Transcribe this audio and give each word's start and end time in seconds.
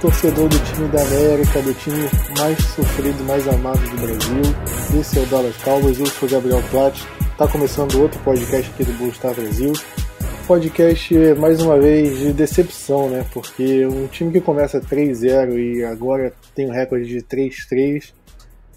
Torcedor 0.00 0.48
do 0.48 0.58
time 0.60 0.88
da 0.88 1.02
América, 1.02 1.60
do 1.60 1.74
time 1.74 2.08
mais 2.38 2.58
sofrido, 2.58 3.24
mais 3.24 3.48
amado 3.48 3.80
do 3.80 3.96
Brasil. 3.96 5.00
Esse 5.00 5.18
é 5.18 5.22
o 5.22 5.26
Dallas 5.26 5.56
Cowboys, 5.56 5.98
eu 5.98 6.06
sou 6.06 6.28
o 6.28 6.32
Gabriel 6.32 6.62
Platt. 6.70 7.04
Tá 7.36 7.48
começando 7.48 8.00
outro 8.00 8.20
podcast 8.20 8.70
aqui 8.70 8.84
do 8.84 8.92
Blue 8.92 9.12
Brasil. 9.34 9.72
Podcast, 10.46 11.14
mais 11.38 11.60
uma 11.60 11.78
vez, 11.78 12.18
de 12.18 12.32
decepção, 12.32 13.10
né? 13.10 13.24
Porque 13.32 13.86
um 13.86 14.06
time 14.06 14.32
que 14.32 14.40
começa 14.40 14.80
3-0 14.80 15.58
e 15.58 15.84
agora 15.84 16.32
tem 16.54 16.66
um 16.66 16.72
recorde 16.72 17.06
de 17.06 17.20
3-3 17.20 18.12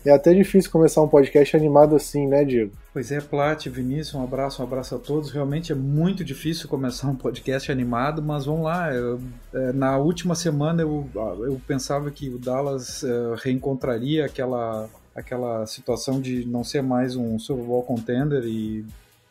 é 0.09 0.11
até 0.11 0.33
difícil 0.33 0.71
começar 0.71 1.01
um 1.01 1.07
podcast 1.07 1.55
animado 1.55 1.95
assim, 1.95 2.27
né, 2.27 2.43
Diego? 2.43 2.71
Pois 2.93 3.11
é, 3.11 3.21
Plat, 3.21 3.67
Vinícius, 3.67 4.15
um 4.15 4.23
abraço, 4.23 4.61
um 4.61 4.65
abraço 4.65 4.95
a 4.95 4.99
todos. 4.99 5.31
Realmente 5.31 5.71
é 5.71 5.75
muito 5.75 6.23
difícil 6.23 6.67
começar 6.67 7.07
um 7.07 7.15
podcast 7.15 7.71
animado, 7.71 8.21
mas 8.21 8.45
vamos 8.45 8.63
lá. 8.63 8.93
Eu, 8.93 9.21
é, 9.53 9.71
na 9.71 9.97
última 9.97 10.35
semana 10.35 10.81
eu, 10.81 11.07
eu 11.15 11.61
pensava 11.67 12.09
que 12.11 12.29
o 12.29 12.37
Dallas 12.37 13.03
é, 13.03 13.09
reencontraria 13.43 14.25
aquela, 14.25 14.89
aquela 15.15 15.65
situação 15.67 16.19
de 16.19 16.45
não 16.45 16.63
ser 16.63 16.81
mais 16.81 17.15
um 17.15 17.37
Super 17.39 17.63
Bowl 17.63 17.83
contender 17.83 18.43
e, 18.43 18.85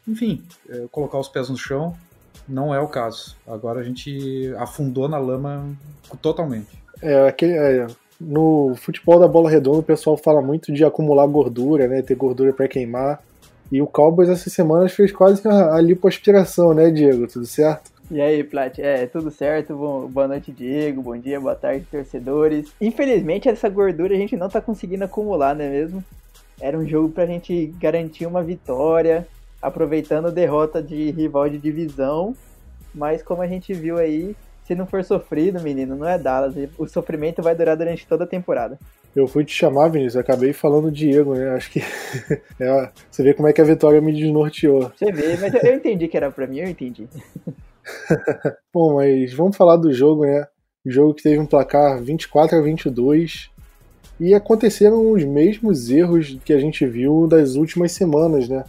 enfim, 0.07 0.43
é, 0.69 0.87
colocar 0.91 1.19
os 1.19 1.29
pés 1.29 1.49
no 1.49 1.57
chão. 1.57 1.95
Não 2.49 2.75
é 2.75 2.81
o 2.81 2.89
caso. 2.89 3.37
Agora 3.47 3.81
a 3.81 3.85
gente 3.85 4.53
afundou 4.57 5.09
na 5.09 5.19
lama 5.19 5.69
totalmente. 6.23 6.81
É, 7.03 7.29
aquele, 7.29 7.53
é, 7.53 7.87
no 8.21 8.75
futebol 8.77 9.19
da 9.19 9.27
bola 9.27 9.49
redonda, 9.49 9.79
o 9.79 9.83
pessoal 9.83 10.17
fala 10.17 10.43
muito 10.43 10.73
de 10.73 10.85
acumular 10.85 11.27
gordura, 11.27 11.89
né? 11.89 12.03
Ter 12.03 12.15
gordura 12.15 12.53
para 12.53 12.69
queimar. 12.69 13.23
E 13.73 13.81
o 13.81 13.87
Cowboys 13.87 14.29
essa 14.29 14.51
semana 14.51 14.89
fez 14.89 15.13
quase 15.13 15.47
a, 15.49 15.81
lipoaspiração, 15.81 16.75
né, 16.75 16.91
Diego? 16.91 17.27
Tudo 17.27 17.47
certo? 17.47 17.91
E 18.11 18.21
aí, 18.21 18.43
Plat? 18.43 18.79
É, 18.81 19.07
tudo 19.07 19.31
certo? 19.31 19.77
Bom, 19.77 20.09
boa 20.09 20.27
noite, 20.27 20.51
Diego. 20.51 21.01
Bom 21.01 21.17
dia, 21.17 21.41
boa 21.41 21.55
tarde, 21.55 21.87
torcedores. 21.89 22.73
Infelizmente, 22.81 23.49
essa 23.49 23.69
gordura 23.69 24.15
a 24.15 24.19
gente 24.19 24.37
não 24.37 24.49
tá 24.49 24.61
conseguindo 24.61 25.05
acumular, 25.05 25.55
não 25.55 25.65
é 25.65 25.71
mesmo? 25.71 26.05
Era 26.61 26.77
um 26.77 26.87
jogo 26.87 27.09
pra 27.11 27.25
gente 27.25 27.73
garantir 27.79 28.27
uma 28.27 28.43
vitória, 28.43 29.27
aproveitando 29.63 30.27
a 30.27 30.31
derrota 30.31 30.83
de 30.83 31.13
rival 31.13 31.49
de 31.49 31.59
divisão. 31.59 32.35
Mas 32.93 33.23
como 33.23 33.41
a 33.41 33.47
gente 33.47 33.73
viu 33.73 33.97
aí, 33.97 34.35
se 34.71 34.75
não 34.77 34.87
for 34.87 35.03
sofrido, 35.03 35.61
menino, 35.61 35.97
não 35.97 36.09
é 36.09 36.17
Dallas. 36.17 36.55
O 36.79 36.87
sofrimento 36.87 37.43
vai 37.43 37.57
durar 37.57 37.77
durante 37.77 38.07
toda 38.07 38.23
a 38.23 38.27
temporada. 38.27 38.79
Eu 39.17 39.27
fui 39.27 39.45
te 39.45 39.53
chamar, 39.53 39.89
Vinícius, 39.89 40.17
acabei 40.17 40.53
falando 40.53 40.93
Diego, 40.93 41.35
né? 41.35 41.51
Acho 41.57 41.73
que 41.73 41.81
é, 42.61 42.89
você 43.11 43.25
vê 43.25 43.35
como 43.35 43.49
é 43.49 43.53
que 43.53 43.61
a 43.61 43.65
vitória 43.65 44.01
me 44.01 44.13
desnorteou. 44.13 44.93
Você 44.97 45.11
vê, 45.11 45.37
mas 45.39 45.53
eu 45.65 45.75
entendi 45.75 46.07
que 46.07 46.17
era 46.17 46.31
para 46.31 46.47
mim, 46.47 46.61
eu 46.61 46.69
entendi. 46.69 47.09
Bom, 48.73 48.95
mas 48.95 49.33
vamos 49.33 49.57
falar 49.57 49.75
do 49.75 49.93
jogo, 49.93 50.25
né? 50.25 50.47
O 50.87 50.91
jogo 50.91 51.15
que 51.15 51.25
teve 51.25 51.41
um 51.41 51.47
placar 51.47 52.01
24 52.01 52.57
a 52.57 52.63
22 52.63 53.51
e 54.21 54.35
aconteceram 54.35 55.11
os 55.11 55.25
mesmos 55.25 55.91
erros 55.91 56.39
que 56.45 56.53
a 56.53 56.61
gente 56.61 56.87
viu 56.87 57.27
das 57.27 57.57
últimas 57.57 57.91
semanas, 57.91 58.49
né? 58.49 58.63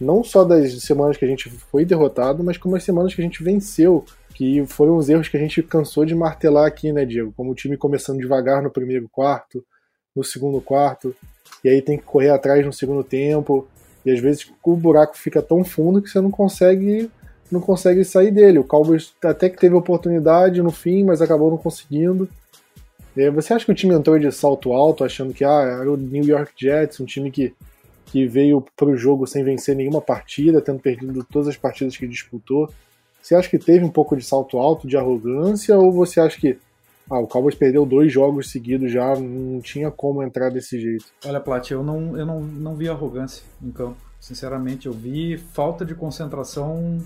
Não 0.00 0.22
só 0.22 0.44
das 0.44 0.80
semanas 0.80 1.16
que 1.16 1.24
a 1.24 1.28
gente 1.28 1.50
foi 1.50 1.84
derrotado, 1.84 2.44
mas 2.44 2.56
como 2.56 2.76
as 2.76 2.84
semanas 2.84 3.12
que 3.12 3.20
a 3.20 3.24
gente 3.24 3.42
venceu 3.42 4.04
que 4.40 4.64
foram 4.64 4.96
os 4.96 5.06
erros 5.10 5.28
que 5.28 5.36
a 5.36 5.40
gente 5.40 5.62
cansou 5.62 6.06
de 6.06 6.14
martelar 6.14 6.66
aqui, 6.66 6.90
né, 6.94 7.04
Diego? 7.04 7.30
Como 7.36 7.50
o 7.50 7.54
time 7.54 7.76
começando 7.76 8.20
devagar 8.20 8.62
no 8.62 8.70
primeiro 8.70 9.06
quarto, 9.06 9.62
no 10.16 10.24
segundo 10.24 10.62
quarto, 10.62 11.14
e 11.62 11.68
aí 11.68 11.82
tem 11.82 11.98
que 11.98 12.04
correr 12.04 12.30
atrás 12.30 12.64
no 12.64 12.72
segundo 12.72 13.04
tempo, 13.04 13.68
e 14.02 14.10
às 14.10 14.18
vezes 14.18 14.50
o 14.64 14.74
buraco 14.74 15.18
fica 15.18 15.42
tão 15.42 15.62
fundo 15.62 16.00
que 16.00 16.08
você 16.08 16.22
não 16.22 16.30
consegue 16.30 17.10
não 17.52 17.60
consegue 17.60 18.02
sair 18.02 18.30
dele. 18.30 18.60
O 18.60 18.64
Cowboys 18.64 19.12
até 19.22 19.50
que 19.50 19.58
teve 19.58 19.74
oportunidade 19.74 20.62
no 20.62 20.70
fim, 20.70 21.04
mas 21.04 21.20
acabou 21.20 21.50
não 21.50 21.58
conseguindo. 21.58 22.26
Você 23.34 23.52
acha 23.52 23.66
que 23.66 23.72
o 23.72 23.74
time 23.74 23.94
entrou 23.94 24.18
de 24.18 24.32
salto 24.32 24.72
alto, 24.72 25.04
achando 25.04 25.34
que 25.34 25.44
ah, 25.44 25.80
era 25.82 25.92
o 25.92 25.98
New 25.98 26.24
York 26.24 26.52
Jets, 26.56 26.98
um 26.98 27.04
time 27.04 27.30
que, 27.30 27.52
que 28.06 28.26
veio 28.26 28.64
para 28.74 28.88
o 28.88 28.96
jogo 28.96 29.26
sem 29.26 29.44
vencer 29.44 29.76
nenhuma 29.76 30.00
partida, 30.00 30.62
tendo 30.62 30.78
perdido 30.78 31.26
todas 31.30 31.48
as 31.48 31.58
partidas 31.58 31.94
que 31.94 32.08
disputou? 32.08 32.70
Você 33.22 33.34
acha 33.34 33.48
que 33.48 33.58
teve 33.58 33.84
um 33.84 33.90
pouco 33.90 34.16
de 34.16 34.24
salto 34.24 34.58
alto, 34.58 34.88
de 34.88 34.96
arrogância, 34.96 35.78
ou 35.78 35.92
você 35.92 36.20
acha 36.20 36.38
que 36.38 36.58
ah, 37.10 37.18
o 37.18 37.26
Cowboys 37.26 37.56
perdeu 37.56 37.84
dois 37.84 38.12
jogos 38.12 38.50
seguidos 38.50 38.92
já, 38.92 39.16
não 39.16 39.60
tinha 39.60 39.90
como 39.90 40.22
entrar 40.22 40.48
desse 40.48 40.80
jeito? 40.80 41.06
Olha, 41.24 41.40
Plat, 41.40 41.68
eu 41.70 41.82
não, 41.82 42.16
eu 42.16 42.24
não, 42.24 42.40
não 42.40 42.76
vi 42.76 42.88
arrogância 42.88 43.44
em 43.60 43.70
campo. 43.72 43.96
Sinceramente, 44.20 44.86
eu 44.86 44.92
vi 44.92 45.36
falta 45.36 45.84
de 45.84 45.94
concentração 45.94 46.98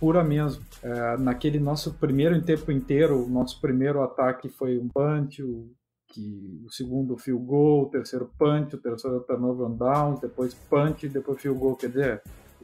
pura 0.00 0.24
mesmo. 0.24 0.62
É, 0.82 1.16
naquele 1.18 1.58
nosso 1.58 1.92
primeiro 1.94 2.40
tempo 2.42 2.72
inteiro, 2.72 3.24
o 3.24 3.28
nosso 3.28 3.60
primeiro 3.60 4.02
ataque 4.02 4.48
foi 4.48 4.78
um 4.78 4.88
punch, 4.88 5.42
o, 5.42 5.70
que, 6.08 6.62
o 6.64 6.70
segundo 6.70 7.16
field 7.18 7.44
goal, 7.44 7.82
o 7.82 7.90
terceiro 7.90 8.30
punch, 8.38 8.74
o 8.74 8.78
terceiro 8.78 9.20
turnover 9.20 9.66
on 9.66 9.76
downs, 9.76 10.20
depois 10.20 10.54
punch, 10.54 11.08
depois 11.08 11.40
field 11.40 11.58
goal. 11.58 11.76
Quer 11.76 11.88
dizer, 11.88 12.22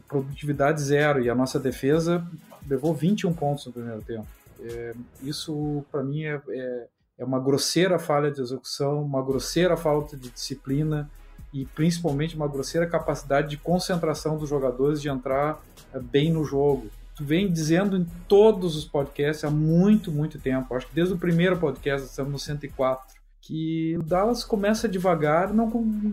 produtividade 0.08 0.80
zero. 0.80 1.20
E 1.20 1.28
a 1.28 1.34
nossa 1.34 1.58
defesa 1.58 2.26
levou 2.68 2.94
21 2.94 3.32
pontos 3.32 3.66
no 3.66 3.72
primeiro 3.72 4.02
tempo. 4.02 4.26
É, 4.62 4.94
isso, 5.22 5.84
para 5.90 6.02
mim, 6.02 6.24
é, 6.24 6.40
é, 6.48 6.86
é, 7.18 7.24
uma 7.24 7.40
grosseira 7.40 7.98
falha 7.98 8.30
de 8.30 8.40
execução, 8.40 9.02
uma 9.02 9.22
grosseira 9.22 9.76
falta 9.76 10.16
de 10.16 10.30
disciplina 10.30 11.10
e 11.52 11.64
principalmente 11.64 12.36
uma 12.36 12.46
grosseira 12.46 12.86
capacidade 12.86 13.48
de 13.48 13.56
concentração 13.56 14.36
dos 14.36 14.48
jogadores 14.48 15.00
de 15.00 15.08
entrar 15.08 15.60
é, 15.92 15.98
bem 15.98 16.30
no 16.30 16.44
jogo. 16.44 16.88
Tu 17.16 17.24
vem 17.24 17.50
dizendo 17.50 17.96
em 17.96 18.06
todos 18.28 18.76
os 18.76 18.84
podcasts 18.84 19.44
há 19.44 19.50
muito, 19.50 20.10
muito 20.10 20.38
tempo, 20.38 20.74
acho 20.74 20.86
que 20.86 20.94
desde 20.94 21.14
o 21.14 21.18
primeiro 21.18 21.58
podcast, 21.58 22.06
estamos 22.06 22.32
no 22.32 22.38
104, 22.38 23.20
que 23.40 23.96
o 23.98 24.02
Dallas 24.02 24.44
começa 24.44 24.88
devagar 24.88 25.52
não 25.52 25.68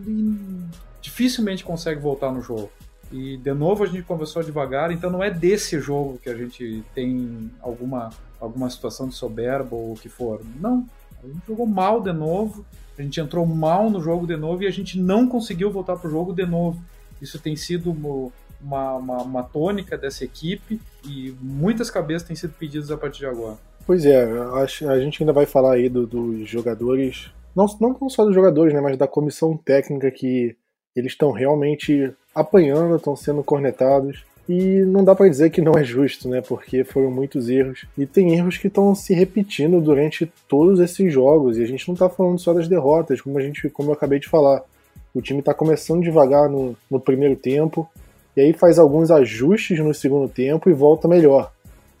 e 0.06 0.64
dificilmente 1.00 1.64
consegue 1.64 2.00
voltar 2.00 2.32
no 2.32 2.42
jogo. 2.42 2.70
E 3.10 3.36
de 3.38 3.54
novo 3.54 3.84
a 3.84 3.86
gente 3.86 4.02
conversou 4.02 4.42
devagar, 4.42 4.90
então 4.90 5.10
não 5.10 5.22
é 5.22 5.30
desse 5.30 5.80
jogo 5.80 6.18
que 6.22 6.28
a 6.28 6.36
gente 6.36 6.84
tem 6.94 7.50
alguma, 7.60 8.10
alguma 8.40 8.68
situação 8.68 9.08
de 9.08 9.14
soberba 9.14 9.74
ou 9.74 9.92
o 9.92 9.96
que 9.96 10.08
for. 10.08 10.40
Não. 10.60 10.86
A 11.22 11.26
gente 11.26 11.46
jogou 11.46 11.66
mal 11.66 12.00
de 12.00 12.12
novo, 12.12 12.64
a 12.98 13.02
gente 13.02 13.20
entrou 13.20 13.46
mal 13.46 13.90
no 13.90 14.00
jogo 14.00 14.26
de 14.26 14.36
novo 14.36 14.62
e 14.62 14.66
a 14.66 14.70
gente 14.70 14.98
não 14.98 15.26
conseguiu 15.26 15.70
voltar 15.70 15.96
para 15.96 16.08
o 16.08 16.10
jogo 16.10 16.32
de 16.32 16.44
novo. 16.44 16.82
Isso 17.20 17.38
tem 17.38 17.56
sido 17.56 17.90
uma, 17.90 18.94
uma, 18.94 19.22
uma, 19.22 19.42
tônica 19.42 19.96
dessa 19.96 20.24
equipe 20.24 20.80
e 21.04 21.34
muitas 21.40 21.90
cabeças 21.90 22.26
têm 22.26 22.36
sido 22.36 22.52
pedidas 22.58 22.90
a 22.90 22.96
partir 22.96 23.20
de 23.20 23.26
agora. 23.26 23.58
Pois 23.86 24.04
é, 24.04 24.24
a 24.24 25.00
gente 25.00 25.22
ainda 25.22 25.32
vai 25.32 25.46
falar 25.46 25.74
aí 25.74 25.88
do, 25.88 26.06
dos 26.06 26.48
jogadores, 26.48 27.30
não, 27.56 27.66
não 27.80 28.08
só 28.08 28.24
dos 28.24 28.34
jogadores, 28.34 28.74
né, 28.74 28.80
mas 28.80 28.96
da 28.96 29.08
comissão 29.08 29.56
técnica 29.56 30.10
que 30.10 30.54
eles 30.94 31.12
estão 31.12 31.32
realmente 31.32 32.12
apanhando, 32.40 32.96
estão 32.96 33.16
sendo 33.16 33.42
cornetados. 33.42 34.24
E 34.48 34.80
não 34.80 35.04
dá 35.04 35.14
para 35.14 35.28
dizer 35.28 35.50
que 35.50 35.60
não 35.60 35.72
é 35.72 35.84
justo, 35.84 36.26
né? 36.28 36.40
Porque 36.40 36.82
foram 36.82 37.10
muitos 37.10 37.50
erros. 37.50 37.84
E 37.98 38.06
tem 38.06 38.34
erros 38.34 38.56
que 38.56 38.68
estão 38.68 38.94
se 38.94 39.12
repetindo 39.12 39.80
durante 39.80 40.30
todos 40.48 40.80
esses 40.80 41.12
jogos. 41.12 41.58
E 41.58 41.62
a 41.62 41.66
gente 41.66 41.86
não 41.86 41.94
tá 41.94 42.08
falando 42.08 42.38
só 42.38 42.54
das 42.54 42.66
derrotas, 42.66 43.20
como 43.20 43.38
a 43.38 43.42
gente, 43.42 43.68
como 43.68 43.90
eu 43.90 43.92
acabei 43.92 44.18
de 44.18 44.28
falar. 44.28 44.62
O 45.14 45.20
time 45.20 45.42
tá 45.42 45.52
começando 45.52 46.02
devagar 46.02 46.48
no, 46.48 46.74
no 46.90 46.98
primeiro 46.98 47.36
tempo. 47.36 47.88
E 48.34 48.40
aí 48.40 48.52
faz 48.54 48.78
alguns 48.78 49.10
ajustes 49.10 49.78
no 49.80 49.92
segundo 49.92 50.28
tempo 50.28 50.70
e 50.70 50.72
volta 50.72 51.06
melhor. 51.06 51.52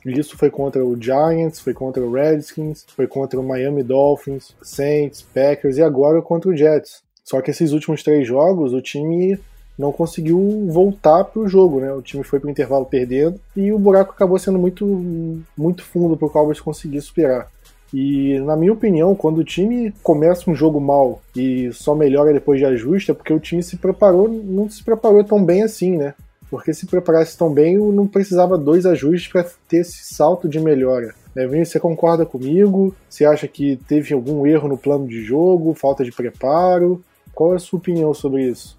Isso 0.06 0.38
foi 0.38 0.50
contra 0.50 0.84
o 0.84 0.96
Giants, 1.00 1.60
foi 1.60 1.74
contra 1.74 2.02
o 2.02 2.12
Redskins, 2.12 2.86
foi 2.96 3.06
contra 3.06 3.38
o 3.38 3.42
Miami 3.42 3.82
Dolphins, 3.82 4.54
Saints, 4.62 5.20
Packers 5.20 5.76
e 5.76 5.82
agora 5.82 6.22
contra 6.22 6.48
o 6.48 6.56
Jets. 6.56 7.02
Só 7.24 7.42
que 7.42 7.50
esses 7.50 7.72
últimos 7.72 8.02
três 8.02 8.26
jogos 8.26 8.72
o 8.72 8.80
time 8.80 9.38
não 9.78 9.92
conseguiu 9.92 10.66
voltar 10.68 11.24
para 11.24 11.40
o 11.40 11.48
jogo, 11.48 11.80
né? 11.80 11.92
O 11.92 12.02
time 12.02 12.24
foi 12.24 12.40
para 12.40 12.48
o 12.48 12.50
intervalo 12.50 12.84
perdendo 12.84 13.40
e 13.56 13.72
o 13.72 13.78
buraco 13.78 14.12
acabou 14.12 14.38
sendo 14.38 14.58
muito, 14.58 15.44
muito 15.56 15.84
fundo 15.84 16.16
para 16.16 16.26
o 16.26 16.30
Cowboys 16.30 16.60
conseguir 16.60 17.00
superar. 17.00 17.48
E, 17.94 18.38
na 18.40 18.56
minha 18.56 18.72
opinião, 18.72 19.14
quando 19.14 19.38
o 19.38 19.44
time 19.44 19.94
começa 20.02 20.50
um 20.50 20.54
jogo 20.54 20.80
mal 20.80 21.22
e 21.34 21.72
só 21.72 21.94
melhora 21.94 22.32
depois 22.32 22.58
de 22.58 22.66
ajuste, 22.66 23.10
é 23.10 23.14
porque 23.14 23.32
o 23.32 23.40
time 23.40 23.62
se 23.62 23.76
preparou, 23.76 24.28
não 24.28 24.68
se 24.68 24.82
preparou 24.82 25.24
tão 25.24 25.42
bem 25.42 25.62
assim, 25.62 25.96
né? 25.96 26.14
Porque 26.50 26.74
se 26.74 26.86
preparasse 26.86 27.36
tão 27.36 27.52
bem, 27.52 27.76
não 27.76 28.06
precisava 28.06 28.58
dois 28.58 28.84
ajustes 28.84 29.30
para 29.30 29.46
ter 29.68 29.78
esse 29.78 30.14
salto 30.14 30.48
de 30.48 30.60
melhora. 30.60 31.14
É, 31.36 31.46
você 31.46 31.78
concorda 31.78 32.26
comigo? 32.26 32.94
Você 33.08 33.24
acha 33.24 33.46
que 33.46 33.76
teve 33.86 34.12
algum 34.12 34.46
erro 34.46 34.68
no 34.68 34.78
plano 34.78 35.06
de 35.06 35.22
jogo, 35.22 35.74
falta 35.74 36.04
de 36.04 36.12
preparo? 36.12 37.02
Qual 37.34 37.52
é 37.52 37.56
a 37.56 37.60
sua 37.60 37.78
opinião 37.78 38.12
sobre 38.12 38.44
isso? 38.44 38.77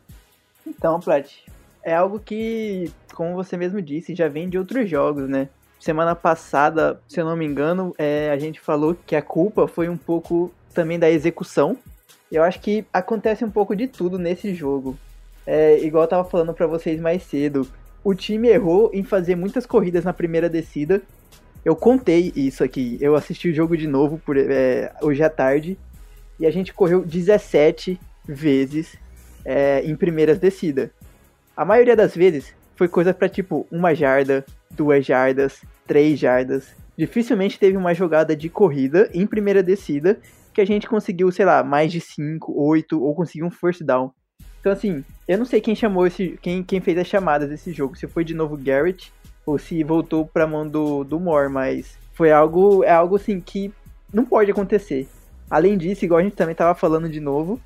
Então, 0.70 1.00
Plat, 1.00 1.28
é 1.84 1.96
algo 1.96 2.20
que, 2.20 2.92
como 3.14 3.34
você 3.34 3.58
mesmo 3.58 3.82
disse, 3.82 4.16
já 4.16 4.28
vem 4.28 4.48
de 4.48 4.58
outros 4.58 4.90
jogos, 4.90 5.28
né? 5.28 5.50
Semana 5.80 6.14
passada, 6.14 7.02
se 7.08 7.20
eu 7.20 7.26
não 7.26 7.36
me 7.36 7.46
engano, 7.46 7.94
é, 7.98 8.30
a 8.32 8.38
gente 8.38 8.60
falou 8.60 8.96
que 9.06 9.16
a 9.16 9.22
culpa 9.22 9.68
foi 9.68 9.90
um 9.90 9.98
pouco 9.98 10.52
também 10.74 11.00
da 11.00 11.10
execução. 11.10 11.78
Eu 12.32 12.44
acho 12.44 12.60
que 12.60 12.86
acontece 12.94 13.44
um 13.44 13.50
pouco 13.50 13.76
de 13.76 13.88
tudo 13.88 14.20
nesse 14.20 14.54
jogo. 14.54 14.98
É, 15.48 15.80
igual 15.80 16.04
eu 16.04 16.10
tava 16.10 16.30
falando 16.30 16.54
para 16.54 16.68
vocês 16.68 17.00
mais 17.00 17.24
cedo, 17.24 17.68
o 18.04 18.14
time 18.14 18.50
errou 18.50 18.92
em 18.94 19.04
fazer 19.04 19.36
muitas 19.36 19.66
corridas 19.66 20.04
na 20.04 20.14
primeira 20.14 20.50
descida. 20.50 21.02
Eu 21.66 21.76
contei 21.76 22.32
isso 22.36 22.64
aqui. 22.64 22.98
Eu 23.02 23.16
assisti 23.16 23.50
o 23.50 23.54
jogo 23.54 23.76
de 23.76 23.88
novo 23.88 24.22
por, 24.26 24.38
é, 24.38 24.94
hoje 25.02 25.24
à 25.24 25.30
tarde. 25.30 25.78
E 26.40 26.46
a 26.46 26.52
gente 26.52 26.74
correu 26.74 27.04
17 27.04 28.00
vezes 28.28 28.98
é, 29.50 29.82
em 29.84 29.96
primeiras 29.96 30.38
descidas. 30.38 30.92
A 31.58 31.66
maioria 31.66 31.96
das 31.96 32.16
vezes 32.16 32.54
foi 32.76 32.88
coisa 32.88 33.16
para 33.16 33.28
tipo 33.28 33.66
uma 33.72 33.96
jarda, 33.96 34.46
duas 34.70 35.04
jardas, 35.04 35.64
três 35.88 36.20
jardas. 36.20 36.68
Dificilmente 36.96 37.58
teve 37.58 37.76
uma 37.76 37.96
jogada 37.96 38.36
de 38.36 38.48
corrida 38.48 39.10
em 39.12 39.26
primeira 39.26 39.64
descida 39.64 40.20
que 40.54 40.62
a 40.62 40.66
gente 40.66 40.88
conseguiu, 40.88 41.32
sei 41.32 41.46
lá, 41.46 41.64
mais 41.64 41.92
de 41.92 42.00
5, 42.00 42.54
8 42.56 43.04
ou 43.04 43.16
conseguiu 43.16 43.48
um 43.48 43.52
first 43.52 43.82
down. 43.82 44.12
Então, 44.60 44.72
assim, 44.72 45.04
eu 45.28 45.40
não 45.40 45.46
sei 45.46 45.60
quem 45.60 45.74
chamou 45.74 46.06
esse. 46.06 46.38
Quem, 46.44 46.62
quem 46.62 46.80
fez 46.80 46.98
as 47.00 47.08
chamadas 47.08 47.50
desse 47.50 47.72
jogo. 47.72 47.98
Se 47.98 48.06
foi 48.06 48.24
de 48.24 48.36
novo 48.36 48.56
Garrett 48.56 49.12
ou 49.48 49.58
se 49.58 49.84
voltou 49.84 50.28
pra 50.28 50.46
mão 50.46 50.68
do, 50.68 51.04
do 51.04 51.20
Moore, 51.20 51.52
mas 51.52 51.98
foi 52.14 52.32
algo. 52.32 52.84
É 52.84 52.92
algo 52.92 53.16
assim 53.16 53.40
que 53.40 53.74
não 54.14 54.26
pode 54.26 54.52
acontecer. 54.52 55.08
Além 55.50 55.76
disso, 55.76 56.06
igual 56.06 56.20
a 56.20 56.24
gente 56.24 56.36
também 56.36 56.54
tava 56.54 56.76
falando 56.76 57.10
de 57.10 57.20
novo, 57.20 57.60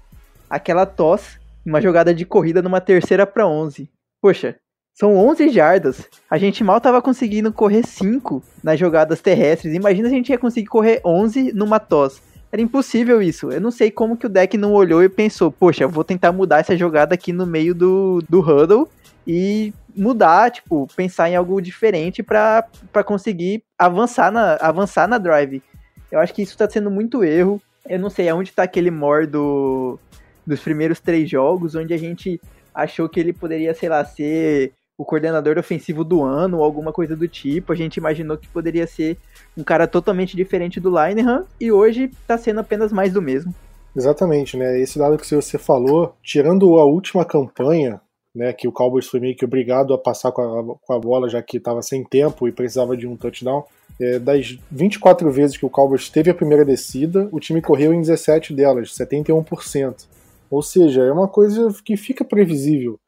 aquela 0.49 0.85
tosse, 0.85 1.42
uma 1.65 1.81
jogada 1.81 2.13
de 2.13 2.25
corrida 2.25 2.61
numa 2.61 2.81
terceira 2.81 3.25
para 3.25 3.47
11. 3.47 3.89
Poxa, 4.21 4.57
são 4.93 5.15
11 5.17 5.49
jardas. 5.49 6.07
A 6.29 6.37
gente 6.37 6.63
mal 6.63 6.79
tava 6.79 7.01
conseguindo 7.01 7.51
correr 7.51 7.83
5 7.85 8.43
nas 8.63 8.79
jogadas 8.79 9.21
terrestres. 9.21 9.73
Imagina 9.73 10.07
se 10.07 10.13
a 10.13 10.17
gente 10.17 10.29
ia 10.29 10.37
conseguir 10.37 10.67
correr 10.67 11.01
11 11.03 11.53
numa 11.53 11.79
tosse. 11.79 12.21
Era 12.51 12.61
impossível 12.61 13.21
isso. 13.21 13.51
Eu 13.51 13.59
não 13.59 13.71
sei 13.71 13.89
como 13.89 14.15
que 14.15 14.27
o 14.27 14.29
deck 14.29 14.55
não 14.57 14.73
olhou 14.73 15.03
e 15.03 15.09
pensou, 15.09 15.51
poxa, 15.51 15.87
vou 15.87 16.03
tentar 16.03 16.31
mudar 16.31 16.59
essa 16.59 16.77
jogada 16.77 17.15
aqui 17.15 17.33
no 17.33 17.47
meio 17.47 17.73
do, 17.73 18.23
do 18.29 18.39
huddle 18.39 18.87
e 19.25 19.73
mudar, 19.95 20.51
tipo, 20.51 20.87
pensar 20.95 21.29
em 21.29 21.35
algo 21.35 21.59
diferente 21.59 22.21
para 22.21 22.63
conseguir 23.03 23.63
avançar 23.77 24.31
na, 24.31 24.57
avançar 24.61 25.07
na 25.07 25.17
drive. 25.17 25.63
Eu 26.11 26.19
acho 26.19 26.33
que 26.33 26.43
isso 26.43 26.55
tá 26.55 26.69
sendo 26.69 26.91
muito 26.91 27.23
erro. 27.23 27.59
Eu 27.89 27.97
não 27.97 28.11
sei 28.11 28.29
aonde 28.29 28.51
tá 28.51 28.61
aquele 28.61 28.91
more 28.91 29.25
do, 29.25 29.99
dos 30.45 30.59
primeiros 30.59 30.99
três 30.99 31.29
jogos, 31.29 31.75
onde 31.75 31.93
a 31.93 31.97
gente 31.97 32.39
achou 32.73 33.07
que 33.07 33.19
ele 33.19 33.33
poderia, 33.33 33.73
sei 33.73 33.89
lá, 33.89 34.03
ser 34.03 34.73
o 34.97 35.03
coordenador 35.05 35.57
ofensivo 35.57 36.03
do 36.03 36.23
ano 36.23 36.57
ou 36.57 36.63
alguma 36.63 36.91
coisa 36.91 37.15
do 37.15 37.27
tipo. 37.27 37.71
A 37.71 37.75
gente 37.75 37.97
imaginou 37.97 38.37
que 38.37 38.47
poderia 38.47 38.87
ser 38.87 39.17
um 39.57 39.63
cara 39.63 39.87
totalmente 39.87 40.35
diferente 40.35 40.79
do 40.79 40.89
Linehan 40.89 41.45
e 41.59 41.71
hoje 41.71 42.11
tá 42.27 42.37
sendo 42.37 42.59
apenas 42.59 42.91
mais 42.91 43.11
do 43.11 43.21
mesmo. 43.21 43.53
Exatamente, 43.95 44.57
né? 44.57 44.79
Esse 44.79 44.97
dado 44.97 45.17
que 45.17 45.35
você 45.35 45.57
falou, 45.57 46.15
tirando 46.23 46.79
a 46.79 46.85
última 46.85 47.23
campanha, 47.23 48.01
né, 48.35 48.51
que 48.51 48.67
o 48.67 48.71
Cowboys 48.71 49.07
foi 49.07 49.19
meio 49.19 49.35
que 49.35 49.45
obrigado 49.45 49.93
a 49.93 49.97
passar 49.97 50.31
com 50.31 50.41
a, 50.41 50.75
com 50.81 50.93
a 50.93 50.99
bola, 50.99 51.29
já 51.29 51.41
que 51.41 51.57
estava 51.57 51.83
sem 51.83 52.03
tempo 52.03 52.47
e 52.47 52.51
precisava 52.51 52.97
de 52.97 53.05
um 53.05 53.15
touchdown. 53.15 53.63
É, 53.99 54.17
das 54.17 54.57
24 54.71 55.29
vezes 55.31 55.55
que 55.55 55.65
o 55.65 55.69
Cowboys 55.69 56.09
teve 56.09 56.31
a 56.31 56.33
primeira 56.33 56.65
descida, 56.65 57.29
o 57.31 57.39
time 57.39 57.61
correu 57.61 57.93
em 57.93 58.01
17 58.01 58.53
delas, 58.53 58.89
71%. 58.89 60.07
Ou 60.53 60.61
seja, 60.61 61.01
é 61.01 61.11
uma 61.11 61.27
coisa 61.27 61.73
que 61.83 61.97
fica 61.97 62.23
previsível. 62.23 62.99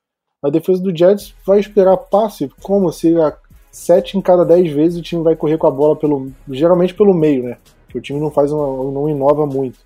A 0.43 0.49
defesa 0.49 0.81
do 0.81 0.95
Jets 0.95 1.35
vai 1.45 1.59
esperar 1.59 1.95
passe 1.95 2.49
como 2.63 2.91
se 2.91 3.15
a 3.21 3.37
7 3.71 4.17
em 4.17 4.21
cada 4.21 4.43
10 4.43 4.73
vezes 4.73 4.97
o 4.97 5.03
time 5.03 5.21
vai 5.21 5.35
correr 5.35 5.59
com 5.59 5.67
a 5.67 5.71
bola 5.71 5.95
pelo 5.95 6.31
geralmente 6.49 6.95
pelo 6.95 7.13
meio, 7.13 7.43
né? 7.43 7.57
Que 7.87 7.99
o 7.99 8.01
time 8.01 8.19
não 8.19 8.31
faz 8.31 8.51
uma, 8.51 8.91
não 8.91 9.07
inova 9.07 9.45
muito. 9.45 9.77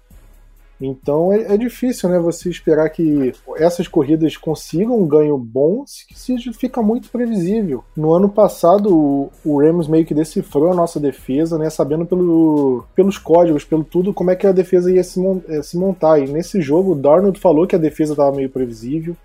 Então 0.81 1.33
é, 1.33 1.53
é, 1.53 1.57
difícil, 1.57 2.09
né? 2.09 2.17
Você 2.19 2.49
esperar 2.49 2.89
que 2.89 3.33
essas 3.57 3.87
corridas 3.87 4.37
consigam 4.37 4.97
um 4.97 5.07
ganho 5.07 5.37
bom 5.37 5.83
se, 5.85 6.05
se 6.15 6.53
fica 6.53 6.81
muito 6.81 7.09
previsível. 7.09 7.83
No 7.95 8.13
ano 8.13 8.29
passado, 8.29 8.95
o, 8.95 9.31
o 9.43 9.59
meio 9.89 10.05
que 10.05 10.13
decifrou 10.13 10.71
a 10.71 10.75
nossa 10.75 10.99
defesa, 10.99 11.57
né? 11.57 11.69
Sabendo 11.69 12.05
pelo, 12.05 12.85
pelos 12.95 13.17
códigos, 13.17 13.65
pelo 13.65 13.83
tudo, 13.83 14.13
como 14.13 14.31
é 14.31 14.35
que 14.35 14.47
a 14.47 14.51
defesa 14.51 14.91
ia 14.91 15.03
se, 15.03 15.19
eh, 15.49 15.61
se 15.61 15.77
montar. 15.77 16.19
E 16.19 16.31
nesse 16.31 16.61
jogo, 16.61 16.93
o 16.93 16.95
Darnold 16.95 17.39
falou 17.39 17.67
que 17.67 17.75
a 17.75 17.79
defesa 17.79 18.13
estava 18.13 18.35
meio 18.35 18.49
previsível. 18.49 19.15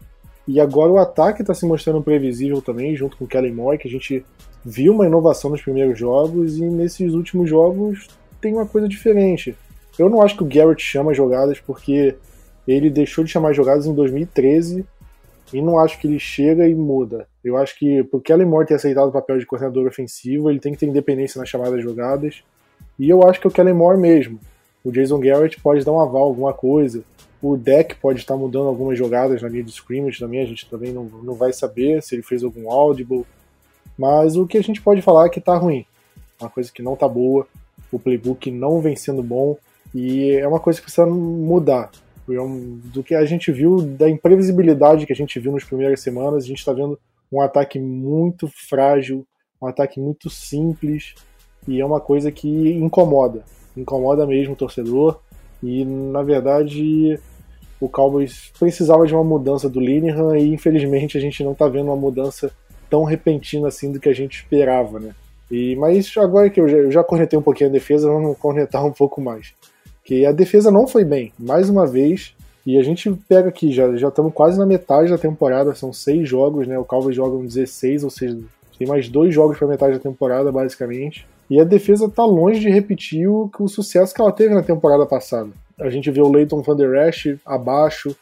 E 0.47 0.61
agora 0.61 0.93
o 0.93 0.99
ataque 0.99 1.41
está 1.41 1.55
se 1.55 1.65
mostrando 1.65 2.03
previsível 2.03 2.61
também, 2.61 2.95
junto 2.95 3.17
com 3.17 3.25
o 3.25 3.29
Kellen 3.29 3.55
Moore, 3.55 3.79
que 3.79 3.89
a 3.89 3.91
gente 3.91 4.25
viu 4.65 4.93
uma 4.93 5.07
inovação 5.07 5.51
nos 5.51 5.63
primeiros 5.63 5.99
jogos 5.99 6.59
e 6.59 6.63
nesses 6.63 7.13
últimos 7.13 7.49
jogos 7.49 8.09
tem 8.41 8.53
uma 8.53 8.67
coisa 8.67 8.87
diferente. 8.87 9.57
Eu 9.99 10.09
não 10.09 10.23
acho 10.23 10.37
que 10.37 10.43
o 10.43 10.47
Garrett 10.47 10.83
chama 10.83 11.15
jogadas 11.15 11.61
porque 11.61 12.17
ele 12.67 12.91
deixou 12.91 13.25
de 13.25 13.31
chamar 13.31 13.53
jogadas 13.53 13.87
em 13.87 13.95
2013 13.95 14.85
e 15.53 15.63
não 15.63 15.79
acho 15.79 15.99
que 16.01 16.07
ele 16.07 16.19
chega 16.19 16.67
e 16.67 16.75
muda. 16.75 17.29
Eu 17.45 17.57
acho 17.57 17.79
que 17.79 18.03
pro 18.05 18.21
Kellen 18.21 18.47
Moore 18.47 18.67
ter 18.67 18.75
aceitado 18.75 19.09
o 19.09 19.13
papel 19.13 19.39
de 19.39 19.47
coordenador 19.47 19.87
ofensivo, 19.87 20.51
ele 20.51 20.59
tem 20.59 20.73
que 20.73 20.79
ter 20.79 20.87
independência 20.87 21.39
nas 21.39 21.49
chamadas 21.49 21.83
jogadas. 21.83 22.43
E 22.99 23.09
eu 23.09 23.23
acho 23.29 23.41
que 23.41 23.47
é 23.47 23.51
o 23.51 23.53
Kellen 23.53 23.75
Moore 23.75 23.99
mesmo. 23.99 24.41
O 24.83 24.91
Jason 24.91 25.21
Garrett 25.21 25.61
pode 25.61 25.85
dar 25.85 25.93
um 25.93 26.01
aval, 26.01 26.25
alguma 26.25 26.53
coisa. 26.53 27.05
O 27.41 27.57
deck 27.57 27.97
pode 27.97 28.21
estar 28.21 28.37
mudando 28.37 28.69
algumas 28.69 28.99
jogadas 28.99 29.43
na 29.43 29.49
linha 29.49 29.63
de 29.63 29.71
scrimmage 29.71 30.19
também, 30.19 30.41
a 30.41 30.47
gente 30.47 30.69
também 30.69 30.93
não, 30.93 31.05
não 31.05 31.35
vai 31.35 31.53
saber 31.53 32.03
se 32.03 32.15
ele 32.15 32.23
fez 32.23 32.43
algum 32.43 32.71
audible. 32.71 33.25
Mas 33.99 34.37
o 34.37 34.47
que 34.47 34.59
a 34.59 34.63
gente 34.63 34.81
pode 34.81 35.03
falar 35.03 35.27
é 35.27 35.29
que 35.29 35.41
tá 35.41 35.55
ruim. 35.55 35.87
Uma 36.41 36.51
coisa 36.51 36.73
que 36.73 36.83
não 36.83 36.97
tá 36.97 37.07
boa, 37.07 37.47
o 37.93 37.99
playbook 37.99 38.51
não 38.51 38.81
vem 38.81 38.97
sendo 38.97 39.23
bom 39.23 39.57
e 39.95 40.33
é 40.33 40.49
uma 40.49 40.59
coisa 40.59 40.81
que 40.81 40.87
precisa 40.87 41.07
mudar. 41.07 41.91
Do 42.27 43.03
que 43.03 43.15
a 43.15 43.25
gente 43.25 43.53
viu, 43.53 43.83
da 43.83 44.09
imprevisibilidade 44.09 45.07
que 45.07 45.13
a 45.13 45.17
gente 45.17 45.39
viu 45.39 45.53
nas 45.53 45.63
primeiras 45.63 46.01
semanas, 46.01 46.45
a 46.45 46.47
gente 46.47 46.59
está 46.59 46.73
vendo 46.73 46.99
um 47.31 47.41
ataque 47.41 47.79
muito 47.79 48.49
frágil, 48.69 49.27
um 49.61 49.67
ataque 49.67 50.01
muito 50.01 50.29
simples 50.31 51.15
e 51.69 51.81
é 51.81 51.85
uma 51.85 52.01
coisa 52.01 52.33
que 52.33 52.73
incomoda. 52.73 53.45
Incomoda 53.77 54.27
mesmo 54.27 54.55
o 54.55 54.57
torcedor 54.57 55.21
e, 55.63 55.85
na 55.85 56.23
verdade, 56.23 57.19
o 57.81 57.89
Cowboys 57.89 58.53
precisava 58.59 59.07
de 59.07 59.15
uma 59.15 59.25
mudança 59.25 59.69
do 59.69 59.81
Linehan 59.81 60.39
e 60.39 60.53
infelizmente 60.53 61.19
a 61.19 61.21
gente 61.21 61.45
não 61.45 61.53
está 61.53 61.69
vendo 61.69 61.87
uma 61.87 61.97
mudança 61.97 62.51
tão 62.89 63.05
repentina 63.05 63.69
assim 63.69 63.93
do 63.93 64.01
que 64.01 64.09
a 64.09 64.15
gente 64.15 64.37
esperava, 64.37 64.99
né? 64.99 65.15
E, 65.51 65.77
mas 65.77 66.13
agora 66.17 66.49
que 66.49 66.61
eu 66.61 66.69
já, 66.69 66.77
eu 66.77 66.91
já 66.91 67.05
cornetei 67.05 67.39
um 67.39 67.43
pouquinho 67.43 67.69
a 67.69 67.73
defesa, 67.73 68.09
vamos 68.09 68.37
cornetar 68.39 68.85
um 68.85 68.93
pouco 68.93 69.21
mais. 69.21 69.53
Que 70.05 70.27
a 70.27 70.33
defesa 70.33 70.71
não 70.71 70.87
foi 70.87 71.05
bem, 71.05 71.33
mais 71.39 71.71
uma 71.71 71.87
vez, 71.87 72.35
e 72.67 72.79
a 72.79 72.83
gente 72.83 73.11
pega 73.29 73.49
aqui, 73.49 73.73
já, 73.73 73.95
já 73.97 74.09
estamos 74.09 74.33
quase 74.33 74.59
na 74.59 74.67
metade 74.67 75.11
da 75.11 75.19
temporada, 75.19 75.75
são 75.75 75.93
seis 75.93 76.29
jogos, 76.29 76.67
né? 76.67 76.79
O 76.79 76.85
Cowboys 76.85 77.17
joga 77.17 77.37
um 77.37 77.45
16, 77.45 78.05
ou 78.05 78.11
seja, 78.11 78.39
tem 78.79 78.87
mais 78.87 79.09
dois 79.09 79.35
jogos 79.35 79.59
para 79.59 79.69
metade 79.69 79.95
da 79.95 80.01
temporada, 80.01 80.51
basicamente. 80.51 81.27
E 81.49 81.61
a 81.61 81.65
defesa 81.65 82.07
está 82.07 82.25
longe 82.25 82.61
de 82.61 82.71
repetir 82.71 83.29
o, 83.29 83.51
o 83.59 83.69
sucesso 83.69 84.15
que 84.15 84.21
ela 84.21 84.33
teve 84.33 84.55
na 84.55 84.63
temporada 84.63 85.05
passada. 85.05 85.51
A 85.79 85.91
gente 85.91 86.11
vê 86.11 86.21
o 86.21 86.31
Leighton 86.31 86.63
Van 86.63 86.77
Der 86.77 87.09
Esch 87.09 87.37
abaixo, 87.45 88.17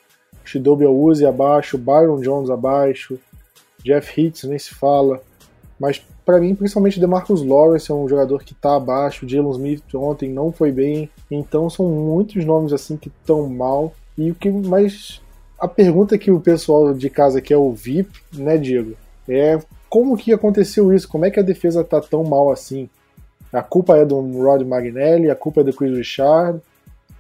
Shidobi 0.45 0.85
Awuzie 0.85 1.27
abaixo, 1.27 1.79
Byron 1.79 2.21
Jones 2.21 2.51
abaixo, 2.51 3.19
Jeff 3.85 4.21
Hitz 4.21 4.45
nem 4.45 4.59
se 4.59 4.75
fala. 4.75 5.21
Mas 5.79 6.03
para 6.25 6.41
mim, 6.41 6.55
principalmente 6.55 7.01
DeMarcus 7.01 7.45
Lawrence 7.45 7.91
é 7.91 7.95
um 7.95 8.09
jogador 8.09 8.43
que 8.45 8.55
tá 8.55 8.77
abaixo, 8.77 9.29
Jalen 9.29 9.51
Smith 9.51 9.95
ontem 9.95 10.31
não 10.31 10.53
foi 10.53 10.71
bem. 10.71 11.11
Então 11.31 11.69
são 11.69 11.87
muitos 11.87 12.45
nomes 12.45 12.73
assim 12.73 12.97
que 12.97 13.09
estão 13.09 13.49
mal. 13.49 13.93
E 14.17 14.31
o 14.31 14.35
que 14.35 14.51
mais 14.51 15.21
a 15.59 15.69
pergunta 15.69 16.19
que 16.19 16.31
o 16.31 16.41
pessoal 16.41 16.93
de 16.93 17.09
casa 17.09 17.41
quer 17.41 17.57
ouvir, 17.57 18.09
né, 18.33 18.59
Diego, 18.59 18.95
é 19.29 19.59
como 19.89 20.17
que 20.17 20.33
aconteceu 20.33 20.93
isso? 20.93 21.09
Como 21.09 21.25
é 21.25 21.31
que 21.31 21.39
a 21.39 21.43
defesa 21.43 21.85
tá 21.85 22.01
tão 22.01 22.25
mal 22.25 22.51
assim? 22.51 22.89
A 23.53 23.63
culpa 23.63 23.97
é 23.97 24.05
do 24.05 24.19
Rod 24.43 24.63
Magnelli, 24.63 25.31
a 25.31 25.37
culpa 25.37 25.61
é 25.61 25.65
do 25.65 25.73
Chris 25.73 25.97
Richard, 25.97 26.61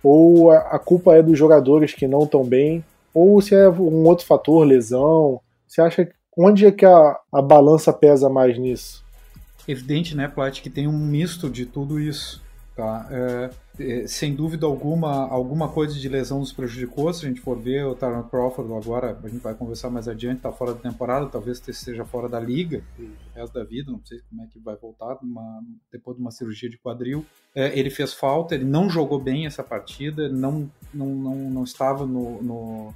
ou 0.03 0.51
a, 0.51 0.59
a 0.59 0.79
culpa 0.79 1.15
é 1.15 1.23
dos 1.23 1.39
jogadores 1.39 1.93
que 1.93 2.09
não 2.09 2.25
estão 2.25 2.43
bem, 2.43 2.85
ou 3.15 3.41
se 3.41 3.55
é 3.55 3.69
um 3.69 4.05
outro 4.07 4.27
fator, 4.27 4.67
lesão. 4.67 5.41
Você 5.69 5.81
acha 5.81 6.09
onde 6.37 6.67
é 6.67 6.73
que 6.73 6.85
a, 6.85 7.19
a 7.33 7.43
balança 7.43 7.93
pesa 7.93 8.29
mais 8.29 8.59
nisso? 8.59 9.05
Evidente, 9.67 10.17
né, 10.17 10.27
Plat, 10.29 10.61
que 10.61 10.71
tem 10.71 10.89
um 10.89 10.99
misto 10.99 11.49
de 11.49 11.67
tudo 11.67 12.01
isso. 12.01 12.43
Tá? 12.75 13.07
É, 13.11 13.51
é, 13.79 14.07
sem 14.07 14.35
dúvida 14.35 14.67
alguma, 14.67 15.29
alguma 15.29 15.69
coisa 15.69 15.95
de 15.95 16.09
lesão 16.09 16.41
nos 16.41 16.53
prejudicou. 16.53 17.12
Se 17.12 17.25
a 17.25 17.29
gente 17.29 17.41
for 17.41 17.59
ver 17.59 17.85
o 17.85 17.95
Taron 17.95 18.23
Crawford 18.25 18.73
agora, 18.73 19.19
a 19.23 19.29
gente 19.29 19.43
vai 19.43 19.55
conversar 19.55 19.91
mais 19.91 20.09
adiante, 20.09 20.39
está 20.39 20.51
fora 20.51 20.75
da 20.75 20.81
temporada, 20.81 21.27
talvez 21.27 21.62
esteja 21.67 22.05
fora 22.05 22.29
da 22.29 22.41
liga 22.41 22.83
o 22.99 23.39
resto 23.39 23.55
da 23.55 23.65
vida, 23.65 23.93
não 23.93 24.01
sei 24.05 24.21
como 24.29 24.43
é 24.43 24.47
que 24.47 24.59
vai 24.59 24.77
voltar 24.77 25.19
depois 25.91 26.17
de 26.17 26.23
uma 26.23 26.31
cirurgia 26.31 26.69
de 26.69 26.79
quadril. 26.79 27.25
É, 27.55 27.79
ele 27.79 27.91
fez 27.91 28.15
falta, 28.15 28.55
ele 28.55 28.65
não 28.65 28.89
jogou 28.89 29.19
bem 29.19 29.47
essa 29.47 29.62
partida, 29.62 30.29
não, 30.29 30.71
não, 30.93 31.07
não, 31.09 31.37
não 31.51 31.65
estava 31.65 32.07
no, 32.07 32.43
no 32.43 32.95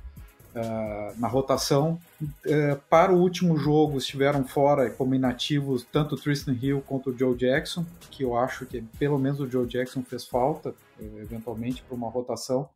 uh, 0.57 1.21
na 1.21 1.29
rotação. 1.29 2.01
Uh, 2.23 2.77
para 2.89 3.13
o 3.13 3.21
último 3.21 3.57
jogo 3.59 3.99
estiveram 3.99 4.45
fora 4.45 4.89
como 4.91 5.15
inativos 5.15 5.87
tanto 5.93 6.15
o 6.15 6.19
Tristan 6.19 6.57
Hill 6.61 6.83
quanto 6.87 7.11
o 7.11 7.19
Joe 7.19 7.37
Jackson, 7.37 7.85
que 8.11 8.23
eu 8.23 8.37
acho 8.37 8.65
que 8.65 8.81
pelo 8.99 9.19
menos 9.19 9.39
o 9.39 9.49
Joe 9.49 9.67
Jackson 9.67 10.03
fez 10.03 10.25
falta, 10.25 10.71
uh, 10.71 11.19
eventualmente, 11.21 11.83
para 11.83 11.95
uma 11.95 12.09
rotação 12.09 12.69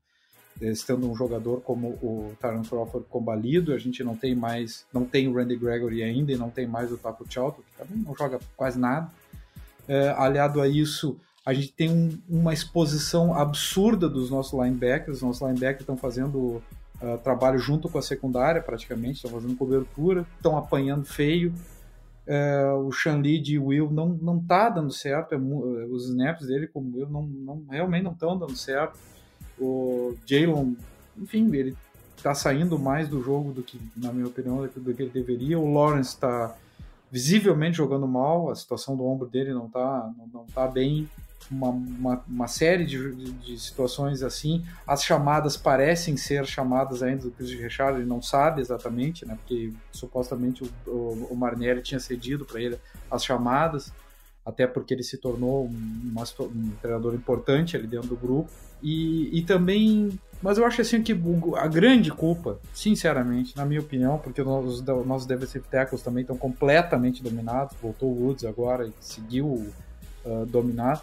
estando 0.61 1.11
um 1.11 1.17
jogador 1.17 1.63
como 1.63 1.89
o 2.03 2.35
Tyron 2.39 2.63
Crawford 2.63 3.07
combalido, 3.09 3.73
a 3.73 3.79
gente 3.79 4.05
não 4.05 4.15
tem 4.15 4.35
mais, 4.35 4.85
não 4.93 5.07
tem 5.07 5.27
o 5.27 5.33
Randy 5.33 5.57
Gregory 5.57 6.03
ainda 6.03 6.33
e 6.33 6.37
não 6.37 6.51
tem 6.51 6.67
mais 6.67 6.93
o 6.93 6.99
Taco 6.99 7.25
Chalto, 7.33 7.63
que 7.63 7.79
também 7.79 8.05
não 8.05 8.15
joga 8.15 8.39
quase 8.57 8.79
nada. 8.79 9.11
Aliado 10.19 10.61
a 10.61 10.69
isso, 10.69 11.17
a 11.47 11.55
gente 11.55 11.73
tem 11.73 11.91
um, 11.91 12.19
uma 12.29 12.53
exposição 12.53 13.33
absurda 13.33 14.07
dos 14.07 14.31
nossos 14.31 14.53
linebackers, 14.53 15.19
os 15.19 15.23
nossos 15.23 15.41
linebackers 15.41 15.81
estão 15.81 15.97
fazendo 15.97 16.63
trabalho 17.23 17.59
junto 17.59 17.89
com 17.89 17.99
a 17.99 18.03
secundária, 18.03 18.61
praticamente, 18.61 19.17
estão 19.17 19.31
fazendo 19.31 19.57
cobertura, 19.57 20.27
estão 20.37 20.57
apanhando 20.57 21.05
feio. 21.05 21.53
Uh, 22.27 22.87
o 22.87 22.93
Shanli 22.93 23.41
de 23.41 23.59
Will 23.59 23.91
não, 23.91 24.11
não 24.11 24.39
tá 24.39 24.69
dando 24.69 24.93
certo, 24.93 25.35
é, 25.35 25.39
os 25.39 26.05
snaps 26.11 26.47
dele 26.47 26.69
como 26.69 26.97
Will 26.97 27.09
não, 27.09 27.23
não 27.23 27.65
realmente 27.69 28.05
não 28.05 28.13
estão 28.13 28.39
dando 28.39 28.57
certo. 28.57 28.99
O 29.59 30.15
Jalen, 30.27 30.77
enfim, 31.19 31.53
ele 31.55 31.77
está 32.17 32.35
saindo 32.35 32.79
mais 32.79 33.09
do 33.09 33.23
jogo 33.23 33.53
do 33.53 33.63
que, 33.63 33.81
na 33.97 34.13
minha 34.13 34.27
opinião, 34.27 34.59
do 34.59 34.95
que 34.95 35.03
ele 35.03 35.11
deveria. 35.11 35.59
O 35.59 35.73
Lawrence 35.73 36.11
está 36.11 36.55
visivelmente 37.11 37.79
jogando 37.79 38.07
mal, 38.07 38.51
a 38.51 38.55
situação 38.55 38.97
do 38.97 39.05
ombro 39.05 39.27
dele 39.27 39.53
não 39.53 39.67
está 39.67 40.13
não, 40.17 40.27
não 40.33 40.47
tá 40.47 40.69
bem 40.69 41.09
uma, 41.51 41.69
uma, 41.69 42.25
uma 42.27 42.49
série 42.49 42.85
de, 42.85 43.15
de, 43.15 43.33
de, 43.33 43.59
situações 43.59 44.23
assim. 44.23 44.65
As 44.87 45.05
chamadas 45.05 45.57
parecem 45.57 46.17
ser 46.17 46.47
chamadas 46.47 47.03
ainda 47.03 47.23
do 47.23 47.31
Chris 47.31 47.51
Richard, 47.51 47.99
ele 47.99 48.09
não 48.09 48.23
sabe 48.23 48.61
exatamente, 48.61 49.27
né? 49.27 49.37
Porque 49.37 49.73
supostamente 49.93 50.65
o, 50.65 50.91
o, 50.91 51.29
o 51.31 51.83
tinha 51.83 52.01
cedido 52.01 52.45
para 52.45 52.61
ele 52.61 52.79
as 53.11 53.25
chamadas, 53.25 53.93
até 54.45 54.67
porque 54.67 54.95
ele 54.95 55.03
se 55.03 55.19
tornou 55.19 55.67
um, 55.67 56.15
um 56.41 56.71
treinador 56.81 57.15
importante 57.15 57.77
ali 57.77 57.87
dentro 57.87 58.09
do 58.09 58.17
grupo. 58.17 58.51
E, 58.83 59.39
e 59.39 59.43
também 59.43 60.19
mas 60.43 60.57
eu 60.57 60.65
acho 60.65 60.81
assim 60.81 61.03
que 61.03 61.13
a 61.57 61.69
grande 61.69 62.11
culpa, 62.11 62.59
sinceramente, 62.73 63.55
na 63.57 63.67
minha 63.67 63.81
opinião, 63.81 64.19
porque 64.19 64.41
os 64.41 64.83
nossos 64.83 65.27
defensive 65.27 65.65
tackles 65.71 66.03
também 66.03 66.23
estão 66.23 66.37
completamente 66.37 67.23
dominados, 67.23 67.77
voltou 67.81 68.11
o 68.11 68.25
Woods 68.25 68.45
agora 68.45 68.87
e 68.87 68.93
seguiu 69.01 69.71
uh, 70.25 70.47
dominar, 70.47 71.03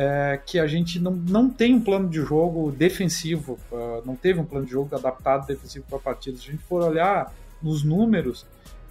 é, 0.00 0.40
que 0.46 0.60
a 0.60 0.66
gente 0.68 1.00
não, 1.00 1.10
não 1.10 1.50
tem 1.50 1.74
um 1.74 1.80
plano 1.80 2.08
de 2.08 2.20
jogo 2.20 2.70
defensivo, 2.70 3.58
uh, 3.72 4.00
não 4.06 4.14
teve 4.14 4.38
um 4.38 4.44
plano 4.44 4.64
de 4.64 4.70
jogo 4.70 4.94
adaptado 4.94 5.44
defensivo 5.44 5.86
para 5.88 5.98
a 5.98 6.00
partida. 6.00 6.38
Se 6.38 6.48
a 6.48 6.52
gente 6.52 6.62
for 6.62 6.84
olhar 6.84 7.34
nos 7.60 7.82
números, 7.82 8.42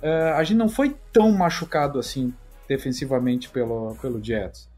uh, 0.03 0.35
a 0.35 0.43
gente 0.43 0.57
não 0.57 0.67
foi 0.67 0.97
tão 1.13 1.31
machucado 1.31 1.97
assim 1.97 2.33
defensivamente 2.67 3.47
pelo, 3.49 3.95
pelo 4.01 4.21
Jets. 4.21 4.69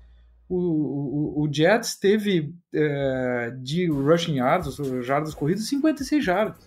O, 0.47 0.55
o, 0.55 1.41
o 1.41 1.49
Jets 1.51 1.95
teve 1.95 2.53
uh, 2.75 3.57
de 3.63 3.87
rushing 3.87 4.35
yards, 4.35 4.77
jardas 5.01 5.33
corridas, 5.33 5.67
56 5.67 6.23
jardas. 6.23 6.57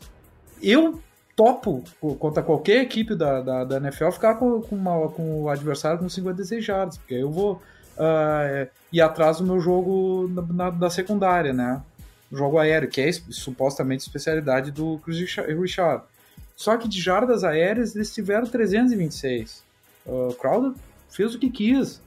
Eu 0.60 1.00
topo 1.36 1.84
contra 2.18 2.42
qualquer 2.42 2.82
equipe 2.82 3.14
da, 3.14 3.40
da, 3.40 3.64
da 3.64 3.76
NFL 3.76 4.10
ficar 4.10 4.34
com, 4.34 4.60
com, 4.60 4.74
uma, 4.74 5.08
com 5.10 5.42
o 5.42 5.48
adversário 5.48 6.00
com 6.00 6.08
56 6.08 6.64
jardas, 6.64 6.98
porque 6.98 7.14
eu 7.14 7.30
vou 7.30 7.62
uh, 7.96 8.68
ir 8.92 9.00
atrás 9.00 9.38
do 9.38 9.44
meu 9.44 9.60
jogo 9.60 10.28
na, 10.28 10.42
na, 10.42 10.70
da 10.70 10.90
secundária, 10.90 11.52
né? 11.52 11.82
Jogo 12.30 12.58
aéreo, 12.58 12.88
que 12.88 13.00
é 13.00 13.12
supostamente 13.12 14.02
especialidade 14.02 14.70
do 14.70 14.98
Chris 15.04 15.36
Richard. 15.46 16.04
Só 16.56 16.76
que 16.76 16.88
de 16.88 17.00
jardas 17.00 17.44
aéreas 17.44 17.94
eles 17.94 18.12
tiveram 18.12 18.46
326. 18.46 19.62
Uh, 20.06 20.34
Crowder 20.34 20.72
fez 21.10 21.34
o 21.34 21.38
que 21.38 21.50
quis. 21.50 22.00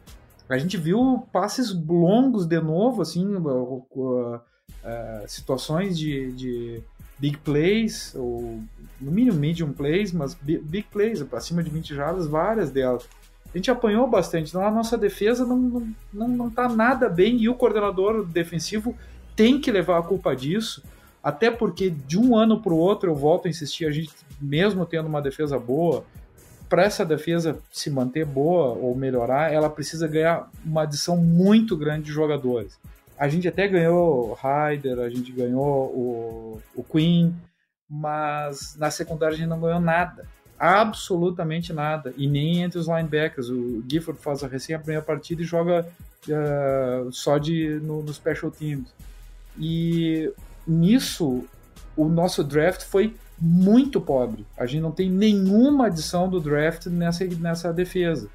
A 0.49 0.57
gente 0.57 0.77
viu 0.77 1.27
passes 1.31 1.73
longos 1.73 2.45
de 2.45 2.59
novo, 2.59 3.01
assim, 3.01 3.35
uh, 3.35 3.85
uh, 3.95 4.41
situações 5.27 5.97
de, 5.97 6.31
de, 6.33 6.83
big 7.17 7.37
plays, 7.37 8.13
ou 8.15 8.61
no 8.99 9.11
mínimo 9.11 9.37
medium 9.37 9.71
plays, 9.71 10.11
mas 10.11 10.35
big 10.35 10.83
plays, 10.91 11.21
acima 11.33 11.63
de 11.63 11.69
20 11.69 11.95
jardas, 11.95 12.27
várias 12.27 12.71
delas 12.71 13.07
a 13.55 13.57
gente 13.57 13.71
apanhou 13.71 14.05
bastante. 14.05 14.49
Então 14.49 14.67
a 14.67 14.69
nossa 14.69 14.97
defesa 14.97 15.45
não, 15.45 15.57
não, 15.57 15.87
não, 16.13 16.27
não 16.27 16.49
tá 16.49 16.67
nada 16.67 17.07
bem 17.07 17.37
e 17.37 17.47
o 17.47 17.55
coordenador 17.55 18.25
defensivo 18.25 18.93
tem 19.33 19.61
que 19.61 19.71
levar 19.71 19.97
a 19.97 20.03
culpa 20.03 20.35
disso. 20.35 20.83
Até 21.23 21.49
porque 21.49 21.89
de 21.89 22.19
um 22.19 22.35
ano 22.35 22.61
para 22.61 22.73
o 22.73 22.77
outro, 22.77 23.09
eu 23.09 23.15
volto 23.15 23.45
a 23.45 23.49
insistir, 23.49 23.85
a 23.85 23.91
gente, 23.91 24.11
mesmo 24.41 24.85
tendo 24.85 25.07
uma 25.07 25.21
defesa 25.21 25.57
boa, 25.57 26.03
para 26.67 26.83
essa 26.83 27.05
defesa 27.05 27.57
se 27.71 27.89
manter 27.89 28.25
boa 28.25 28.73
ou 28.73 28.93
melhorar, 28.93 29.53
ela 29.53 29.69
precisa 29.69 30.05
ganhar 30.05 30.49
uma 30.65 30.81
adição 30.81 31.15
muito 31.15 31.77
grande 31.77 32.07
de 32.07 32.11
jogadores. 32.11 32.77
A 33.17 33.29
gente 33.29 33.47
até 33.47 33.69
ganhou 33.69 34.31
o 34.31 34.33
Ryder, 34.33 34.99
a 34.99 35.09
gente 35.09 35.31
ganhou 35.31 35.63
o, 35.63 36.61
o 36.75 36.83
Queen, 36.83 37.33
mas 37.89 38.75
na 38.77 38.91
secundária 38.91 39.33
a 39.33 39.37
gente 39.37 39.47
não 39.47 39.61
ganhou 39.61 39.79
nada 39.79 40.27
absolutamente 40.57 41.73
nada. 41.73 42.13
E 42.17 42.27
nem 42.27 42.61
entre 42.61 42.79
os 42.79 42.87
linebackers. 42.87 43.49
O 43.49 43.83
Gifford 43.87 44.21
faz 44.21 44.43
a 44.43 44.47
recém 44.47 44.75
a 44.75 44.79
primeira 44.79 45.01
partida 45.01 45.41
e 45.41 45.45
joga 45.45 45.87
uh, 46.27 47.11
só 47.11 47.37
de, 47.37 47.79
no, 47.83 48.01
no 48.01 48.13
special 48.13 48.51
teams. 48.51 48.93
E 49.57 50.31
nisso, 50.67 51.45
o 51.95 52.05
nosso 52.05 52.43
draft 52.43 52.83
foi 52.83 53.15
muito 53.39 53.99
pobre. 53.99 54.45
A 54.57 54.65
gente 54.65 54.81
não 54.81 54.91
tem 54.91 55.09
nenhuma 55.09 55.87
adição 55.87 56.29
do 56.29 56.39
draft 56.39 56.87
nessa, 56.87 57.25
nessa 57.25 57.73
defesa. 57.73 58.29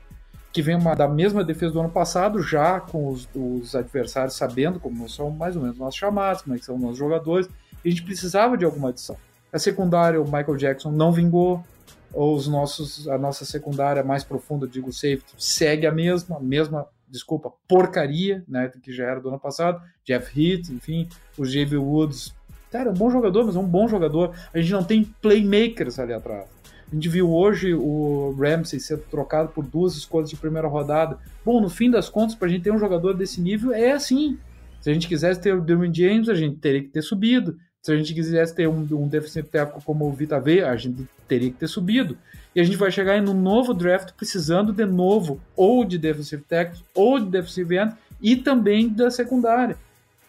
Que 0.52 0.62
vem 0.62 0.76
uma, 0.76 0.94
da 0.94 1.08
mesma 1.08 1.44
defesa 1.44 1.72
do 1.72 1.80
ano 1.80 1.90
passado, 1.90 2.42
já 2.42 2.80
com 2.80 3.08
os, 3.08 3.28
os 3.34 3.74
adversários 3.74 4.34
sabendo 4.34 4.80
como 4.80 5.08
são 5.08 5.30
mais 5.30 5.54
ou 5.56 5.62
menos 5.62 5.78
nossos 5.78 5.98
chamados, 5.98 6.42
como 6.42 6.56
é 6.56 6.58
são 6.58 6.78
nossos 6.78 6.98
jogadores. 6.98 7.48
A 7.84 7.88
gente 7.88 8.02
precisava 8.02 8.56
de 8.58 8.64
alguma 8.64 8.88
adição. 8.88 9.16
A 9.52 9.58
secundária, 9.58 10.20
o 10.20 10.24
Michael 10.24 10.56
Jackson 10.56 10.90
não 10.90 11.12
vingou 11.12 11.64
os 12.12 12.48
nossos, 12.48 13.08
a 13.08 13.16
nossa 13.16 13.44
secundária 13.44 14.02
mais 14.02 14.24
profunda, 14.24 14.66
digo 14.66 14.92
safety, 14.92 15.34
segue 15.38 15.86
a 15.86 15.92
mesma, 15.92 16.36
a 16.36 16.40
mesma, 16.40 16.86
desculpa, 17.08 17.52
porcaria, 17.68 18.44
né, 18.48 18.70
que 18.82 18.92
já 18.92 19.04
era 19.04 19.20
do 19.20 19.28
ano 19.28 19.38
passado, 19.38 19.80
Jeff 20.04 20.28
Heath, 20.30 20.70
enfim, 20.70 21.08
o 21.38 21.44
J.B. 21.44 21.76
Woods, 21.76 22.34
cara, 22.70 22.88
é 22.88 22.92
um 22.92 22.96
bom 22.96 23.10
jogador, 23.10 23.44
mas 23.44 23.56
é 23.56 23.58
um 23.58 23.68
bom 23.68 23.86
jogador, 23.88 24.34
a 24.52 24.60
gente 24.60 24.72
não 24.72 24.84
tem 24.84 25.04
playmakers 25.20 25.98
ali 25.98 26.12
atrás. 26.12 26.48
A 26.90 26.94
gente 26.94 27.08
viu 27.08 27.32
hoje 27.32 27.72
o 27.72 28.34
Ramsey 28.36 28.80
ser 28.80 28.98
trocado 29.02 29.50
por 29.50 29.64
duas 29.64 29.94
escolhas 29.94 30.28
de 30.28 30.36
primeira 30.36 30.66
rodada. 30.66 31.18
Bom, 31.44 31.60
no 31.60 31.70
fim 31.70 31.88
das 31.88 32.08
contas, 32.08 32.34
para 32.34 32.48
a 32.48 32.50
gente 32.50 32.64
ter 32.64 32.72
um 32.72 32.78
jogador 32.80 33.14
desse 33.14 33.40
nível, 33.40 33.72
é 33.72 33.92
assim. 33.92 34.36
Se 34.80 34.90
a 34.90 34.92
gente 34.92 35.06
quisesse 35.06 35.40
ter 35.40 35.54
o 35.54 35.60
Derwin 35.60 35.94
James, 35.94 36.28
a 36.28 36.34
gente 36.34 36.56
teria 36.56 36.82
que 36.82 36.88
ter 36.88 37.02
subido. 37.02 37.56
Se 37.82 37.92
a 37.92 37.96
gente 37.96 38.12
quisesse 38.12 38.54
ter 38.54 38.68
um, 38.68 38.86
um 38.92 39.08
defensive 39.08 39.48
tackle 39.48 39.82
como 39.82 40.06
o 40.06 40.12
Vita 40.12 40.38
V, 40.38 40.62
a 40.62 40.76
gente 40.76 41.08
teria 41.26 41.50
que 41.50 41.56
ter 41.56 41.68
subido. 41.68 42.16
E 42.54 42.60
a 42.60 42.64
gente 42.64 42.76
vai 42.76 42.90
chegar 42.90 43.16
em 43.16 43.26
um 43.26 43.34
novo 43.34 43.72
draft 43.72 44.12
precisando 44.12 44.72
de 44.72 44.84
novo 44.84 45.40
ou 45.56 45.84
de 45.84 45.96
defensive 45.96 46.42
tackle 46.42 46.82
ou 46.94 47.18
de 47.18 47.26
defensive 47.26 47.78
end 47.78 47.94
e 48.20 48.36
também 48.36 48.88
da 48.88 49.10
secundária. 49.10 49.76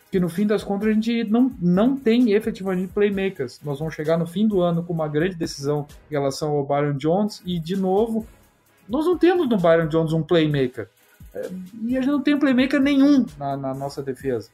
Que 0.09 0.19
no 0.19 0.29
fim 0.29 0.45
das 0.45 0.63
contas 0.63 0.89
a 0.89 0.93
gente 0.93 1.23
não, 1.25 1.51
não 1.59 1.97
tem 1.97 2.31
efetivamente 2.31 2.93
playmakers. 2.93 3.59
Nós 3.63 3.79
vamos 3.79 3.95
chegar 3.95 4.17
no 4.17 4.27
fim 4.27 4.47
do 4.47 4.61
ano 4.61 4.83
com 4.83 4.93
uma 4.93 5.07
grande 5.07 5.35
decisão 5.35 5.87
em 6.09 6.13
relação 6.13 6.51
ao 6.51 6.65
Byron 6.65 6.97
Jones 6.97 7.41
e 7.45 7.59
de 7.59 7.75
novo 7.75 8.25
nós 8.87 9.05
não 9.05 9.17
temos 9.17 9.49
no 9.49 9.57
Byron 9.57 9.87
Jones 9.87 10.13
um 10.13 10.23
playmaker. 10.23 10.89
É, 11.33 11.49
e 11.83 11.97
a 11.97 12.01
gente 12.01 12.11
não 12.11 12.21
tem 12.21 12.37
playmaker 12.37 12.79
nenhum 12.79 13.25
na, 13.37 13.55
na 13.57 13.73
nossa 13.73 14.01
defesa. 14.01 14.49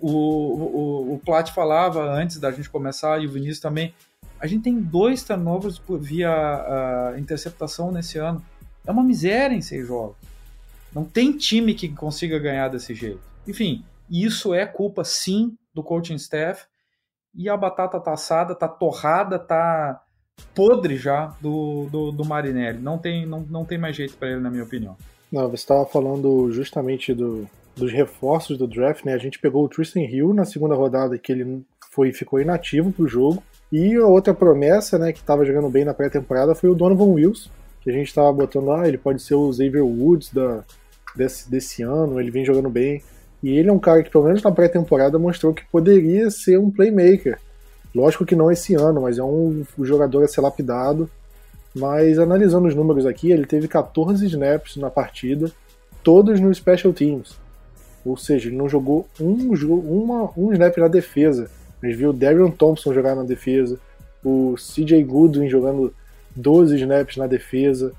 O, 0.00 0.10
o, 0.10 1.14
o 1.14 1.18
Plat 1.24 1.50
falava 1.52 2.02
antes 2.02 2.38
da 2.38 2.50
gente 2.50 2.68
começar, 2.68 3.20
e 3.20 3.26
o 3.26 3.30
Vinícius 3.30 3.60
também. 3.60 3.94
A 4.38 4.46
gente 4.46 4.64
tem 4.64 4.78
dois 4.78 5.24
turnovers 5.24 5.80
via 6.00 7.14
interceptação 7.18 7.90
nesse 7.90 8.18
ano. 8.18 8.44
É 8.86 8.90
uma 8.90 9.02
miséria 9.02 9.54
em 9.54 9.62
seis 9.62 9.86
jogos. 9.86 10.16
Não 10.94 11.04
tem 11.04 11.36
time 11.36 11.74
que 11.74 11.88
consiga 11.88 12.38
ganhar 12.38 12.68
desse 12.68 12.94
jeito. 12.94 13.20
Enfim, 13.46 13.84
isso 14.10 14.54
é 14.54 14.66
culpa 14.66 15.04
sim 15.04 15.56
do 15.74 15.82
coaching 15.82 16.14
staff. 16.14 16.66
E 17.34 17.48
a 17.48 17.56
batata 17.56 18.00
tá 18.00 18.12
assada, 18.12 18.54
tá 18.54 18.68
torrada, 18.68 19.38
tá 19.38 20.02
podre 20.54 20.96
já 20.96 21.34
do, 21.40 21.86
do, 21.90 22.12
do 22.12 22.24
Marinelli. 22.24 22.78
Não 22.78 22.98
tem, 22.98 23.26
não, 23.26 23.40
não 23.40 23.64
tem 23.64 23.78
mais 23.78 23.96
jeito 23.96 24.16
para 24.16 24.30
ele, 24.30 24.40
na 24.40 24.50
minha 24.50 24.64
opinião. 24.64 24.96
Não, 25.30 25.48
você 25.48 25.56
estava 25.56 25.84
falando 25.84 26.50
justamente 26.52 27.12
do, 27.12 27.48
dos 27.76 27.92
reforços 27.92 28.56
do 28.56 28.66
draft, 28.66 29.04
né? 29.04 29.12
A 29.12 29.18
gente 29.18 29.38
pegou 29.38 29.64
o 29.64 29.68
Tristan 29.68 30.00
Hill 30.00 30.32
na 30.32 30.44
segunda 30.44 30.74
rodada, 30.74 31.18
que 31.18 31.30
ele 31.30 31.62
foi, 31.92 32.12
ficou 32.12 32.40
inativo 32.40 32.90
pro 32.90 33.06
jogo. 33.06 33.42
E 33.70 33.94
a 33.94 34.06
outra 34.06 34.32
promessa, 34.32 34.98
né, 34.98 35.12
que 35.12 35.18
estava 35.18 35.44
jogando 35.44 35.68
bem 35.68 35.84
na 35.84 35.92
pré-temporada 35.92 36.54
foi 36.54 36.70
o 36.70 36.74
Donovan 36.74 37.12
Wilson, 37.12 37.50
que 37.82 37.90
a 37.90 37.92
gente 37.92 38.08
estava 38.08 38.32
botando 38.32 38.72
ah, 38.72 38.88
ele 38.88 38.96
pode 38.96 39.20
ser 39.22 39.34
o 39.34 39.52
Xavier 39.52 39.84
Woods 39.84 40.32
da, 40.32 40.64
desse, 41.14 41.50
desse 41.50 41.82
ano, 41.82 42.20
ele 42.20 42.30
vem 42.30 42.44
jogando 42.44 42.70
bem. 42.70 43.02
E 43.42 43.50
ele 43.58 43.68
é 43.68 43.72
um 43.72 43.78
cara 43.78 44.02
que, 44.02 44.10
pelo 44.10 44.24
menos 44.24 44.42
na 44.42 44.50
pré-temporada, 44.50 45.18
mostrou 45.18 45.52
que 45.52 45.64
poderia 45.70 46.30
ser 46.30 46.58
um 46.58 46.70
playmaker. 46.70 47.38
Lógico 47.94 48.24
que 48.24 48.36
não 48.36 48.50
esse 48.50 48.74
ano, 48.74 49.02
mas 49.02 49.18
é 49.18 49.22
um 49.22 49.64
jogador 49.80 50.24
a 50.24 50.28
ser 50.28 50.40
lapidado. 50.40 51.10
Mas 51.74 52.18
analisando 52.18 52.68
os 52.68 52.74
números 52.74 53.04
aqui, 53.04 53.30
ele 53.30 53.46
teve 53.46 53.68
14 53.68 54.24
snaps 54.26 54.76
na 54.76 54.88
partida, 54.88 55.50
todos 56.02 56.40
no 56.40 56.54
Special 56.54 56.92
Teams. 56.92 57.36
Ou 58.06 58.16
seja, 58.16 58.48
ele 58.48 58.56
não 58.56 58.68
jogou 58.68 59.06
um, 59.20 59.52
uma, 59.52 60.30
um 60.36 60.52
snap 60.52 60.76
na 60.78 60.86
defesa. 60.86 61.50
A 61.82 61.86
gente 61.86 61.96
viu 61.96 62.10
o 62.10 62.12
Darion 62.12 62.50
Thompson 62.50 62.94
jogar 62.94 63.16
na 63.16 63.24
defesa, 63.24 63.78
o 64.24 64.54
CJ 64.56 65.02
Goodwin 65.02 65.48
jogando 65.48 65.92
12 66.34 66.76
snaps 66.76 67.16
na 67.16 67.26
defesa, 67.26 67.92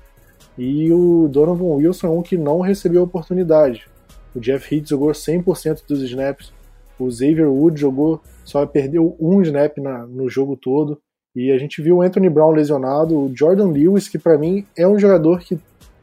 e 0.56 0.90
o 0.92 1.28
Donovan 1.28 1.76
Wilson 1.76 2.06
é 2.06 2.10
um 2.10 2.22
que 2.22 2.36
não 2.36 2.60
recebeu 2.60 3.02
oportunidade. 3.02 3.86
O 4.34 4.40
Jeff 4.40 4.74
Heath 4.74 4.88
jogou 4.88 5.10
100% 5.10 5.82
dos 5.86 6.02
snaps, 6.02 6.52
o 6.98 7.10
Xavier 7.10 7.48
Wood 7.48 7.80
jogou, 7.80 8.20
só 8.44 8.64
perdeu 8.66 9.16
um 9.20 9.40
snap 9.42 9.78
na, 9.78 10.06
no 10.06 10.28
jogo 10.28 10.56
todo, 10.56 10.98
e 11.36 11.52
a 11.52 11.58
gente 11.58 11.80
viu 11.80 11.98
o 11.98 12.02
Anthony 12.02 12.28
Brown 12.28 12.50
lesionado, 12.50 13.16
o 13.16 13.32
Jordan 13.36 13.68
Lewis, 13.68 14.08
que 14.08 14.18
para 14.18 14.38
mim 14.38 14.66
é 14.76 14.88
um 14.88 14.98
jogador 14.98 15.40
que, 15.40 15.58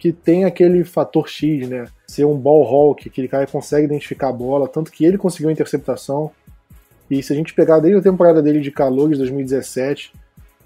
que 0.05 0.13
tem 0.13 0.45
aquele 0.45 0.83
fator 0.83 1.27
X, 1.27 1.67
né? 1.67 1.87
Ser 2.05 2.25
um 2.25 2.37
ball 2.37 2.63
hawk, 2.63 3.09
aquele 3.09 3.27
cara 3.27 3.43
que 3.43 3.51
consegue 3.51 3.85
identificar 3.85 4.29
a 4.29 4.31
bola, 4.31 4.67
tanto 4.67 4.91
que 4.91 5.03
ele 5.03 5.17
conseguiu 5.17 5.49
a 5.49 5.51
interceptação. 5.51 6.29
E 7.09 7.23
se 7.23 7.33
a 7.33 7.35
gente 7.35 7.55
pegar 7.55 7.79
desde 7.79 7.97
a 7.97 8.03
temporada 8.03 8.39
dele 8.39 8.59
de 8.59 8.69
calor 8.69 9.09
de 9.09 9.17
2017, 9.17 10.13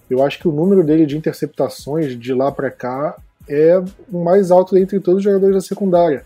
eu 0.09 0.21
acho 0.21 0.39
que 0.39 0.47
o 0.49 0.51
número 0.51 0.83
dele 0.83 1.05
de 1.05 1.17
interceptações 1.17 2.19
de 2.19 2.33
lá 2.33 2.51
para 2.51 2.69
cá 2.69 3.15
é 3.47 3.81
o 4.11 4.21
mais 4.21 4.51
alto 4.51 4.77
entre 4.77 4.99
todos 4.99 5.19
os 5.19 5.23
jogadores 5.23 5.55
da 5.55 5.61
secundária. 5.61 6.25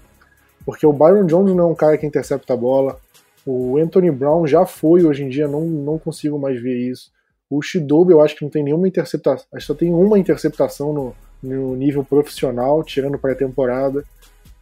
Porque 0.66 0.84
o 0.84 0.92
Byron 0.92 1.28
Jones 1.28 1.56
não 1.56 1.66
é 1.66 1.68
um 1.68 1.76
cara 1.76 2.00
que 2.00 2.08
intercepta 2.08 2.54
a 2.54 2.58
bola, 2.58 3.00
o 3.46 3.78
Anthony 3.78 4.10
Brown 4.10 4.48
já 4.48 4.66
foi, 4.66 5.06
hoje 5.06 5.24
em 5.24 5.30
dia 5.30 5.48
não, 5.48 5.62
não 5.62 6.00
consigo 6.00 6.40
mais 6.40 6.60
ver 6.60 6.80
isso. 6.80 7.12
O 7.48 7.62
Shidobi 7.62 8.12
eu 8.12 8.22
acho 8.22 8.36
que 8.36 8.42
não 8.42 8.50
tem 8.50 8.64
nenhuma 8.64 8.88
interceptação, 8.88 9.46
acho 9.54 9.68
que 9.68 9.68
só 9.68 9.76
tem 9.76 9.94
uma 9.94 10.18
interceptação 10.18 10.92
no, 10.92 11.16
no 11.44 11.76
nível 11.76 12.04
profissional, 12.04 12.82
tirando 12.84 13.20
pré-temporada. 13.20 14.06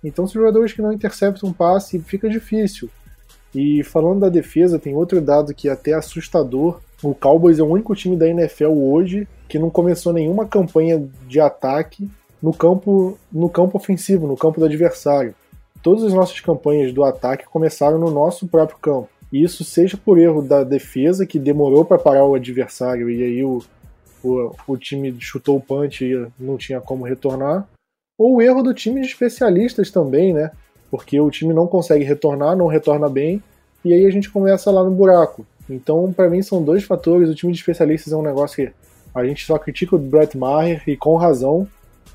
Então, 0.03 0.25
os 0.25 0.31
jogadores 0.31 0.73
que 0.73 0.81
não 0.81 0.91
interceptam 0.91 1.49
um 1.49 1.53
passe, 1.53 1.99
fica 1.99 2.27
difícil. 2.27 2.89
E 3.53 3.83
falando 3.83 4.21
da 4.21 4.29
defesa, 4.29 4.79
tem 4.79 4.95
outro 4.95 5.21
dado 5.21 5.53
que 5.53 5.69
é 5.69 5.71
até 5.71 5.93
assustador. 5.93 6.79
O 7.03 7.13
Cowboys 7.13 7.59
é 7.59 7.63
o 7.63 7.67
único 7.67 7.95
time 7.95 8.15
da 8.15 8.27
NFL 8.27 8.69
hoje 8.69 9.27
que 9.47 9.59
não 9.59 9.69
começou 9.69 10.13
nenhuma 10.13 10.45
campanha 10.45 11.05
de 11.27 11.39
ataque 11.39 12.09
no 12.41 12.53
campo, 12.53 13.17
no 13.31 13.49
campo 13.49 13.77
ofensivo, 13.77 14.25
no 14.25 14.37
campo 14.37 14.59
do 14.59 14.65
adversário. 14.65 15.35
Todas 15.83 16.03
as 16.03 16.13
nossas 16.13 16.39
campanhas 16.39 16.93
do 16.93 17.03
ataque 17.03 17.45
começaram 17.45 17.99
no 17.99 18.09
nosso 18.09 18.47
próprio 18.47 18.77
campo. 18.79 19.09
E 19.31 19.43
isso 19.43 19.63
seja 19.63 19.97
por 19.97 20.17
erro 20.17 20.41
da 20.41 20.63
defesa, 20.63 21.25
que 21.25 21.39
demorou 21.39 21.85
para 21.85 21.97
parar 21.97 22.25
o 22.25 22.35
adversário 22.35 23.09
e 23.09 23.23
aí 23.23 23.43
o, 23.43 23.61
o, 24.23 24.53
o 24.67 24.77
time 24.77 25.15
chutou 25.19 25.57
o 25.57 25.61
punch 25.61 26.03
e 26.03 26.27
não 26.39 26.57
tinha 26.57 26.79
como 26.79 27.05
retornar, 27.05 27.67
ou 28.17 28.35
o 28.35 28.41
erro 28.41 28.61
do 28.61 28.73
time 28.73 29.01
de 29.01 29.07
especialistas 29.07 29.89
também, 29.89 30.33
né? 30.33 30.51
Porque 30.89 31.19
o 31.19 31.31
time 31.31 31.53
não 31.53 31.67
consegue 31.67 32.03
retornar, 32.03 32.55
não 32.55 32.67
retorna 32.67 33.09
bem, 33.09 33.41
e 33.83 33.93
aí 33.93 34.05
a 34.05 34.11
gente 34.11 34.29
começa 34.29 34.69
lá 34.69 34.83
no 34.83 34.91
buraco. 34.91 35.45
Então, 35.69 36.11
para 36.13 36.29
mim, 36.29 36.41
são 36.41 36.61
dois 36.61 36.83
fatores. 36.83 37.29
O 37.29 37.35
time 37.35 37.51
de 37.51 37.59
especialistas 37.59 38.13
é 38.13 38.15
um 38.15 38.21
negócio 38.21 38.55
que 38.57 38.73
a 39.15 39.25
gente 39.25 39.45
só 39.45 39.57
critica 39.57 39.95
o 39.95 39.99
Brett 39.99 40.37
Maher, 40.37 40.83
e 40.87 40.95
com 40.95 41.15
razão. 41.15 41.67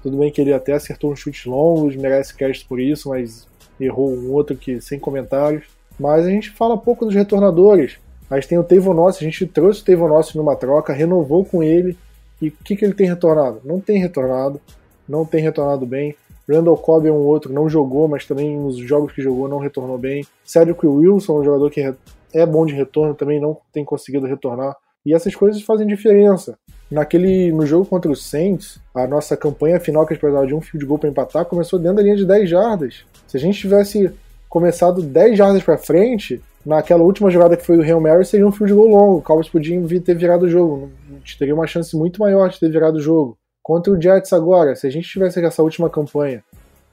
Tudo 0.03 0.19
bem 0.19 0.31
que 0.31 0.41
ele 0.41 0.53
até 0.53 0.75
acertou 0.75 1.13
uns 1.13 1.19
chutes 1.19 1.45
longos, 1.47 1.97
merece 1.97 2.35
crédito 2.35 2.69
por 2.69 2.79
isso, 2.79 3.09
mas 3.09 3.49
errou 3.81 4.15
um 4.15 4.31
outro 4.33 4.57
que 4.57 4.81
sem 4.81 4.99
comentários. 4.99 5.65
Mas 5.99 6.25
a 6.25 6.31
gente 6.31 6.51
fala 6.51 6.79
pouco 6.79 7.05
dos 7.05 7.15
retornadores. 7.15 7.99
Gente 8.35 8.49
tem 8.49 8.59
o 8.59 8.65
Teivonossi, 8.65 9.25
a 9.25 9.29
gente 9.29 9.47
trouxe 9.47 9.83
o 9.83 9.85
Teivonossi 9.85 10.37
numa 10.37 10.57
troca, 10.57 10.93
renovou 10.93 11.45
com 11.45 11.63
ele. 11.63 11.97
E 12.43 12.49
o 12.49 12.53
que, 12.65 12.77
que 12.77 12.85
ele 12.85 12.95
tem 12.95 13.07
retornado? 13.07 13.61
Não 13.65 13.81
tem 13.81 13.99
retornado. 13.99 14.61
Não 15.09 15.25
tem 15.25 15.43
retornado 15.43 15.87
bem. 15.87 16.17
Randall 16.49 16.77
Cobb 16.77 17.09
é 17.09 17.13
um 17.13 17.25
outro, 17.25 17.53
não 17.53 17.69
jogou, 17.69 18.07
mas 18.07 18.25
também 18.25 18.57
nos 18.57 18.77
jogos 18.77 19.13
que 19.13 19.23
jogou 19.23 19.49
não 19.49 19.59
retornou 19.59 19.99
bem. 19.99 20.25
Cedric 20.45 20.87
Wilson, 20.87 21.41
um 21.41 21.45
jogador 21.45 21.71
que 21.71 21.95
é 22.33 22.47
bom 22.47 22.65
de 22.65 22.75
retorno, 22.75 23.15
também 23.15 23.41
não 23.41 23.57
tem 23.73 23.85
conseguido 23.85 24.27
retornar. 24.27 24.77
E 25.05 25.15
essas 25.15 25.35
coisas 25.35 25.63
fazem 25.63 25.87
diferença. 25.87 26.59
Naquele, 26.91 27.51
no 27.53 27.67
jogo 27.67 27.87
contra 27.87 28.11
o 28.11 28.17
Saints, 28.17 28.79
a 28.95 29.07
nossa 29.07 29.37
campanha 29.37 29.81
final, 29.81 30.07
que 30.07 30.13
a 30.13 30.15
gente 30.15 30.21
precisava 30.21 30.47
de 30.47 30.55
um 30.55 30.61
field 30.61 30.87
goal 30.87 30.99
para 30.99 31.09
empatar, 31.09 31.45
começou 31.45 31.79
dentro 31.79 31.97
da 31.97 32.03
linha 32.03 32.17
de 32.17 32.25
10 32.25 32.49
jardas. 32.49 33.05
Se 33.27 33.37
a 33.37 33.41
gente 33.41 33.59
tivesse 33.59 34.11
começado 34.49 35.03
10 35.03 35.37
jardas 35.37 35.63
para 35.63 35.79
frente, 35.79 36.41
naquela 36.67 37.05
última 37.05 37.31
jogada 37.31 37.57
que 37.57 37.65
foi 37.65 37.79
o 37.79 37.81
Real 37.81 38.01
Mary, 38.01 38.25
seria 38.25 38.47
um 38.47 38.51
field 38.51 38.75
goal 38.75 38.89
longo. 38.89 39.19
O 39.19 39.23
Cowboys 39.23 39.49
podia 39.49 39.81
ter 40.01 40.17
virado 40.17 40.47
o 40.47 40.49
jogo. 40.49 40.91
A 41.09 41.15
gente 41.15 41.39
teria 41.39 41.55
uma 41.55 41.67
chance 41.67 41.97
muito 41.97 42.21
maior 42.21 42.51
de 42.51 42.59
ter 42.59 42.69
virado 42.69 42.97
o 42.97 43.01
jogo. 43.01 43.39
Contra 43.63 43.93
o 43.93 44.01
Jets 44.01 44.33
agora, 44.33 44.75
se 44.75 44.87
a 44.87 44.91
gente 44.91 45.09
tivesse 45.09 45.43
essa 45.45 45.63
última 45.63 45.89
campanha 45.89 46.43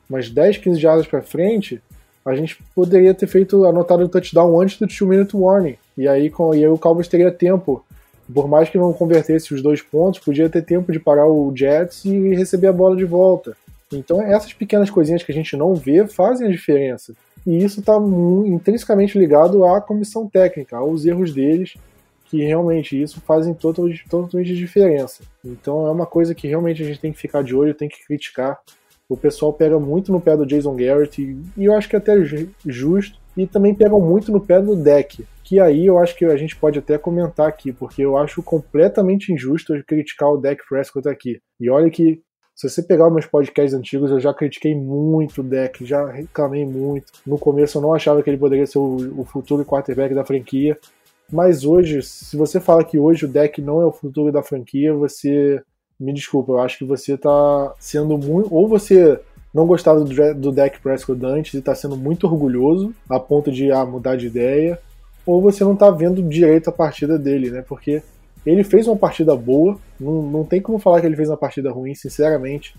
umas 0.08 0.30
10, 0.30 0.58
15 0.58 0.80
jardas 0.80 1.08
para 1.08 1.24
frente, 1.24 1.82
a 2.24 2.36
gente 2.36 2.58
poderia 2.76 3.14
ter 3.14 3.26
feito 3.26 3.66
anotado 3.66 4.04
o 4.04 4.10
touchdown 4.10 4.62
antes 4.62 4.78
do 4.78 4.86
2 4.86 5.02
minute 5.02 5.36
warning. 5.36 5.76
E 5.98 6.08
aí, 6.08 6.30
com, 6.30 6.54
e 6.54 6.60
aí 6.60 6.68
o 6.68 6.78
Cowboys 6.78 7.08
teria 7.08 7.32
tempo. 7.32 7.84
Por 8.32 8.48
mais 8.48 8.70
que 8.70 8.78
não 8.78 8.94
convertesse 8.94 9.54
os 9.54 9.62
dois 9.62 9.82
pontos, 9.82 10.20
podia 10.20 10.50
ter 10.50 10.62
tempo 10.62 10.92
de 10.92 11.00
parar 11.00 11.28
o 11.28 11.52
Jets 11.54 12.06
e 12.06 12.34
receber 12.36 12.68
a 12.68 12.74
bola 12.74 12.96
de 12.96 13.06
volta. 13.06 13.58
Então 13.92 14.22
essas 14.22 14.54
pequenas 14.54 14.90
coisinhas 14.90 15.24
que 15.24 15.32
a 15.32 15.36
gente 15.36 15.58
não 15.58 15.76
vê 15.76 16.08
fazem 16.08 16.48
a 16.48 16.52
diferença. 16.52 17.14
E 17.45 17.63
isso 17.63 17.82
está 17.82 17.97
intrinsecamente 18.45 19.17
ligado 19.17 19.65
à 19.65 19.82
comissão 19.82 20.27
técnica, 20.29 20.77
aos 20.77 21.06
erros 21.06 21.34
deles, 21.34 21.75
que 22.25 22.43
realmente 22.43 22.99
isso 22.99 23.21
fazem 23.21 23.53
totalmente, 23.53 24.08
totalmente 24.10 24.56
diferença. 24.56 25.23
Então 25.43 25.86
é 25.86 25.91
uma 25.91 26.06
coisa 26.06 26.34
que 26.34 26.47
realmente 26.47 26.82
a 26.82 26.86
gente 26.86 26.99
tem 26.99 27.12
que 27.12 27.19
ficar 27.19 27.43
de 27.43 27.56
olho, 27.56 27.73
tem 27.73 27.89
que 27.89 28.03
criticar. 28.06 28.60
O 29.08 29.17
pessoal 29.17 29.53
pega 29.53 29.77
muito 29.77 30.12
no 30.12 30.21
pé 30.21 30.36
do 30.36 30.45
Jason 30.45 30.75
Garrett, 30.75 31.21
e 31.21 31.65
eu 31.65 31.73
acho 31.75 31.89
que 31.89 31.95
é 31.95 31.99
até 31.99 32.15
justo, 32.65 33.19
e 33.36 33.45
também 33.45 33.75
pegam 33.75 33.99
muito 33.99 34.32
no 34.32 34.39
pé 34.39 34.62
do 34.62 34.75
deck, 34.75 35.25
que 35.43 35.60
aí 35.60 35.86
eu 35.86 35.99
acho 35.99 36.15
que 36.15 36.25
a 36.25 36.38
gente 36.38 36.56
pode 36.56 36.79
até 36.79 36.97
comentar 36.97 37.47
aqui, 37.47 37.73
porque 37.73 38.01
eu 38.01 38.17
acho 38.17 38.41
completamente 38.41 39.32
injusto 39.34 39.73
criticar 39.86 40.29
o 40.29 40.38
deck 40.38 40.63
Prescott 40.67 41.08
aqui. 41.10 41.39
E 41.60 41.69
olha 41.69 41.89
que 41.89 42.21
se 42.56 42.70
você 42.70 42.84
pegar 42.84 43.10
meus 43.10 43.26
podcasts 43.26 43.74
antigos, 43.74 44.12
eu 44.12 44.20
já 44.20 44.34
critiquei 44.34 44.76
muito 44.76 45.42
o 45.42 45.44
deck, 45.44 45.84
já 45.86 46.10
reclamei 46.10 46.66
muito. 46.66 47.12
No 47.26 47.38
começo 47.38 47.78
eu 47.78 47.82
não 47.82 47.94
achava 47.94 48.22
que 48.22 48.30
ele 48.30 48.38
poderia 48.38 48.68
ser 48.68 48.78
o, 48.78 49.22
o 49.22 49.26
futuro 49.26 49.66
quarterback 49.66 50.13
da 50.13 50.24
franquia. 50.24 50.78
Mas 51.32 51.66
hoje, 51.66 52.04
se 52.04 52.38
você 52.38 52.60
fala 52.60 52.84
que 52.84 53.00
hoje 53.00 53.26
o 53.26 53.28
deck 53.28 53.60
não 53.62 53.82
é 53.82 53.86
o 53.86 53.92
futuro 53.92 54.32
da 54.32 54.44
franquia, 54.44 54.94
você. 54.94 55.62
Me 56.00 56.12
desculpa, 56.12 56.52
eu 56.52 56.60
acho 56.60 56.80
que 56.80 56.86
você 56.86 57.18
tá 57.18 57.74
sendo 57.80 58.18
muito. 58.18 58.54
Ou 58.54 58.68
você 58.68 59.20
não 59.54 59.66
gostava 59.66 60.04
do, 60.04 60.34
do 60.36 60.52
deck 60.52 60.80
Prescott 60.80 61.24
antes 61.26 61.54
e 61.54 61.62
tá 61.62 61.74
sendo 61.74 61.96
muito 61.96 62.26
orgulhoso, 62.26 62.94
a 63.10 63.20
ponto 63.20 63.52
de 63.52 63.72
ah, 63.72 63.86
mudar 63.86 64.16
de 64.16 64.28
ideia. 64.28 64.80
Ou 65.26 65.42
você 65.42 65.63
não 65.63 65.76
tá 65.76 65.89
vendo 65.89 66.22
direito 66.22 66.70
a 66.70 66.74
partida 66.74 67.18
dele, 67.18 67.50
né? 67.50 67.63
Porque 67.68 68.04
ele 68.45 68.63
fez 68.63 68.88
uma 68.88 68.97
partida 68.97 69.36
boa, 69.36 69.77
não, 69.99 70.21
não 70.21 70.43
tem 70.43 70.62
como 70.62 70.79
falar 70.79 70.99
que 70.99 71.08
ele 71.08 71.15
fez 71.15 71.29
uma 71.29 71.38
partida 71.38 71.71
ruim, 71.71 71.95
sinceramente. 71.95 72.75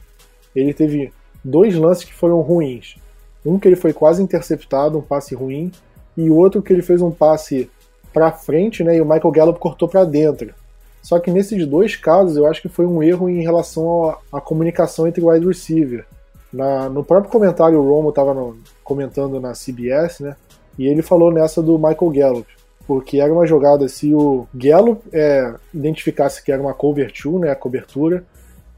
Ele 0.55 0.75
teve 0.75 1.13
dois 1.43 1.75
lances 1.75 2.05
que 2.05 2.15
foram 2.15 2.41
ruins. 2.41 2.97
Um 3.45 3.59
que 3.59 3.69
ele 3.69 3.77
foi 3.77 3.93
quase 3.93 4.23
interceptado, 4.23 4.99
um 4.99 5.03
passe 5.03 5.35
ruim, 5.35 5.73
e 6.17 6.31
outro 6.31 6.63
que 6.63 6.73
ele 6.73 6.83
fez 6.83 7.01
um 7.01 7.11
passe 7.11 7.71
para 8.13 8.31
frente, 8.31 8.85
né, 8.85 8.97
e 8.97 9.01
o 9.01 9.05
Michael 9.05 9.33
Gallup 9.33 9.59
cortou 9.59 9.89
para 9.89 10.05
dentro. 10.05 10.55
Só 11.03 11.19
que 11.19 11.31
nesses 11.31 11.67
dois 11.67 11.97
casos 11.97 12.37
eu 12.37 12.47
acho 12.47 12.63
que 12.63 12.69
foi 12.69 12.87
um 12.87 13.03
erro 13.03 13.29
em 13.29 13.43
relação 13.43 14.17
à 14.33 14.41
comunicação 14.41 15.07
entre 15.07 15.23
o 15.23 15.29
wide 15.29 15.47
receiver. 15.47 16.07
Na, 16.53 16.89
no 16.89 17.03
próprio 17.03 17.33
comentário 17.33 17.79
o 17.79 17.87
Romo 17.87 18.11
estava 18.11 18.55
comentando 18.85 19.41
na 19.41 19.53
CBS, 19.53 20.21
né, 20.21 20.37
e 20.79 20.87
ele 20.87 21.03
falou 21.03 21.33
nessa 21.33 21.61
do 21.61 21.77
Michael 21.77 22.11
Gallup 22.11 22.64
porque 22.87 23.19
era 23.19 23.33
uma 23.33 23.47
jogada, 23.47 23.89
se 23.89 24.15
o 24.15 24.47
Gallup 24.55 25.03
é, 25.13 25.55
identificasse 25.73 26.43
que 26.43 26.53
era 26.53 26.61
uma 26.61 26.75
cover 26.75 27.13
two, 27.13 27.39
né, 27.39 27.51
a 27.51 27.57
cobertura, 27.57 28.25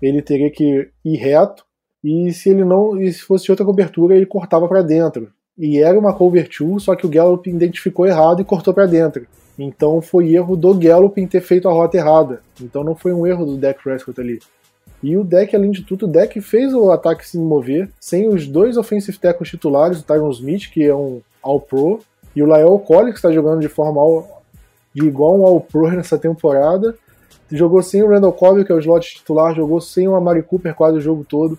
ele 0.01 0.23
teria 0.23 0.51
que 0.51 0.89
ir 1.05 1.17
reto, 1.17 1.65
e 2.03 2.33
se 2.33 2.51
ele 2.51 2.65
não, 2.65 3.01
e 3.01 3.13
se 3.13 3.23
fosse 3.23 3.51
outra 3.51 3.67
cobertura, 3.67 4.15
ele 4.15 4.27
cortava 4.27 4.69
para 4.69 4.83
dentro. 4.83 5.33
E 5.59 5.79
era 5.79 5.99
uma 5.99 6.13
cover 6.13 6.49
2, 6.49 6.83
só 6.83 6.95
que 6.95 7.07
o 7.07 7.09
Gallup 7.09 7.49
identificou 7.49 8.07
errado 8.07 8.41
e 8.41 8.45
cortou 8.45 8.75
para 8.75 8.87
dentro. 8.87 9.27
Então 9.59 10.03
foi 10.03 10.35
erro 10.35 10.55
do 10.55 10.75
Gallup 10.75 11.19
em 11.19 11.27
ter 11.27 11.41
feito 11.41 11.69
a 11.69 11.73
rota 11.73 11.97
errada. 11.97 12.43
Então 12.61 12.85
não 12.85 12.95
foi 12.95 13.13
um 13.13 13.27
erro 13.27 13.47
do 13.47 13.57
Dak 13.57 13.83
Prescott 13.83 14.21
ali. 14.21 14.39
E 15.03 15.17
o 15.17 15.25
deck, 15.25 15.55
além 15.55 15.71
de 15.71 15.83
tudo, 15.83 16.07
o 16.07 16.09
deck 16.09 16.41
fez 16.41 16.75
o 16.75 16.91
ataque 16.91 17.27
se 17.27 17.39
mover 17.39 17.91
sem 18.01 18.29
os 18.29 18.47
dois 18.47 18.77
offensive 18.77 19.19
tackles 19.19 19.51
titulares, 19.51 20.01
o 20.01 20.05
Tyron 20.05 20.31
Smith, 20.31 20.71
que 20.71 20.85
é 20.85 20.95
um 20.95 21.21
All-Pro, 21.43 22.01
e 22.37 22.43
o 22.43 22.47
Lael 22.47 22.79
Colley, 22.79 23.13
que 23.13 23.19
está 23.19 23.33
jogando 23.33 23.61
de 23.61 23.69
forma 23.69 24.01
all, 24.01 24.43
de 24.95 25.07
igual 25.07 25.41
um 25.41 25.47
All-Pro 25.47 25.91
nessa 25.91 26.19
temporada. 26.19 26.95
Jogou 27.51 27.83
sem 27.83 28.03
o 28.03 28.09
Randall 28.09 28.33
Cobb, 28.33 28.63
que 28.65 28.71
é 28.71 28.75
o 28.75 28.79
slot 28.79 29.17
titular, 29.17 29.55
jogou 29.55 29.81
sem 29.81 30.07
o 30.07 30.15
Amari 30.15 30.43
Cooper 30.43 30.75
quase 30.75 30.99
o 30.99 31.01
jogo 31.01 31.25
todo. 31.25 31.59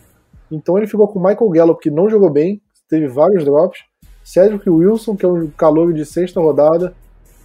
Então 0.51 0.77
ele 0.77 0.85
ficou 0.85 1.07
com 1.07 1.17
o 1.17 1.23
Michael 1.23 1.49
Gallup, 1.49 1.81
que 1.81 1.89
não 1.89 2.09
jogou 2.09 2.29
bem, 2.29 2.61
teve 2.87 3.07
vários 3.07 3.43
drops. 3.43 3.79
Cedric 4.23 4.69
Wilson, 4.69 5.15
que 5.15 5.25
é 5.25 5.27
um 5.27 5.47
calor 5.47 5.93
de 5.93 6.05
sexta 6.05 6.39
rodada. 6.39 6.93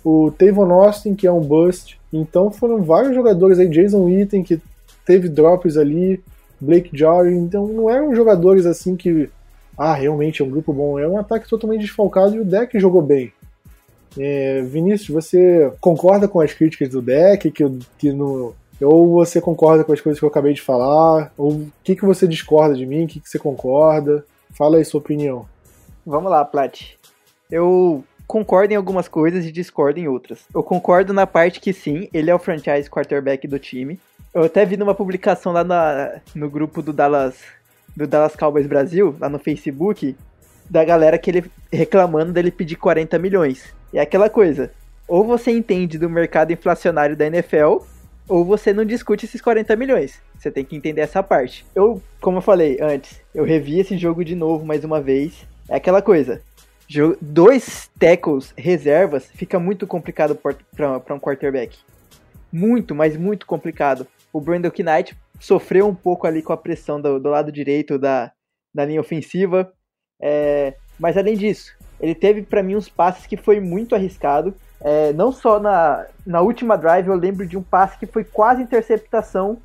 O 0.04 0.32
Tavon 0.32 0.70
Austin, 0.72 1.14
que 1.14 1.26
é 1.26 1.32
um 1.32 1.40
bust. 1.40 1.98
Então 2.12 2.50
foram 2.50 2.82
vários 2.82 3.14
jogadores 3.14 3.58
aí. 3.58 3.68
Jason 3.68 4.04
Witten, 4.04 4.42
que 4.42 4.60
teve 5.06 5.28
drops 5.28 5.76
ali, 5.76 6.22
Blake 6.60 6.90
Jarry, 6.92 7.34
então 7.34 7.66
não 7.66 7.88
eram 7.88 8.14
jogadores 8.14 8.66
assim 8.66 8.96
que, 8.96 9.30
ah, 9.76 9.94
realmente 9.94 10.42
é 10.42 10.44
um 10.44 10.50
grupo 10.50 10.72
bom, 10.72 10.98
é 10.98 11.06
um 11.06 11.18
ataque 11.18 11.48
totalmente 11.48 11.82
desfalcado 11.82 12.34
e 12.36 12.40
o 12.40 12.44
deck 12.44 12.78
jogou 12.78 13.02
bem. 13.02 13.32
É, 14.18 14.62
Vinícius, 14.62 15.08
você 15.08 15.72
concorda 15.80 16.28
com 16.28 16.40
as 16.40 16.52
críticas 16.52 16.88
do 16.90 17.00
deck, 17.00 17.50
que, 17.50 17.64
que 17.98 18.12
no, 18.12 18.54
ou 18.80 19.12
você 19.12 19.40
concorda 19.40 19.84
com 19.84 19.92
as 19.92 20.00
coisas 20.00 20.18
que 20.18 20.24
eu 20.24 20.28
acabei 20.28 20.52
de 20.52 20.60
falar, 20.60 21.32
ou 21.36 21.52
o 21.52 21.72
que, 21.82 21.96
que 21.96 22.04
você 22.04 22.26
discorda 22.26 22.74
de 22.74 22.84
mim, 22.84 23.04
o 23.04 23.08
que, 23.08 23.20
que 23.20 23.28
você 23.28 23.38
concorda? 23.38 24.24
Fala 24.50 24.76
aí 24.76 24.84
sua 24.84 25.00
opinião. 25.00 25.46
Vamos 26.04 26.30
lá, 26.30 26.44
Plat. 26.44 26.82
Eu 27.50 28.04
concordo 28.26 28.72
em 28.72 28.76
algumas 28.76 29.08
coisas 29.08 29.44
e 29.44 29.52
discordo 29.52 30.00
em 30.00 30.08
outras. 30.08 30.40
Eu 30.54 30.62
concordo 30.62 31.12
na 31.12 31.26
parte 31.26 31.60
que 31.60 31.72
sim, 31.72 32.08
ele 32.12 32.30
é 32.30 32.34
o 32.34 32.38
franchise 32.38 32.90
quarterback 32.90 33.46
do 33.46 33.58
time. 33.58 34.00
Eu 34.34 34.44
até 34.44 34.64
vi 34.64 34.76
numa 34.76 34.94
publicação 34.94 35.52
lá 35.52 35.62
na, 35.62 36.20
no 36.34 36.48
grupo 36.48 36.80
do 36.82 36.92
Dallas, 36.92 37.36
do 37.96 38.06
Dallas 38.06 38.36
Cowboys 38.36 38.66
Brasil, 38.66 39.14
lá 39.20 39.28
no 39.28 39.38
Facebook, 39.38 40.16
da 40.68 40.84
galera 40.84 41.18
que 41.18 41.30
ele 41.30 41.50
reclamando 41.72 42.32
dele 42.32 42.50
pedir 42.50 42.76
40 42.76 43.18
milhões. 43.18 43.74
É 43.92 44.00
aquela 44.00 44.30
coisa, 44.30 44.72
ou 45.06 45.24
você 45.24 45.50
entende 45.50 45.98
do 45.98 46.08
mercado 46.08 46.52
inflacionário 46.52 47.16
da 47.16 47.26
NFL, 47.26 47.78
ou 48.28 48.44
você 48.44 48.72
não 48.72 48.84
discute 48.84 49.26
esses 49.26 49.40
40 49.40 49.76
milhões. 49.76 50.20
Você 50.38 50.50
tem 50.50 50.64
que 50.64 50.74
entender 50.74 51.02
essa 51.02 51.22
parte. 51.22 51.66
Eu, 51.74 52.02
como 52.20 52.38
eu 52.38 52.42
falei 52.42 52.78
antes, 52.80 53.20
eu 53.34 53.44
revi 53.44 53.78
esse 53.78 53.98
jogo 53.98 54.24
de 54.24 54.34
novo 54.34 54.64
mais 54.64 54.84
uma 54.84 55.00
vez. 55.00 55.46
É 55.68 55.76
aquela 55.76 56.00
coisa. 56.00 56.40
Dois 57.20 57.90
tackles 57.98 58.52
reservas 58.56 59.30
fica 59.34 59.58
muito 59.58 59.86
complicado 59.86 60.34
para 60.34 61.14
um 61.14 61.20
quarterback. 61.20 61.78
Muito, 62.50 62.94
mas 62.94 63.16
muito 63.16 63.46
complicado 63.46 64.06
o 64.32 64.40
Brandon 64.40 64.70
Knight 64.78 65.16
sofreu 65.42 65.88
um 65.88 65.94
pouco 65.94 66.24
ali 66.24 66.40
com 66.40 66.52
a 66.52 66.56
pressão 66.56 67.00
do, 67.00 67.18
do 67.18 67.28
lado 67.28 67.50
direito 67.50 67.98
da, 67.98 68.30
da 68.72 68.84
linha 68.84 69.00
ofensiva. 69.00 69.72
É, 70.20 70.74
mas 71.00 71.16
além 71.16 71.36
disso, 71.36 71.76
ele 72.00 72.14
teve 72.14 72.42
para 72.42 72.62
mim 72.62 72.76
uns 72.76 72.88
passes 72.88 73.26
que 73.26 73.36
foi 73.36 73.58
muito 73.58 73.92
arriscado. 73.96 74.54
É, 74.80 75.12
não 75.12 75.32
só 75.32 75.58
na, 75.58 76.06
na 76.24 76.40
última 76.40 76.78
drive, 76.78 77.08
eu 77.08 77.16
lembro 77.16 77.44
de 77.44 77.58
um 77.58 77.62
passe 77.62 77.98
que 77.98 78.06
foi 78.06 78.22
quase 78.22 78.62
interceptação, 78.62 79.58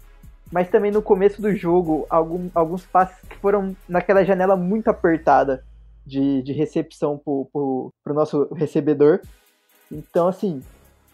mas 0.52 0.68
também 0.68 0.92
no 0.92 1.02
começo 1.02 1.40
do 1.42 1.56
jogo, 1.56 2.08
algum, 2.10 2.50
alguns 2.56 2.84
passes 2.84 3.16
que 3.30 3.38
foram 3.38 3.76
naquela 3.88 4.26
janela 4.26 4.56
muito 4.56 4.88
apertada 4.88 5.64
de, 6.04 6.42
de 6.42 6.54
recepção 6.54 7.22
para 7.24 7.32
o 7.32 7.92
nosso 8.16 8.52
recebedor. 8.56 9.20
Então, 9.92 10.28
assim, 10.28 10.64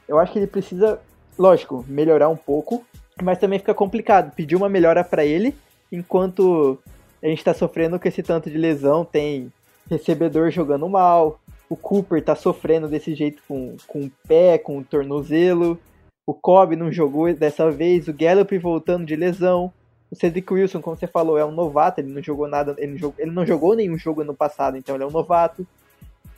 eu 0.07 0.17
acho 0.19 0.31
que 0.31 0.39
ele 0.39 0.47
precisa, 0.47 0.99
lógico, 1.37 1.83
melhorar 1.85 2.29
um 2.29 2.37
pouco, 2.37 2.85
mas 3.21 3.37
também 3.37 3.59
fica 3.59 3.73
complicado 3.73 4.33
pedir 4.35 4.55
uma 4.55 4.69
melhora 4.69 5.03
para 5.03 5.25
ele, 5.25 5.55
enquanto 5.91 6.79
a 7.21 7.27
gente 7.27 7.39
está 7.39 7.53
sofrendo 7.53 7.99
com 7.99 8.07
esse 8.07 8.23
tanto 8.23 8.49
de 8.49 8.57
lesão, 8.57 9.05
tem 9.05 9.51
recebedor 9.89 10.51
jogando 10.51 10.87
mal, 10.89 11.39
o 11.69 11.75
Cooper 11.75 12.19
está 12.19 12.35
sofrendo 12.35 12.87
desse 12.87 13.15
jeito 13.15 13.41
com, 13.47 13.75
com 13.87 14.05
o 14.05 14.11
pé, 14.27 14.57
com 14.57 14.77
o 14.77 14.83
tornozelo, 14.83 15.79
o 16.25 16.33
Cobb 16.33 16.75
não 16.75 16.91
jogou 16.91 17.33
dessa 17.33 17.69
vez, 17.69 18.07
o 18.07 18.13
Gallup 18.13 18.57
voltando 18.57 19.05
de 19.05 19.15
lesão, 19.15 19.71
o 20.09 20.15
Cedric 20.15 20.53
Wilson, 20.53 20.81
como 20.81 20.95
você 20.95 21.07
falou, 21.07 21.37
é 21.37 21.45
um 21.45 21.51
novato, 21.51 21.99
ele 21.99 22.13
não 22.13 22.21
jogou 22.21 22.47
nada, 22.47 22.75
ele 22.77 22.91
não 22.91 22.97
jogou, 22.97 23.15
ele 23.17 23.31
não 23.31 23.45
jogou 23.45 23.75
nenhum 23.75 23.97
jogo 23.97 24.21
ano 24.21 24.33
passado, 24.33 24.77
então 24.77 24.95
ele 24.95 25.03
é 25.03 25.07
um 25.07 25.11
novato. 25.11 25.65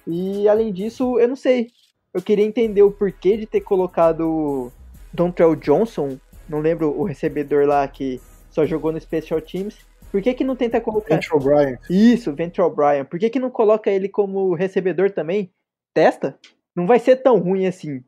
E 0.07 0.47
além 0.47 0.71
disso, 0.71 1.19
eu 1.19 1.27
não 1.27 1.35
sei. 1.35 1.71
Eu 2.13 2.21
queria 2.21 2.45
entender 2.45 2.83
o 2.83 2.91
porquê 2.91 3.35
de 3.35 3.45
ter 3.45 3.61
colocado 3.61 4.71
Dontrell 5.11 5.55
Johnson 5.55 6.17
não 6.47 6.59
lembro 6.59 6.89
o 6.97 7.03
recebedor 7.03 7.65
lá 7.65 7.87
que 7.87 8.21
só 8.49 8.65
jogou 8.65 8.91
no 8.91 8.99
Special 8.99 9.41
Teams. 9.41 9.77
Por 10.11 10.21
que, 10.21 10.33
que 10.33 10.43
não 10.43 10.55
tenta 10.55 10.79
colocar. 10.79 11.15
Ventral 11.15 11.39
Bryan. 11.39 11.77
Isso, 11.89 12.33
Ventral 12.33 12.73
Bryan. 12.73 13.05
Por 13.05 13.19
que, 13.19 13.29
que 13.29 13.39
não 13.39 13.49
coloca 13.49 13.89
ele 13.89 14.07
como 14.07 14.53
recebedor 14.53 15.11
também? 15.11 15.51
Testa? 15.93 16.37
Não 16.75 16.87
vai 16.87 16.99
ser 16.99 17.17
tão 17.17 17.37
ruim 17.37 17.67
assim 17.67 18.03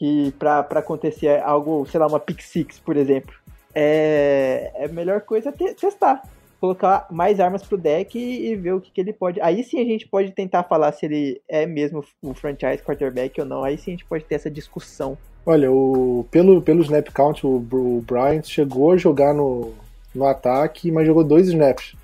que 0.00 0.32
pra, 0.38 0.62
pra 0.62 0.80
acontecer 0.80 1.42
algo, 1.42 1.84
sei 1.84 2.00
lá, 2.00 2.06
uma 2.06 2.18
pick 2.18 2.40
six, 2.40 2.78
por 2.78 2.96
exemplo. 2.96 3.34
É, 3.74 4.72
é 4.74 4.84
a 4.86 4.88
melhor 4.88 5.20
coisa 5.20 5.52
te, 5.52 5.74
testar. 5.74 6.22
Colocar 6.58 7.06
mais 7.10 7.38
armas 7.38 7.62
pro 7.62 7.76
deck 7.76 8.18
e, 8.18 8.48
e 8.48 8.56
ver 8.56 8.72
o 8.72 8.80
que, 8.80 8.90
que 8.90 9.00
ele 9.00 9.12
pode. 9.12 9.38
Aí 9.42 9.62
sim 9.62 9.78
a 9.78 9.84
gente 9.84 10.08
pode 10.08 10.32
tentar 10.32 10.62
falar 10.64 10.92
se 10.92 11.04
ele 11.04 11.42
é 11.46 11.66
mesmo 11.66 12.02
o 12.22 12.32
franchise 12.32 12.82
quarterback 12.82 13.38
ou 13.38 13.46
não. 13.46 13.62
Aí 13.62 13.76
sim 13.76 13.90
a 13.90 13.94
gente 13.94 14.06
pode 14.06 14.24
ter 14.24 14.36
essa 14.36 14.50
discussão. 14.50 15.18
Olha, 15.44 15.70
o, 15.72 16.26
pelo, 16.30 16.60
pelo 16.60 16.82
snap 16.82 17.08
count, 17.08 17.46
o, 17.46 17.56
o 17.72 18.04
Bryant 18.06 18.44
chegou 18.44 18.92
a 18.92 18.96
jogar 18.96 19.34
no, 19.34 19.72
no 20.14 20.26
ataque, 20.26 20.90
mas 20.90 21.06
jogou 21.06 21.24
dois 21.24 21.48
snaps. 21.48 21.94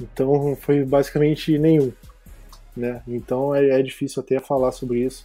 Então 0.00 0.56
foi 0.60 0.84
basicamente 0.84 1.58
nenhum. 1.58 1.92
Né? 2.76 3.02
Então 3.08 3.54
é, 3.54 3.80
é 3.80 3.82
difícil 3.82 4.22
até 4.22 4.38
falar 4.38 4.72
sobre 4.72 5.00
isso. 5.00 5.24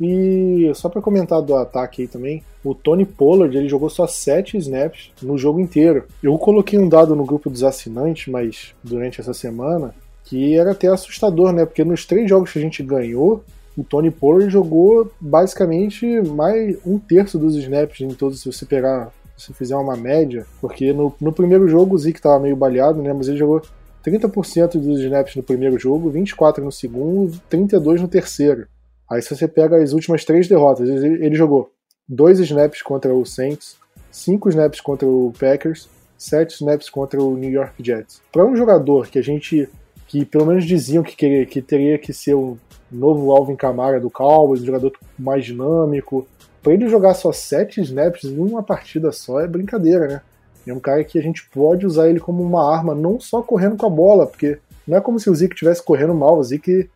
E 0.00 0.72
só 0.74 0.88
para 0.88 1.02
comentar 1.02 1.42
do 1.42 1.54
ataque 1.54 2.02
aí 2.02 2.08
também, 2.08 2.42
o 2.64 2.74
Tony 2.74 3.04
Pollard 3.04 3.54
ele 3.54 3.68
jogou 3.68 3.90
só 3.90 4.06
7 4.06 4.56
snaps 4.56 5.12
no 5.20 5.36
jogo 5.36 5.60
inteiro. 5.60 6.06
Eu 6.22 6.38
coloquei 6.38 6.78
um 6.78 6.88
dado 6.88 7.14
no 7.14 7.24
grupo 7.24 7.50
dos 7.50 7.62
assinantes, 7.62 8.26
mas 8.28 8.74
durante 8.82 9.20
essa 9.20 9.34
semana, 9.34 9.94
que 10.24 10.56
era 10.56 10.72
até 10.72 10.88
assustador, 10.88 11.52
né? 11.52 11.66
Porque 11.66 11.84
nos 11.84 12.06
três 12.06 12.28
jogos 12.28 12.50
que 12.50 12.58
a 12.58 12.62
gente 12.62 12.82
ganhou, 12.82 13.44
o 13.80 13.84
Tony 13.84 14.10
Pollard 14.10 14.50
jogou 14.50 15.10
basicamente 15.18 16.06
mais 16.20 16.76
um 16.84 16.98
terço 16.98 17.38
dos 17.38 17.56
snaps 17.56 18.02
em 18.02 18.08
todos, 18.08 18.42
se 18.42 18.52
você 18.52 18.66
pegar, 18.66 19.10
se 19.38 19.54
fizer 19.54 19.74
uma 19.74 19.96
média, 19.96 20.44
porque 20.60 20.92
no, 20.92 21.14
no 21.18 21.32
primeiro 21.32 21.66
jogo 21.66 21.94
o 21.94 21.98
Zeke 21.98 22.18
estava 22.18 22.38
meio 22.38 22.54
baleado, 22.54 23.00
né, 23.02 23.10
mas 23.14 23.26
ele 23.26 23.38
jogou 23.38 23.62
30% 24.04 24.72
dos 24.72 25.00
snaps 25.00 25.34
no 25.34 25.42
primeiro 25.42 25.78
jogo, 25.78 26.12
24% 26.12 26.58
no 26.58 26.70
segundo, 26.70 27.40
32% 27.50 28.00
no 28.00 28.08
terceiro. 28.08 28.66
Aí 29.10 29.22
se 29.22 29.34
você 29.34 29.48
pega 29.48 29.82
as 29.82 29.94
últimas 29.94 30.26
três 30.26 30.46
derrotas, 30.46 30.86
ele, 30.86 31.24
ele 31.24 31.34
jogou 31.34 31.70
dois 32.06 32.38
snaps 32.38 32.82
contra 32.82 33.14
o 33.14 33.24
Saints, 33.24 33.78
cinco 34.10 34.50
snaps 34.50 34.82
contra 34.82 35.08
o 35.08 35.32
Packers, 35.40 35.88
sete 36.18 36.54
snaps 36.56 36.90
contra 36.90 37.22
o 37.22 37.34
New 37.34 37.50
York 37.50 37.82
Jets. 37.82 38.20
Para 38.30 38.44
um 38.44 38.54
jogador 38.54 39.08
que 39.08 39.18
a 39.18 39.22
gente, 39.22 39.66
que 40.10 40.24
pelo 40.24 40.44
menos 40.44 40.64
diziam 40.64 41.04
que, 41.04 41.14
queria, 41.14 41.46
que 41.46 41.62
teria 41.62 41.96
que 41.96 42.12
ser 42.12 42.34
um 42.34 42.56
novo 42.90 43.30
Alvin 43.30 43.54
Kamara 43.54 44.00
do 44.00 44.10
Cowboys, 44.10 44.60
um 44.60 44.66
jogador 44.66 44.92
mais 45.16 45.44
dinâmico. 45.44 46.26
Para 46.60 46.72
ele 46.72 46.88
jogar 46.88 47.14
só 47.14 47.30
sete 47.30 47.80
snaps 47.80 48.24
em 48.24 48.36
uma 48.36 48.60
partida 48.60 49.12
só 49.12 49.40
é 49.40 49.46
brincadeira, 49.46 50.08
né? 50.08 50.20
É 50.66 50.74
um 50.74 50.80
cara 50.80 51.04
que 51.04 51.16
a 51.16 51.22
gente 51.22 51.48
pode 51.50 51.86
usar 51.86 52.08
ele 52.08 52.18
como 52.18 52.42
uma 52.42 52.74
arma, 52.76 52.92
não 52.92 53.20
só 53.20 53.40
correndo 53.40 53.76
com 53.76 53.86
a 53.86 53.90
bola, 53.90 54.26
porque 54.26 54.58
não 54.84 54.98
é 54.98 55.00
como 55.00 55.20
se 55.20 55.30
o 55.30 55.34
Zeke 55.34 55.54
estivesse 55.54 55.80
correndo 55.80 56.12
mal. 56.12 56.36
O 56.36 56.42
Zeke, 56.42 56.90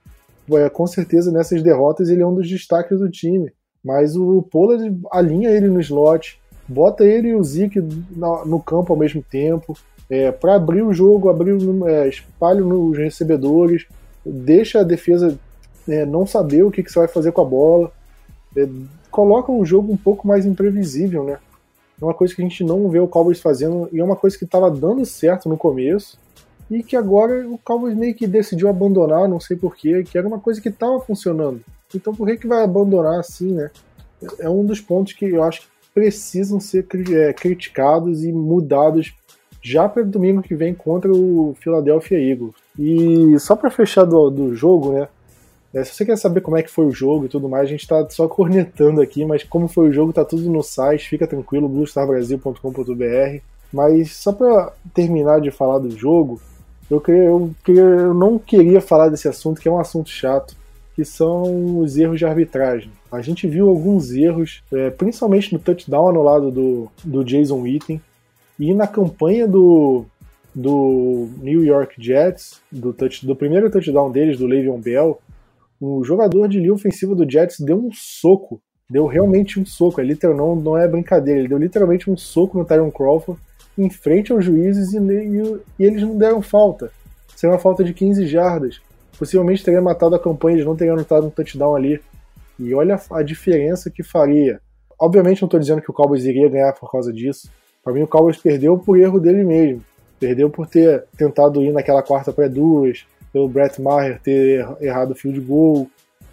com 0.72 0.87
certeza, 0.88 1.31
nessas 1.31 1.62
derrotas, 1.62 2.09
ele 2.09 2.20
é 2.20 2.27
um 2.27 2.35
dos 2.35 2.50
destaques 2.50 2.98
do 2.98 3.09
time. 3.09 3.53
Mas 3.85 4.16
o 4.16 4.42
Pollard 4.42 4.92
alinha 5.12 5.50
ele 5.50 5.68
no 5.68 5.81
slot, 5.81 6.40
bota 6.66 7.05
ele 7.05 7.29
e 7.29 7.35
o 7.37 7.44
Zeke 7.44 7.81
no 8.11 8.61
campo 8.61 8.92
ao 8.92 8.98
mesmo 8.98 9.22
tempo, 9.22 9.79
é, 10.08 10.30
para 10.30 10.56
abrir 10.56 10.82
o 10.82 10.92
jogo, 10.92 11.28
abrir 11.28 11.56
é, 11.86 12.08
espalho 12.08 12.66
nos 12.66 12.96
recebedores, 12.96 13.86
deixa 14.24 14.80
a 14.80 14.84
defesa 14.84 15.38
é, 15.88 16.04
não 16.04 16.26
saber 16.26 16.62
o 16.62 16.70
que, 16.70 16.82
que 16.82 16.90
você 16.90 16.98
vai 16.98 17.08
fazer 17.08 17.32
com 17.32 17.42
a 17.42 17.44
bola. 17.44 17.92
É, 18.56 18.66
coloca 19.10 19.50
um 19.50 19.64
jogo 19.64 19.92
um 19.92 19.96
pouco 19.96 20.26
mais 20.26 20.46
imprevisível, 20.46 21.24
né? 21.24 21.38
É 22.00 22.04
uma 22.04 22.14
coisa 22.14 22.34
que 22.34 22.42
a 22.42 22.44
gente 22.44 22.64
não 22.64 22.88
vê 22.88 22.98
o 22.98 23.08
Cowboys 23.08 23.40
fazendo 23.40 23.88
e 23.92 24.00
é 24.00 24.04
uma 24.04 24.16
coisa 24.16 24.36
que 24.36 24.44
estava 24.44 24.70
dando 24.70 25.04
certo 25.06 25.48
no 25.48 25.56
começo 25.56 26.18
e 26.70 26.82
que 26.82 26.96
agora 26.96 27.46
o 27.48 27.58
Cowboys 27.58 27.96
meio 27.96 28.14
que 28.14 28.26
decidiu 28.26 28.68
abandonar, 28.68 29.28
não 29.28 29.38
sei 29.38 29.56
porquê, 29.56 30.02
que 30.02 30.18
era 30.18 30.26
uma 30.26 30.40
coisa 30.40 30.60
que 30.60 30.68
estava 30.68 30.98
funcionando. 31.00 31.60
Então 31.94 32.14
por 32.14 32.26
que, 32.26 32.38
que 32.38 32.46
vai 32.48 32.64
abandonar 32.64 33.20
assim, 33.20 33.52
né? 33.52 33.70
É 34.38 34.48
um 34.48 34.64
dos 34.64 34.80
pontos 34.80 35.12
que 35.12 35.26
eu 35.26 35.42
acho 35.44 35.62
que 35.62 35.68
precisam 35.94 36.58
ser 36.58 36.86
é, 37.12 37.32
criticados 37.32 38.24
e 38.24 38.32
mudados 38.32 39.14
já 39.64 39.88
para 39.88 40.03
domingo 40.03 40.42
que 40.42 40.55
vem 40.55 40.74
contra 40.74 41.11
o 41.11 41.57
Philadelphia 41.59 42.18
Eagles. 42.18 42.55
E 42.79 43.35
só 43.38 43.57
para 43.57 43.70
fechar 43.70 44.05
do, 44.05 44.29
do 44.29 44.55
jogo, 44.55 44.92
né? 44.92 45.09
É, 45.72 45.83
se 45.83 45.94
você 45.94 46.05
quer 46.05 46.18
saber 46.18 46.42
como 46.42 46.59
é 46.59 46.62
que 46.62 46.70
foi 46.70 46.85
o 46.85 46.92
jogo 46.92 47.24
e 47.24 47.29
tudo 47.29 47.48
mais, 47.48 47.64
a 47.64 47.70
gente 47.70 47.81
está 47.81 48.09
só 48.11 48.29
cornetando 48.29 49.00
aqui, 49.00 49.24
mas 49.24 49.42
como 49.42 49.66
foi 49.66 49.88
o 49.88 49.92
jogo 49.92 50.12
tá 50.12 50.22
tudo 50.22 50.50
no 50.50 50.62
site, 50.62 51.09
fica 51.09 51.27
tranquilo, 51.27 51.68
bluestarbrasil.com.br. 51.68 53.40
Mas 53.72 54.12
só 54.12 54.33
para 54.33 54.70
terminar 54.92 55.40
de 55.40 55.50
falar 55.50 55.79
do 55.79 55.90
jogo, 55.90 56.40
eu, 56.90 57.00
queria, 57.00 57.22
eu, 57.22 57.50
queria, 57.64 57.81
eu 57.81 58.12
não 58.12 58.38
queria 58.38 58.83
falar 58.83 59.09
desse 59.09 59.27
assunto, 59.27 59.61
que 59.61 59.66
é 59.66 59.72
um 59.72 59.81
assunto 59.81 60.11
chato, 60.11 60.55
que 60.94 61.05
são 61.07 61.79
os 61.79 61.96
erros 61.96 62.18
de 62.18 62.27
arbitragem. 62.27 62.92
A 63.11 63.22
gente 63.22 63.48
viu 63.48 63.70
alguns 63.70 64.12
erros, 64.12 64.62
é, 64.70 64.90
principalmente 64.90 65.53
no 65.55 65.59
touchdown 65.59 66.11
anulado 66.11 66.50
do, 66.50 66.88
do 67.03 67.24
Jason 67.24 67.62
Witten, 67.62 68.00
e 68.58 68.72
na 68.74 68.86
campanha 68.86 69.46
do, 69.46 70.04
do 70.54 71.28
New 71.38 71.64
York 71.64 71.94
Jets, 71.98 72.60
do, 72.70 72.92
touch, 72.92 73.26
do 73.26 73.34
primeiro 73.34 73.70
touchdown 73.70 74.10
deles, 74.10 74.38
do 74.38 74.46
Le'Veon 74.46 74.80
Bell, 74.80 75.20
o 75.80 76.04
jogador 76.04 76.48
de 76.48 76.58
linha 76.58 76.72
ofensiva 76.72 77.14
do 77.14 77.28
Jets 77.28 77.60
deu 77.60 77.76
um 77.76 77.90
soco, 77.92 78.60
deu 78.88 79.06
realmente 79.06 79.58
um 79.58 79.66
soco, 79.66 80.00
é 80.00 80.04
literal, 80.04 80.36
não, 80.36 80.56
não 80.56 80.78
é 80.78 80.86
brincadeira, 80.86 81.40
ele 81.40 81.48
deu 81.48 81.58
literalmente 81.58 82.10
um 82.10 82.16
soco 82.16 82.56
no 82.56 82.64
Tyron 82.64 82.90
Crawford 82.90 83.40
em 83.76 83.90
frente 83.90 84.32
aos 84.32 84.44
juízes 84.44 84.92
e, 84.92 84.98
e, 84.98 85.60
e 85.78 85.84
eles 85.84 86.02
não 86.02 86.16
deram 86.16 86.40
falta. 86.40 86.92
Seria 87.34 87.52
uma 87.52 87.60
falta 87.60 87.82
de 87.82 87.92
15 87.92 88.26
jardas. 88.26 88.80
Possivelmente 89.18 89.64
teria 89.64 89.82
matado 89.82 90.14
a 90.14 90.18
campanha, 90.18 90.56
eles 90.56 90.66
não 90.66 90.76
teriam 90.76 90.94
anotado 90.94 91.26
um 91.26 91.30
touchdown 91.30 91.74
ali. 91.74 92.00
E 92.58 92.72
olha 92.72 93.00
a 93.10 93.22
diferença 93.22 93.90
que 93.90 94.02
faria. 94.02 94.60
Obviamente 94.98 95.42
não 95.42 95.46
estou 95.46 95.58
dizendo 95.58 95.82
que 95.82 95.90
o 95.90 95.94
Cowboys 95.94 96.24
iria 96.24 96.48
ganhar 96.48 96.72
por 96.72 96.90
causa 96.90 97.12
disso. 97.12 97.50
Para 97.84 97.92
mim 97.92 98.02
o 98.02 98.08
Cowboys 98.08 98.38
perdeu 98.38 98.78
por 98.78 98.98
erro 98.98 99.20
dele 99.20 99.44
mesmo. 99.44 99.84
Perdeu 100.18 100.48
por 100.48 100.66
ter 100.66 101.04
tentado 101.16 101.62
ir 101.62 101.72
naquela 101.72 102.02
quarta 102.02 102.32
para 102.32 102.48
duas, 102.48 103.04
pelo 103.32 103.48
Brett 103.48 103.80
Maher 103.82 104.18
ter 104.22 104.66
errado 104.80 105.10
o 105.10 105.14
field 105.14 105.38
goal, 105.40 105.86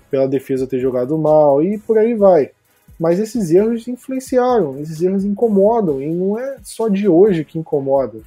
pela 0.10 0.28
defesa 0.28 0.66
ter 0.66 0.80
jogado 0.80 1.18
mal 1.18 1.62
e 1.62 1.78
por 1.78 1.98
aí 1.98 2.14
vai. 2.14 2.52
Mas 3.00 3.20
esses 3.20 3.52
erros 3.52 3.88
influenciaram, 3.88 4.80
esses 4.80 5.02
erros 5.02 5.26
incomodam 5.26 6.02
e 6.02 6.14
não 6.14 6.40
é 6.40 6.58
só 6.64 6.88
de 6.88 7.08
hoje 7.08 7.44
que 7.44 7.58
incomoda. 7.58 8.20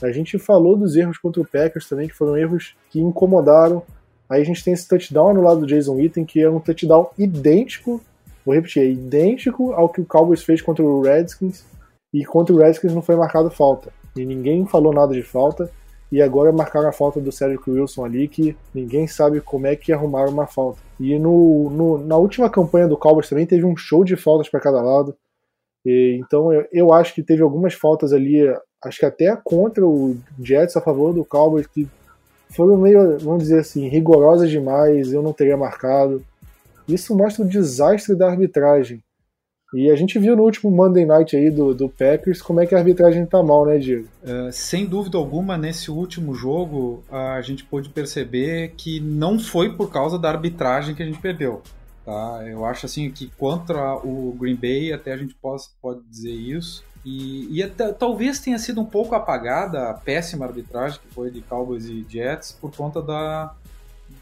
A 0.00 0.10
gente 0.10 0.38
falou 0.38 0.76
dos 0.76 0.96
erros 0.96 1.18
contra 1.18 1.40
o 1.40 1.46
Packers 1.46 1.88
também, 1.88 2.08
que 2.08 2.14
foram 2.14 2.36
erros 2.36 2.74
que 2.90 3.00
incomodaram. 3.00 3.82
Aí 4.28 4.40
a 4.40 4.44
gente 4.44 4.64
tem 4.64 4.72
esse 4.72 4.88
touchdown 4.88 5.34
no 5.34 5.42
lado 5.42 5.60
do 5.60 5.66
Jason 5.66 5.94
Witten, 5.94 6.24
que 6.24 6.40
é 6.40 6.48
um 6.48 6.58
touchdown 6.58 7.10
idêntico, 7.18 8.00
vou 8.44 8.54
repetir, 8.54 8.82
é 8.82 8.86
idêntico 8.86 9.72
ao 9.72 9.88
que 9.88 10.00
o 10.00 10.06
Cowboys 10.06 10.42
fez 10.42 10.62
contra 10.62 10.82
o 10.82 11.02
Redskins, 11.02 11.64
e 12.12 12.24
contra 12.24 12.54
o 12.54 12.58
Redskins 12.58 12.94
não 12.94 13.02
foi 13.02 13.16
marcado 13.16 13.50
falta. 13.50 13.92
E 14.16 14.24
ninguém 14.24 14.66
falou 14.66 14.92
nada 14.92 15.14
de 15.14 15.22
falta 15.22 15.70
e 16.12 16.20
agora 16.20 16.52
marcaram 16.52 16.88
a 16.88 16.92
falta 16.92 17.18
do 17.18 17.32
Cedric 17.32 17.70
Wilson 17.70 18.04
ali, 18.04 18.28
que 18.28 18.54
ninguém 18.74 19.06
sabe 19.06 19.40
como 19.40 19.66
é 19.66 19.74
que 19.74 19.92
arrumaram 19.92 20.30
uma 20.30 20.46
falta. 20.46 20.78
E 21.00 21.18
no, 21.18 21.70
no 21.70 21.98
na 21.98 22.18
última 22.18 22.50
campanha 22.50 22.86
do 22.86 22.98
Cowboys 22.98 23.30
também 23.30 23.46
teve 23.46 23.64
um 23.64 23.74
show 23.74 24.04
de 24.04 24.14
faltas 24.14 24.48
para 24.48 24.60
cada 24.60 24.82
lado. 24.82 25.16
E, 25.86 26.20
então 26.22 26.52
eu, 26.52 26.66
eu, 26.70 26.92
acho 26.92 27.14
que 27.14 27.22
teve 27.22 27.42
algumas 27.42 27.72
faltas 27.72 28.12
ali, 28.12 28.46
acho 28.84 28.98
que 28.98 29.06
até 29.06 29.34
contra 29.42 29.86
o 29.86 30.14
Jets 30.38 30.76
a 30.76 30.82
favor 30.82 31.14
do 31.14 31.24
Cowboys, 31.24 31.66
que 31.66 31.88
foram 32.50 32.76
meio, 32.76 33.18
vamos 33.18 33.44
dizer 33.44 33.60
assim, 33.60 33.88
rigorosas 33.88 34.50
demais, 34.50 35.14
eu 35.14 35.22
não 35.22 35.32
teria 35.32 35.56
marcado. 35.56 36.22
Isso 36.86 37.16
mostra 37.16 37.42
o 37.42 37.48
desastre 37.48 38.14
da 38.14 38.28
arbitragem. 38.28 39.02
E 39.74 39.90
a 39.90 39.96
gente 39.96 40.18
viu 40.18 40.36
no 40.36 40.42
último 40.42 40.70
Monday 40.70 41.06
Night 41.06 41.34
aí 41.34 41.50
do, 41.50 41.74
do 41.74 41.88
Packers 41.88 42.42
como 42.42 42.60
é 42.60 42.66
que 42.66 42.74
a 42.74 42.78
arbitragem 42.78 43.24
tá 43.24 43.42
mal, 43.42 43.64
né, 43.64 43.78
Diego? 43.78 44.06
Uh, 44.22 44.52
sem 44.52 44.84
dúvida 44.84 45.16
alguma, 45.16 45.56
nesse 45.56 45.90
último 45.90 46.34
jogo, 46.34 47.02
a 47.10 47.40
gente 47.40 47.64
pôde 47.64 47.88
perceber 47.88 48.74
que 48.76 49.00
não 49.00 49.38
foi 49.38 49.74
por 49.74 49.90
causa 49.90 50.18
da 50.18 50.28
arbitragem 50.28 50.94
que 50.94 51.02
a 51.02 51.06
gente 51.06 51.20
perdeu. 51.20 51.62
Tá? 52.04 52.42
Eu 52.46 52.66
acho 52.66 52.84
assim 52.84 53.10
que 53.10 53.30
contra 53.38 53.94
o 53.96 54.36
Green 54.38 54.56
Bay 54.56 54.92
até 54.92 55.12
a 55.12 55.16
gente 55.16 55.34
pode, 55.34 55.62
pode 55.80 56.00
dizer 56.02 56.32
isso. 56.32 56.84
E, 57.04 57.48
e 57.50 57.62
até, 57.62 57.92
talvez 57.92 58.38
tenha 58.40 58.58
sido 58.58 58.80
um 58.80 58.84
pouco 58.84 59.14
apagada 59.14 59.90
a 59.90 59.94
péssima 59.94 60.44
arbitragem 60.44 61.00
que 61.00 61.14
foi 61.14 61.30
de 61.30 61.40
Cowboys 61.40 61.86
e 61.86 62.04
Jets 62.08 62.52
por 62.52 62.74
conta 62.76 63.00
da, 63.00 63.54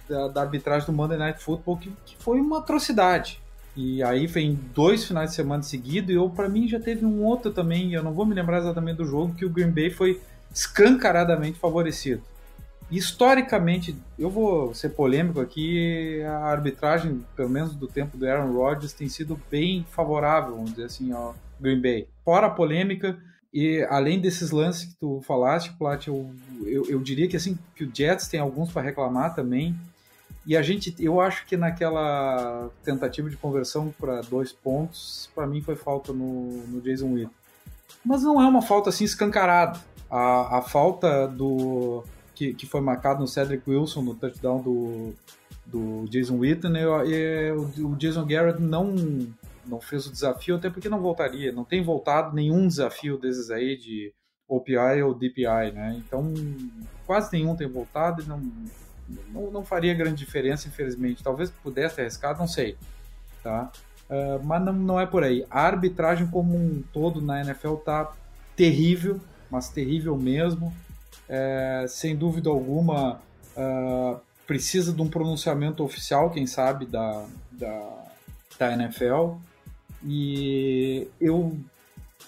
da, 0.08 0.28
da 0.28 0.40
arbitragem 0.42 0.86
do 0.86 0.92
Monday 0.92 1.18
Night 1.18 1.42
Football, 1.42 1.76
que, 1.76 1.92
que 2.06 2.16
foi 2.16 2.40
uma 2.40 2.58
atrocidade. 2.58 3.40
E 3.76 4.02
aí 4.02 4.26
vem 4.26 4.58
dois 4.74 5.04
finais 5.04 5.30
de 5.30 5.36
semana 5.36 5.62
seguidos, 5.62 6.10
e 6.10 6.14
eu 6.14 6.28
para 6.28 6.48
mim 6.48 6.68
já 6.68 6.80
teve 6.80 7.04
um 7.04 7.22
outro 7.22 7.52
também, 7.52 7.92
eu 7.94 8.02
não 8.02 8.12
vou 8.12 8.26
me 8.26 8.34
lembrar 8.34 8.58
exatamente 8.58 8.96
do 8.96 9.06
jogo, 9.06 9.34
que 9.34 9.44
o 9.44 9.50
Green 9.50 9.70
Bay 9.70 9.90
foi 9.90 10.20
escancaradamente 10.52 11.58
favorecido. 11.58 12.22
Historicamente, 12.90 13.96
eu 14.18 14.28
vou 14.28 14.74
ser 14.74 14.88
polêmico 14.90 15.40
aqui, 15.40 16.20
a 16.22 16.46
arbitragem, 16.46 17.24
pelo 17.36 17.48
menos 17.48 17.74
do 17.76 17.86
tempo 17.86 18.16
do 18.16 18.26
Aaron 18.26 18.52
Rodgers, 18.52 18.92
tem 18.92 19.08
sido 19.08 19.40
bem 19.48 19.86
favorável, 19.88 20.56
vamos 20.56 20.70
dizer 20.70 20.86
assim, 20.86 21.12
ao 21.12 21.36
Green 21.60 21.80
Bay. 21.80 22.08
Fora 22.24 22.48
a 22.48 22.50
polêmica, 22.50 23.16
e 23.54 23.86
além 23.88 24.20
desses 24.20 24.50
lances 24.50 24.86
que 24.86 24.96
tu 24.96 25.20
falaste, 25.22 25.72
Plat, 25.78 26.06
eu, 26.06 26.32
eu, 26.64 26.84
eu 26.88 27.00
diria 27.00 27.28
que 27.28 27.36
assim 27.36 27.56
que 27.76 27.84
o 27.84 27.90
Jets 27.94 28.26
tem 28.26 28.40
alguns 28.40 28.72
para 28.72 28.82
reclamar 28.82 29.34
também. 29.34 29.76
E 30.46 30.56
a 30.56 30.62
gente, 30.62 30.94
eu 30.98 31.20
acho 31.20 31.46
que 31.46 31.56
naquela 31.56 32.70
tentativa 32.82 33.28
de 33.28 33.36
conversão 33.36 33.94
para 33.98 34.22
dois 34.22 34.52
pontos, 34.52 35.30
para 35.34 35.46
mim 35.46 35.60
foi 35.60 35.76
falta 35.76 36.12
no, 36.12 36.66
no 36.66 36.80
Jason 36.80 37.12
Witten. 37.12 37.30
Mas 38.04 38.22
não 38.22 38.40
é 38.40 38.46
uma 38.46 38.62
falta 38.62 38.88
assim 38.88 39.04
escancarada. 39.04 39.78
A, 40.10 40.58
a 40.58 40.62
falta 40.62 41.28
do 41.28 42.02
que, 42.34 42.54
que 42.54 42.66
foi 42.66 42.80
marcado 42.80 43.20
no 43.20 43.28
Cedric 43.28 43.68
Wilson 43.68 44.02
no 44.02 44.14
touchdown 44.14 44.62
do, 44.62 45.12
do 45.66 46.06
Jason 46.08 46.38
Witten, 46.38 46.76
eu, 46.76 47.04
eu, 47.04 47.70
o 47.78 47.96
Jason 47.96 48.26
Garrett 48.26 48.60
não 48.60 48.94
não 49.66 49.80
fez 49.80 50.06
o 50.06 50.10
desafio, 50.10 50.56
até 50.56 50.68
porque 50.68 50.88
não 50.88 51.00
voltaria, 51.00 51.52
não 51.52 51.64
tem 51.64 51.82
voltado 51.82 52.34
nenhum 52.34 52.66
desafio 52.66 53.16
desses 53.16 53.50
aí 53.50 53.76
de 53.76 54.12
OPI 54.48 55.02
ou 55.04 55.14
DPI, 55.14 55.72
né? 55.72 55.94
Então, 55.98 56.34
quase 57.06 57.32
nenhum 57.32 57.54
tem 57.54 57.68
voltado 57.68 58.22
e 58.22 58.26
não, 58.26 58.40
não, 59.32 59.50
não 59.50 59.64
faria 59.64 59.94
grande 59.94 60.16
diferença, 60.16 60.68
infelizmente. 60.68 61.22
Talvez 61.22 61.50
pudesse 61.50 61.96
ter 61.96 62.02
arriscado, 62.02 62.38
não 62.38 62.48
sei. 62.48 62.76
Tá? 63.42 63.70
Uh, 64.08 64.44
mas 64.44 64.62
não, 64.62 64.72
não 64.72 65.00
é 65.00 65.06
por 65.06 65.22
aí. 65.22 65.46
A 65.50 65.62
arbitragem 65.62 66.26
como 66.26 66.56
um 66.56 66.82
todo 66.92 67.20
na 67.20 67.40
NFL 67.40 67.74
tá 67.76 68.12
terrível, 68.56 69.20
mas 69.50 69.68
terrível 69.68 70.16
mesmo. 70.16 70.72
É, 71.28 71.86
sem 71.88 72.16
dúvida 72.16 72.50
alguma, 72.50 73.20
uh, 73.56 74.20
precisa 74.46 74.92
de 74.92 75.00
um 75.00 75.08
pronunciamento 75.08 75.84
oficial, 75.84 76.30
quem 76.30 76.44
sabe, 76.44 76.84
da, 76.86 77.24
da, 77.52 78.04
da 78.58 78.72
NFL. 78.72 79.36
E 80.04 81.08
eu 81.20 81.56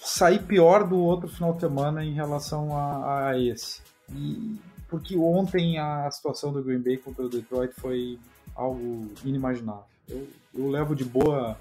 saí 0.01 0.39
pior 0.39 0.87
do 0.87 0.97
outro 0.97 1.27
final 1.27 1.53
de 1.53 1.59
semana 1.59 2.03
em 2.03 2.13
relação 2.13 2.77
a, 2.77 3.29
a 3.29 3.39
esse. 3.39 3.81
E 4.09 4.57
porque 4.93 5.17
ontem 5.17 5.79
a 5.79 6.07
situação 6.11 6.53
do 6.53 6.61
Green 6.61 6.77
Bay 6.77 6.97
contra 6.97 7.25
o 7.25 7.29
Detroit 7.29 7.73
foi 7.77 8.19
algo 8.55 9.11
inimaginável. 9.25 9.85
Eu, 10.07 10.27
eu 10.53 10.69
levo 10.69 10.95
de 10.95 11.03
boa 11.03 11.57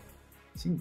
assim, 0.55 0.79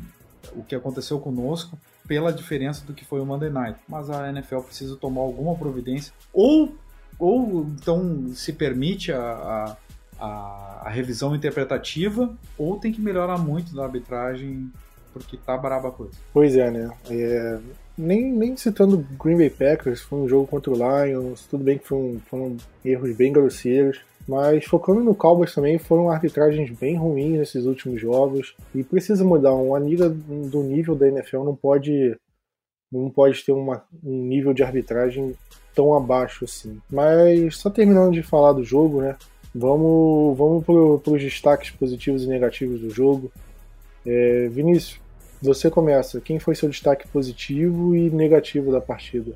o 0.51 0.61
que 0.61 0.75
aconteceu 0.75 1.17
conosco 1.17 1.79
pela 2.05 2.33
diferença 2.33 2.85
do 2.85 2.93
que 2.93 3.05
foi 3.05 3.21
o 3.21 3.25
Monday 3.25 3.49
Night, 3.49 3.79
mas 3.87 4.09
a 4.09 4.27
NFL 4.27 4.59
precisa 4.63 4.97
tomar 4.97 5.21
alguma 5.21 5.55
providência 5.55 6.13
ou 6.33 6.75
ou 7.17 7.61
então 7.67 8.29
se 8.33 8.51
permite 8.51 9.13
a, 9.13 9.21
a, 9.21 9.77
a, 10.19 10.81
a 10.87 10.89
revisão 10.89 11.33
interpretativa 11.33 12.35
ou 12.57 12.77
tem 12.77 12.91
que 12.91 12.99
melhorar 12.99 13.37
muito 13.37 13.73
da 13.73 13.85
arbitragem 13.85 14.69
porque 15.13 15.37
tá 15.37 15.55
braba 15.55 15.87
a 15.87 15.91
coisa. 15.91 16.17
Pois 16.33 16.57
é, 16.57 16.69
né? 16.69 16.91
É, 17.09 17.59
nem, 17.97 18.31
nem 18.31 18.55
citando 18.55 19.05
Green 19.21 19.37
Bay 19.37 19.49
Packers, 19.49 20.01
foi 20.01 20.19
um 20.19 20.27
jogo 20.27 20.47
contra 20.47 20.71
o 20.71 20.75
Lions, 20.75 21.45
tudo 21.49 21.63
bem 21.63 21.77
que 21.77 21.87
foram, 21.87 22.19
foram 22.29 22.57
erros 22.83 23.15
bem 23.15 23.31
grosseiros, 23.31 24.01
mas 24.27 24.65
focando 24.65 25.03
no 25.03 25.15
Cowboys 25.15 25.53
também, 25.53 25.77
foram 25.77 26.09
arbitragens 26.09 26.69
bem 26.71 26.95
ruins 26.95 27.37
nesses 27.37 27.65
últimos 27.65 27.99
jogos 27.99 28.55
e 28.73 28.83
precisa 28.83 29.23
mudar. 29.23 29.53
Uma 29.53 29.79
liga 29.79 30.09
do 30.09 30.63
nível 30.63 30.95
da 30.95 31.07
NFL 31.07 31.43
não 31.43 31.55
pode 31.55 32.15
não 32.91 33.09
pode 33.09 33.43
ter 33.43 33.53
uma, 33.53 33.85
um 34.03 34.25
nível 34.25 34.53
de 34.53 34.63
arbitragem 34.63 35.33
tão 35.73 35.93
abaixo 35.93 36.45
assim. 36.45 36.79
Mas 36.89 37.57
só 37.57 37.69
terminando 37.69 38.13
de 38.13 38.21
falar 38.21 38.53
do 38.53 38.63
jogo, 38.63 39.01
né? 39.01 39.15
Vamos, 39.53 40.37
vamos 40.37 40.63
para 40.63 41.13
os 41.13 41.21
destaques 41.21 41.71
positivos 41.71 42.23
e 42.23 42.27
negativos 42.27 42.79
do 42.79 42.89
jogo. 42.89 43.31
É, 44.05 44.47
Vinícius, 44.49 44.99
você 45.41 45.69
começa. 45.69 46.21
Quem 46.21 46.39
foi 46.39 46.55
seu 46.55 46.69
destaque 46.69 47.07
positivo 47.07 47.95
e 47.95 48.09
negativo 48.09 48.71
da 48.71 48.79
partida? 48.79 49.35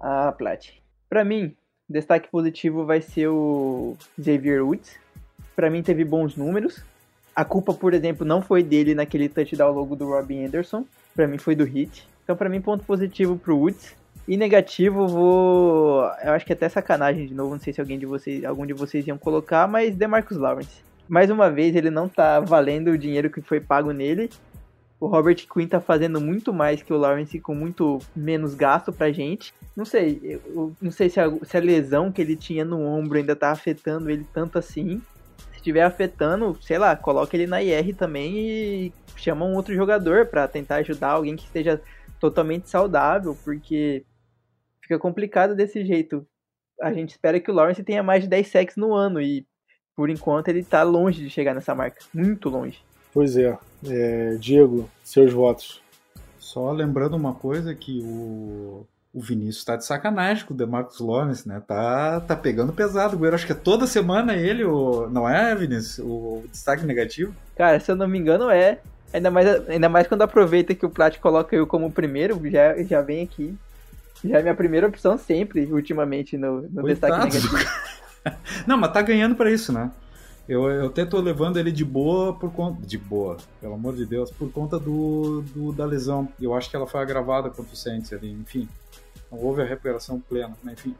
Ah, 0.00 0.32
Plat. 0.36 0.70
Para 1.08 1.24
mim, 1.24 1.54
destaque 1.88 2.28
positivo 2.30 2.84
vai 2.84 3.00
ser 3.02 3.28
o 3.28 3.96
Xavier 4.16 4.64
Woods. 4.64 4.96
Para 5.54 5.70
mim 5.70 5.82
teve 5.82 6.04
bons 6.04 6.36
números. 6.36 6.82
A 7.34 7.44
culpa, 7.44 7.74
por 7.74 7.94
exemplo, 7.94 8.24
não 8.24 8.40
foi 8.40 8.62
dele 8.62 8.94
naquele 8.94 9.28
touchdown 9.28 9.72
logo 9.72 9.94
do 9.96 10.08
Robin 10.08 10.44
Anderson. 10.44 10.84
Para 11.14 11.26
mim 11.26 11.38
foi 11.38 11.54
do 11.54 11.64
Hit. 11.64 12.06
Então, 12.22 12.36
para 12.36 12.48
mim, 12.48 12.60
ponto 12.60 12.84
positivo 12.84 13.36
pro 13.36 13.56
Woods. 13.56 13.94
E 14.26 14.36
negativo, 14.36 15.06
vou. 15.06 16.02
Eu 16.22 16.32
acho 16.32 16.46
que 16.46 16.52
é 16.52 16.56
até 16.56 16.68
sacanagem 16.68 17.26
de 17.26 17.34
novo. 17.34 17.52
Não 17.52 17.60
sei 17.60 17.72
se 17.72 17.80
alguém 17.80 17.98
de 17.98 18.06
vocês, 18.06 18.44
algum 18.44 18.64
de 18.64 18.72
vocês 18.72 19.06
iam 19.06 19.18
colocar, 19.18 19.68
mas 19.68 19.94
DeMarcus 19.94 20.38
Lawrence. 20.38 20.82
Mais 21.06 21.28
uma 21.30 21.50
vez, 21.50 21.76
ele 21.76 21.90
não 21.90 22.08
tá 22.08 22.40
valendo 22.40 22.88
o 22.88 22.98
dinheiro 22.98 23.28
que 23.28 23.42
foi 23.42 23.60
pago 23.60 23.92
nele. 23.92 24.30
O 25.04 25.06
Robert 25.06 25.46
Quinn 25.46 25.68
tá 25.68 25.82
fazendo 25.82 26.18
muito 26.18 26.50
mais 26.50 26.82
que 26.82 26.90
o 26.90 26.96
Lawrence 26.96 27.38
com 27.38 27.54
muito 27.54 27.98
menos 28.16 28.54
gasto 28.54 28.90
pra 28.90 29.12
gente. 29.12 29.52
Não 29.76 29.84
sei, 29.84 30.40
eu 30.54 30.74
não 30.80 30.90
sei 30.90 31.10
se 31.10 31.20
a, 31.20 31.30
se 31.42 31.58
a 31.58 31.60
lesão 31.60 32.10
que 32.10 32.22
ele 32.22 32.34
tinha 32.34 32.64
no 32.64 32.80
ombro 32.80 33.18
ainda 33.18 33.36
tá 33.36 33.50
afetando 33.50 34.08
ele 34.08 34.26
tanto 34.32 34.58
assim. 34.58 35.02
Se 35.50 35.56
estiver 35.56 35.82
afetando, 35.82 36.56
sei 36.62 36.78
lá, 36.78 36.96
coloca 36.96 37.36
ele 37.36 37.46
na 37.46 37.62
IR 37.62 37.94
também 37.94 38.38
e 38.38 38.92
chama 39.14 39.44
um 39.44 39.54
outro 39.54 39.74
jogador 39.74 40.24
para 40.24 40.48
tentar 40.48 40.76
ajudar 40.76 41.10
alguém 41.10 41.36
que 41.36 41.44
esteja 41.44 41.82
totalmente 42.18 42.70
saudável, 42.70 43.36
porque 43.44 44.06
fica 44.80 44.98
complicado 44.98 45.54
desse 45.54 45.84
jeito. 45.84 46.26
A 46.80 46.94
gente 46.94 47.10
espera 47.10 47.38
que 47.38 47.50
o 47.50 47.54
Lawrence 47.54 47.84
tenha 47.84 48.02
mais 48.02 48.22
de 48.22 48.30
10 48.30 48.48
sacks 48.48 48.76
no 48.76 48.94
ano 48.94 49.20
e 49.20 49.46
por 49.94 50.08
enquanto 50.08 50.48
ele 50.48 50.64
tá 50.64 50.82
longe 50.82 51.22
de 51.22 51.28
chegar 51.28 51.54
nessa 51.54 51.74
marca, 51.74 52.02
muito 52.14 52.48
longe. 52.48 52.82
Pois 53.14 53.36
é. 53.36 53.56
é 53.86 54.36
Diego, 54.40 54.90
seus 55.04 55.32
votos. 55.32 55.80
Só 56.36 56.72
lembrando 56.72 57.16
uma 57.16 57.32
coisa 57.32 57.72
que 57.72 58.00
o, 58.02 58.84
o 59.14 59.20
Vinícius 59.20 59.64
tá 59.64 59.76
de 59.76 59.84
sacanagem 59.84 60.44
com 60.44 60.52
o 60.52 60.56
Demarcus 60.56 60.98
Lawrence, 60.98 61.48
né? 61.48 61.62
Tá, 61.66 62.20
tá 62.20 62.34
pegando 62.34 62.72
pesado. 62.72 63.24
Eu 63.24 63.34
acho 63.34 63.46
que 63.46 63.52
é 63.52 63.56
toda 63.56 63.86
semana 63.86 64.34
ele, 64.34 64.64
o, 64.64 65.08
não 65.08 65.28
é, 65.28 65.54
Vinícius? 65.54 66.00
O 66.00 66.42
destaque 66.50 66.84
negativo? 66.84 67.32
Cara, 67.56 67.78
se 67.78 67.90
eu 67.90 67.96
não 67.96 68.08
me 68.08 68.18
engano, 68.18 68.50
é. 68.50 68.80
Ainda 69.12 69.30
mais, 69.30 69.68
ainda 69.68 69.88
mais 69.88 70.08
quando 70.08 70.22
aproveita 70.22 70.74
que 70.74 70.84
o 70.84 70.90
Plat 70.90 71.16
coloca 71.20 71.54
eu 71.54 71.68
como 71.68 71.92
primeiro, 71.92 72.40
já, 72.50 72.82
já 72.82 73.00
vem 73.00 73.22
aqui. 73.22 73.56
Já 74.24 74.40
é 74.40 74.42
minha 74.42 74.54
primeira 74.54 74.88
opção 74.88 75.16
sempre, 75.16 75.66
ultimamente, 75.72 76.36
no, 76.36 76.62
no 76.62 76.82
destaque 76.82 77.16
negativo. 77.18 77.56
não, 78.66 78.76
mas 78.76 78.92
tá 78.92 79.02
ganhando 79.02 79.36
para 79.36 79.52
isso, 79.52 79.72
né? 79.72 79.90
Eu, 80.48 80.68
eu 80.68 80.86
até 80.86 81.06
tô 81.06 81.20
levando 81.20 81.58
ele 81.58 81.72
de 81.72 81.84
boa 81.84 82.34
por 82.34 82.52
conta. 82.52 82.84
De 82.86 82.98
boa, 82.98 83.38
pelo 83.60 83.74
amor 83.74 83.94
de 83.94 84.04
Deus, 84.04 84.30
por 84.30 84.50
conta 84.52 84.78
do, 84.78 85.42
do 85.54 85.72
da 85.72 85.86
lesão. 85.86 86.28
Eu 86.40 86.54
acho 86.54 86.68
que 86.68 86.76
ela 86.76 86.86
foi 86.86 87.00
agravada 87.00 87.48
contra 87.48 87.72
o 87.72 87.76
Saints 87.76 88.12
ali, 88.12 88.30
enfim. 88.30 88.68
Não 89.32 89.38
houve 89.38 89.62
a 89.62 89.64
recuperação 89.64 90.20
plena, 90.20 90.54
mas 90.62 90.74
enfim. 90.74 90.94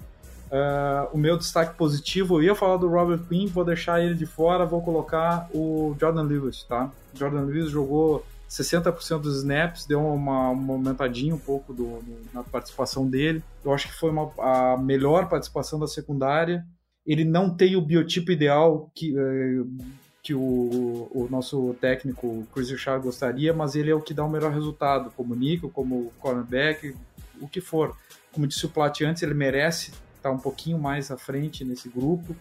Uh, 0.47 1.09
o 1.13 1.19
meu 1.19 1.37
destaque 1.37 1.77
positivo, 1.77 2.37
eu 2.37 2.43
ia 2.45 2.55
falar 2.55 2.77
do 2.77 2.89
Robert 2.89 3.21
Quinn, 3.29 3.47
vou 3.47 3.65
deixar 3.65 4.03
ele 4.03 4.15
de 4.15 4.25
fora, 4.25 4.65
vou 4.65 4.81
colocar 4.81 5.49
o 5.53 5.95
Jordan 5.99 6.23
Lewis, 6.23 6.63
tá? 6.65 6.91
Jordan 7.13 7.43
Lewis 7.43 7.71
jogou 7.71 8.25
60% 8.49 9.21
dos 9.21 9.39
snaps, 9.39 9.85
deu 9.85 10.01
uma, 10.01 10.51
uma 10.51 10.75
aumentadinha 10.75 11.35
um 11.35 11.39
pouco 11.39 11.73
do, 11.73 11.99
do, 12.01 12.19
na 12.33 12.43
participação 12.43 13.09
dele. 13.09 13.43
Eu 13.65 13.73
acho 13.75 13.89
que 13.89 13.95
foi 13.95 14.11
uma, 14.11 14.31
a 14.39 14.77
melhor 14.77 15.29
participação 15.29 15.79
da 15.79 15.89
secundária 15.89 16.65
ele 17.07 17.25
não 17.25 17.51
tem 17.51 17.77
o 17.77 17.81
biotipo 17.81 18.33
ideal 18.33 18.91
que, 18.95 19.15
eh, 19.17 19.65
que 20.23 20.35
o, 20.35 21.09
o 21.13 21.29
nosso 21.31 21.75
técnico 21.81 22.47
Chris 22.53 22.71
Richard 22.71 23.05
gostaria, 23.05 23.53
mas 23.53 23.75
ele 23.75 23.91
é 23.91 23.95
o 23.95 24.01
que 24.01 24.15
dá 24.15 24.25
o 24.25 24.31
melhor 24.31 24.53
resultado, 24.53 25.13
como 25.17 25.35
Nico, 25.35 25.69
como 25.69 26.13
cornerback, 26.19 26.97
o 27.41 27.47
que 27.47 27.61
for. 27.61 27.95
Como 28.33 28.47
disse 28.47 28.65
o 28.65 28.71
Plat 28.71 29.01
antes, 29.03 29.23
ele 29.23 29.35
merece 29.35 29.93
estar 30.17 30.31
um 30.31 30.39
pouquinho 30.39 30.79
mais 30.79 31.11
à 31.11 31.17
frente 31.19 31.65
nesse 31.65 31.89
grupo. 31.89 32.35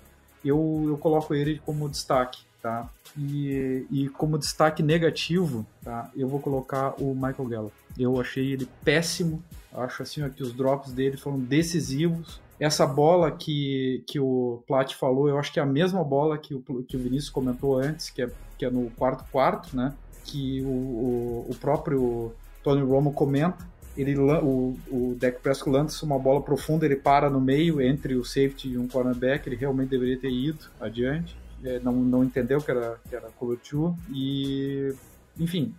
Eu, 0.43 0.85
eu 0.87 0.97
coloco 0.97 1.35
ele 1.35 1.61
como 1.65 1.89
destaque, 1.89 2.41
tá? 2.61 2.89
E, 3.17 3.85
e 3.91 4.09
como 4.09 4.37
destaque 4.37 4.81
negativo, 4.81 5.65
tá? 5.83 6.09
Eu 6.15 6.27
vou 6.27 6.39
colocar 6.39 6.95
o 7.01 7.13
Michael 7.13 7.49
Gallup. 7.49 7.73
Eu 7.99 8.19
achei 8.19 8.53
ele 8.53 8.67
péssimo. 8.83 9.43
Acho 9.73 10.03
assim 10.03 10.23
ó, 10.23 10.29
que 10.29 10.41
os 10.41 10.53
drops 10.53 10.93
dele 10.93 11.17
foram 11.17 11.39
decisivos 11.39 12.41
essa 12.59 12.85
bola 12.85 13.31
que, 13.31 14.03
que 14.07 14.19
o 14.19 14.63
Plat 14.67 14.93
falou, 14.93 15.27
eu 15.27 15.37
acho 15.37 15.51
que 15.51 15.59
é 15.59 15.63
a 15.63 15.65
mesma 15.65 16.03
bola 16.03 16.37
que 16.37 16.53
o, 16.53 16.61
que 16.87 16.95
o 16.95 16.99
Vinícius 16.99 17.29
comentou 17.29 17.77
antes, 17.77 18.09
que 18.09 18.21
é, 18.21 18.29
que 18.57 18.65
é 18.65 18.69
no 18.69 18.89
quarto 18.91 19.25
quarto, 19.31 19.75
né? 19.75 19.93
Que 20.23 20.61
o, 20.61 20.67
o, 20.67 21.47
o 21.49 21.55
próprio 21.55 22.31
Tony 22.63 22.81
Romo 22.81 23.11
comenta. 23.13 23.73
Ele, 23.95 24.17
o, 24.17 24.75
o 24.89 25.15
Deck 25.19 25.39
Prescott 25.41 25.69
lança 25.69 26.05
uma 26.05 26.17
bola 26.17 26.41
profunda, 26.41 26.85
ele 26.85 26.95
para 26.95 27.29
no 27.29 27.39
meio 27.39 27.79
entre 27.79 28.15
o 28.15 28.25
safety 28.25 28.69
e 28.69 28.77
um 28.77 28.87
cornerback, 28.87 29.47
ele 29.47 29.55
realmente 29.55 29.89
deveria 29.89 30.17
ter 30.17 30.31
ido 30.31 30.65
adiante. 30.79 31.35
É, 31.63 31.79
não, 31.79 31.93
não 31.93 32.23
entendeu 32.23 32.59
que 32.59 32.71
era, 32.71 32.99
que 33.07 33.15
era 33.15 33.29
cover 33.37 33.57
two, 33.59 33.95
e 34.09 34.93
enfim. 35.39 35.73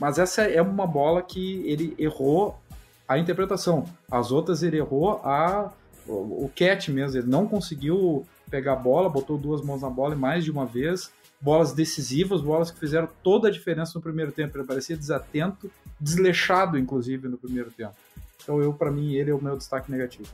Mas 0.00 0.18
essa 0.18 0.42
é 0.42 0.62
uma 0.62 0.86
bola 0.86 1.22
que 1.22 1.62
ele 1.66 1.94
errou 1.98 2.58
a 3.06 3.18
interpretação. 3.18 3.86
As 4.10 4.30
outras 4.30 4.62
ele 4.62 4.76
errou 4.76 5.20
a 5.24 5.72
o 6.08 6.50
Cat 6.54 6.90
mesmo, 6.90 7.18
ele 7.18 7.28
não 7.28 7.46
conseguiu 7.46 8.26
pegar 8.50 8.72
a 8.72 8.76
bola, 8.76 9.08
botou 9.08 9.36
duas 9.36 9.62
mãos 9.62 9.82
na 9.82 9.90
bola 9.90 10.14
e 10.14 10.18
mais 10.18 10.44
de 10.44 10.50
uma 10.50 10.64
vez. 10.64 11.10
Bolas 11.40 11.72
decisivas, 11.72 12.40
bolas 12.40 12.70
que 12.70 12.80
fizeram 12.80 13.08
toda 13.22 13.48
a 13.48 13.50
diferença 13.50 13.92
no 13.94 14.00
primeiro 14.00 14.32
tempo. 14.32 14.56
Ele 14.56 14.66
parecia 14.66 14.96
desatento, 14.96 15.70
desleixado, 16.00 16.76
inclusive, 16.76 17.28
no 17.28 17.38
primeiro 17.38 17.70
tempo. 17.70 17.94
Então, 18.42 18.60
eu, 18.60 18.72
para 18.72 18.90
mim, 18.90 19.14
ele 19.14 19.30
é 19.30 19.34
o 19.34 19.42
meu 19.42 19.56
destaque 19.56 19.90
negativo. 19.90 20.28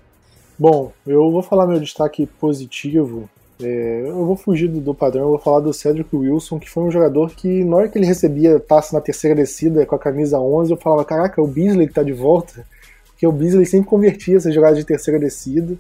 Bom, 0.59 0.93
eu 1.07 1.31
vou 1.31 1.43
falar 1.43 1.67
meu 1.67 1.81
destaque 1.81 2.27
positivo. 2.27 3.29
É, 3.61 4.05
eu 4.07 4.25
vou 4.25 4.37
fugir 4.37 4.69
do, 4.69 4.81
do, 4.81 4.95
padrão, 4.95 5.23
eu 5.25 5.29
vou 5.31 5.39
falar 5.39 5.61
do 5.61 5.73
Cedric 5.73 6.15
Wilson, 6.15 6.59
que 6.59 6.71
foi 6.71 6.85
um 6.85 6.91
jogador 6.91 7.31
que, 7.31 7.65
na 7.65 7.77
hora 7.77 7.89
que 7.89 7.99
ele 7.99 8.07
recebia 8.07 8.59
passe 8.59 8.93
na 8.93 9.01
terceira 9.01 9.37
descida 9.37 9.85
com 9.87 9.95
a 9.95 9.99
camisa 9.99 10.41
11, 10.41 10.73
eu 10.73 10.77
falava: 10.77 11.05
Caraca, 11.05 11.43
o 11.43 11.47
Beasley 11.47 11.87
que 11.87 11.95
tá 11.95 12.03
de 12.03 12.13
volta 12.13 12.67
porque 13.25 13.27
o 13.27 13.33
Beasley 13.33 13.65
sempre 13.65 13.89
convertia 13.89 14.37
essas 14.37 14.55
jogadas 14.55 14.79
de 14.79 14.85
terceira 14.85 15.19
descida, 15.19 15.77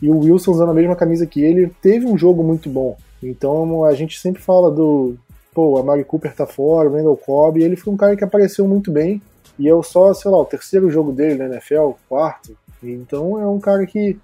e 0.00 0.08
o 0.08 0.18
Wilson 0.18 0.52
usando 0.52 0.70
a 0.70 0.74
mesma 0.74 0.94
camisa 0.94 1.26
que 1.26 1.42
ele, 1.42 1.72
teve 1.82 2.06
um 2.06 2.16
jogo 2.16 2.42
muito 2.42 2.68
bom. 2.68 2.96
Então 3.22 3.84
a 3.84 3.94
gente 3.94 4.20
sempre 4.20 4.40
fala 4.40 4.70
do, 4.70 5.16
pô, 5.52 5.78
a 5.78 5.82
Mari 5.82 6.04
Cooper 6.04 6.34
tá 6.34 6.46
fora, 6.46 6.88
o 6.88 6.92
Randall 6.92 7.16
Cobb, 7.16 7.62
ele 7.62 7.76
foi 7.76 7.92
um 7.92 7.96
cara 7.96 8.16
que 8.16 8.22
apareceu 8.22 8.66
muito 8.68 8.92
bem, 8.92 9.20
e 9.58 9.68
é 9.68 9.82
só, 9.82 10.12
sei 10.14 10.30
lá, 10.30 10.38
o 10.38 10.44
terceiro 10.44 10.90
jogo 10.90 11.12
dele 11.12 11.36
na 11.36 11.46
NFL, 11.46 11.92
quarto, 12.08 12.56
então 12.82 13.40
é 13.40 13.46
um 13.46 13.58
cara 13.58 13.86
que, 13.86 14.18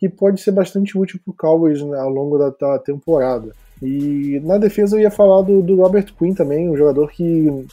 que 0.00 0.08
pode 0.08 0.40
ser 0.40 0.52
bastante 0.52 0.98
útil 0.98 1.20
pro 1.24 1.34
Cowboys 1.34 1.80
ao 1.80 2.10
longo 2.10 2.38
da, 2.38 2.50
da, 2.50 2.78
temporada. 2.78 3.52
E 3.82 4.40
na 4.42 4.56
defesa 4.56 4.96
eu 4.96 5.00
ia 5.00 5.10
falar 5.10 5.42
do, 5.42 5.60
do 5.60 5.76
Robert 5.76 6.12
Quinn 6.18 6.32
também, 6.32 6.70
um 6.70 6.76
jogador 6.76 7.10
que 7.10 7.66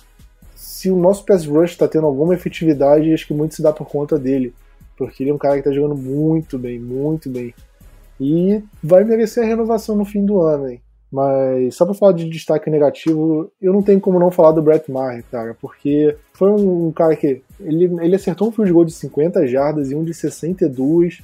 se 0.63 0.89
o 0.89 0.95
nosso 0.95 1.25
pass 1.25 1.45
rush 1.45 1.71
está 1.71 1.89
tendo 1.89 2.07
alguma 2.07 2.33
efetividade, 2.33 3.13
acho 3.13 3.27
que 3.27 3.33
muito 3.33 3.53
se 3.53 3.61
dá 3.61 3.73
por 3.73 3.85
conta 3.85 4.17
dele. 4.17 4.53
Porque 4.97 5.21
ele 5.21 5.29
é 5.29 5.33
um 5.33 5.37
cara 5.37 5.55
que 5.55 5.59
está 5.59 5.73
jogando 5.73 5.93
muito 5.93 6.57
bem, 6.57 6.79
muito 6.79 7.29
bem. 7.29 7.53
E 8.17 8.63
vai 8.81 9.03
merecer 9.03 9.43
a 9.43 9.47
renovação 9.47 9.93
no 9.93 10.05
fim 10.05 10.25
do 10.25 10.39
ano, 10.39 10.69
hein? 10.69 10.81
Mas 11.11 11.75
só 11.75 11.85
para 11.85 11.93
falar 11.93 12.13
de 12.13 12.29
destaque 12.29 12.69
negativo, 12.69 13.51
eu 13.61 13.73
não 13.73 13.83
tenho 13.83 13.99
como 13.99 14.17
não 14.17 14.31
falar 14.31 14.53
do 14.53 14.61
Brett 14.61 14.89
Maher, 14.89 15.25
cara, 15.29 15.53
porque 15.59 16.15
foi 16.31 16.49
um, 16.49 16.93
cara 16.93 17.13
que 17.17 17.41
ele, 17.59 17.83
ele 18.01 18.15
acertou 18.15 18.47
um 18.47 18.51
field 18.51 18.71
goal 18.71 18.85
de 18.85 18.93
50 18.93 19.45
jardas 19.45 19.91
e 19.91 19.95
um 19.95 20.03
de 20.03 20.13
62, 20.13 21.21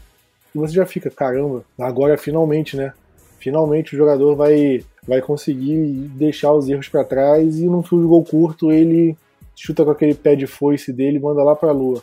e 0.54 0.58
você 0.58 0.74
já 0.74 0.86
fica, 0.86 1.10
caramba, 1.10 1.64
agora 1.80 2.18
finalmente, 2.18 2.76
né? 2.76 2.92
Finalmente 3.40 3.96
o 3.96 3.98
jogador 3.98 4.36
vai 4.36 4.84
vai 5.08 5.22
conseguir 5.22 6.10
deixar 6.14 6.52
os 6.54 6.68
erros 6.68 6.90
para 6.90 7.06
trás 7.06 7.58
e 7.58 7.66
num 7.66 7.82
field 7.82 8.06
goal 8.06 8.24
curto 8.24 8.72
ele 8.72 9.18
chuta 9.60 9.84
com 9.84 9.92
aquele 9.92 10.16
pé 10.16 10.36
de 10.36 10.48
foice 10.48 10.94
dele 10.94 11.18
e 11.18 11.22
manda 11.22 11.44
lá 11.44 11.56
pra 11.56 11.72
lua. 11.72 12.02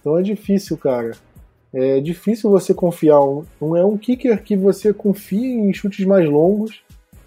Então 0.00 0.18
é 0.18 0.22
difícil, 0.22 0.76
cara. 0.76 1.12
É 1.72 2.00
difícil 2.00 2.50
você 2.50 2.74
confiar. 2.74 3.20
Um, 3.20 3.76
é 3.76 3.84
um 3.84 3.96
kicker 3.96 4.42
que 4.42 4.56
você 4.56 4.92
confia 4.92 5.48
em 5.48 5.72
chutes 5.72 6.04
mais 6.04 6.28
longos, 6.28 6.82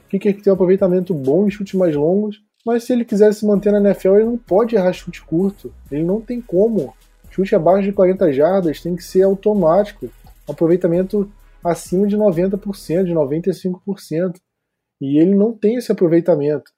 kicker 0.07 0.35
que 0.35 0.43
tem 0.43 0.51
um 0.51 0.53
aproveitamento 0.53 1.13
bom 1.15 1.47
em 1.47 1.49
chutes 1.49 1.73
mais 1.73 1.95
longos, 1.95 2.43
mas 2.63 2.83
se 2.83 2.93
ele 2.93 3.03
quiser 3.03 3.33
se 3.33 3.45
manter 3.45 3.71
na 3.71 3.79
NFL, 3.79 4.15
ele 4.15 4.25
não 4.25 4.37
pode 4.37 4.75
errar 4.75 4.93
chute 4.93 5.23
curto. 5.23 5.73
Ele 5.91 6.03
não 6.03 6.21
tem 6.21 6.39
como. 6.39 6.93
Chute 7.31 7.55
abaixo 7.55 7.83
de 7.83 7.93
40 7.93 8.31
jardas 8.33 8.81
tem 8.81 8.95
que 8.95 9.03
ser 9.03 9.23
automático. 9.23 10.09
Aproveitamento 10.47 11.31
acima 11.63 12.07
de 12.07 12.15
90%, 12.15 13.03
de 13.03 13.13
95%. 13.13 14.35
E 15.01 15.19
ele 15.19 15.33
não 15.33 15.53
tem 15.53 15.75
esse 15.75 15.91
aproveitamento. 15.91 16.71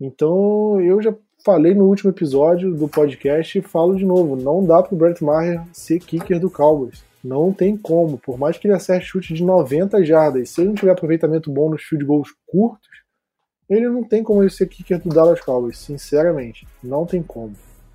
Então 0.00 0.80
eu 0.80 1.00
já 1.00 1.14
falei 1.46 1.74
no 1.74 1.84
último 1.84 2.10
episódio 2.10 2.74
do 2.74 2.88
podcast 2.88 3.56
e 3.56 3.62
falo 3.62 3.94
de 3.94 4.04
novo: 4.04 4.34
não 4.34 4.66
dá 4.66 4.82
pro 4.82 4.96
Brett 4.96 5.22
Maher 5.22 5.62
ser 5.72 6.00
kicker 6.00 6.40
do 6.40 6.50
Cowboys. 6.50 7.04
Não 7.22 7.52
tem 7.52 7.76
como. 7.76 8.18
Por 8.18 8.36
mais 8.36 8.58
que 8.58 8.66
ele 8.66 8.74
acerte 8.74 9.06
chute 9.06 9.32
de 9.32 9.44
90 9.44 10.04
jardas, 10.04 10.50
se 10.50 10.60
ele 10.60 10.70
não 10.70 10.74
tiver 10.74 10.90
aproveitamento 10.90 11.48
bom 11.48 11.70
nos 11.70 11.84
field 11.84 12.04
goals 12.04 12.30
curtos, 12.46 12.88
ele 13.70 13.88
não 13.88 14.02
tem 14.02 14.24
como 14.24 14.42
ele 14.42 14.50
ser 14.50 14.66
kicker 14.66 15.00
do 15.00 15.08
Dallas 15.08 15.40
Cowboys, 15.40 15.78
sinceramente. 15.78 16.66
Não 16.82 17.06
tem 17.06 17.22
como. 17.22 17.52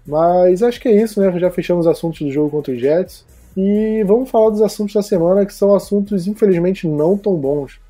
Mas 0.08 0.64
acho 0.64 0.80
que 0.80 0.88
é 0.88 1.04
isso, 1.04 1.20
né? 1.20 1.38
Já 1.38 1.52
fechamos 1.52 1.86
os 1.86 1.92
assuntos 1.92 2.22
do 2.22 2.32
jogo 2.32 2.50
contra 2.50 2.74
os 2.74 2.80
Jets. 2.80 3.26
E 3.56 4.02
vamos 4.06 4.30
falar 4.30 4.50
dos 4.50 4.62
assuntos 4.62 4.94
da 4.94 5.02
semana, 5.02 5.46
que 5.46 5.54
são 5.54 5.76
assuntos, 5.76 6.26
infelizmente, 6.26 6.88
não 6.88 7.18
tão 7.18 7.36
bons. 7.36 7.82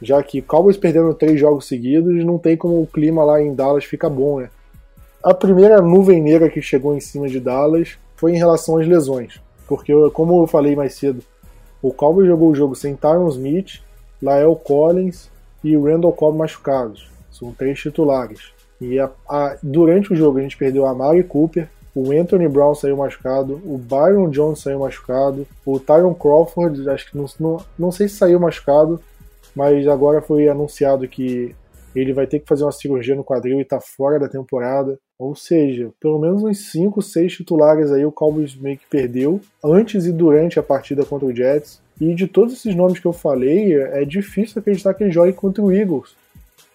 Já 0.00 0.22
que 0.22 0.40
Cowboys 0.40 0.78
perdendo 0.78 1.14
três 1.14 1.38
jogos 1.38 1.68
seguidos, 1.68 2.24
não 2.24 2.38
tem 2.38 2.56
como 2.56 2.80
o 2.80 2.86
clima 2.86 3.22
lá 3.22 3.40
em 3.40 3.54
Dallas 3.54 3.84
ficar 3.84 4.08
bom, 4.08 4.40
né? 4.40 4.48
A 5.24 5.32
primeira 5.32 5.80
nuvem 5.80 6.20
negra 6.20 6.50
que 6.50 6.60
chegou 6.60 6.94
em 6.94 7.00
cima 7.00 7.26
de 7.26 7.40
Dallas 7.40 7.96
foi 8.14 8.32
em 8.32 8.36
relação 8.36 8.76
às 8.76 8.86
lesões. 8.86 9.40
Porque, 9.66 9.90
como 10.10 10.42
eu 10.42 10.46
falei 10.46 10.76
mais 10.76 10.96
cedo, 10.96 11.22
o 11.80 11.90
Cowboys 11.90 12.26
jogou 12.26 12.50
o 12.50 12.54
jogo 12.54 12.74
sem 12.74 12.94
Tyron 12.94 13.26
Smith, 13.30 13.80
Lael 14.20 14.54
Collins 14.54 15.30
e 15.64 15.74
Randall 15.78 16.12
Cobb 16.12 16.36
machucados. 16.36 17.10
São 17.32 17.52
três 17.52 17.80
titulares. 17.80 18.52
E 18.78 19.00
a, 19.00 19.10
a, 19.26 19.56
durante 19.62 20.12
o 20.12 20.16
jogo 20.16 20.36
a 20.36 20.42
gente 20.42 20.58
perdeu 20.58 20.84
a 20.84 20.94
Mari 20.94 21.24
Cooper, 21.24 21.70
o 21.94 22.12
Anthony 22.12 22.46
Brown 22.46 22.74
saiu 22.74 22.98
machucado, 22.98 23.62
o 23.64 23.78
Byron 23.78 24.28
Jones 24.28 24.60
saiu 24.60 24.80
machucado, 24.80 25.46
o 25.64 25.80
Tyron 25.80 26.12
Crawford, 26.12 26.86
acho 26.90 27.10
que 27.10 27.16
não, 27.16 27.24
não, 27.40 27.64
não 27.78 27.90
sei 27.90 28.08
se 28.08 28.16
saiu 28.16 28.38
machucado, 28.38 29.00
mas 29.56 29.88
agora 29.88 30.20
foi 30.20 30.50
anunciado 30.50 31.08
que 31.08 31.54
ele 31.94 32.12
vai 32.12 32.26
ter 32.26 32.40
que 32.40 32.48
fazer 32.48 32.64
uma 32.64 32.72
cirurgia 32.72 33.14
no 33.14 33.24
quadril 33.24 33.58
e 33.58 33.62
está 33.62 33.80
fora 33.80 34.18
da 34.18 34.28
temporada. 34.28 34.98
Ou 35.18 35.34
seja, 35.34 35.90
pelo 36.00 36.18
menos 36.18 36.42
uns 36.42 36.70
5, 36.70 37.00
6 37.00 37.32
titulares 37.32 37.92
aí 37.92 38.04
o 38.04 38.12
Cowboys 38.12 38.56
meio 38.56 38.76
que 38.76 38.86
perdeu 38.86 39.40
antes 39.62 40.06
e 40.06 40.12
durante 40.12 40.58
a 40.58 40.62
partida 40.62 41.04
contra 41.04 41.26
o 41.26 41.34
Jets. 41.34 41.80
E 42.00 42.14
de 42.14 42.26
todos 42.26 42.54
esses 42.54 42.74
nomes 42.74 42.98
que 42.98 43.06
eu 43.06 43.12
falei, 43.12 43.74
é 43.74 44.04
difícil 44.04 44.58
acreditar 44.58 44.92
que 44.94 45.04
ele 45.04 45.12
jogue 45.12 45.32
contra 45.32 45.62
o 45.62 45.72
Eagles. 45.72 46.16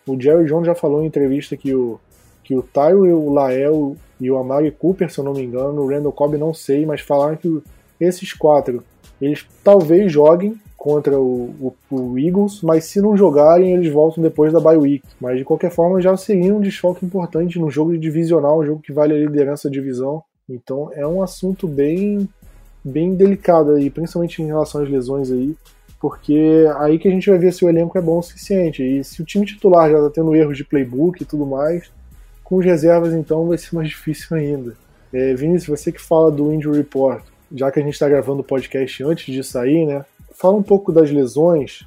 O 0.08 0.20
Jerry 0.20 0.46
Jones 0.46 0.66
já 0.66 0.74
falou 0.74 1.04
em 1.04 1.08
entrevista 1.08 1.58
que 1.58 1.74
o, 1.76 2.00
que 2.44 2.56
o 2.56 2.64
Tyro, 2.64 3.20
o 3.20 3.34
Lael 3.34 3.98
e 4.20 4.32
o 4.32 4.38
Amari 4.38 4.72
Cooper, 4.72 5.12
se 5.12 5.20
eu 5.20 5.24
não 5.26 5.34
me 5.34 5.44
engano, 5.44 5.82
o 5.82 5.90
Randall 5.90 6.14
Cobb 6.14 6.38
não 6.38 6.54
sei, 6.54 6.86
mas 6.86 7.02
falaram 7.02 7.36
que 7.36 7.62
esses 8.00 8.34
quatro, 8.34 8.84
eles 9.22 9.46
talvez 9.64 10.12
joguem 10.12 10.60
contra 10.80 11.20
o, 11.20 11.54
o, 11.60 11.76
o, 11.94 12.18
Eagles, 12.18 12.62
mas 12.64 12.86
se 12.86 13.02
não 13.02 13.16
jogarem, 13.16 13.74
eles 13.74 13.92
voltam 13.92 14.24
depois 14.24 14.54
da 14.54 14.62
bye 14.62 14.78
week. 14.78 15.06
Mas 15.20 15.38
de 15.38 15.44
qualquer 15.44 15.70
forma, 15.70 16.02
já 16.02 16.16
seria 16.16 16.56
um 16.56 16.62
desfoque 16.62 17.06
importante 17.06 17.60
no 17.60 17.70
jogo 17.70 17.96
divisional, 17.98 18.60
um 18.60 18.66
jogo 18.66 18.82
que 18.82 18.94
vale 18.94 19.14
a 19.14 19.18
liderança 19.18 19.68
da 19.68 19.74
divisão. 19.74 20.24
Então 20.50 20.90
é 20.94 21.06
um 21.06 21.22
assunto 21.22 21.68
bem, 21.68 22.28
bem 22.82 23.14
delicado 23.14 23.72
aí, 23.72 23.90
principalmente 23.90 24.42
em 24.42 24.46
relação 24.46 24.82
às 24.82 24.90
lesões 24.90 25.30
aí, 25.30 25.54
porque 26.00 26.66
aí 26.78 26.98
que 26.98 27.10
a 27.10 27.12
gente 27.12 27.30
vai 27.30 27.38
ver 27.38 27.52
se 27.52 27.66
o 27.66 27.70
elenco 27.70 27.98
é 27.98 28.02
bom 28.02 28.18
o 28.18 28.24
suficiente. 28.24 28.82
E 28.82 29.04
se 29.04 29.22
o 29.22 29.26
time 29.26 29.46
titular 29.46 29.92
já 29.92 29.98
está 29.98 30.10
tendo 30.10 30.34
erros 30.34 30.56
de 30.56 30.64
playbook 30.64 31.22
e 31.22 31.26
tudo 31.26 31.46
mais, 31.46 31.92
com 32.42 32.56
os 32.56 32.64
reservas 32.64 33.14
então 33.14 33.50
vai 33.50 33.58
ser 33.58 33.76
mais 33.76 33.90
difícil 33.92 34.38
ainda. 34.38 34.78
É, 35.12 35.34
Vinícius, 35.34 35.78
você 35.78 35.92
que 35.92 36.00
fala 36.00 36.32
do 36.32 36.54
Injury 36.54 36.78
Report, 36.78 37.22
já 37.52 37.72
que 37.72 37.80
a 37.80 37.84
gente 37.84 37.94
está 37.94 38.08
gravando 38.08 38.42
o 38.42 38.44
podcast 38.44 39.04
antes 39.04 39.34
de 39.34 39.44
sair, 39.44 39.86
né? 39.86 40.06
Fala 40.34 40.56
um 40.56 40.64
pouco 40.64 40.92
das 40.92 41.12
lesões. 41.12 41.86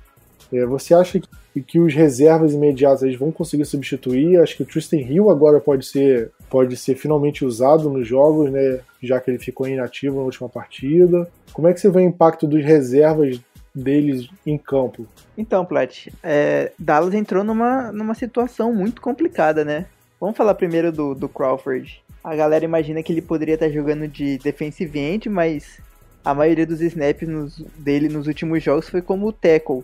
É, 0.52 0.66
você 0.66 0.94
acha 0.94 1.20
que, 1.20 1.62
que, 1.62 1.80
os 1.80 1.94
reservas 1.94 2.52
imediatos 2.52 3.02
eles 3.02 3.18
vão 3.18 3.32
conseguir 3.32 3.64
substituir? 3.64 4.38
Acho 4.38 4.56
que 4.56 4.62
o 4.62 4.66
Tristan 4.66 4.98
Hill 4.98 5.30
agora 5.30 5.60
pode 5.60 5.86
ser, 5.86 6.30
pode 6.50 6.76
ser 6.76 6.94
finalmente 6.94 7.44
usado 7.44 7.88
nos 7.88 8.06
jogos, 8.06 8.50
né? 8.50 8.80
Já 9.02 9.20
que 9.20 9.30
ele 9.30 9.38
ficou 9.38 9.66
inativo 9.66 10.16
na 10.16 10.22
última 10.22 10.48
partida. 10.48 11.28
Como 11.52 11.68
é 11.68 11.72
que 11.72 11.80
você 11.80 11.90
vê 11.90 11.98
o 11.98 12.00
impacto 12.00 12.46
dos 12.46 12.62
reservas 12.62 13.40
deles 13.74 14.28
em 14.46 14.58
campo? 14.58 15.06
Então, 15.36 15.64
Plat, 15.64 16.08
é, 16.22 16.72
Dallas 16.78 17.14
entrou 17.14 17.42
numa, 17.42 17.90
numa 17.90 18.14
situação 18.14 18.72
muito 18.72 19.00
complicada, 19.00 19.64
né? 19.64 19.86
Vamos 20.20 20.36
falar 20.36 20.54
primeiro 20.54 20.92
do, 20.92 21.14
do 21.14 21.28
Crawford. 21.28 22.02
A 22.22 22.36
galera 22.36 22.64
imagina 22.64 23.02
que 23.02 23.12
ele 23.12 23.22
poderia 23.22 23.54
estar 23.54 23.68
jogando 23.68 24.06
de 24.06 24.38
defensive 24.38 24.98
end, 24.98 25.28
mas 25.28 25.80
a 26.24 26.32
maioria 26.32 26.66
dos 26.66 26.80
snaps 26.80 27.28
nos, 27.28 27.58
dele 27.76 28.08
nos 28.08 28.26
últimos 28.26 28.62
jogos 28.62 28.88
foi 28.88 29.02
como 29.02 29.32
tackle. 29.32 29.82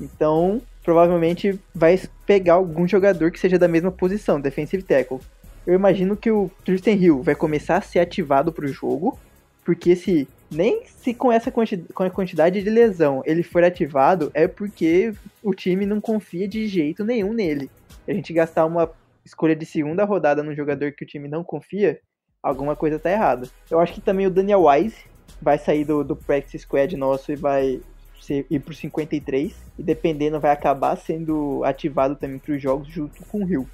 Então, 0.00 0.60
provavelmente 0.84 1.58
vai 1.74 1.98
pegar 2.26 2.54
algum 2.54 2.86
jogador 2.86 3.30
que 3.30 3.40
seja 3.40 3.58
da 3.58 3.68
mesma 3.68 3.90
posição, 3.90 4.40
defensive 4.40 4.82
tackle. 4.82 5.20
Eu 5.66 5.74
imagino 5.74 6.16
que 6.16 6.30
o 6.30 6.50
Tristan 6.64 6.92
Hill 6.92 7.22
vai 7.22 7.34
começar 7.34 7.76
a 7.76 7.82
ser 7.82 8.00
ativado 8.00 8.52
para 8.52 8.66
o 8.66 8.72
jogo, 8.72 9.18
porque 9.64 9.94
se 9.94 10.28
nem 10.50 10.82
se 10.84 11.14
com 11.14 11.32
essa 11.32 11.50
quanti 11.50 11.78
com 11.94 12.02
a 12.02 12.10
quantidade 12.10 12.62
de 12.62 12.68
lesão 12.68 13.22
ele 13.24 13.42
for 13.42 13.64
ativado, 13.64 14.30
é 14.34 14.46
porque 14.46 15.14
o 15.42 15.54
time 15.54 15.86
não 15.86 16.00
confia 16.00 16.46
de 16.46 16.66
jeito 16.66 17.04
nenhum 17.04 17.32
nele. 17.32 17.70
A 18.06 18.12
gente 18.12 18.32
gastar 18.32 18.66
uma 18.66 18.90
escolha 19.24 19.54
de 19.54 19.66
segunda 19.66 20.04
rodada 20.04 20.42
num 20.42 20.54
jogador 20.54 20.92
que 20.92 21.04
o 21.04 21.06
time 21.06 21.28
não 21.28 21.44
confia, 21.44 22.00
alguma 22.42 22.74
coisa 22.74 22.98
tá 22.98 23.10
errada. 23.10 23.48
Eu 23.70 23.78
acho 23.78 23.94
que 23.94 24.00
também 24.00 24.26
o 24.26 24.30
Daniel 24.30 24.64
Wise 24.64 25.04
vai 25.40 25.58
sair 25.58 25.84
do, 25.84 26.02
do 26.02 26.16
practice 26.16 26.58
squad 26.58 26.96
nosso 26.96 27.32
e 27.32 27.36
vai 27.36 27.80
ser, 28.20 28.46
ir 28.50 28.60
pro 28.60 28.74
53. 28.74 29.54
E 29.78 29.82
dependendo, 29.82 30.40
vai 30.40 30.50
acabar 30.50 30.96
sendo 30.96 31.62
ativado 31.64 32.16
também 32.16 32.38
para 32.38 32.54
os 32.54 32.62
jogos 32.62 32.88
junto 32.88 33.24
com 33.26 33.44
o 33.44 33.48
Hill. 33.48 33.68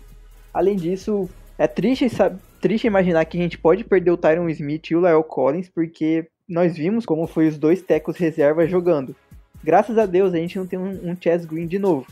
Além 0.53 0.77
disso, 0.77 1.29
é 1.57 1.67
triste, 1.67 2.09
sabe, 2.09 2.41
triste 2.61 2.87
imaginar 2.87 3.25
que 3.25 3.39
a 3.39 3.43
gente 3.43 3.59
pode 3.59 3.85
perder 3.85 4.11
o 4.11 4.17
Tyron 4.17 4.49
Smith 4.49 4.91
e 4.91 4.97
o 4.97 5.01
Lyle 5.01 5.25
Collins, 5.25 5.69
porque 5.69 6.27
nós 6.49 6.77
vimos 6.77 7.05
como 7.05 7.27
foi 7.27 7.47
os 7.49 7.59
dois 7.59 7.83
tecos 7.83 8.17
reserva 8.17 8.67
jogando. 8.67 9.15
Graças 9.63 9.99
a 9.99 10.07
Deus 10.07 10.33
a 10.33 10.39
gente 10.39 10.59
não 10.59 10.67
tem 10.67 10.79
um, 10.79 11.11
um 11.11 11.17
Chess 11.21 11.45
Green 11.45 11.67
de 11.67 11.79
novo. 11.79 12.07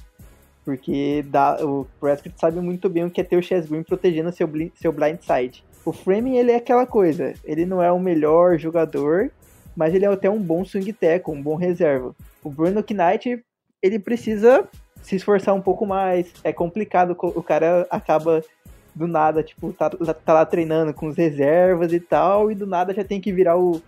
Porque 0.67 1.25
dá, 1.29 1.65
o 1.65 1.87
Prescott 2.01 2.35
sabe 2.41 2.61
muito 2.61 2.89
bem 2.89 3.05
o 3.05 3.11
que 3.11 3.21
é 3.21 3.25
ter 3.25 3.37
o 3.37 3.43
Chess 3.43 3.69
Green 3.69 3.85
protegendo 3.85 4.33
seu, 4.33 4.51
seu 4.75 4.91
blind 4.91 5.21
side. 5.21 5.63
O 5.85 5.93
Framing 5.93 6.37
ele 6.37 6.51
é 6.51 6.57
aquela 6.57 6.85
coisa, 6.85 7.35
ele 7.45 7.65
não 7.65 7.81
é 7.81 7.93
o 7.93 8.01
melhor 8.01 8.59
jogador, 8.59 9.31
mas 9.77 9.95
ele 9.95 10.05
é 10.05 10.09
até 10.09 10.29
um 10.29 10.43
bom 10.43 10.65
swing 10.65 10.93
tackle, 10.93 11.33
um 11.33 11.41
bom 11.41 11.55
reserva. 11.55 12.13
O 12.43 12.51
Bruno 12.51 12.85
Knight, 12.91 13.41
ele 13.81 13.99
precisa 14.01 14.69
se 15.01 15.15
esforçar 15.15 15.55
um 15.55 15.61
pouco 15.63 15.87
mais, 15.87 16.33
é 16.43 16.53
complicado, 16.53 17.17
o 17.17 17.43
cara 17.45 17.87
acaba 17.89 18.43
do 18.93 19.07
nada, 19.07 19.45
tipo, 19.45 19.73
tá, 19.73 19.89
tá 19.89 20.33
lá 20.33 20.45
treinando 20.45 20.93
com 20.93 21.07
os 21.07 21.17
reservas 21.17 21.93
e 21.93 22.01
tal, 22.01 22.51
e 22.51 22.57
do 22.57 22.67
nada 22.67 22.93
já 22.93 23.05
tem 23.05 23.21
que 23.21 23.33
virar 23.33 23.57
o, 23.57 23.81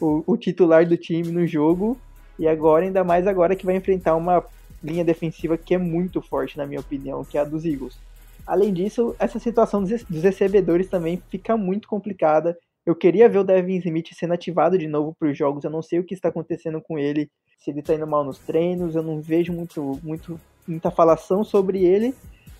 o, 0.00 0.24
o 0.26 0.36
titular 0.38 0.86
do 0.86 0.96
time 0.96 1.30
no 1.30 1.46
jogo, 1.46 1.98
e 2.38 2.48
agora, 2.48 2.86
ainda 2.86 3.04
mais 3.04 3.26
agora 3.26 3.54
que 3.54 3.66
vai 3.66 3.76
enfrentar 3.76 4.16
uma 4.16 4.42
linha 4.82 5.04
defensiva 5.04 5.56
que 5.56 5.74
é 5.74 5.78
muito 5.78 6.20
forte, 6.20 6.56
na 6.56 6.66
minha 6.66 6.80
opinião, 6.80 7.24
que 7.24 7.38
é 7.38 7.40
a 7.40 7.44
dos 7.44 7.64
Eagles. 7.64 7.98
Além 8.46 8.72
disso, 8.72 9.14
essa 9.18 9.38
situação 9.38 9.82
dos 9.82 10.22
recebedores 10.22 10.88
também 10.88 11.22
fica 11.30 11.56
muito 11.56 11.86
complicada. 11.86 12.58
Eu 12.84 12.96
queria 12.96 13.28
ver 13.28 13.38
o 13.38 13.44
Devin 13.44 13.76
Smith 13.76 14.08
sendo 14.12 14.34
ativado 14.34 14.76
de 14.76 14.88
novo 14.88 15.14
para 15.18 15.30
os 15.30 15.38
jogos. 15.38 15.62
Eu 15.62 15.70
não 15.70 15.82
sei 15.82 16.00
o 16.00 16.04
que 16.04 16.14
está 16.14 16.28
acontecendo 16.28 16.80
com 16.80 16.98
ele, 16.98 17.30
se 17.58 17.70
ele 17.70 17.80
está 17.80 17.94
indo 17.94 18.06
mal 18.06 18.24
nos 18.24 18.38
treinos. 18.38 18.96
Eu 18.96 19.02
não 19.02 19.20
vejo 19.20 19.52
muito, 19.52 20.00
muito, 20.02 20.40
muita 20.66 20.90
falação 20.90 21.44
sobre 21.44 21.84
ele. 21.84 22.12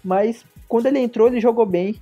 Mas 0.04 0.44
quando 0.68 0.86
ele 0.86 1.00
entrou, 1.00 1.26
ele 1.26 1.40
jogou 1.40 1.66
bem. 1.66 1.96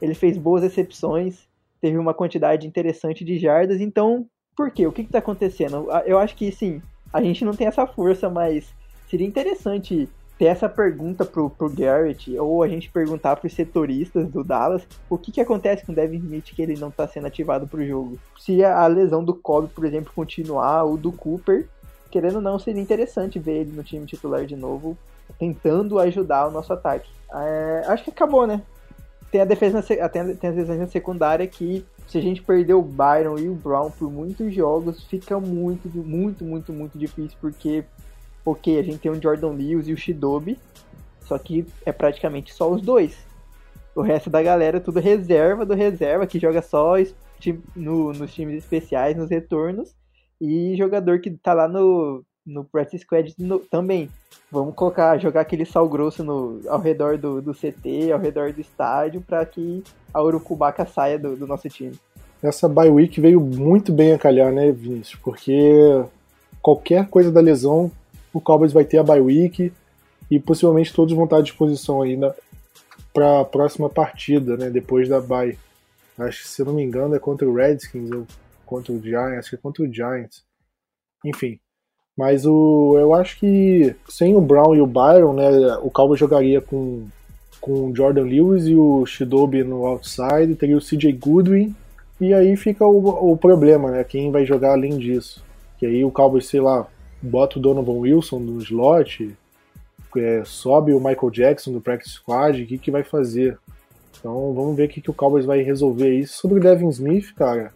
Ele 0.00 0.14
fez 0.14 0.36
boas 0.36 0.62
recepções, 0.62 1.48
teve 1.80 1.96
uma 1.96 2.12
quantidade 2.12 2.66
interessante 2.66 3.24
de 3.24 3.38
jardas. 3.38 3.80
Então, 3.80 4.26
por 4.54 4.70
quê? 4.70 4.86
O 4.86 4.92
que 4.92 5.02
está 5.02 5.18
acontecendo? 5.18 5.88
Eu 6.04 6.18
acho 6.18 6.36
que 6.36 6.50
sim, 6.52 6.82
a 7.12 7.22
gente 7.22 7.44
não 7.44 7.54
tem 7.54 7.66
essa 7.66 7.86
força, 7.86 8.28
mas 8.28 8.74
seria 9.12 9.26
interessante 9.26 10.08
ter 10.38 10.46
essa 10.46 10.70
pergunta 10.70 11.22
pro, 11.22 11.50
pro 11.50 11.68
Garrett, 11.68 12.34
ou 12.38 12.62
a 12.62 12.68
gente 12.68 12.90
perguntar 12.90 13.36
pros 13.36 13.52
setoristas 13.52 14.26
do 14.26 14.42
Dallas, 14.42 14.82
o 15.10 15.18
que, 15.18 15.30
que 15.30 15.40
acontece 15.40 15.84
com 15.84 15.92
o 15.92 15.94
Devin 15.94 16.16
Smith 16.16 16.46
que 16.46 16.62
ele 16.62 16.78
não 16.78 16.90
tá 16.90 17.06
sendo 17.06 17.26
ativado 17.26 17.68
pro 17.68 17.86
jogo. 17.86 18.18
Se 18.40 18.64
a, 18.64 18.86
lesão 18.86 19.22
do 19.22 19.34
Cobb, 19.34 19.68
por 19.68 19.84
exemplo, 19.84 20.10
continuar, 20.14 20.84
ou 20.84 20.96
do 20.96 21.12
Cooper, 21.12 21.68
querendo 22.10 22.36
ou 22.36 22.40
não, 22.40 22.58
seria 22.58 22.80
interessante 22.80 23.38
ver 23.38 23.60
ele 23.60 23.72
no 23.72 23.84
time 23.84 24.06
titular 24.06 24.46
de 24.46 24.56
novo, 24.56 24.96
tentando 25.38 25.98
ajudar 25.98 26.48
o 26.48 26.50
nosso 26.50 26.72
ataque. 26.72 27.10
É, 27.34 27.84
acho 27.88 28.04
que 28.04 28.10
acabou, 28.10 28.46
né? 28.46 28.62
Tem 29.30 29.42
a 29.42 29.44
defesa, 29.44 29.82
tem, 29.82 30.36
tem 30.36 30.50
as 30.50 30.56
lesões 30.56 30.78
na 30.78 30.86
secundária 30.86 31.46
que 31.46 31.84
se 32.08 32.16
a 32.16 32.20
gente 32.20 32.42
perder 32.42 32.74
o 32.74 32.82
Byron 32.82 33.38
e 33.38 33.48
o 33.48 33.54
Brown 33.54 33.90
por 33.90 34.10
muitos 34.10 34.54
jogos, 34.54 35.04
fica 35.04 35.38
muito, 35.38 35.88
muito, 35.88 36.44
muito, 36.44 36.72
muito 36.72 36.98
difícil, 36.98 37.36
porque 37.40 37.84
ok, 38.44 38.78
a 38.78 38.82
gente 38.82 38.98
tem 38.98 39.10
o 39.10 39.20
Jordan 39.20 39.50
Lewis 39.50 39.88
e 39.88 39.92
o 39.92 39.96
Shidobi, 39.96 40.58
só 41.20 41.38
que 41.38 41.66
é 41.84 41.92
praticamente 41.92 42.52
só 42.52 42.70
os 42.70 42.82
dois. 42.82 43.16
O 43.94 44.02
resto 44.02 44.30
da 44.30 44.42
galera 44.42 44.78
é 44.78 44.80
tudo 44.80 45.00
reserva 45.00 45.66
do 45.66 45.74
reserva, 45.74 46.26
que 46.26 46.38
joga 46.38 46.62
só 46.62 46.94
no, 47.76 48.12
nos 48.12 48.32
times 48.32 48.56
especiais, 48.56 49.16
nos 49.16 49.30
retornos, 49.30 49.94
e 50.40 50.74
jogador 50.76 51.20
que 51.20 51.30
tá 51.30 51.52
lá 51.52 51.68
no, 51.68 52.24
no 52.44 52.64
practice 52.64 53.04
squad 53.04 53.34
no, 53.38 53.58
também. 53.60 54.08
Vamos 54.50 54.74
colocar, 54.74 55.18
jogar 55.18 55.42
aquele 55.42 55.64
sal 55.64 55.88
grosso 55.88 56.24
no, 56.24 56.60
ao 56.68 56.80
redor 56.80 57.16
do, 57.18 57.40
do 57.40 57.52
CT, 57.52 58.12
ao 58.12 58.18
redor 58.18 58.52
do 58.52 58.60
estádio, 58.60 59.20
para 59.20 59.44
que 59.46 59.82
a 60.12 60.22
Urucubaca 60.22 60.84
saia 60.84 61.18
do, 61.18 61.36
do 61.36 61.46
nosso 61.46 61.68
time. 61.68 61.94
Essa 62.42 62.68
bye 62.68 62.90
week 62.90 63.20
veio 63.20 63.40
muito 63.40 63.92
bem 63.92 64.12
a 64.12 64.18
calhar, 64.18 64.52
né, 64.52 64.72
Vinícius? 64.72 65.20
Porque 65.22 66.04
qualquer 66.60 67.08
coisa 67.08 67.30
da 67.30 67.40
lesão 67.40 67.90
o 68.32 68.40
Cowboys 68.40 68.72
vai 68.72 68.84
ter 68.84 68.98
a 68.98 69.02
bye 69.02 69.20
week 69.20 69.72
e 70.30 70.40
possivelmente 70.40 70.92
todos 70.92 71.14
vão 71.14 71.24
estar 71.24 71.38
à 71.38 71.42
disposição 71.42 72.02
ainda 72.02 72.34
para 73.12 73.40
a 73.40 73.44
próxima 73.44 73.90
partida, 73.90 74.56
né, 74.56 74.70
depois 74.70 75.08
da 75.08 75.20
bye. 75.20 75.58
Acho 76.18 76.42
que, 76.42 76.48
se 76.48 76.62
eu 76.62 76.66
não 76.66 76.74
me 76.74 76.82
engano, 76.82 77.14
é 77.14 77.18
contra 77.18 77.48
o 77.48 77.54
Redskins 77.54 78.10
ou 78.10 78.26
contra 78.64 78.92
o 78.92 79.00
Giants, 79.00 79.38
acho 79.38 79.50
que 79.50 79.56
é 79.56 79.58
contra 79.58 79.82
o 79.82 79.92
Giants. 79.92 80.42
Enfim. 81.24 81.58
Mas 82.16 82.44
o, 82.46 82.96
eu 82.98 83.14
acho 83.14 83.38
que 83.38 83.94
sem 84.08 84.34
o 84.34 84.40
Brown 84.40 84.74
e 84.74 84.80
o 84.80 84.86
Byron, 84.86 85.32
né, 85.32 85.76
o 85.82 85.90
Cowboys 85.90 86.20
jogaria 86.20 86.60
com, 86.60 87.06
com 87.60 87.90
o 87.90 87.96
Jordan 87.96 88.24
Lewis 88.24 88.66
e 88.66 88.74
o 88.74 89.04
Shidobi 89.06 89.64
no 89.64 89.86
outside, 89.86 90.54
teria 90.54 90.76
o 90.76 90.80
CJ 90.80 91.12
Goodwin 91.12 91.74
E 92.20 92.34
aí 92.34 92.54
fica 92.56 92.86
o, 92.86 93.32
o 93.32 93.36
problema, 93.36 93.90
né? 93.90 94.04
Quem 94.04 94.30
vai 94.30 94.44
jogar 94.44 94.72
além 94.72 94.98
disso? 94.98 95.42
Que 95.78 95.86
aí 95.86 96.04
o 96.04 96.10
Cowboys, 96.10 96.46
sei 96.46 96.60
lá, 96.60 96.86
bota 97.22 97.58
o 97.58 97.62
Donovan 97.62 97.92
Wilson 97.92 98.40
no 98.40 98.58
slot, 98.60 99.34
é, 100.16 100.42
sobe 100.44 100.92
o 100.92 100.98
Michael 100.98 101.30
Jackson 101.30 101.72
do 101.72 101.80
practice 101.80 102.14
squad, 102.14 102.62
o 102.62 102.66
que, 102.66 102.76
que 102.76 102.90
vai 102.90 103.02
fazer? 103.02 103.56
Então 104.18 104.52
vamos 104.52 104.76
ver 104.76 104.86
o 104.86 104.88
que, 104.88 105.00
que 105.00 105.10
o 105.10 105.14
Cowboys 105.14 105.46
vai 105.46 105.62
resolver 105.62 106.12
isso. 106.14 106.38
Sobre 106.38 106.58
o 106.58 106.62
Devin 106.62 106.88
Smith, 106.88 107.32
cara, 107.34 107.72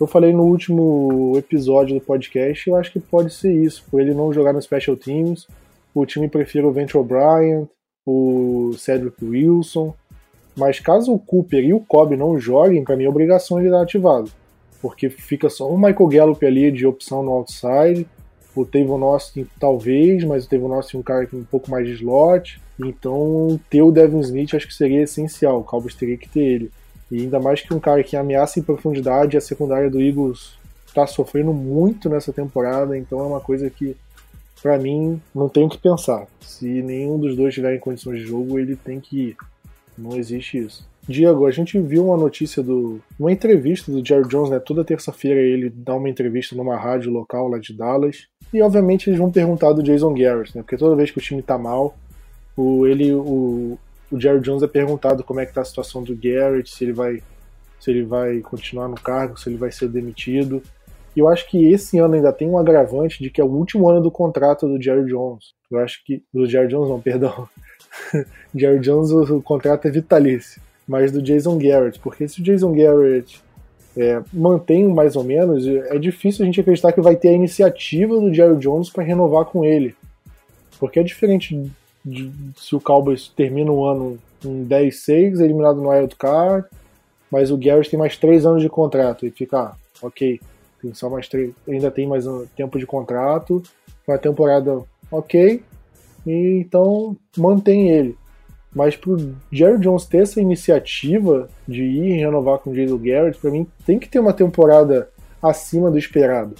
eu 0.00 0.06
falei 0.06 0.32
no 0.32 0.44
último 0.44 1.34
episódio 1.36 1.94
do 1.94 2.00
podcast, 2.00 2.68
eu 2.68 2.76
acho 2.76 2.92
que 2.92 3.00
pode 3.00 3.32
ser 3.32 3.52
isso, 3.52 3.84
por 3.90 4.00
ele 4.00 4.14
não 4.14 4.32
jogar 4.32 4.52
no 4.52 4.62
Special 4.62 4.96
Teams, 4.96 5.46
o 5.94 6.06
time 6.06 6.28
prefere 6.28 6.64
o 6.64 6.72
Venture 6.72 7.04
Bryant, 7.04 7.66
o 8.06 8.72
Cedric 8.76 9.24
Wilson, 9.24 9.94
mas 10.56 10.80
caso 10.80 11.12
o 11.12 11.18
Cooper 11.18 11.64
e 11.64 11.72
o 11.72 11.80
Cobb 11.80 12.16
não 12.16 12.38
joguem, 12.38 12.84
para 12.84 12.96
mim 12.96 13.04
é 13.04 13.08
obrigação 13.08 13.60
ele 13.60 13.70
dar 13.70 13.82
ativado, 13.82 14.30
porque 14.80 15.08
fica 15.10 15.48
só 15.48 15.68
o 15.68 15.76
Michael 15.76 16.08
Gallup 16.08 16.46
ali 16.46 16.70
de 16.70 16.86
opção 16.86 17.22
no 17.22 17.32
outside, 17.32 18.06
o 18.60 18.66
Tavon 18.66 19.02
Austin 19.04 19.46
talvez, 19.58 20.24
mas 20.24 20.44
o 20.44 20.48
Tavon 20.48 20.72
Austin 20.72 20.96
é 20.96 21.00
um 21.00 21.02
cara 21.02 21.26
com 21.26 21.36
um 21.36 21.44
pouco 21.44 21.70
mais 21.70 21.86
de 21.86 21.94
slot. 21.94 22.60
Então, 22.78 23.58
ter 23.68 23.82
o 23.82 23.90
Devin 23.90 24.20
Smith 24.20 24.54
acho 24.54 24.66
que 24.66 24.74
seria 24.74 25.02
essencial. 25.02 25.60
O 25.60 25.64
Cowboys 25.64 25.94
teria 25.94 26.16
que 26.16 26.28
ter 26.28 26.40
ele. 26.40 26.70
E 27.10 27.22
ainda 27.22 27.40
mais 27.40 27.60
que 27.60 27.72
um 27.72 27.80
cara 27.80 28.02
que 28.04 28.16
ameaça 28.16 28.60
em 28.60 28.62
profundidade, 28.62 29.36
a 29.36 29.40
secundária 29.40 29.90
do 29.90 30.00
Eagles 30.00 30.58
está 30.86 31.06
sofrendo 31.06 31.52
muito 31.52 32.08
nessa 32.08 32.32
temporada, 32.32 32.96
então 32.96 33.20
é 33.20 33.26
uma 33.26 33.40
coisa 33.40 33.70
que, 33.70 33.96
para 34.62 34.78
mim, 34.78 35.20
não 35.34 35.48
tenho 35.48 35.68
que 35.68 35.78
pensar. 35.78 36.26
Se 36.40 36.66
nenhum 36.66 37.18
dos 37.18 37.36
dois 37.36 37.54
tiver 37.54 37.74
em 37.74 37.80
condições 37.80 38.20
de 38.20 38.26
jogo, 38.26 38.58
ele 38.58 38.76
tem 38.76 39.00
que 39.00 39.28
ir. 39.28 39.36
Não 39.96 40.16
existe 40.16 40.58
isso. 40.58 40.86
Diego, 41.08 41.46
a 41.46 41.50
gente 41.50 41.80
viu 41.80 42.06
uma 42.06 42.16
notícia 42.18 42.62
do. 42.62 43.00
uma 43.18 43.32
entrevista 43.32 43.90
do 43.90 44.06
Jerry 44.06 44.28
Jones, 44.28 44.50
né? 44.50 44.58
Toda 44.58 44.84
terça-feira 44.84 45.40
ele 45.40 45.70
dá 45.70 45.94
uma 45.94 46.08
entrevista 46.08 46.54
numa 46.54 46.76
rádio 46.76 47.10
local 47.10 47.48
lá 47.48 47.58
de 47.58 47.72
Dallas. 47.72 48.26
E 48.52 48.60
obviamente 48.60 49.08
eles 49.08 49.18
vão 49.18 49.32
perguntar 49.32 49.72
do 49.72 49.82
Jason 49.82 50.12
Garrett, 50.12 50.54
né? 50.54 50.62
Porque 50.62 50.76
toda 50.76 50.94
vez 50.94 51.10
que 51.10 51.18
o 51.18 51.22
time 51.22 51.40
tá 51.40 51.56
mal, 51.56 51.96
o, 52.54 52.86
ele, 52.86 53.12
o, 53.14 53.78
o 54.12 54.20
Jerry 54.20 54.40
Jones 54.40 54.62
é 54.62 54.66
perguntado 54.66 55.24
como 55.24 55.40
é 55.40 55.46
que 55.46 55.54
tá 55.54 55.62
a 55.62 55.64
situação 55.64 56.02
do 56.02 56.14
Garrett, 56.14 56.70
se 56.70 56.84
ele 56.84 56.92
vai 56.92 57.22
se 57.80 57.90
ele 57.90 58.02
vai 58.02 58.40
continuar 58.40 58.88
no 58.88 58.96
cargo, 58.96 59.38
se 59.38 59.48
ele 59.48 59.56
vai 59.56 59.70
ser 59.70 59.88
demitido. 59.88 60.62
E 61.16 61.20
eu 61.20 61.28
acho 61.28 61.48
que 61.48 61.72
esse 61.72 61.98
ano 61.98 62.14
ainda 62.14 62.32
tem 62.32 62.48
um 62.48 62.58
agravante 62.58 63.22
de 63.22 63.30
que 63.30 63.40
é 63.40 63.44
o 63.44 63.48
último 63.48 63.88
ano 63.88 64.02
do 64.02 64.10
contrato 64.10 64.68
do 64.68 64.82
Jerry 64.82 65.06
Jones. 65.06 65.54
Eu 65.70 65.78
acho 65.78 66.04
que 66.04 66.22
do 66.34 66.46
Jerry 66.46 66.68
Jones 66.68 66.90
não, 66.90 67.00
perdão. 67.02 67.48
Jerry 68.54 68.80
Jones 68.80 69.10
o, 69.10 69.36
o 69.36 69.42
contrato 69.42 69.88
é 69.88 69.90
vitalício, 69.90 70.60
mas 70.88 71.12
do 71.12 71.20
Jason 71.20 71.58
Garrett, 71.58 72.00
porque 72.00 72.26
se 72.26 72.40
o 72.40 72.44
Jason 72.44 72.72
Garrett 72.72 73.40
é, 73.94 74.22
mantém 74.32 74.88
mais 74.88 75.16
ou 75.16 75.22
menos, 75.22 75.66
é 75.66 75.98
difícil 75.98 76.42
a 76.42 76.46
gente 76.46 76.60
acreditar 76.60 76.92
que 76.92 77.00
vai 77.00 77.14
ter 77.14 77.28
a 77.28 77.32
iniciativa 77.32 78.18
do 78.18 78.32
Jerry 78.32 78.56
Jones 78.56 78.88
para 78.88 79.04
renovar 79.04 79.44
com 79.44 79.64
ele. 79.64 79.94
Porque 80.80 81.00
é 81.00 81.02
diferente 81.02 81.70
de, 82.04 82.32
se 82.56 82.74
o 82.74 82.80
Cowboys 82.80 83.28
termina 83.28 83.70
o 83.70 83.84
ano 83.84 84.18
em 84.44 84.64
10-6, 84.64 85.40
eliminado 85.40 85.80
no 85.80 85.90
wild 85.90 86.14
card, 86.16 86.66
mas 87.30 87.50
o 87.50 87.58
Garrett 87.58 87.90
tem 87.90 87.98
mais 87.98 88.16
3 88.16 88.46
anos 88.46 88.62
de 88.62 88.68
contrato 88.68 89.26
e 89.26 89.30
fica, 89.30 89.58
ah, 89.58 89.76
ok, 90.00 90.40
tem 90.80 90.94
só 90.94 91.10
mais 91.10 91.28
3, 91.28 91.52
ainda 91.68 91.90
tem 91.90 92.06
mais 92.06 92.26
um 92.26 92.46
tempo 92.56 92.78
de 92.78 92.86
contrato, 92.86 93.62
uma 94.06 94.16
temporada 94.16 94.80
ok, 95.10 95.62
e 96.26 96.60
então 96.60 97.16
mantém 97.36 97.90
ele. 97.90 98.16
Mas 98.74 98.96
pro 98.96 99.34
Jerry 99.50 99.78
Jones 99.78 100.04
ter 100.04 100.18
essa 100.18 100.40
iniciativa 100.40 101.48
de 101.66 101.82
ir 101.82 102.18
renovar 102.18 102.58
com 102.58 102.70
o 102.70 102.74
Jason 102.74 102.98
Garrett, 102.98 103.38
para 103.38 103.50
mim 103.50 103.66
tem 103.86 103.98
que 103.98 104.08
ter 104.08 104.18
uma 104.18 104.32
temporada 104.32 105.08
acima 105.42 105.90
do 105.90 105.98
esperado. 105.98 106.54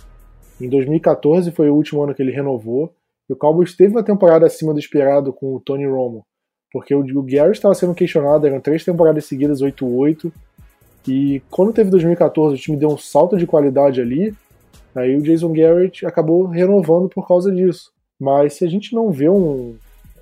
Em 0.60 0.68
2014 0.68 1.50
foi 1.52 1.68
o 1.70 1.74
último 1.74 2.02
ano 2.02 2.14
que 2.14 2.22
ele 2.22 2.32
renovou, 2.32 2.92
e 3.28 3.32
o 3.32 3.36
Cowboys 3.36 3.76
teve 3.76 3.92
uma 3.92 4.02
temporada 4.02 4.46
acima 4.46 4.72
do 4.72 4.80
esperado 4.80 5.32
com 5.32 5.54
o 5.54 5.60
Tony 5.60 5.86
Romo, 5.86 6.24
porque 6.72 6.94
o, 6.94 7.22
Garrett 7.22 7.58
estava 7.58 7.74
sendo 7.74 7.94
questionado, 7.94 8.46
eram 8.46 8.60
três 8.60 8.84
temporadas 8.84 9.26
seguidas 9.26 9.60
8-8, 9.60 10.32
e 11.06 11.42
quando 11.50 11.72
teve 11.72 11.90
2014 11.90 12.54
o 12.54 12.58
time 12.58 12.76
deu 12.76 12.88
um 12.88 12.98
salto 12.98 13.36
de 13.36 13.46
qualidade 13.46 14.00
ali, 14.00 14.34
aí 14.94 15.16
o 15.16 15.22
Jason 15.22 15.52
Garrett 15.52 16.04
acabou 16.04 16.46
renovando 16.46 17.08
por 17.08 17.26
causa 17.26 17.52
disso. 17.52 17.92
Mas 18.18 18.54
se 18.54 18.64
a 18.64 18.68
gente 18.68 18.94
não 18.94 19.10
vê 19.10 19.28
um, 19.28 19.76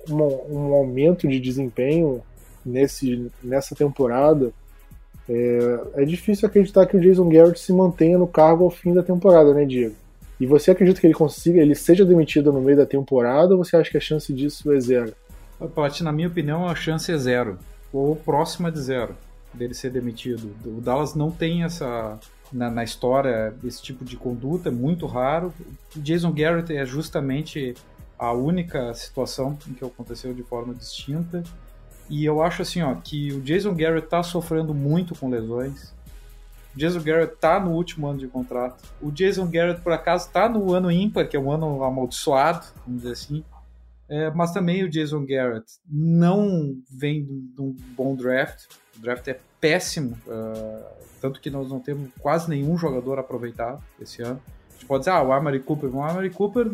um, 0.09 0.17
um 0.49 0.73
aumento 0.73 1.27
de 1.27 1.39
desempenho 1.39 2.21
nesse, 2.65 3.31
nessa 3.43 3.75
temporada, 3.75 4.51
é, 5.29 5.79
é, 5.95 6.05
difícil 6.05 6.47
acreditar 6.47 6.85
que 6.85 6.97
o 6.97 6.99
Jason 6.99 7.27
Garrett 7.29 7.59
se 7.59 7.73
mantenha 7.73 8.17
no 8.17 8.27
cargo 8.27 8.63
ao 8.63 8.69
fim 8.69 8.93
da 8.93 9.03
temporada, 9.03 9.53
né, 9.53 9.65
Diego? 9.65 9.95
E 10.39 10.45
você 10.45 10.71
acredita 10.71 11.01
que 11.01 11.07
ele 11.07 11.13
consiga, 11.13 11.61
ele 11.61 11.75
seja 11.75 12.05
demitido 12.05 12.53
no 12.53 12.61
meio 12.61 12.77
da 12.77 12.85
temporada 12.85 13.55
ou 13.55 13.63
você 13.63 13.75
acha 13.75 13.89
que 13.89 13.97
a 13.97 14.01
chance 14.01 14.31
disso 14.31 14.71
é 14.71 14.79
zero? 14.79 15.13
Paty, 15.73 16.03
na 16.03 16.11
minha 16.11 16.27
opinião, 16.27 16.67
a 16.67 16.75
chance 16.75 17.11
é 17.11 17.17
zero, 17.17 17.57
ou 17.91 18.15
próxima 18.15 18.71
de 18.71 18.79
zero 18.79 19.15
dele 19.53 19.73
ser 19.73 19.89
demitido. 19.89 20.51
O 20.65 20.79
Dallas 20.79 21.15
não 21.15 21.31
tem 21.31 21.63
essa 21.63 22.19
na, 22.51 22.69
na 22.69 22.83
história 22.83 23.53
esse 23.63 23.81
tipo 23.81 24.05
de 24.05 24.15
conduta, 24.15 24.69
é 24.69 24.71
muito 24.71 25.05
raro. 25.05 25.53
O 25.95 25.99
Jason 25.99 26.31
Garrett 26.31 26.75
é 26.75 26.85
justamente 26.85 27.73
a 28.17 28.31
única 28.31 28.93
situação 28.93 29.57
em 29.67 29.73
que 29.73 29.85
aconteceu 29.85 30.33
de 30.33 30.43
forma 30.43 30.73
distinta. 30.73 31.43
E 32.09 32.25
eu 32.25 32.41
acho 32.41 32.61
assim, 32.61 32.81
ó, 32.81 32.95
que 32.95 33.33
o 33.33 33.41
Jason 33.41 33.75
Garrett 33.75 34.05
está 34.05 34.23
sofrendo 34.23 34.73
muito 34.73 35.13
com 35.15 35.29
lesões. 35.29 35.93
O 36.73 36.79
Jason 36.79 37.01
Garrett 37.01 37.33
está 37.33 37.59
no 37.59 37.71
último 37.71 38.07
ano 38.07 38.19
de 38.19 38.27
contrato. 38.27 38.83
O 39.01 39.11
Jason 39.11 39.49
Garrett, 39.49 39.81
por 39.81 39.91
acaso, 39.91 40.27
está 40.27 40.47
no 40.47 40.73
ano 40.73 40.91
ímpar, 40.91 41.27
que 41.27 41.35
é 41.35 41.39
um 41.39 41.51
ano 41.51 41.83
amaldiçoado, 41.83 42.65
vamos 42.85 43.01
dizer 43.01 43.13
assim. 43.13 43.43
É, 44.09 44.31
mas 44.31 44.51
também 44.51 44.83
o 44.83 44.89
Jason 44.89 45.25
Garrett 45.25 45.65
não 45.89 46.77
vem 46.89 47.25
de 47.25 47.61
um 47.61 47.75
bom 47.95 48.15
draft. 48.15 48.65
O 48.95 49.01
draft 49.01 49.27
é 49.27 49.37
péssimo, 49.59 50.17
uh, 50.27 50.85
tanto 51.19 51.41
que 51.41 51.49
nós 51.49 51.69
não 51.69 51.79
temos 51.79 52.09
quase 52.19 52.49
nenhum 52.49 52.77
jogador 52.77 53.19
aproveitado 53.19 53.83
esse 53.99 54.21
ano. 54.21 54.41
A 54.69 54.73
gente 54.73 54.85
pode 54.85 55.01
dizer, 55.01 55.11
ah, 55.11 55.21
o 55.21 55.33
Amari 55.33 55.59
Cooper. 55.59 55.93
O 55.93 56.01
Amari 56.01 56.29
Cooper 56.29 56.71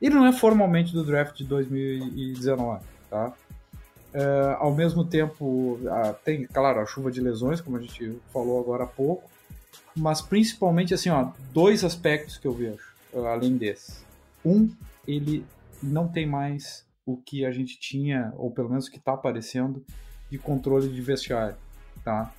ele 0.00 0.14
não 0.14 0.26
é 0.26 0.32
formalmente 0.32 0.92
do 0.92 1.04
draft 1.04 1.36
de 1.36 1.44
2019, 1.44 2.84
tá? 3.10 3.32
É, 4.12 4.56
ao 4.58 4.74
mesmo 4.74 5.04
tempo, 5.04 5.78
tem, 6.24 6.46
claro, 6.46 6.80
a 6.80 6.86
chuva 6.86 7.10
de 7.10 7.20
lesões, 7.20 7.60
como 7.60 7.76
a 7.76 7.80
gente 7.80 8.18
falou 8.32 8.60
agora 8.60 8.84
há 8.84 8.86
pouco, 8.86 9.30
mas 9.94 10.20
principalmente, 10.22 10.94
assim, 10.94 11.10
ó, 11.10 11.28
dois 11.52 11.84
aspectos 11.84 12.38
que 12.38 12.46
eu 12.46 12.52
vejo, 12.52 12.84
além 13.14 13.56
desse. 13.56 14.04
Um, 14.44 14.70
ele 15.06 15.44
não 15.82 16.08
tem 16.08 16.26
mais 16.26 16.84
o 17.04 17.16
que 17.16 17.44
a 17.44 17.50
gente 17.50 17.78
tinha, 17.78 18.32
ou 18.36 18.50
pelo 18.50 18.68
menos 18.68 18.86
o 18.86 18.90
que 18.90 18.98
está 18.98 19.12
aparecendo, 19.12 19.84
de 20.30 20.38
controle 20.38 20.88
de 20.88 21.00
vestiário, 21.00 21.56
tá? 22.04 22.32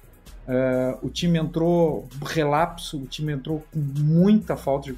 Uh, 0.48 1.06
o 1.06 1.10
time 1.10 1.38
entrou 1.38 2.08
relapso, 2.26 2.98
o 2.98 3.06
time 3.06 3.34
entrou 3.34 3.64
com 3.72 3.80
muita 3.80 4.56
falta 4.56 4.92
de 4.92 4.98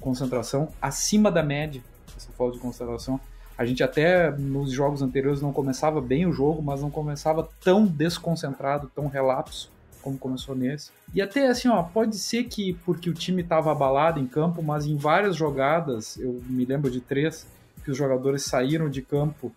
concentração, 0.00 0.68
acima 0.82 1.30
da 1.30 1.42
média, 1.42 1.82
essa 2.20 2.32
falta 2.32 2.54
de 2.54 2.60
concentração. 2.60 3.20
A 3.56 3.64
gente 3.64 3.82
até 3.82 4.30
nos 4.30 4.72
jogos 4.72 5.02
anteriores 5.02 5.42
não 5.42 5.52
começava 5.52 6.00
bem 6.00 6.26
o 6.26 6.32
jogo, 6.32 6.62
mas 6.62 6.80
não 6.80 6.90
começava 6.90 7.48
tão 7.62 7.84
desconcentrado, 7.84 8.90
tão 8.94 9.06
relapso 9.06 9.70
como 10.02 10.18
começou 10.18 10.54
nesse. 10.54 10.90
E 11.14 11.20
até 11.20 11.48
assim, 11.48 11.68
ó, 11.68 11.82
pode 11.82 12.16
ser 12.16 12.44
que 12.44 12.72
porque 12.86 13.10
o 13.10 13.14
time 13.14 13.42
estava 13.42 13.70
abalado 13.70 14.18
em 14.18 14.26
campo, 14.26 14.62
mas 14.62 14.86
em 14.86 14.96
várias 14.96 15.36
jogadas, 15.36 16.16
eu 16.16 16.42
me 16.46 16.64
lembro 16.64 16.90
de 16.90 17.00
três, 17.00 17.46
que 17.84 17.90
os 17.90 17.96
jogadores 17.96 18.44
saíram 18.44 18.88
de 18.88 19.02
campo 19.02 19.52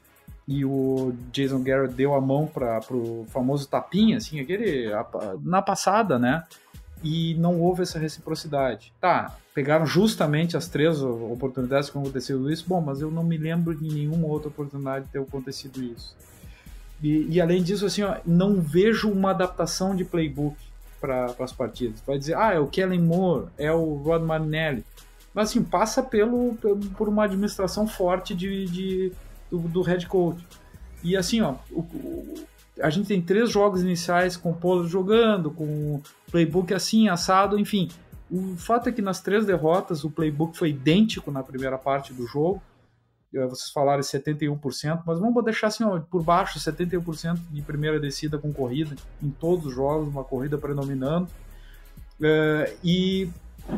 e 0.47 0.65
o 0.65 1.13
Jason 1.31 1.63
Garrett 1.63 1.93
deu 1.93 2.13
a 2.13 2.19
mão 2.19 2.45
para 2.45 2.81
o 2.91 3.25
famoso 3.29 3.67
tapinha, 3.67 4.17
assim, 4.17 4.39
aquele 4.39 4.89
na 5.41 5.61
passada, 5.61 6.19
né? 6.19 6.43
E 7.03 7.35
não 7.35 7.59
houve 7.59 7.83
essa 7.83 7.99
reciprocidade. 7.99 8.93
Tá, 8.99 9.35
pegaram 9.53 9.85
justamente 9.85 10.55
as 10.55 10.67
três 10.67 11.01
oportunidades 11.01 11.89
que 11.89 11.97
aconteceu 11.97 12.49
isso. 12.49 12.65
Bom, 12.67 12.81
mas 12.81 13.01
eu 13.01 13.11
não 13.11 13.23
me 13.23 13.37
lembro 13.37 13.75
de 13.75 13.93
nenhuma 13.93 14.27
outra 14.27 14.47
oportunidade 14.47 15.05
de 15.05 15.11
ter 15.11 15.19
acontecido 15.19 15.83
isso. 15.83 16.15
E, 17.01 17.27
e 17.29 17.41
além 17.41 17.61
disso, 17.61 17.85
assim, 17.85 18.03
ó, 18.03 18.17
não 18.25 18.61
vejo 18.61 19.11
uma 19.11 19.31
adaptação 19.31 19.93
de 19.95 20.05
playbook 20.05 20.55
para 21.01 21.35
as 21.39 21.51
partidas. 21.51 22.01
Vai 22.07 22.17
dizer, 22.17 22.37
ah, 22.37 22.53
é 22.53 22.59
o 22.59 22.67
Kellen 22.67 23.01
Moore, 23.01 23.47
é 23.57 23.71
o 23.73 23.95
Rod 23.95 24.23
Marinelli. 24.23 24.85
Mas 25.33 25.49
assim, 25.49 25.63
passa 25.63 26.01
pelo, 26.01 26.55
por 26.97 27.09
uma 27.09 27.25
administração 27.25 27.85
forte 27.85 28.33
de, 28.33 28.65
de 28.65 29.11
do, 29.51 29.59
do 29.59 29.81
head 29.81 30.05
coach. 30.07 30.41
E 31.03 31.17
assim, 31.17 31.41
ó, 31.41 31.55
o, 31.71 31.85
a 32.81 32.89
gente 32.89 33.07
tem 33.07 33.21
três 33.21 33.49
jogos 33.49 33.81
iniciais 33.81 34.35
com 34.35 34.51
o 34.51 34.55
Polo 34.55 34.87
jogando, 34.87 35.51
com 35.51 35.65
o 35.95 36.03
playbook 36.31 36.73
assim, 36.73 37.07
assado, 37.07 37.59
enfim. 37.59 37.89
O 38.31 38.55
fato 38.57 38.89
é 38.89 38.91
que 38.91 39.01
nas 39.01 39.21
três 39.21 39.45
derrotas 39.45 40.03
o 40.03 40.09
playbook 40.09 40.57
foi 40.57 40.69
idêntico 40.69 41.31
na 41.31 41.43
primeira 41.43 41.77
parte 41.77 42.13
do 42.13 42.25
jogo. 42.25 42.61
Vocês 43.31 43.71
falaram 43.71 44.01
71%, 44.01 45.01
mas 45.05 45.19
vamos 45.19 45.43
deixar 45.43 45.67
assim, 45.67 45.83
ó, 45.83 45.99
por 45.99 46.23
baixo, 46.23 46.59
71% 46.59 47.39
de 47.51 47.61
primeira 47.63 47.99
descida 47.99 48.37
com 48.37 48.53
corrida 48.53 48.95
em 49.21 49.29
todos 49.29 49.65
os 49.65 49.73
jogos, 49.73 50.07
uma 50.07 50.23
corrida 50.23 50.57
predominando. 50.57 51.27
Uh, 52.19 52.71
e 52.83 53.29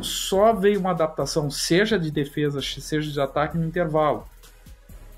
só 0.02 0.52
veio 0.52 0.78
uma 0.78 0.90
adaptação, 0.90 1.50
seja 1.50 1.98
de 1.98 2.10
defesa, 2.10 2.60
seja 2.60 3.10
de 3.10 3.20
ataque, 3.20 3.56
no 3.56 3.64
intervalo. 3.64 4.26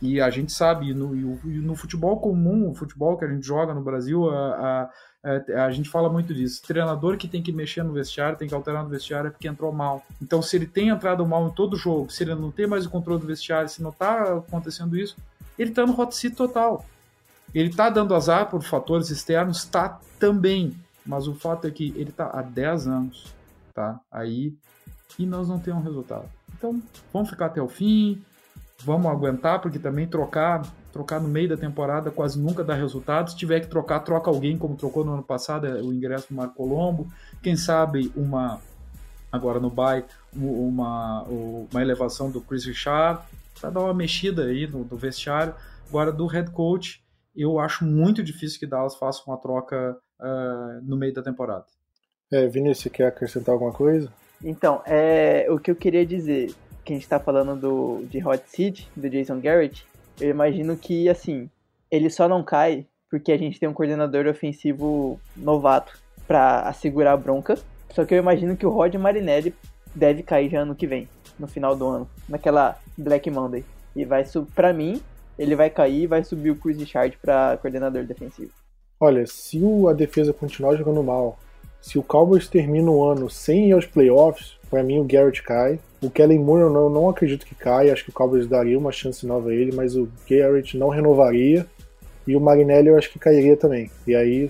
E 0.00 0.20
a 0.20 0.30
gente 0.30 0.52
sabe, 0.52 0.94
no, 0.94 1.14
no 1.14 1.74
futebol 1.74 2.20
comum, 2.20 2.70
o 2.70 2.74
futebol 2.74 3.16
que 3.16 3.24
a 3.24 3.28
gente 3.28 3.44
joga 3.44 3.74
no 3.74 3.82
Brasil, 3.82 4.30
a, 4.30 4.90
a, 5.24 5.64
a, 5.64 5.70
gente 5.72 5.90
fala 5.90 6.08
muito 6.08 6.32
disso. 6.32 6.62
Treinador 6.62 7.16
que 7.16 7.26
tem 7.26 7.42
que 7.42 7.50
mexer 7.50 7.82
no 7.82 7.92
vestiário, 7.92 8.38
tem 8.38 8.46
que 8.46 8.54
alterar 8.54 8.84
no 8.84 8.88
vestiário 8.88 9.28
é 9.28 9.30
porque 9.30 9.48
entrou 9.48 9.72
mal. 9.72 10.04
Então, 10.22 10.40
se 10.40 10.56
ele 10.56 10.66
tem 10.66 10.88
entrado 10.88 11.26
mal 11.26 11.48
em 11.48 11.50
todo 11.50 11.76
jogo, 11.76 12.10
se 12.10 12.22
ele 12.22 12.34
não 12.36 12.52
tem 12.52 12.66
mais 12.66 12.86
o 12.86 12.90
controle 12.90 13.20
do 13.20 13.26
vestiário, 13.26 13.68
se 13.68 13.82
não 13.82 13.90
está 13.90 14.38
acontecendo 14.38 14.96
isso, 14.96 15.16
ele 15.58 15.70
está 15.70 15.84
no 15.84 16.00
hot 16.00 16.14
seat 16.14 16.36
total. 16.36 16.84
Ele 17.52 17.70
está 17.70 17.90
dando 17.90 18.14
azar 18.14 18.48
por 18.48 18.62
fatores 18.62 19.10
externos, 19.10 19.58
está 19.58 19.98
também. 20.20 20.74
Mas 21.04 21.26
o 21.26 21.34
fato 21.34 21.66
é 21.66 21.70
que 21.70 21.88
ele 21.96 22.10
está 22.10 22.26
há 22.26 22.42
10 22.42 22.86
anos 22.86 23.38
tá? 23.74 24.00
aí 24.10 24.54
e 25.18 25.26
nós 25.26 25.48
não 25.48 25.58
temos 25.58 25.82
resultado. 25.84 26.28
Então, 26.56 26.82
vamos 27.12 27.30
ficar 27.30 27.46
até 27.46 27.62
o 27.62 27.68
fim, 27.68 28.22
vamos 28.82 29.10
aguentar, 29.10 29.60
porque 29.60 29.78
também 29.78 30.06
trocar 30.06 30.62
trocar 30.92 31.20
no 31.20 31.28
meio 31.28 31.48
da 31.48 31.56
temporada 31.56 32.10
quase 32.10 32.38
nunca 32.38 32.64
dá 32.64 32.74
resultado. 32.74 33.30
Se 33.30 33.36
tiver 33.36 33.60
que 33.60 33.68
trocar, 33.68 34.00
troca 34.00 34.30
alguém, 34.30 34.58
como 34.58 34.76
trocou 34.76 35.04
no 35.04 35.12
ano 35.12 35.22
passado 35.22 35.66
é 35.66 35.80
o 35.80 35.92
ingresso 35.92 36.28
do 36.28 36.34
Marco 36.34 36.54
Colombo. 36.54 37.06
Quem 37.40 37.56
sabe 37.56 38.10
uma, 38.16 38.60
agora 39.30 39.60
no 39.60 39.70
Bay, 39.70 40.04
uma, 40.34 41.22
uma 41.22 41.80
elevação 41.80 42.30
do 42.30 42.40
Chris 42.40 42.64
Richard, 42.64 43.22
para 43.60 43.70
dar 43.70 43.80
uma 43.80 43.94
mexida 43.94 44.46
aí 44.46 44.66
no, 44.66 44.84
no 44.84 44.96
vestiário. 44.96 45.54
Agora, 45.88 46.10
do 46.10 46.26
head 46.26 46.50
coach, 46.50 47.02
eu 47.34 47.58
acho 47.58 47.84
muito 47.84 48.22
difícil 48.22 48.58
que 48.58 48.66
Dallas 48.66 48.96
faça 48.96 49.22
uma 49.26 49.36
troca 49.36 49.96
uh, 50.20 50.82
no 50.82 50.96
meio 50.96 51.14
da 51.14 51.22
temporada. 51.22 51.64
É, 52.30 52.46
Vinícius, 52.46 52.92
quer 52.92 53.06
acrescentar 53.06 53.52
alguma 53.52 53.72
coisa? 53.72 54.12
Então, 54.42 54.82
é, 54.84 55.46
o 55.48 55.58
que 55.58 55.70
eu 55.70 55.76
queria 55.76 56.04
dizer, 56.04 56.54
que 56.88 56.94
a 56.94 56.96
gente 56.96 57.02
está 57.02 57.20
falando 57.20 57.54
do, 57.54 58.02
de 58.06 58.26
Hot 58.26 58.42
Seat, 58.46 58.88
do 58.96 59.10
Jason 59.10 59.40
Garrett, 59.40 59.86
eu 60.18 60.30
imagino 60.30 60.74
que, 60.74 61.06
assim, 61.06 61.50
ele 61.90 62.08
só 62.08 62.26
não 62.26 62.42
cai 62.42 62.86
porque 63.10 63.30
a 63.30 63.36
gente 63.36 63.60
tem 63.60 63.68
um 63.68 63.74
coordenador 63.74 64.26
ofensivo 64.26 65.20
novato 65.36 65.98
para 66.26 66.60
assegurar 66.62 67.12
a 67.12 67.16
bronca. 67.16 67.58
Só 67.90 68.06
que 68.06 68.14
eu 68.14 68.18
imagino 68.18 68.56
que 68.56 68.64
o 68.64 68.70
Rod 68.70 68.94
Marinelli 68.94 69.54
deve 69.94 70.22
cair 70.22 70.50
já 70.50 70.60
ano 70.60 70.74
que 70.74 70.86
vem, 70.86 71.06
no 71.38 71.46
final 71.46 71.76
do 71.76 71.86
ano, 71.86 72.08
naquela 72.26 72.78
Black 72.96 73.30
Monday. 73.30 73.64
E 73.94 74.06
vai 74.06 74.24
para 74.54 74.72
mim, 74.72 75.02
ele 75.38 75.54
vai 75.54 75.68
cair 75.68 76.04
e 76.04 76.06
vai 76.06 76.24
subir 76.24 76.52
o 76.52 76.56
Chris 76.56 76.78
Richard 76.78 77.18
para 77.20 77.58
coordenador 77.60 78.04
defensivo. 78.04 78.50
Olha, 78.98 79.26
se 79.26 79.60
a 79.86 79.92
defesa 79.92 80.32
continuar 80.32 80.76
jogando 80.76 81.02
mal, 81.02 81.38
se 81.82 81.98
o 81.98 82.02
Cowboys 82.02 82.48
termina 82.48 82.90
o 82.90 83.04
ano 83.04 83.28
sem 83.28 83.68
ir 83.68 83.72
aos 83.72 83.86
playoffs, 83.86 84.56
para 84.70 84.82
mim 84.82 84.98
o 84.98 85.04
Garrett 85.04 85.42
cai. 85.42 85.78
O 86.00 86.08
Kellen 86.08 86.38
Moore 86.38 86.62
eu 86.62 86.70
não, 86.70 86.88
não 86.88 87.08
acredito 87.08 87.44
que 87.44 87.54
caia, 87.54 87.92
acho 87.92 88.04
que 88.04 88.10
o 88.10 88.12
Cowboys 88.12 88.46
daria 88.46 88.78
uma 88.78 88.92
chance 88.92 89.26
nova 89.26 89.50
a 89.50 89.54
ele, 89.54 89.74
mas 89.74 89.96
o 89.96 90.08
Garrett 90.28 90.76
não 90.76 90.88
renovaria. 90.88 91.66
E 92.26 92.36
o 92.36 92.40
Marinelli 92.40 92.88
eu 92.88 92.96
acho 92.96 93.10
que 93.10 93.18
cairia 93.18 93.56
também. 93.56 93.90
E 94.06 94.14
aí 94.14 94.48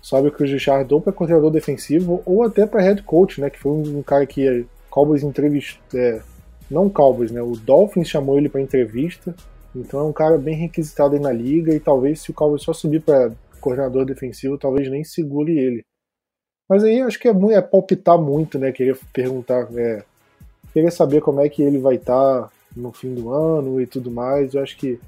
sobe 0.00 0.28
o 0.28 0.32
Chris 0.32 0.52
Richard 0.52 0.92
ou 0.94 1.00
para 1.00 1.12
coordenador 1.12 1.50
defensivo 1.50 2.22
ou 2.24 2.42
até 2.42 2.64
para 2.64 2.80
head 2.80 3.02
coach, 3.02 3.40
né? 3.40 3.50
Que 3.50 3.58
foi 3.58 3.72
um, 3.72 4.02
cara 4.02 4.24
que 4.24 4.64
Cowboys 4.88 5.22
entrevistou. 5.22 5.82
É, 5.98 6.22
não 6.70 6.88
Cowboys, 6.88 7.30
né? 7.30 7.42
O 7.42 7.56
Dolphins 7.56 8.08
chamou 8.08 8.38
ele 8.38 8.48
para 8.48 8.60
entrevista. 8.60 9.34
Então 9.74 10.00
é 10.00 10.04
um 10.04 10.12
cara 10.12 10.38
bem 10.38 10.54
requisitado 10.54 11.14
aí 11.14 11.20
na 11.20 11.32
liga 11.32 11.74
e 11.74 11.80
talvez 11.80 12.22
se 12.22 12.30
o 12.30 12.34
Cowboys 12.34 12.62
só 12.62 12.72
subir 12.72 13.00
para 13.02 13.32
coordenador 13.60 14.04
defensivo, 14.04 14.56
talvez 14.56 14.88
nem 14.88 15.04
segure 15.04 15.58
ele. 15.58 15.84
Mas 16.68 16.84
aí 16.84 17.00
acho 17.00 17.18
que 17.18 17.28
é, 17.28 17.32
é 17.52 17.60
palpitar 17.60 18.18
muito, 18.18 18.58
né? 18.58 18.70
Queria 18.72 18.96
perguntar, 19.12 19.68
é, 19.76 20.04
queria 20.78 20.90
saber 20.90 21.20
como 21.20 21.40
é 21.40 21.48
que 21.48 21.62
ele 21.62 21.78
vai 21.78 21.96
estar 21.96 22.42
tá 22.42 22.50
no 22.76 22.92
fim 22.92 23.12
do 23.14 23.32
ano 23.32 23.80
e 23.80 23.86
tudo 23.86 24.10
mais. 24.10 24.54
Eu 24.54 24.62
acho 24.62 24.76
que 24.76 24.98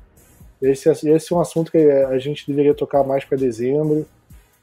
esse, 0.61 0.91
esse 0.91 1.33
é 1.33 1.37
um 1.37 1.41
assunto 1.41 1.71
que 1.71 1.79
a 1.79 2.18
gente 2.18 2.47
deveria 2.47 2.75
tocar 2.75 3.05
mais 3.05 3.25
para 3.25 3.39
dezembro, 3.39 4.05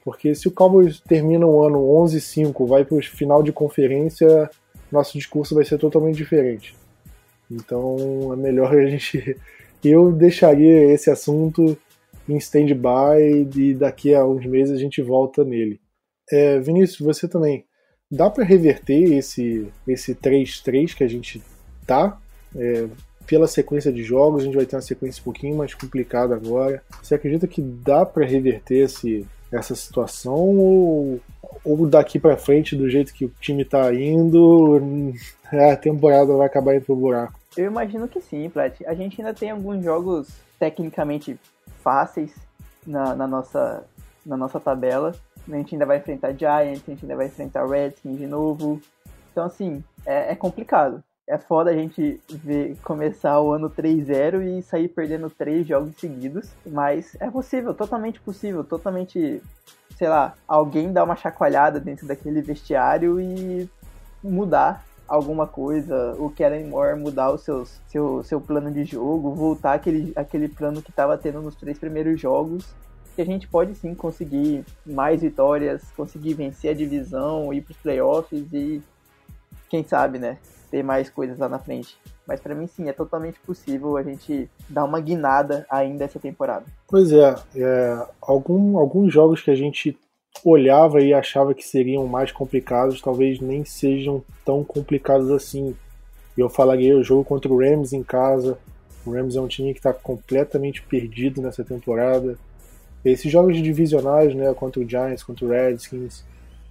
porque 0.03 0.36
se 0.36 0.47
o 0.47 0.51
Cowboys 0.51 0.99
termina 0.99 1.45
o 1.45 1.64
ano 1.64 1.80
11-5, 1.80 2.68
vai 2.68 2.86
para 2.86 2.97
o 2.97 3.01
final 3.01 3.41
de 3.41 3.51
conferência, 3.51 4.49
nosso 4.91 5.18
discurso 5.18 5.55
vai 5.55 5.66
ser 5.66 5.78
totalmente 5.78 6.18
diferente. 6.18 6.76
Então 7.49 8.34
é 8.34 8.36
melhor 8.36 8.76
a 8.76 8.86
gente. 8.86 9.38
Eu 9.84 10.12
deixaria 10.12 10.91
esse 10.91 11.10
assunto 11.10 11.78
em 12.28 12.36
stand-by 12.38 13.47
e 13.55 13.74
daqui 13.74 14.14
a 14.14 14.26
uns 14.26 14.45
meses 14.45 14.76
a 14.76 14.80
gente 14.80 15.01
volta 15.01 15.45
nele. 15.45 15.80
É, 16.30 16.60
Vinícius, 16.60 16.99
você 16.99 17.26
também. 17.28 17.66
Dá 18.10 18.30
para 18.30 18.43
reverter 18.43 19.14
esse 19.14 19.68
esse 19.88 20.16
3-3 20.16 20.95
que 20.95 21.03
a 21.03 21.08
gente 21.08 21.41
tá? 21.86 22.18
É, 22.55 22.88
pela 23.28 23.47
sequência 23.47 23.91
de 23.91 24.03
jogos, 24.03 24.41
a 24.41 24.45
gente 24.45 24.55
vai 24.55 24.66
ter 24.66 24.78
uma 24.78 24.82
sequência 24.82 25.20
um 25.20 25.26
pouquinho 25.26 25.58
mais 25.58 25.74
complicada 25.74 26.34
agora. 26.34 26.82
Você 27.03 27.14
acredita 27.14 27.45
que 27.45 27.62
dá 27.62 28.05
para 28.05 28.26
reverter 28.26 28.86
esse, 28.86 29.28
essa 29.51 29.76
situação 29.76 30.58
ou, 30.58 31.20
ou 31.64 31.86
daqui 31.86 32.18
para 32.18 32.38
frente, 32.38 32.76
do 32.76 32.89
jeito 32.89 33.14
que 33.14 33.26
o 33.26 33.34
time 33.41 33.66
tá 33.66 33.93
indo, 33.93 34.82
a 35.51 35.76
temporada 35.76 36.34
vai 36.34 36.47
acabar 36.47 36.76
indo 36.76 36.86
pro 36.86 36.95
buraco? 36.95 37.38
Eu 37.58 37.66
imagino 37.66 38.08
que 38.08 38.22
sim, 38.22 38.49
Plat. 38.49 38.80
A 38.86 38.93
gente 38.93 39.20
ainda 39.20 39.34
tem 39.34 39.49
alguns 39.51 39.84
jogos 39.84 40.30
tecnicamente 40.58 41.38
fáceis 41.84 42.32
na, 42.86 43.14
na, 43.16 43.28
nossa, 43.28 43.84
na 44.26 44.38
nossa 44.38 44.60
tabela. 44.60 45.14
A 45.49 45.55
gente 45.55 45.75
ainda 45.75 45.85
vai 45.85 45.97
enfrentar 45.97 46.33
Giants, 46.33 46.83
a 46.87 46.91
gente 46.91 47.03
ainda 47.03 47.15
vai 47.15 47.27
enfrentar 47.27 47.65
Redskins 47.65 48.17
de 48.17 48.27
novo. 48.27 48.81
Então, 49.31 49.45
assim, 49.45 49.83
é, 50.05 50.31
é 50.31 50.35
complicado. 50.35 51.03
É 51.27 51.37
foda 51.37 51.69
a 51.69 51.73
gente 51.73 52.21
ver 52.29 52.77
começar 52.83 53.39
o 53.41 53.51
ano 53.51 53.69
3-0 53.69 54.59
e 54.59 54.61
sair 54.61 54.87
perdendo 54.87 55.29
três 55.29 55.67
jogos 55.67 55.95
seguidos, 55.97 56.49
mas 56.65 57.17
é 57.19 57.29
possível, 57.29 57.73
totalmente 57.73 58.19
possível, 58.21 58.63
totalmente, 58.63 59.41
sei 59.97 60.07
lá, 60.07 60.33
alguém 60.47 60.93
dar 60.93 61.03
uma 61.03 61.17
chacoalhada 61.17 61.81
dentro 61.81 62.07
daquele 62.07 62.41
vestiário 62.41 63.19
e 63.19 63.69
mudar 64.23 64.85
alguma 65.07 65.47
coisa, 65.47 66.15
o 66.17 66.29
Kellen 66.29 66.67
Moore 66.67 66.99
mudar 66.99 67.29
o 67.29 67.37
seus, 67.37 67.79
seu, 67.87 68.23
seu 68.23 68.41
plano 68.41 68.71
de 68.71 68.83
jogo, 68.83 69.33
voltar 69.33 69.73
aquele, 69.73 70.11
aquele 70.15 70.47
plano 70.47 70.81
que 70.81 70.89
estava 70.89 71.17
tendo 71.17 71.41
nos 71.41 71.55
três 71.55 71.77
primeiros 71.77 72.19
jogos 72.19 72.65
que 73.18 73.22
a 73.24 73.26
gente 73.26 73.47
pode 73.47 73.74
sim 73.74 73.95
conseguir 73.95 74.63
mais 74.86 75.22
vitórias, 75.22 75.82
conseguir 75.97 76.36
vencer 76.36 76.70
a 76.70 76.74
divisão, 76.76 77.51
ir 77.51 77.61
para 77.61 77.72
os 77.72 77.78
playoffs 77.78 78.53
e 78.53 78.80
quem 79.68 79.84
sabe, 79.84 80.20
né, 80.20 80.38
ter 80.70 80.84
mais 80.84 81.09
coisas 81.09 81.39
lá 81.39 81.49
na 81.49 81.57
frente. 81.57 81.97
Mas 82.28 82.39
para 82.39 82.53
mim 82.53 82.68
sim, 82.68 82.88
é 82.88 82.93
totalmente 82.93 83.39
possível 83.39 83.97
a 83.97 84.03
gente 84.03 84.47
dar 84.70 84.84
uma 84.84 85.01
guinada 85.01 85.65
ainda 85.68 86.05
essa 86.05 86.20
temporada. 86.20 86.65
Pois 86.88 87.11
é, 87.11 87.36
é 87.55 88.05
algum, 88.22 88.78
alguns 88.78 89.11
jogos 89.11 89.41
que 89.41 89.49
a 89.49 89.55
gente 89.55 89.97
olhava 90.45 91.01
e 91.01 91.11
achava 91.11 91.55
que 91.55 91.65
seriam 91.65 92.05
mais 92.05 92.32
complicados, 92.32 93.01
talvez 93.01 93.41
nem 93.41 93.65
sejam 93.65 94.24
tão 94.45 94.63
complicados 94.63 95.32
assim. 95.32 95.76
Eu 96.38 96.49
falaria 96.49 96.95
o 96.95 97.03
jogo 97.03 97.24
contra 97.24 97.51
o 97.51 97.57
Rams 97.57 97.93
em 97.93 98.03
casa. 98.03 98.59
O 99.03 99.11
Rams 99.11 99.36
é 99.36 99.41
um 99.41 99.47
time 99.47 99.74
que 99.74 99.80
está 99.80 99.91
completamente 99.91 100.84
perdido 100.84 101.41
nessa 101.41 101.63
temporada. 101.63 102.38
Esses 103.12 103.32
jogos 103.32 103.55
divisionais, 103.58 104.36
né, 104.36 104.53
contra 104.53 104.82
o 104.82 104.88
Giants, 104.88 105.24
contra 105.24 105.45
o 105.45 105.49
Redskins. 105.49 106.24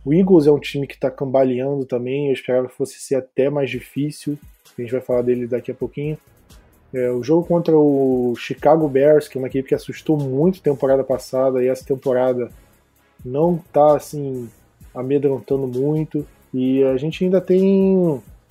O 0.05 0.13
Eagles 0.13 0.47
é 0.47 0.53
um 0.53 0.59
time 0.59 0.87
que 0.87 0.95
está 0.95 1.11
cambaleando 1.11 1.85
também. 1.85 2.29
Eu 2.29 2.33
esperava 2.33 2.69
que 2.69 2.75
fosse 2.75 2.99
ser 3.01 3.17
até 3.17 3.49
mais 3.49 3.71
difícil. 3.71 4.39
A 4.77 4.81
gente 4.81 4.93
vai 4.93 5.01
falar 5.01 5.23
dele 5.23 5.47
daqui 5.47 5.71
a 5.71 5.75
pouquinho. 5.75 6.19
É, 6.93 7.11
o 7.11 7.23
jogo 7.23 7.47
contra 7.47 7.77
o 7.77 8.35
Chicago 8.37 8.89
Bears, 8.89 9.29
que 9.29 9.37
é 9.37 9.41
uma 9.41 9.49
equipe 9.49 9.69
que 9.69 9.75
assustou 9.75 10.17
muito 10.17 10.63
temporada 10.63 11.03
passada, 11.03 11.63
e 11.63 11.69
essa 11.69 11.85
temporada 11.85 12.51
não 13.25 13.57
está 13.57 13.97
assim 13.97 14.49
amedrontando 14.95 15.67
muito. 15.67 16.27
E 16.55 16.85
a 16.85 16.97
gente 16.97 17.25
ainda 17.25 17.41
tem 17.41 17.97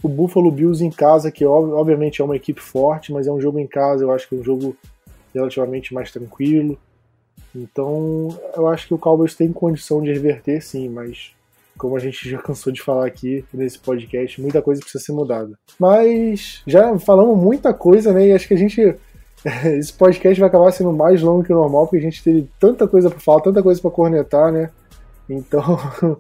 o 0.04 0.10
Buffalo 0.10 0.52
Bills 0.52 0.84
em 0.84 0.92
casa, 0.92 1.32
que 1.32 1.46
obviamente 1.46 2.22
é 2.22 2.26
uma 2.26 2.36
equipe 2.36 2.62
forte, 2.62 3.14
mas 3.14 3.28
é 3.28 3.32
um 3.32 3.40
jogo 3.40 3.60
em 3.60 3.68
casa, 3.68 4.04
eu 4.04 4.12
acho 4.12 4.28
que 4.28 4.36
é 4.36 4.40
um 4.40 4.44
jogo 4.44 4.76
relativamente 5.34 5.94
mais 5.94 6.12
tranquilo. 6.12 6.78
Então, 7.56 8.38
eu 8.56 8.68
acho 8.68 8.88
que 8.88 8.94
o 8.94 8.98
Cowboys 8.98 9.34
tem 9.34 9.52
condição 9.52 10.02
de 10.02 10.12
reverter, 10.12 10.62
sim, 10.62 10.90
mas 10.90 11.34
como 11.78 11.96
a 11.96 12.00
gente 12.00 12.30
já 12.30 12.38
cansou 12.38 12.72
de 12.72 12.82
falar 12.82 13.06
aqui 13.06 13.44
nesse 13.54 13.80
podcast, 13.80 14.42
muita 14.42 14.62
coisa 14.62 14.82
precisa 14.82 15.04
ser 15.04 15.14
mudada. 15.14 15.58
Mas 15.80 16.62
já 16.68 16.98
falamos 17.00 17.38
muita 17.38 17.74
coisa, 17.74 18.14
né? 18.14 18.28
E 18.28 18.34
acho 18.34 18.48
que 18.48 18.54
a 18.54 18.58
gente 18.58 18.96
esse 19.78 19.94
podcast 19.94 20.40
vai 20.40 20.50
acabar 20.50 20.72
sendo 20.72 20.92
mais 20.92 21.22
longo 21.22 21.44
que 21.44 21.54
o 21.54 21.56
normal, 21.56 21.86
porque 21.86 21.98
a 21.98 22.10
gente 22.10 22.24
teve 22.24 22.50
tanta 22.60 22.88
coisa 22.88 23.10
para 23.10 23.20
falar, 23.20 23.42
tanta 23.42 23.62
coisa 23.62 23.82
para 23.82 23.92
cornetar, 23.92 24.52
né? 24.52 24.72
Então, 25.30 25.78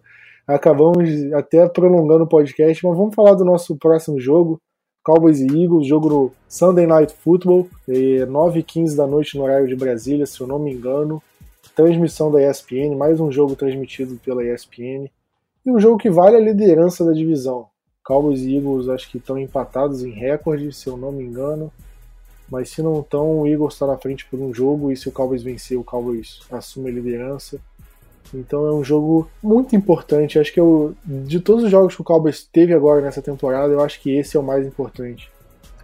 acabamos 0.47 1.09
até 1.33 1.67
prolongando 1.67 2.23
o 2.23 2.27
podcast, 2.27 2.85
mas 2.85 2.97
vamos 2.97 3.15
falar 3.15 3.33
do 3.33 3.45
nosso 3.45 3.75
próximo 3.77 4.19
jogo, 4.19 4.61
Cowboys 5.05 5.39
e 5.39 5.45
Eagles, 5.45 5.85
jogo 5.85 6.09
no 6.09 6.31
Sunday 6.49 6.87
Night 6.87 7.13
Football, 7.13 7.69
9h15 7.87 8.93
é, 8.93 8.95
da 8.95 9.05
noite 9.05 9.37
no 9.37 9.43
horário 9.43 9.67
de 9.67 9.75
Brasília, 9.75 10.25
se 10.25 10.41
eu 10.41 10.47
não 10.47 10.57
me 10.57 10.73
engano. 10.73 11.21
Transmissão 11.75 12.31
da 12.31 12.41
ESPN, 12.41 12.95
mais 12.97 13.19
um 13.19 13.31
jogo 13.31 13.55
transmitido 13.55 14.19
pela 14.25 14.43
ESPN. 14.43 15.07
E 15.63 15.69
um 15.69 15.79
jogo 15.79 15.99
que 15.99 16.09
vale 16.09 16.37
a 16.37 16.39
liderança 16.39 17.05
da 17.05 17.11
divisão. 17.11 17.67
Cowboys 18.03 18.41
e 18.41 18.55
Eagles 18.55 18.89
acho 18.89 19.11
que 19.11 19.19
estão 19.19 19.37
empatados 19.37 20.03
em 20.03 20.09
recorde, 20.09 20.73
se 20.73 20.87
eu 20.87 20.97
não 20.97 21.11
me 21.11 21.23
engano. 21.23 21.71
Mas 22.49 22.71
se 22.71 22.81
não 22.81 22.99
estão, 23.01 23.41
o 23.41 23.47
Eagles 23.47 23.75
está 23.75 23.85
na 23.85 23.99
frente 23.99 24.25
por 24.25 24.39
um 24.39 24.51
jogo 24.51 24.91
e 24.91 24.97
se 24.97 25.07
o 25.07 25.11
Cowboys 25.11 25.43
vencer, 25.43 25.77
o 25.77 25.83
Cowboys 25.83 26.39
assume 26.51 26.89
a 26.89 26.93
liderança. 26.93 27.61
Então 28.39 28.67
é 28.67 28.73
um 28.73 28.83
jogo 28.83 29.29
muito 29.41 29.75
importante. 29.75 30.37
Acho 30.37 30.53
que 30.53 30.59
eu, 30.59 30.93
de 31.05 31.39
todos 31.39 31.63
os 31.63 31.71
jogos 31.71 31.95
que 31.95 32.01
o 32.01 32.05
Cowboys 32.05 32.47
teve 32.51 32.73
agora 32.73 33.01
nessa 33.01 33.21
temporada, 33.21 33.71
eu 33.71 33.81
acho 33.81 34.01
que 34.01 34.15
esse 34.15 34.35
é 34.35 34.39
o 34.39 34.43
mais 34.43 34.65
importante. 34.65 35.31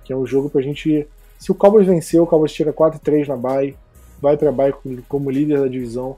Que 0.04 0.14
é 0.14 0.16
um 0.16 0.26
jogo 0.26 0.49
pra 0.49 0.62
gente. 0.62 1.08
Se 1.39 1.52
o 1.52 1.56
Cowboys 1.56 1.88
vencer, 1.88 2.22
o 2.22 2.28
Cowboys 2.28 2.52
tira 2.52 2.74
4-3 2.74 3.28
na 3.28 3.36
bye, 3.36 3.76
vai 4.22 4.38
pra 4.38 4.52
bye 4.52 4.74
como 5.08 5.32
líder 5.32 5.60
da 5.60 5.68
divisão. 5.68 6.18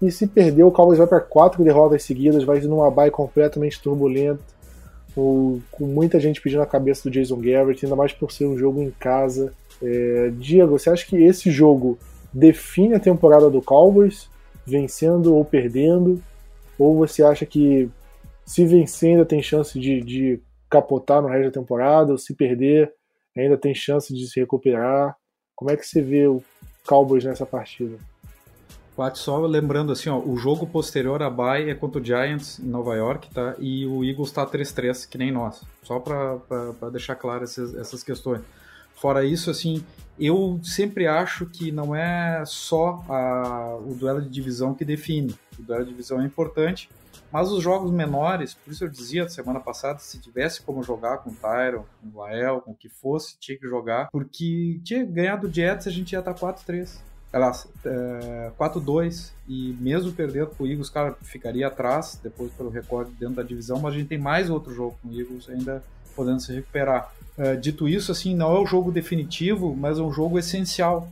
E 0.00 0.10
se 0.10 0.26
perder, 0.26 0.62
o 0.62 0.70
Cowboys 0.70 0.98
vai 0.98 1.06
para 1.06 1.20
quatro 1.20 1.62
derrotas 1.62 2.02
seguidas, 2.02 2.44
vai 2.44 2.60
numa 2.60 2.90
bye 2.90 3.10
completamente 3.10 3.82
turbulenta, 3.82 4.40
com 5.14 5.60
muita 5.80 6.18
gente 6.18 6.40
pedindo 6.40 6.62
a 6.62 6.66
cabeça 6.66 7.08
do 7.08 7.12
Jason 7.12 7.36
Garrett, 7.40 7.84
ainda 7.84 7.96
mais 7.96 8.12
por 8.12 8.30
ser 8.32 8.46
um 8.46 8.56
jogo 8.56 8.80
em 8.80 8.90
casa. 8.90 9.52
É, 9.82 10.30
Diego, 10.38 10.78
você 10.78 10.88
acha 10.88 11.06
que 11.06 11.16
esse 11.16 11.50
jogo 11.50 11.98
define 12.32 12.94
a 12.94 13.00
temporada 13.00 13.50
do 13.50 13.60
Cowboys, 13.60 14.28
vencendo 14.70 15.34
ou 15.34 15.44
perdendo? 15.44 16.22
Ou 16.78 16.96
você 16.96 17.22
acha 17.22 17.44
que 17.44 17.90
se 18.46 18.64
vencer 18.64 19.10
ainda 19.10 19.26
tem 19.26 19.42
chance 19.42 19.78
de, 19.78 20.00
de 20.00 20.40
capotar 20.68 21.20
no 21.20 21.28
resto 21.28 21.46
da 21.46 21.60
temporada, 21.60 22.12
ou 22.12 22.18
se 22.18 22.34
perder 22.34 22.92
ainda 23.36 23.56
tem 23.56 23.74
chance 23.74 24.14
de 24.14 24.26
se 24.28 24.40
recuperar? 24.40 25.16
Como 25.54 25.70
é 25.70 25.76
que 25.76 25.86
você 25.86 26.00
vê 26.00 26.26
o 26.26 26.42
Cowboys 26.86 27.24
nessa 27.24 27.44
partida? 27.44 27.98
Só 29.14 29.38
lembrando 29.46 29.92
assim, 29.92 30.10
ó, 30.10 30.18
o 30.18 30.36
jogo 30.36 30.66
posterior 30.66 31.22
a 31.22 31.30
bye 31.30 31.70
é 31.70 31.74
contra 31.74 32.00
o 32.00 32.04
Giants 32.04 32.58
em 32.58 32.66
Nova 32.66 32.94
York, 32.94 33.30
tá? 33.30 33.54
E 33.58 33.86
o 33.86 34.04
Eagles 34.04 34.30
tá 34.30 34.46
3-3, 34.46 35.08
que 35.08 35.16
nem 35.16 35.32
nós. 35.32 35.62
Só 35.82 35.98
para 35.98 36.90
deixar 36.92 37.14
claro 37.14 37.44
essas, 37.44 37.74
essas 37.74 38.02
questões. 38.02 38.42
Fora 39.00 39.24
isso, 39.24 39.50
assim, 39.50 39.82
eu 40.18 40.60
sempre 40.62 41.06
acho 41.06 41.46
que 41.46 41.72
não 41.72 41.96
é 41.96 42.44
só 42.44 43.02
a, 43.08 43.76
o 43.76 43.94
duelo 43.94 44.20
de 44.20 44.28
divisão 44.28 44.74
que 44.74 44.84
define. 44.84 45.34
O 45.58 45.62
duelo 45.62 45.84
de 45.84 45.90
divisão 45.90 46.20
é 46.20 46.24
importante, 46.26 46.90
mas 47.32 47.50
os 47.50 47.62
jogos 47.62 47.90
menores, 47.90 48.52
por 48.52 48.70
isso 48.70 48.84
eu 48.84 48.90
dizia 48.90 49.26
semana 49.30 49.58
passada, 49.58 49.98
se 50.00 50.20
tivesse 50.20 50.60
como 50.60 50.82
jogar 50.82 51.18
com 51.18 51.30
o 51.30 51.34
Tyron, 51.34 51.86
com 52.02 52.18
o 52.18 52.20
Lael, 52.20 52.60
com 52.60 52.72
o 52.72 52.74
que 52.74 52.90
fosse, 52.90 53.38
tinha 53.40 53.56
que 53.56 53.66
jogar, 53.66 54.10
porque 54.10 54.78
tinha 54.84 55.02
ganhado 55.02 55.46
o 55.46 55.52
Jets, 55.52 55.86
a 55.86 55.90
gente 55.90 56.12
ia 56.12 56.18
estar 56.18 56.34
4-3. 56.34 56.98
Aliás, 57.32 57.66
é, 57.86 58.50
4-2 58.58 59.30
e 59.48 59.74
mesmo 59.80 60.12
perdendo 60.12 60.48
com 60.48 60.64
o 60.64 60.66
Eagles, 60.66 60.90
cara, 60.90 61.16
ficaria 61.22 61.68
atrás 61.68 62.20
depois 62.22 62.52
pelo 62.52 62.68
recorde 62.68 63.12
dentro 63.12 63.36
da 63.36 63.42
divisão, 63.42 63.78
mas 63.78 63.94
a 63.94 63.96
gente 63.96 64.08
tem 64.08 64.18
mais 64.18 64.50
outro 64.50 64.74
jogo 64.74 64.98
com 65.00 65.08
o 65.08 65.18
Eagles 65.18 65.48
ainda 65.48 65.82
podendo 66.14 66.40
se 66.40 66.52
recuperar. 66.52 67.10
Uh, 67.40 67.58
dito 67.58 67.88
isso, 67.88 68.12
assim, 68.12 68.34
não 68.34 68.54
é 68.54 68.60
o 68.60 68.66
jogo 68.66 68.92
definitivo, 68.92 69.74
mas 69.74 69.98
é 69.98 70.02
um 70.02 70.12
jogo 70.12 70.38
essencial 70.38 71.08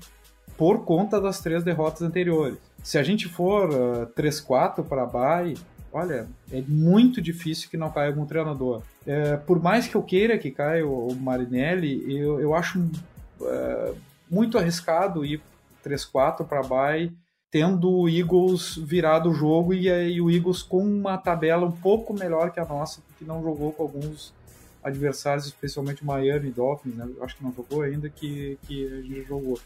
por 0.59 0.85
conta 0.85 1.19
das 1.19 1.41
três 1.41 1.65
derrotas 1.65 2.03
anteriores. 2.03 2.59
Se 2.83 2.99
a 2.99 3.03
gente 3.03 3.27
for 3.27 3.71
uh, 3.71 4.03
ah, 4.03 4.07
3-4 4.15 4.85
para 4.85 5.05
a 5.05 5.07
Bay, 5.07 5.57
olha, 5.91 6.29
é 6.53 6.61
muito 6.69 7.23
difícil 7.23 7.71
que 7.71 7.79
não 7.79 7.91
caia 7.91 8.09
algum 8.09 8.27
treinador. 8.27 8.83
É, 9.07 9.39
por 9.39 9.63
mais 9.63 9.87
que 9.87 9.95
eu 9.95 10.03
queira 10.03 10.37
que 10.37 10.51
caia 10.51 10.87
o, 10.87 11.15
Marinelli, 11.15 12.05
eu, 12.15 12.39
eu 12.39 12.55
acho 12.55 12.79
uh, 12.79 13.97
muito 14.31 14.59
arriscado 14.59 15.25
ir 15.25 15.41
3-4 15.83 16.47
para 16.47 16.63
Bay, 16.63 17.11
tendo 17.51 17.91
o 17.91 18.07
Eagles 18.07 18.77
virado 18.77 19.31
o 19.31 19.35
jogo 19.35 19.73
e, 19.73 19.89
e 19.89 20.21
o 20.21 20.31
Eagles 20.31 20.63
com 20.63 20.85
uma 20.85 21.17
tabela 21.17 21.65
um 21.65 21.73
pouco 21.73 22.13
melhor 22.13 22.51
que 22.51 22.61
a 22.61 22.67
nossa, 22.67 23.01
porque 23.09 23.25
não 23.25 23.43
jogou 23.43 23.73
com 23.73 23.83
alguns 23.83 24.35
adversários, 24.83 25.47
especialmente 25.47 26.05
Miami 26.05 26.51
Dolphins, 26.51 26.95
né? 26.95 27.09
acho 27.21 27.37
que 27.37 27.45
não 27.45 27.53
jogou 27.53 27.83
ainda, 27.83 28.09
que, 28.09 28.59
que 28.63 28.87
a 28.87 29.03
gente 29.03 29.25
jogou. 29.25 29.59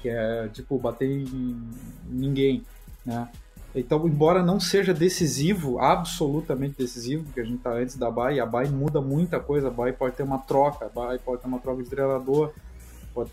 Que 0.00 0.08
é, 0.08 0.48
tipo, 0.48 0.78
bater 0.78 1.08
em 1.08 1.60
ninguém, 2.06 2.64
né? 3.04 3.28
Então, 3.74 4.06
embora 4.06 4.42
não 4.42 4.60
seja 4.60 4.94
decisivo, 4.94 5.80
absolutamente 5.80 6.76
decisivo, 6.78 7.24
porque 7.24 7.40
a 7.40 7.44
gente 7.44 7.56
está 7.56 7.72
antes 7.72 7.96
da 7.96 8.08
Bay, 8.08 8.38
a 8.38 8.46
Bay 8.46 8.68
muda 8.68 9.00
muita 9.00 9.40
coisa, 9.40 9.66
a 9.66 9.70
Bay 9.70 9.92
pode 9.92 10.14
ter 10.14 10.22
uma 10.22 10.38
troca, 10.38 10.86
a 10.86 10.88
Bay 10.88 11.18
pode 11.18 11.42
ter 11.42 11.48
uma 11.48 11.58
troca 11.58 11.82
de 11.82 11.90
treinador, 11.90 12.52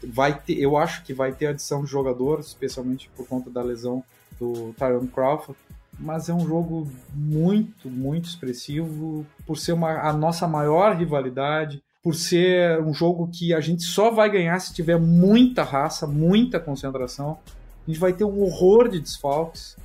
vai 0.03 0.39
ter, 0.39 0.59
eu 0.59 0.77
acho 0.77 1.03
que 1.03 1.13
vai 1.13 1.31
ter 1.31 1.47
adição 1.47 1.83
de 1.83 1.91
jogadores, 1.91 2.47
especialmente 2.47 3.09
por 3.15 3.27
conta 3.27 3.51
da 3.51 3.61
lesão 3.61 4.03
do 4.39 4.73
Tyron 4.73 5.05
Crawford, 5.05 5.59
mas 5.99 6.29
é 6.29 6.33
um 6.33 6.45
jogo 6.45 6.89
muito, 7.13 7.89
muito 7.89 8.29
expressivo, 8.29 9.25
por 9.45 9.57
ser 9.57 9.73
uma, 9.73 10.01
a 10.01 10.13
nossa 10.13 10.47
maior 10.47 10.95
rivalidade, 10.95 11.81
por 12.03 12.15
ser 12.15 12.81
um 12.81 12.93
jogo 12.93 13.29
que 13.31 13.53
a 13.53 13.61
gente 13.61 13.83
só 13.83 14.09
vai 14.09 14.29
ganhar 14.29 14.59
se 14.59 14.73
tiver 14.73 14.99
muita 14.99 15.63
raça, 15.63 16.07
muita 16.07 16.59
concentração. 16.59 17.37
A 17.85 17.91
gente 17.91 17.99
vai 17.99 18.13
ter 18.13 18.23
um 18.23 18.41
horror 18.41 18.89
de 18.89 18.99
desfalques. 18.99 19.77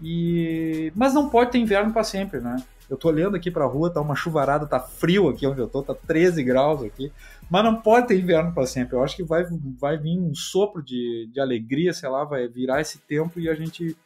E... 0.00 0.92
Mas 0.94 1.14
não 1.14 1.28
pode 1.28 1.50
ter 1.50 1.58
inverno 1.58 1.92
para 1.92 2.04
sempre, 2.04 2.40
né? 2.40 2.62
Eu 2.88 2.96
tô 2.96 3.08
olhando 3.08 3.36
aqui 3.36 3.50
pra 3.50 3.66
rua, 3.66 3.90
tá 3.90 4.00
uma 4.00 4.14
chuvarada, 4.14 4.66
tá 4.66 4.80
frio 4.80 5.28
aqui 5.28 5.46
onde 5.46 5.60
eu 5.60 5.68
tô, 5.68 5.82
tá 5.82 5.94
13 5.94 6.42
graus 6.42 6.82
aqui. 6.82 7.12
Mas 7.50 7.64
não 7.64 7.74
pode 7.76 8.06
ter 8.06 8.18
inverno 8.18 8.52
para 8.52 8.66
sempre. 8.66 8.96
Eu 8.96 9.02
acho 9.02 9.16
que 9.16 9.22
vai, 9.22 9.44
vai 9.78 9.98
vir 9.98 10.18
um 10.18 10.34
sopro 10.34 10.82
de, 10.82 11.28
de 11.32 11.40
alegria, 11.40 11.92
sei 11.92 12.08
lá, 12.08 12.24
vai 12.24 12.46
virar 12.48 12.80
esse 12.80 12.98
tempo 12.98 13.38
e 13.40 13.48
a 13.48 13.54
gente 13.54 13.96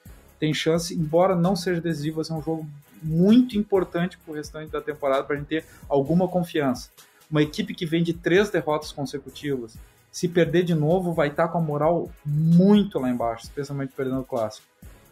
tem 0.43 0.53
chance, 0.53 0.93
embora 0.93 1.37
não 1.37 1.55
seja 1.55 1.81
decisivo, 1.81 2.17
vai 2.17 2.25
ser 2.25 2.33
um 2.33 2.43
jogo 2.43 2.67
muito 3.01 3.57
importante 3.57 4.19
para 4.19 4.33
o 4.33 4.35
restante 4.35 4.73
da 4.73 4.81
temporada 4.81 5.23
para 5.23 5.37
a 5.37 5.39
gente 5.39 5.47
ter 5.47 5.65
alguma 5.89 6.27
confiança. 6.27 6.91
Uma 7.31 7.45
equipe 7.45 7.73
que 7.73 7.87
vem 7.87 8.03
de 8.03 8.13
três 8.13 8.51
derrotas 8.51 8.91
consecutivas, 8.91 9.77
se 10.11 10.27
perder 10.27 10.65
de 10.65 10.75
novo, 10.75 11.13
vai 11.13 11.29
estar 11.29 11.47
tá 11.47 11.53
com 11.53 11.59
a 11.59 11.61
moral 11.61 12.11
muito 12.27 12.99
lá 12.99 13.09
embaixo, 13.09 13.45
especialmente 13.45 13.93
perdendo 13.97 14.23
o 14.23 14.25
clássico. 14.25 14.67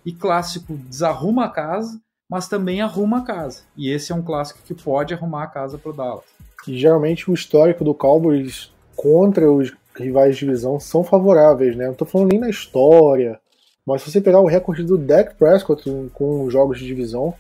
E 0.05 0.13
clássico 0.13 0.75
desarruma 0.77 1.45
a 1.45 1.49
casa, 1.49 2.01
mas 2.29 2.49
também 2.49 2.81
arruma 2.81 3.19
a 3.19 3.25
casa. 3.25 3.63
E 3.77 3.89
esse 3.89 4.11
é 4.11 4.15
um 4.17 4.23
clássico 4.23 4.59
que 4.65 4.75
pode 4.75 5.15
arrumar 5.15 5.45
a 5.45 5.47
casa 5.47 5.79
para 5.79 5.93
o 5.93 5.95
Dallas. 5.95 6.25
E 6.67 6.77
geralmente 6.77 7.31
o 7.31 7.35
histórico 7.35 7.85
do 7.85 7.95
Cowboys 7.95 8.73
contra 8.97 9.49
os 9.49 9.73
rivais 9.95 10.35
de 10.35 10.45
divisão 10.45 10.81
são 10.81 11.05
favoráveis, 11.05 11.77
né? 11.77 11.85
Não 11.85 11.93
estou 11.93 12.09
falando 12.09 12.33
nem 12.33 12.41
na 12.41 12.51
história, 12.51 13.41
mas 13.87 14.03
se 14.03 14.11
você 14.11 14.21
pegar 14.21 14.41
o 14.41 14.47
recorde 14.47 14.83
do 14.85 14.99
Dak 14.99 15.35
Prescott 15.35 15.83
com 16.13 16.51
jogos 16.51 16.79
de 16.79 16.87
divisão, 16.87 17.35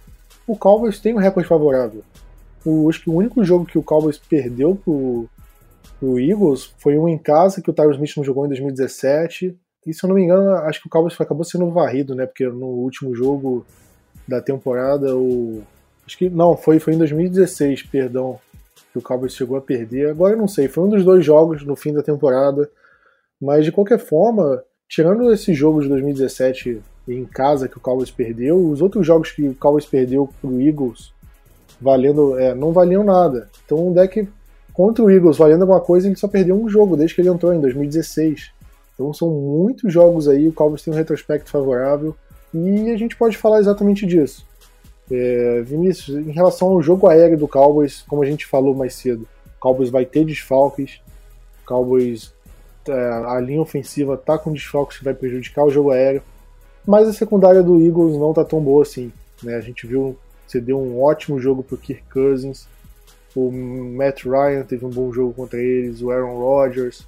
o 0.46 0.56
Cowboys 0.56 0.98
tem 0.98 1.14
um 1.14 1.18
recorde 1.18 1.48
favorável. 1.48 2.02
O, 2.64 2.88
acho 2.88 3.02
que 3.02 3.10
o 3.10 3.14
único 3.14 3.44
jogo 3.44 3.64
que 3.64 3.78
o 3.78 3.82
Cowboys 3.82 4.18
perdeu 4.18 4.74
pro, 4.74 5.28
pro 5.98 6.18
Eagles 6.18 6.74
foi 6.78 6.98
um 6.98 7.08
em 7.08 7.18
casa 7.18 7.62
que 7.62 7.70
o 7.70 7.72
Tyrus 7.72 7.96
Smith 7.96 8.16
não 8.16 8.24
jogou 8.24 8.44
em 8.44 8.48
2017. 8.48 9.56
E 9.86 9.94
se 9.94 10.04
eu 10.04 10.08
não 10.08 10.16
me 10.16 10.24
engano, 10.24 10.50
acho 10.56 10.80
que 10.80 10.88
o 10.88 10.90
Cowboys 10.90 11.18
acabou 11.18 11.44
sendo 11.44 11.70
varrido, 11.70 12.14
né? 12.14 12.26
Porque 12.26 12.46
no 12.46 12.66
último 12.66 13.14
jogo 13.14 13.64
da 14.26 14.40
temporada, 14.40 15.16
o. 15.16 15.62
Acho 16.06 16.18
que. 16.18 16.28
Não, 16.28 16.56
foi, 16.56 16.78
foi 16.78 16.94
em 16.94 16.98
2016, 16.98 17.84
perdão. 17.84 18.38
Que 18.92 18.98
o 18.98 19.02
Cowboys 19.02 19.34
chegou 19.34 19.56
a 19.56 19.60
perder. 19.60 20.10
Agora 20.10 20.34
eu 20.34 20.38
não 20.38 20.48
sei, 20.48 20.68
foi 20.68 20.84
um 20.84 20.88
dos 20.88 21.04
dois 21.04 21.24
jogos 21.24 21.64
no 21.64 21.76
fim 21.76 21.92
da 21.92 22.02
temporada. 22.02 22.68
Mas 23.40 23.64
de 23.64 23.72
qualquer 23.72 23.98
forma, 23.98 24.62
tirando 24.90 25.32
esse 25.32 25.54
jogo 25.54 25.80
de 25.80 25.88
2017 25.88 26.82
em 27.06 27.24
casa 27.24 27.68
que 27.68 27.78
o 27.78 27.80
Cowboys 27.80 28.10
perdeu, 28.10 28.68
os 28.68 28.82
outros 28.82 29.06
jogos 29.06 29.30
que 29.30 29.48
o 29.48 29.54
Cowboys 29.54 29.86
perdeu 29.86 30.28
pro 30.40 30.60
Eagles 30.60 31.12
valendo, 31.80 32.36
é, 32.38 32.54
não 32.54 32.72
valiam 32.72 33.04
nada. 33.04 33.48
Então 33.64 33.88
o 33.88 33.94
deck 33.94 34.28
contra 34.74 35.04
o 35.04 35.10
Eagles 35.10 35.38
valendo 35.38 35.62
alguma 35.62 35.80
coisa, 35.80 36.08
ele 36.08 36.16
só 36.16 36.26
perdeu 36.26 36.60
um 36.60 36.68
jogo 36.68 36.96
desde 36.96 37.14
que 37.14 37.20
ele 37.20 37.28
entrou 37.28 37.54
em 37.54 37.60
2016. 37.60 38.50
Então 38.94 39.14
são 39.14 39.30
muitos 39.30 39.92
jogos 39.92 40.28
aí, 40.28 40.48
o 40.48 40.52
Cowboys 40.52 40.82
tem 40.82 40.92
um 40.92 40.96
retrospecto 40.96 41.50
favorável 41.50 42.14
e 42.52 42.90
a 42.90 42.96
gente 42.96 43.16
pode 43.16 43.36
falar 43.36 43.60
exatamente 43.60 44.04
disso. 44.04 44.44
É, 45.08 45.62
Vinícius, 45.62 46.16
em 46.16 46.32
relação 46.32 46.68
ao 46.68 46.82
jogo 46.82 47.06
aéreo 47.06 47.38
do 47.38 47.48
Cowboys, 47.48 48.02
como 48.08 48.22
a 48.22 48.26
gente 48.26 48.44
falou 48.44 48.74
mais 48.74 48.94
cedo, 48.94 49.22
o 49.56 49.60
Cowboys 49.60 49.88
vai 49.88 50.04
ter 50.04 50.24
desfalques, 50.24 51.00
o 51.62 51.66
Cowboys 51.66 52.32
a 52.88 53.38
linha 53.40 53.60
ofensiva 53.60 54.16
tá 54.16 54.38
com 54.38 54.52
desfalques 54.52 54.98
que 54.98 55.04
vai 55.04 55.14
prejudicar 55.14 55.64
o 55.64 55.70
jogo 55.70 55.90
aéreo, 55.90 56.22
mas 56.86 57.08
a 57.08 57.12
secundária 57.12 57.62
do 57.62 57.80
Eagles 57.80 58.16
não 58.16 58.32
tá 58.32 58.44
tão 58.44 58.60
boa 58.60 58.82
assim. 58.82 59.12
Né? 59.42 59.54
A 59.56 59.60
gente 59.60 59.86
viu, 59.86 60.16
você 60.46 60.60
deu 60.60 60.78
um 60.78 61.02
ótimo 61.02 61.38
jogo 61.38 61.62
pro 61.62 61.76
Kirk 61.76 62.02
Cousins, 62.10 62.66
o 63.34 63.50
Matt 63.50 64.24
Ryan 64.24 64.64
teve 64.64 64.84
um 64.84 64.90
bom 64.90 65.12
jogo 65.12 65.32
contra 65.32 65.60
eles, 65.60 66.02
o 66.02 66.10
Aaron 66.10 66.36
Rodgers. 66.36 67.06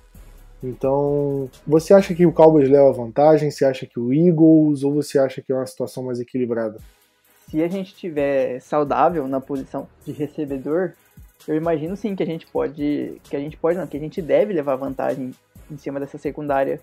Então, 0.63 1.51
você 1.67 1.93
acha 1.93 2.15
que 2.15 2.25
o 2.25 2.33
Cowboys 2.33 2.69
leva 2.69 2.93
vantagem? 2.93 3.51
Você 3.51 3.65
acha 3.65 3.85
que 3.85 3.99
o 3.99 4.13
Eagles? 4.13 4.85
Ou 4.85 4.95
você 4.95 5.19
acha 5.19 5.43
que 5.43 5.51
é 5.51 5.55
uma 5.55 5.67
situação 5.67 6.05
mais 6.05 6.21
equilibrada? 6.21 6.79
Se 7.49 7.61
a 7.63 7.69
gente 7.69 7.95
tiver 7.95 8.61
saudável 8.61 9.27
na 9.27 9.41
posição 9.41 9.89
de 10.07 10.13
recebedor, 10.13 10.93
eu 11.49 11.57
imagino 11.57 11.97
sim 11.97 12.15
que 12.15 12.23
a 12.23 12.27
gente 12.27 12.47
pode, 12.47 13.21
que 13.25 13.37
a 13.37 13.41
gente 13.41 13.57
pode 13.57 13.77
não, 13.77 13.87
que 13.87 13.97
a 13.97 14.01
gente 14.01 14.23
deve 14.23 14.53
levar 14.53 14.77
vantagem 14.77 15.33
em 15.73 15.79
cima 15.79 15.99
dessa 15.99 16.19
secundária, 16.19 16.81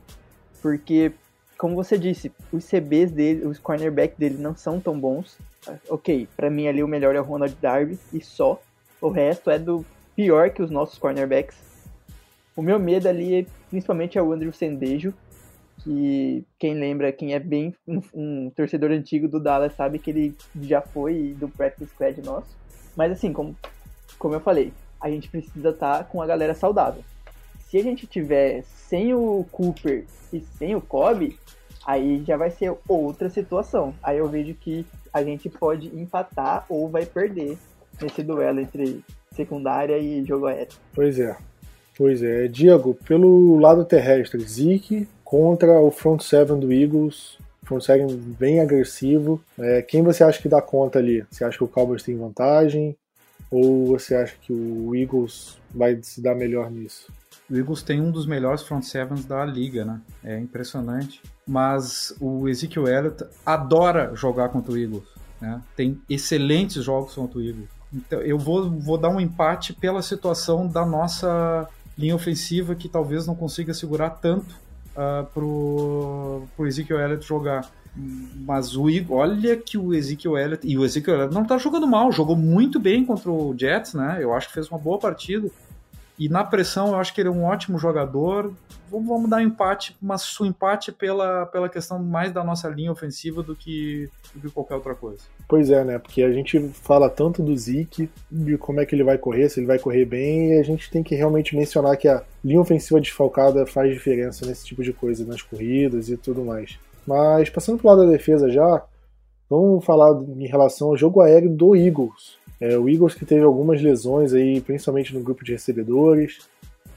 porque 0.61 1.13
como 1.59 1.75
você 1.75 1.97
disse, 1.97 2.31
os 2.53 2.65
CBs 2.65 3.11
dele, 3.11 3.45
os 3.45 3.59
cornerbacks 3.59 4.17
dele 4.17 4.37
não 4.37 4.55
são 4.55 4.79
tão 4.79 4.97
bons. 4.97 5.37
Ok, 5.89 6.25
para 6.37 6.49
mim 6.49 6.69
ali 6.69 6.81
o 6.81 6.87
melhor 6.87 7.13
é 7.15 7.19
o 7.19 7.23
Ronald 7.23 7.53
Darby 7.61 7.99
e 8.13 8.21
só. 8.21 8.61
O 9.01 9.09
resto 9.09 9.49
é 9.49 9.59
do 9.59 9.85
pior 10.15 10.51
que 10.51 10.61
os 10.61 10.71
nossos 10.71 10.97
cornerbacks. 10.97 11.57
O 12.55 12.61
meu 12.61 12.79
medo 12.79 13.09
ali, 13.09 13.45
principalmente, 13.69 14.17
é 14.17 14.21
o 14.21 14.31
Andrew 14.31 14.53
Sendejo, 14.53 15.13
que 15.83 16.45
quem 16.57 16.75
lembra, 16.75 17.11
quem 17.11 17.33
é 17.33 17.39
bem 17.39 17.75
um, 17.85 18.01
um, 18.13 18.49
torcedor 18.55 18.91
antigo 18.91 19.27
do 19.27 19.39
Dallas 19.39 19.75
sabe 19.75 19.99
que 19.99 20.11
ele 20.11 20.37
já 20.61 20.81
foi 20.81 21.35
do 21.37 21.49
practice 21.49 21.91
squad 21.91 22.21
nosso. 22.21 22.55
Mas 22.95 23.11
assim, 23.11 23.33
como, 23.33 23.53
como 24.17 24.33
eu 24.33 24.39
falei, 24.39 24.71
a 24.99 25.09
gente 25.09 25.29
precisa 25.29 25.69
estar 25.69 25.97
tá 25.99 26.03
com 26.05 26.21
a 26.21 26.25
galera 26.25 26.53
saudável. 26.53 27.03
Se 27.69 27.77
a 27.77 27.83
gente 27.83 28.07
tiver 28.07 28.63
sem 28.63 29.13
o 29.13 29.45
Cooper 29.51 30.03
e 30.33 30.41
sem 30.57 30.75
o 30.75 30.81
Kobe, 30.81 31.37
aí 31.85 32.23
já 32.25 32.35
vai 32.35 32.49
ser 32.49 32.73
outra 32.87 33.29
situação. 33.29 33.93
Aí 34.01 34.17
eu 34.17 34.27
vejo 34.27 34.55
que 34.55 34.83
a 35.13 35.23
gente 35.23 35.49
pode 35.49 35.87
empatar 35.95 36.65
ou 36.67 36.89
vai 36.89 37.05
perder 37.05 37.59
nesse 38.01 38.23
duelo 38.23 38.59
entre 38.59 39.03
secundária 39.31 39.99
e 39.99 40.25
jogo 40.25 40.47
aéreo. 40.47 40.73
Pois 40.95 41.19
é. 41.19 41.37
Pois 41.95 42.23
é. 42.23 42.47
Diego, 42.47 42.95
pelo 43.07 43.59
lado 43.59 43.85
terrestre, 43.85 44.41
Zeke 44.41 45.07
contra 45.23 45.79
o 45.79 45.91
front 45.91 46.21
seven 46.21 46.59
do 46.59 46.73
Eagles, 46.73 47.37
front 47.63 47.83
seven 47.83 48.07
bem 48.17 48.61
agressivo. 48.61 49.39
É, 49.59 49.83
quem 49.83 50.01
você 50.01 50.23
acha 50.23 50.41
que 50.41 50.49
dá 50.49 50.59
conta 50.59 50.97
ali? 50.97 51.23
Você 51.29 51.43
acha 51.43 51.55
que 51.55 51.63
o 51.63 51.67
Cowboys 51.67 52.01
tem 52.01 52.17
vantagem? 52.17 52.97
Ou 53.51 53.85
você 53.85 54.15
acha 54.15 54.35
que 54.41 54.51
o 54.51 54.95
Eagles 54.95 55.59
vai 55.69 55.99
se 56.01 56.19
dar 56.19 56.33
melhor 56.33 56.71
nisso? 56.71 57.11
O 57.49 57.55
Eagles 57.55 57.81
tem 57.81 57.99
um 57.99 58.11
dos 58.11 58.25
melhores 58.25 58.61
front 58.61 58.83
sevens 58.83 59.25
da 59.25 59.43
liga, 59.43 59.83
né? 59.83 60.01
É 60.23 60.39
impressionante. 60.39 61.21
Mas 61.47 62.15
o 62.19 62.47
Ezekiel 62.47 62.87
Elliott 62.87 63.25
adora 63.45 64.11
jogar 64.15 64.49
contra 64.49 64.71
o 64.71 64.77
Eagles. 64.77 65.03
Né? 65.41 65.61
Tem 65.75 65.99
excelentes 66.07 66.83
jogos 66.83 67.15
contra 67.15 67.39
o 67.39 67.41
Eagles. 67.41 67.69
Então, 67.91 68.21
eu 68.21 68.37
vou, 68.37 68.69
vou 68.69 68.97
dar 68.97 69.09
um 69.09 69.19
empate 69.19 69.73
pela 69.73 70.01
situação 70.01 70.67
da 70.67 70.85
nossa 70.85 71.67
linha 71.97 72.15
ofensiva 72.15 72.75
que 72.75 72.87
talvez 72.87 73.25
não 73.25 73.35
consiga 73.35 73.73
segurar 73.73 74.11
tanto 74.11 74.55
uh, 74.95 75.25
pro, 75.33 76.43
pro 76.55 76.67
Ezekiel 76.67 76.99
Elliott 76.99 77.25
jogar. 77.25 77.69
Mas 77.95 78.75
o 78.75 78.85
olha 79.09 79.57
que 79.57 79.77
o 79.77 79.93
Ezekiel 79.93 80.37
Elliott 80.37 80.65
e 80.65 80.77
o 80.77 80.85
Ezekiel 80.85 81.15
Elliott 81.15 81.33
não 81.33 81.43
tá 81.43 81.57
jogando 81.57 81.87
mal, 81.87 82.11
jogou 82.11 82.35
muito 82.35 82.79
bem 82.79 83.03
contra 83.03 83.31
o 83.31 83.55
Jets, 83.57 83.95
né? 83.95 84.19
Eu 84.21 84.33
acho 84.33 84.47
que 84.47 84.53
fez 84.53 84.69
uma 84.69 84.77
boa 84.77 84.99
partida. 84.99 85.49
E 86.19 86.27
na 86.27 86.43
pressão, 86.43 86.89
eu 86.89 86.95
acho 86.95 87.13
que 87.13 87.21
ele 87.21 87.29
é 87.29 87.31
um 87.31 87.45
ótimo 87.45 87.79
jogador. 87.79 88.53
Vamos 88.91 89.29
dar 89.29 89.41
empate, 89.41 89.95
mas 90.01 90.37
o 90.37 90.45
empate 90.45 90.91
pela, 90.91 91.45
pela 91.45 91.69
questão 91.69 91.97
mais 91.97 92.33
da 92.33 92.43
nossa 92.43 92.67
linha 92.67 92.91
ofensiva 92.91 93.41
do 93.41 93.55
que, 93.55 94.09
do 94.35 94.41
que 94.41 94.53
qualquer 94.53 94.75
outra 94.75 94.93
coisa. 94.93 95.23
Pois 95.47 95.69
é, 95.69 95.85
né? 95.85 95.97
Porque 95.97 96.21
a 96.21 96.31
gente 96.31 96.59
fala 96.73 97.09
tanto 97.09 97.41
do 97.41 97.55
Zeke, 97.55 98.09
de 98.29 98.57
como 98.57 98.81
é 98.81 98.85
que 98.85 98.93
ele 98.93 99.03
vai 99.03 99.17
correr, 99.17 99.47
se 99.47 99.61
ele 99.61 99.67
vai 99.67 99.79
correr 99.79 100.03
bem, 100.03 100.55
e 100.55 100.59
a 100.59 100.63
gente 100.63 100.91
tem 100.91 101.01
que 101.01 101.15
realmente 101.15 101.55
mencionar 101.55 101.95
que 101.95 102.09
a 102.09 102.21
linha 102.43 102.59
ofensiva 102.59 102.99
desfalcada 102.99 103.65
faz 103.65 103.93
diferença 103.93 104.45
nesse 104.45 104.65
tipo 104.65 104.83
de 104.83 104.91
coisa, 104.91 105.25
nas 105.25 105.41
corridas 105.41 106.09
e 106.09 106.17
tudo 106.17 106.43
mais. 106.43 106.77
Mas 107.07 107.49
passando 107.49 107.77
pro 107.77 107.87
lado 107.87 108.05
da 108.05 108.11
defesa 108.11 108.51
já, 108.51 108.83
vamos 109.49 109.85
falar 109.85 110.21
em 110.21 110.47
relação 110.47 110.89
ao 110.89 110.97
jogo 110.97 111.21
aéreo 111.21 111.49
do 111.49 111.75
Eagles. 111.75 112.37
É, 112.59 112.77
o 112.77 112.89
Eagles 112.89 113.15
que 113.15 113.25
teve 113.25 113.43
algumas 113.43 113.81
lesões 113.81 114.33
aí, 114.33 114.59
principalmente 114.61 115.13
no 115.13 115.21
grupo 115.21 115.43
de 115.43 115.53
recebedores, 115.53 116.39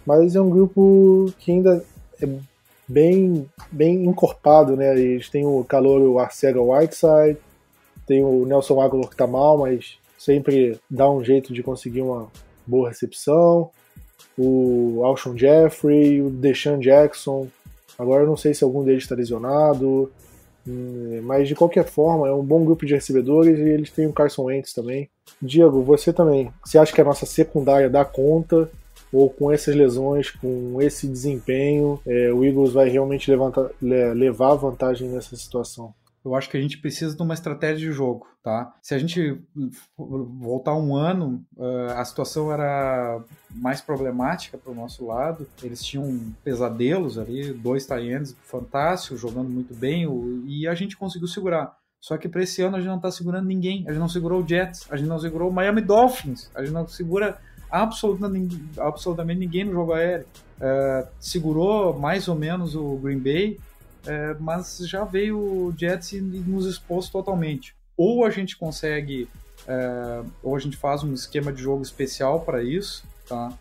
mas 0.04 0.34
é 0.34 0.40
um 0.40 0.50
grupo 0.50 1.32
que 1.38 1.52
ainda 1.52 1.84
é 2.20 2.28
bem, 2.88 3.48
bem 3.70 4.04
encorpado, 4.04 4.76
né? 4.76 4.98
Eles 4.98 5.28
têm 5.28 5.46
o 5.46 5.64
calor 5.64 6.18
Arcega 6.18 6.60
Whiteside, 6.60 7.38
tem 8.06 8.24
o 8.24 8.44
Nelson 8.44 8.80
Aguilar 8.80 9.08
que 9.08 9.16
tá 9.16 9.26
mal, 9.26 9.58
mas 9.58 9.98
sempre 10.18 10.78
dá 10.90 11.08
um 11.10 11.24
jeito 11.24 11.52
de 11.52 11.62
conseguir 11.62 12.02
uma 12.02 12.28
boa 12.66 12.88
recepção. 12.88 13.70
O 14.36 15.02
Alshon 15.04 15.36
Jeffrey, 15.36 16.20
o 16.20 16.30
Deshaun 16.30 16.78
Jackson. 16.78 17.48
Agora 17.98 18.22
eu 18.22 18.26
não 18.26 18.36
sei 18.36 18.54
se 18.54 18.64
algum 18.64 18.82
deles 18.82 19.04
está 19.04 19.14
lesionado. 19.14 20.10
Hum, 20.66 21.20
mas 21.24 21.48
de 21.48 21.54
qualquer 21.54 21.84
forma, 21.84 22.28
é 22.28 22.32
um 22.32 22.44
bom 22.44 22.64
grupo 22.64 22.86
de 22.86 22.94
recebedores 22.94 23.58
e 23.58 23.62
eles 23.62 23.90
têm 23.90 24.06
o 24.06 24.12
Carson 24.12 24.44
Wentz 24.44 24.72
também. 24.72 25.08
Diego, 25.40 25.82
você 25.82 26.12
também. 26.12 26.52
Você 26.64 26.78
acha 26.78 26.92
que 26.92 27.00
a 27.00 27.04
nossa 27.04 27.26
secundária 27.26 27.90
dá 27.90 28.04
conta? 28.04 28.70
Ou 29.12 29.28
com 29.28 29.52
essas 29.52 29.74
lesões, 29.74 30.30
com 30.30 30.80
esse 30.80 31.06
desempenho, 31.06 32.00
é, 32.06 32.32
o 32.32 32.42
Eagles 32.44 32.72
vai 32.72 32.88
realmente 32.88 33.30
levar 33.30 34.54
vantagem 34.54 35.08
nessa 35.08 35.36
situação? 35.36 35.94
eu 36.24 36.34
acho 36.34 36.48
que 36.48 36.56
a 36.56 36.60
gente 36.60 36.78
precisa 36.78 37.16
de 37.16 37.22
uma 37.22 37.34
estratégia 37.34 37.88
de 37.88 37.92
jogo, 37.92 38.28
tá? 38.42 38.72
Se 38.80 38.94
a 38.94 38.98
gente 38.98 39.42
voltar 39.96 40.74
um 40.76 40.94
ano, 40.94 41.44
eh, 41.58 41.94
a 41.96 42.04
situação 42.04 42.52
era 42.52 43.24
mais 43.50 43.80
problemática 43.80 44.56
para 44.56 44.70
o 44.70 44.74
nosso 44.74 45.04
lado. 45.04 45.48
Eles 45.62 45.82
tinham 45.82 46.32
pesadelos 46.44 47.18
ali, 47.18 47.52
dois 47.52 47.86
Tyrants 47.86 48.36
fantásticos, 48.44 49.20
jogando 49.20 49.48
muito 49.48 49.74
bem, 49.74 50.06
e 50.46 50.68
a 50.68 50.74
gente 50.74 50.96
conseguiu 50.96 51.26
segurar. 51.26 51.76
Só 52.02 52.18
que 52.18 52.28
para 52.28 52.42
esse 52.42 52.60
ano 52.60 52.76
a 52.76 52.80
gente 52.80 52.88
não 52.88 52.96
está 52.96 53.12
segurando 53.12 53.46
ninguém. 53.46 53.84
A 53.86 53.92
gente 53.92 54.00
não 54.00 54.08
segurou 54.08 54.42
o 54.42 54.46
Jets, 54.46 54.88
a 54.90 54.96
gente 54.96 55.08
não 55.08 55.20
segurou 55.20 55.48
o 55.48 55.52
Miami 55.52 55.80
Dolphins, 55.80 56.50
a 56.52 56.60
gente 56.60 56.74
não 56.74 56.86
segura 56.88 57.38
absolutamente, 57.70 58.60
absolutamente 58.76 59.38
ninguém 59.38 59.64
no 59.64 59.72
jogo 59.72 59.92
aéreo. 59.92 60.26
Uh, 60.58 61.06
segurou 61.20 61.96
mais 61.96 62.26
ou 62.26 62.34
menos 62.34 62.74
o 62.74 62.96
Green 62.96 63.20
Bay, 63.20 63.58
é, 64.04 64.34
mas 64.40 64.78
já 64.78 65.04
veio 65.04 65.38
o 65.38 65.74
Jets 65.76 66.12
e 66.12 66.20
nos 66.20 66.66
expôs 66.66 67.08
totalmente. 67.08 67.76
Ou 67.96 68.24
a 68.24 68.30
gente 68.30 68.56
consegue, 68.56 69.28
é, 69.68 70.22
ou 70.42 70.56
a 70.56 70.58
gente 70.58 70.76
faz 70.76 71.04
um 71.04 71.14
esquema 71.14 71.52
de 71.52 71.62
jogo 71.62 71.82
especial 71.82 72.40
para 72.40 72.64
isso, 72.64 73.04
tá? 73.28 73.52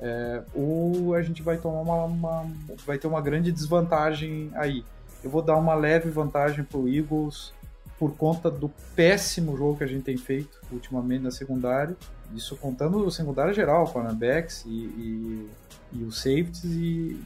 É, 0.00 0.42
ou 0.54 1.14
a 1.14 1.20
gente 1.20 1.42
vai 1.42 1.58
tomar 1.58 1.80
uma, 1.80 2.04
uma, 2.04 2.50
vai 2.86 2.96
ter 2.96 3.06
uma 3.06 3.20
grande 3.20 3.52
desvantagem 3.52 4.50
aí. 4.54 4.82
Eu 5.22 5.28
vou 5.28 5.42
dar 5.42 5.56
uma 5.56 5.74
leve 5.74 6.08
vantagem 6.08 6.64
para 6.64 6.78
o 6.78 6.88
Eagles 6.88 7.52
por 7.98 8.16
conta 8.16 8.50
do 8.50 8.68
péssimo 8.96 9.56
jogo 9.56 9.78
que 9.78 9.84
a 9.84 9.86
gente 9.86 10.02
tem 10.02 10.16
feito 10.16 10.60
ultimamente 10.72 11.22
na 11.22 11.30
secundária. 11.30 11.96
Isso 12.34 12.56
contando 12.56 12.98
o 12.98 13.10
secundário 13.10 13.54
geral, 13.54 13.86
cornerbacks 13.86 14.64
e, 14.66 14.68
e, 14.68 15.50
e 15.92 16.04
os 16.04 16.16
safeties 16.16 16.64
e, 16.64 17.20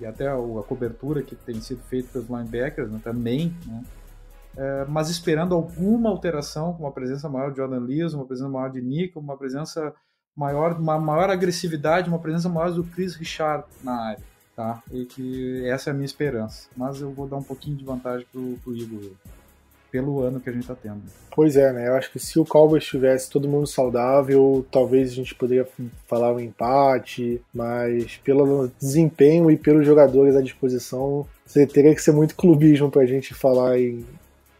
e 0.00 0.06
até 0.06 0.26
a, 0.26 0.34
a, 0.34 0.62
cobertura 0.62 1.22
que 1.22 1.34
tem 1.34 1.60
sido 1.60 1.82
feita 1.82 2.08
pelos 2.12 2.28
linebackers 2.28 2.90
né, 2.90 3.00
também, 3.02 3.54
né? 3.66 3.84
É, 4.56 4.84
mas 4.88 5.08
esperando 5.08 5.54
alguma 5.54 6.10
alteração, 6.10 6.72
com 6.72 6.82
uma 6.82 6.90
presença 6.90 7.28
maior 7.28 7.50
de 7.50 7.58
Jordan 7.58 7.78
Lewis, 7.78 8.12
uma 8.12 8.24
presença 8.24 8.48
maior 8.48 8.70
de 8.70 8.80
Nick, 8.80 9.16
uma 9.16 9.36
presença 9.36 9.94
maior, 10.34 10.72
uma 10.72 10.98
maior 10.98 11.30
agressividade, 11.30 12.08
uma 12.08 12.18
presença 12.18 12.48
maior 12.48 12.72
do 12.72 12.82
Chris 12.82 13.14
Richard 13.14 13.64
na 13.84 13.92
área, 13.92 14.24
tá? 14.56 14.82
E 14.90 15.04
que 15.04 15.64
essa 15.66 15.90
é 15.90 15.92
a 15.92 15.94
minha 15.94 16.06
esperança. 16.06 16.68
Mas 16.76 17.00
eu 17.00 17.12
vou 17.12 17.28
dar 17.28 17.36
um 17.36 17.42
pouquinho 17.42 17.76
de 17.76 17.84
vantagem 17.84 18.26
pro, 18.32 18.58
pro 18.64 18.76
Eagles 18.76 19.12
pelo 19.90 20.20
ano 20.20 20.40
que 20.40 20.50
a 20.50 20.52
gente 20.52 20.62
está 20.62 20.74
tendo. 20.74 21.00
Pois 21.34 21.56
é, 21.56 21.72
né? 21.72 21.88
Eu 21.88 21.94
acho 21.94 22.10
que 22.10 22.18
se 22.18 22.38
o 22.38 22.44
Cowboys 22.44 22.84
tivesse 22.84 23.30
todo 23.30 23.48
mundo 23.48 23.66
saudável, 23.66 24.66
talvez 24.70 25.10
a 25.10 25.14
gente 25.14 25.34
poderia 25.34 25.66
falar 26.06 26.32
um 26.32 26.40
empate, 26.40 27.40
mas 27.54 28.16
pelo 28.18 28.70
desempenho 28.80 29.50
e 29.50 29.56
pelos 29.56 29.86
jogadores 29.86 30.36
à 30.36 30.42
disposição, 30.42 31.26
teria 31.72 31.94
que 31.94 32.02
ser 32.02 32.12
muito 32.12 32.36
clubismo 32.36 32.90
para 32.90 33.02
a 33.02 33.06
gente 33.06 33.34
falar 33.34 33.78
em, 33.78 34.04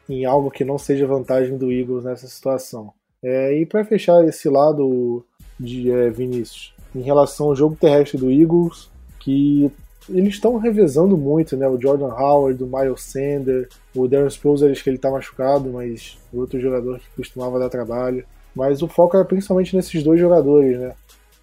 em 0.08 0.24
algo 0.24 0.50
que 0.50 0.64
não 0.64 0.78
seja 0.78 1.06
vantagem 1.06 1.56
do 1.56 1.72
Eagles 1.72 2.04
nessa 2.04 2.26
situação. 2.26 2.92
É, 3.22 3.60
e 3.60 3.66
para 3.66 3.84
fechar 3.84 4.24
esse 4.24 4.48
lado 4.48 5.24
de 5.58 5.90
é, 5.90 6.08
Vinícius, 6.10 6.72
em 6.94 7.02
relação 7.02 7.46
ao 7.46 7.56
jogo 7.56 7.76
terrestre 7.76 8.16
do 8.16 8.30
Eagles, 8.30 8.88
que 9.18 9.70
eles 10.08 10.34
estão 10.34 10.56
revezando 10.58 11.16
muito, 11.16 11.56
né? 11.56 11.68
O 11.68 11.80
Jordan 11.80 12.08
Howard, 12.08 12.62
o 12.62 12.66
Miles 12.66 13.02
Sander, 13.02 13.68
o 13.94 14.08
Darren 14.08 14.28
Sproles, 14.28 14.62
acho 14.62 14.82
que 14.82 14.90
ele 14.90 14.98
tá 14.98 15.10
machucado, 15.10 15.70
mas 15.70 16.18
outro 16.32 16.60
jogador 16.60 16.98
que 16.98 17.06
costumava 17.16 17.58
dar 17.58 17.68
trabalho. 17.68 18.24
Mas 18.54 18.82
o 18.82 18.88
foco 18.88 19.16
era 19.16 19.24
principalmente 19.24 19.76
nesses 19.76 20.02
dois 20.02 20.18
jogadores, 20.18 20.78
né? 20.78 20.92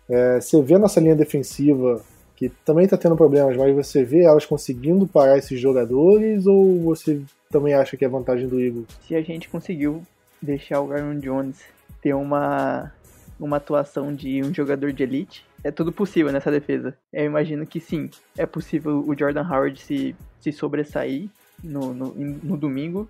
É, 0.09 0.39
você 0.39 0.61
vê 0.61 0.77
nossa 0.77 0.99
linha 0.99 1.15
defensiva, 1.15 2.01
que 2.35 2.49
também 2.63 2.87
tá 2.87 2.97
tendo 2.97 3.15
problemas, 3.15 3.55
mas 3.55 3.73
você 3.75 4.03
vê 4.03 4.23
elas 4.23 4.45
conseguindo 4.45 5.07
parar 5.07 5.37
esses 5.37 5.59
jogadores 5.59 6.45
ou 6.45 6.81
você 6.81 7.21
também 7.49 7.73
acha 7.73 7.95
que 7.95 8.03
é 8.03 8.09
vantagem 8.09 8.47
do 8.47 8.59
Eagles? 8.59 8.87
Se 9.07 9.15
a 9.15 9.21
gente 9.21 9.49
conseguiu 9.49 10.03
deixar 10.41 10.81
o 10.81 10.91
Aaron 10.91 11.19
Jones 11.19 11.57
ter 12.01 12.13
uma, 12.13 12.91
uma 13.39 13.57
atuação 13.57 14.13
de 14.13 14.43
um 14.43 14.53
jogador 14.53 14.91
de 14.91 15.03
elite, 15.03 15.45
é 15.65 15.71
tudo 15.71 15.91
possível 15.91 16.31
nessa 16.31 16.51
defesa. 16.51 16.95
Eu 17.11 17.25
imagino 17.25 17.65
que 17.65 17.79
sim, 17.79 18.07
é 18.37 18.45
possível 18.45 19.03
o 19.05 19.17
Jordan 19.17 19.41
Howard 19.41 19.81
se, 19.81 20.15
se 20.39 20.51
sobressair 20.51 21.27
no, 21.63 21.91
no, 21.91 22.13
no 22.13 22.55
domingo, 22.55 23.09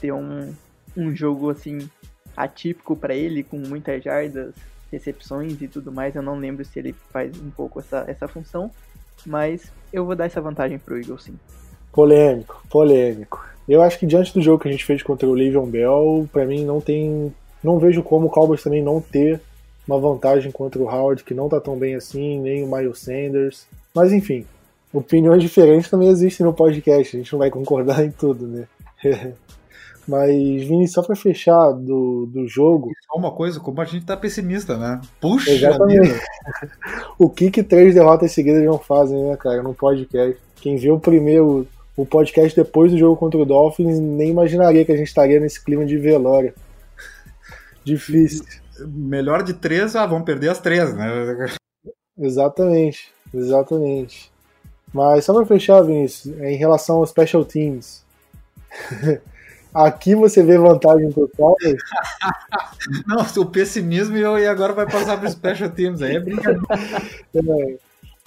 ter 0.00 0.10
um, 0.12 0.52
um 0.96 1.14
jogo 1.14 1.50
assim 1.50 1.88
atípico 2.36 2.96
para 2.96 3.14
ele, 3.14 3.44
com 3.44 3.56
muitas 3.58 4.02
jardas, 4.02 4.52
recepções 4.90 5.62
e 5.62 5.68
tudo 5.68 5.92
mais. 5.92 6.16
Eu 6.16 6.22
não 6.22 6.36
lembro 6.36 6.64
se 6.64 6.80
ele 6.80 6.92
faz 7.12 7.40
um 7.40 7.50
pouco 7.50 7.78
essa, 7.78 8.04
essa 8.08 8.26
função, 8.26 8.72
mas 9.24 9.70
eu 9.92 10.04
vou 10.04 10.16
dar 10.16 10.24
essa 10.24 10.40
vantagem 10.40 10.80
pro 10.80 10.98
Eagles 10.98 11.22
sim. 11.22 11.38
Polêmico, 11.92 12.60
polêmico. 12.68 13.48
Eu 13.68 13.80
acho 13.80 14.00
que 14.00 14.06
diante 14.06 14.34
do 14.34 14.42
jogo 14.42 14.60
que 14.60 14.68
a 14.68 14.72
gente 14.72 14.84
fez 14.84 15.00
contra 15.00 15.28
o 15.28 15.32
Le'Veon 15.32 15.66
Bell, 15.66 16.28
para 16.32 16.44
mim 16.44 16.64
não 16.64 16.80
tem, 16.80 17.32
não 17.62 17.78
vejo 17.78 18.02
como 18.02 18.26
o 18.26 18.30
Cowboys 18.30 18.64
também 18.64 18.82
não 18.82 19.00
ter 19.00 19.40
uma 19.86 19.98
vantagem 19.98 20.50
contra 20.50 20.82
o 20.82 20.88
Howard, 20.88 21.24
que 21.24 21.34
não 21.34 21.48
tá 21.48 21.60
tão 21.60 21.76
bem 21.76 21.94
assim, 21.94 22.40
nem 22.40 22.64
o 22.64 22.74
Miles 22.74 22.98
Sanders. 22.98 23.66
Mas 23.94 24.12
enfim, 24.12 24.46
opiniões 24.92 25.42
diferentes 25.42 25.90
também 25.90 26.08
existem 26.08 26.44
no 26.44 26.54
podcast, 26.54 27.16
a 27.16 27.18
gente 27.20 27.32
não 27.32 27.38
vai 27.38 27.50
concordar 27.50 28.02
em 28.04 28.10
tudo, 28.10 28.46
né? 28.46 28.66
Mas, 30.06 30.30
Vini, 30.64 30.86
só 30.86 31.02
pra 31.02 31.16
fechar 31.16 31.72
do, 31.72 32.26
do 32.26 32.46
jogo. 32.46 32.90
Só 33.06 33.18
uma 33.18 33.30
coisa, 33.30 33.58
como 33.58 33.80
a 33.80 33.86
gente 33.86 34.04
tá 34.04 34.14
pessimista, 34.14 34.76
né? 34.76 35.00
Puxa! 35.18 35.50
Exatamente. 35.50 36.20
o 37.18 37.30
que 37.30 37.50
que 37.50 37.62
três 37.62 37.94
derrotas 37.94 38.32
seguidas 38.32 38.62
não 38.64 38.78
fazem, 38.78 39.22
né, 39.24 39.36
cara, 39.36 39.62
no 39.62 39.72
podcast? 39.72 40.38
Quem 40.56 40.76
viu 40.76 40.96
o 40.96 41.00
primeiro, 41.00 41.66
o 41.96 42.04
podcast 42.04 42.54
depois 42.54 42.92
do 42.92 42.98
jogo 42.98 43.16
contra 43.16 43.40
o 43.40 43.46
Dolphins, 43.46 43.98
nem 43.98 44.30
imaginaria 44.30 44.84
que 44.84 44.92
a 44.92 44.96
gente 44.96 45.08
estaria 45.08 45.40
nesse 45.40 45.62
clima 45.62 45.86
de 45.86 45.96
velório. 45.96 46.52
Difícil. 47.82 48.44
Melhor 48.80 49.42
de 49.42 49.54
três, 49.54 49.94
ah, 49.94 50.06
vamos 50.06 50.24
perder 50.24 50.50
as 50.50 50.58
três, 50.58 50.94
né? 50.94 51.56
Exatamente, 52.18 53.12
exatamente. 53.32 54.32
Mas 54.92 55.24
só 55.24 55.34
pra 55.34 55.44
fechar, 55.44 55.82
Vinícius, 55.82 56.38
em 56.40 56.56
relação 56.56 56.96
aos 56.96 57.10
special 57.10 57.44
teams. 57.44 58.04
Aqui 59.74 60.14
você 60.14 60.40
vê 60.40 60.56
vantagem 60.56 61.10
total. 61.10 61.56
Não, 63.08 63.42
o 63.42 63.46
pessimismo 63.46 64.16
e 64.16 64.46
agora 64.46 64.72
vai 64.72 64.86
passar 64.86 65.16
para 65.18 65.26
os 65.26 65.32
special 65.32 65.68
teams. 65.70 66.00
Aí 66.00 66.14
é 66.16 66.20
brincadeira. 66.20 66.62
É, 67.34 67.76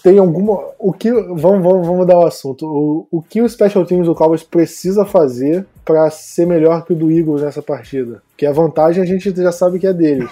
tem 0.04 0.20
alguma. 0.20 0.72
O 0.78 0.92
que. 0.92 1.10
Vamos, 1.10 1.40
vamos, 1.40 1.64
vamos 1.64 1.98
mudar 1.98 2.20
o 2.20 2.28
assunto. 2.28 2.66
O, 2.66 3.08
o 3.10 3.22
que 3.22 3.42
o 3.42 3.48
special 3.48 3.86
teams 3.86 4.06
do 4.06 4.14
Cowboys 4.14 4.44
precisa 4.44 5.06
fazer 5.06 5.66
para 5.88 6.10
ser 6.10 6.46
melhor 6.46 6.84
que 6.84 6.92
o 6.92 6.96
do 6.96 7.10
Eagles 7.10 7.42
nessa 7.42 7.62
partida? 7.62 8.22
Que 8.36 8.46
a 8.46 8.52
vantagem 8.52 9.02
a 9.02 9.06
gente 9.06 9.34
já 9.34 9.54
sabe 9.54 9.80
que 9.80 9.88
é 9.88 9.94
deles. 9.94 10.30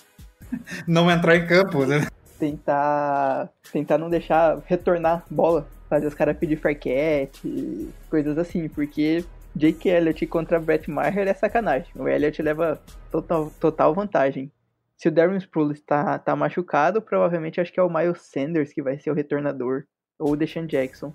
não 0.86 1.10
entrar 1.10 1.34
em 1.34 1.46
campo, 1.46 1.86
né? 1.86 2.06
Tentar. 2.38 3.48
Tentar 3.72 3.96
não 3.96 4.10
deixar 4.10 4.58
retornar 4.66 5.24
bola. 5.30 5.66
Fazer 5.88 6.06
os 6.06 6.14
caras 6.14 6.36
pedir 6.36 6.56
farquete, 6.56 7.88
coisas 8.10 8.36
assim, 8.36 8.68
porque 8.68 9.24
Jake 9.54 9.88
Elliott 9.88 10.26
contra 10.26 10.60
Brett 10.60 10.90
Maher 10.90 11.26
é 11.26 11.32
sacanagem. 11.32 11.90
O 11.94 12.06
Elliott 12.06 12.42
leva 12.42 12.78
total, 13.10 13.50
total 13.58 13.94
vantagem. 13.94 14.52
Se 14.98 15.08
o 15.08 15.12
Darren 15.12 15.38
Sproles 15.38 15.80
tá, 15.80 16.18
tá 16.18 16.36
machucado, 16.36 17.00
provavelmente 17.00 17.60
acho 17.60 17.72
que 17.72 17.80
é 17.80 17.82
o 17.82 17.88
Miles 17.88 18.20
Sanders 18.20 18.72
que 18.72 18.82
vai 18.82 18.98
ser 18.98 19.10
o 19.10 19.14
retornador. 19.14 19.84
Ou 20.18 20.32
o 20.32 20.36
Deshaun 20.36 20.66
Jackson. 20.66 21.14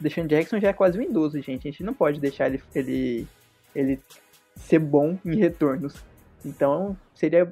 Deshaun 0.00 0.26
Jackson 0.26 0.60
já 0.60 0.68
é 0.68 0.72
quase 0.72 0.98
um 0.98 1.02
idoso, 1.02 1.40
gente. 1.40 1.68
A 1.68 1.70
gente 1.70 1.82
não 1.82 1.94
pode 1.94 2.20
deixar 2.20 2.46
ele, 2.46 2.62
ele, 2.74 3.26
ele 3.74 4.00
ser 4.56 4.78
bom 4.78 5.18
em 5.24 5.36
retornos. 5.36 5.94
Então, 6.44 6.96
seria 7.14 7.44
a 7.44 7.48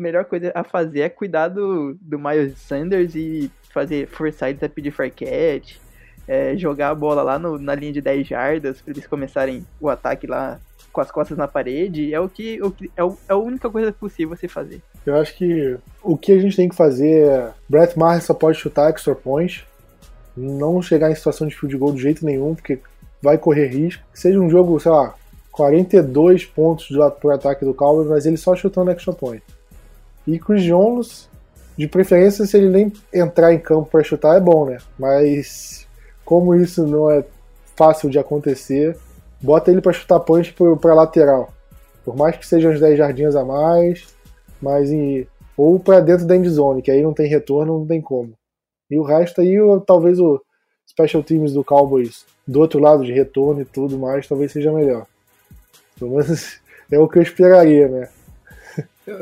melhor 0.00 0.24
coisa 0.24 0.52
a 0.54 0.62
fazer 0.62 1.00
é 1.00 1.08
cuidar 1.08 1.48
do, 1.48 1.94
do 2.00 2.18
Miles 2.18 2.58
Sanders 2.58 3.14
e 3.14 3.50
fazer 3.72 4.08
eles 4.08 4.62
a 4.62 4.68
pedir 4.68 4.90
farquete 4.90 5.80
é, 6.28 6.54
jogar 6.56 6.90
a 6.90 6.94
bola 6.94 7.22
lá 7.22 7.38
no, 7.38 7.58
na 7.58 7.74
linha 7.74 7.94
de 7.94 8.02
10 8.02 8.26
jardas 8.26 8.82
para 8.82 8.92
eles 8.92 9.06
começarem 9.06 9.66
o 9.80 9.88
ataque 9.88 10.26
lá 10.26 10.60
com 10.92 11.00
as 11.00 11.10
costas 11.10 11.38
na 11.38 11.48
parede, 11.48 12.12
é 12.12 12.20
o 12.20 12.28
que, 12.28 12.60
o 12.62 12.70
que 12.70 12.90
é, 12.96 13.02
o, 13.02 13.16
é, 13.28 13.32
a 13.32 13.36
única 13.36 13.70
coisa 13.70 13.90
possível 13.92 14.36
você 14.36 14.46
fazer. 14.46 14.82
Eu 15.06 15.16
acho 15.16 15.34
que 15.36 15.76
o 16.02 16.16
que 16.16 16.32
a 16.32 16.38
gente 16.38 16.56
tem 16.56 16.68
que 16.68 16.76
fazer 16.76 17.26
é. 17.26 17.52
Brett 17.68 17.98
Maher 17.98 18.22
só 18.22 18.34
pode 18.34 18.58
chutar 18.58 18.90
extra 18.90 19.14
point, 19.14 19.66
não 20.38 20.80
chegar 20.80 21.10
em 21.10 21.14
situação 21.14 21.46
de 21.46 21.56
field 21.56 21.76
goal 21.76 21.92
de 21.92 22.02
jeito 22.02 22.24
nenhum, 22.24 22.54
porque 22.54 22.78
vai 23.20 23.36
correr 23.36 23.66
risco. 23.66 24.02
Seja 24.14 24.38
um 24.38 24.48
jogo, 24.48 24.78
sei 24.78 24.92
lá, 24.92 25.14
42 25.52 26.44
pontos 26.46 26.88
pro 27.20 27.30
ataque 27.30 27.64
do 27.64 27.74
Cowboys, 27.74 28.08
mas 28.08 28.26
ele 28.26 28.36
só 28.36 28.54
chutando 28.54 28.90
extra 28.90 29.12
point. 29.12 29.42
E 30.26 30.38
Chris 30.38 30.62
Jones, 30.62 31.28
de 31.76 31.88
preferência, 31.88 32.46
se 32.46 32.56
ele 32.56 32.68
nem 32.68 32.92
entrar 33.12 33.52
em 33.52 33.58
campo 33.58 33.90
para 33.90 34.04
chutar, 34.04 34.36
é 34.36 34.40
bom, 34.40 34.66
né? 34.66 34.78
Mas 34.98 35.86
como 36.24 36.54
isso 36.54 36.86
não 36.86 37.10
é 37.10 37.24
fácil 37.74 38.10
de 38.10 38.18
acontecer, 38.18 38.96
bota 39.40 39.70
ele 39.70 39.80
para 39.80 39.92
chutar 39.92 40.20
punch 40.20 40.54
para 40.80 40.94
lateral. 40.94 41.52
Por 42.04 42.16
mais 42.16 42.36
que 42.36 42.46
sejam 42.46 42.72
uns 42.72 42.80
10 42.80 42.98
jardinhas 42.98 43.34
a 43.34 43.44
mais, 43.44 44.06
mas 44.60 44.90
em, 44.90 45.26
ou 45.56 45.80
para 45.80 46.00
dentro 46.00 46.26
da 46.26 46.36
endzone, 46.36 46.82
que 46.82 46.90
aí 46.90 47.02
não 47.02 47.12
tem 47.12 47.28
retorno, 47.28 47.80
não 47.80 47.86
tem 47.86 48.00
como. 48.00 48.32
E 48.90 48.98
o 48.98 49.02
resto 49.02 49.40
aí, 49.40 49.56
talvez 49.86 50.18
o 50.18 50.40
special 50.88 51.22
teams 51.22 51.52
do 51.52 51.64
Cowboys 51.64 52.24
do 52.46 52.60
outro 52.60 52.80
lado 52.80 53.04
de 53.04 53.12
retorno 53.12 53.60
e 53.60 53.64
tudo 53.64 53.98
mais, 53.98 54.26
talvez 54.26 54.52
seja 54.52 54.72
melhor. 54.72 55.06
Pelo 55.98 56.12
menos 56.12 56.60
é 56.90 56.98
o 56.98 57.08
que 57.08 57.18
eu 57.18 57.22
esperaria, 57.22 57.88
né? 57.88 58.08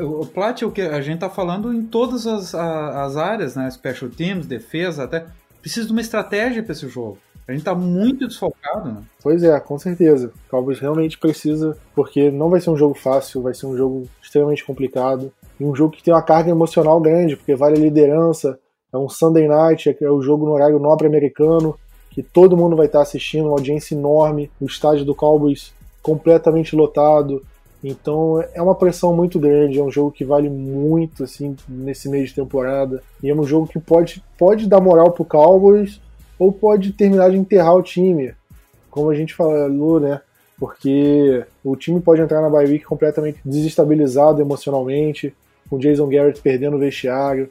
O 0.01 0.25
Plat, 0.25 0.61
o 0.63 0.71
que 0.71 0.81
a 0.81 1.01
gente 1.01 1.19
tá 1.19 1.29
falando 1.29 1.73
em 1.73 1.81
todas 1.81 2.27
as, 2.27 2.53
as 2.53 3.15
áreas, 3.15 3.55
né? 3.55 3.69
Special 3.71 4.09
teams, 4.09 4.45
defesa, 4.45 5.03
até 5.03 5.25
precisa 5.61 5.85
de 5.85 5.91
uma 5.91 6.01
estratégia 6.01 6.61
para 6.61 6.73
esse 6.73 6.87
jogo. 6.87 7.17
A 7.47 7.53
gente 7.53 7.63
tá 7.63 7.73
muito 7.73 8.27
desfocado, 8.27 8.91
né? 8.91 9.01
Pois 9.23 9.41
é, 9.41 9.57
com 9.61 9.79
certeza. 9.79 10.27
O 10.27 10.49
Cowboys 10.49 10.79
realmente 10.79 11.17
precisa, 11.17 11.77
porque 11.95 12.29
não 12.29 12.49
vai 12.49 12.59
ser 12.59 12.69
um 12.69 12.77
jogo 12.77 12.93
fácil, 12.93 13.41
vai 13.41 13.53
ser 13.53 13.65
um 13.65 13.77
jogo 13.77 14.07
extremamente 14.21 14.65
complicado. 14.65 15.31
E 15.57 15.63
um 15.63 15.73
jogo 15.73 15.95
que 15.95 16.03
tem 16.03 16.13
uma 16.13 16.21
carga 16.21 16.51
emocional 16.51 16.99
grande, 16.99 17.37
porque 17.37 17.55
vale 17.55 17.77
a 17.77 17.81
liderança. 17.81 18.59
É 18.93 18.97
um 18.97 19.09
Sunday 19.09 19.47
night, 19.47 19.95
é 19.99 20.09
o 20.09 20.21
jogo 20.21 20.45
no 20.45 20.53
horário 20.53 20.79
nobre 20.79 21.07
americano, 21.07 21.77
que 22.09 22.23
todo 22.23 22.57
mundo 22.57 22.75
vai 22.75 22.87
estar 22.87 23.01
assistindo, 23.01 23.45
uma 23.45 23.53
audiência 23.53 23.93
enorme, 23.93 24.49
o 24.59 24.65
estádio 24.65 25.05
do 25.05 25.13
Cowboys 25.13 25.73
completamente 26.01 26.75
lotado. 26.75 27.43
Então 27.83 28.43
é 28.53 28.61
uma 28.61 28.73
pressão 28.73 29.13
muito 29.15 29.39
grande, 29.39 29.77
é 29.77 29.83
um 29.83 29.91
jogo 29.91 30.11
que 30.11 30.25
vale 30.25 30.49
muito 30.49 31.23
assim 31.23 31.55
nesse 31.67 32.09
meio 32.09 32.25
de 32.25 32.33
temporada. 32.33 33.03
E 33.21 33.29
é 33.29 33.35
um 33.35 33.43
jogo 33.43 33.67
que 33.67 33.79
pode, 33.79 34.23
pode 34.37 34.67
dar 34.67 34.79
moral 34.79 35.11
pro 35.11 35.25
Cowboys 35.25 36.01
ou 36.39 36.51
pode 36.51 36.93
terminar 36.93 37.29
de 37.29 37.37
enterrar 37.37 37.75
o 37.75 37.83
time. 37.83 38.33
Como 38.89 39.09
a 39.09 39.15
gente 39.15 39.33
falou, 39.35 39.99
né? 39.99 40.21
Porque 40.57 41.45
o 41.63 41.75
time 41.75 41.99
pode 41.99 42.21
entrar 42.21 42.41
na 42.41 42.49
bye 42.49 42.65
week 42.65 42.85
completamente 42.85 43.39
desestabilizado 43.45 44.41
emocionalmente, 44.41 45.35
com 45.69 45.77
Jason 45.77 46.07
Garrett 46.07 46.41
perdendo 46.41 46.77
o 46.77 46.79
vestiário. 46.79 47.49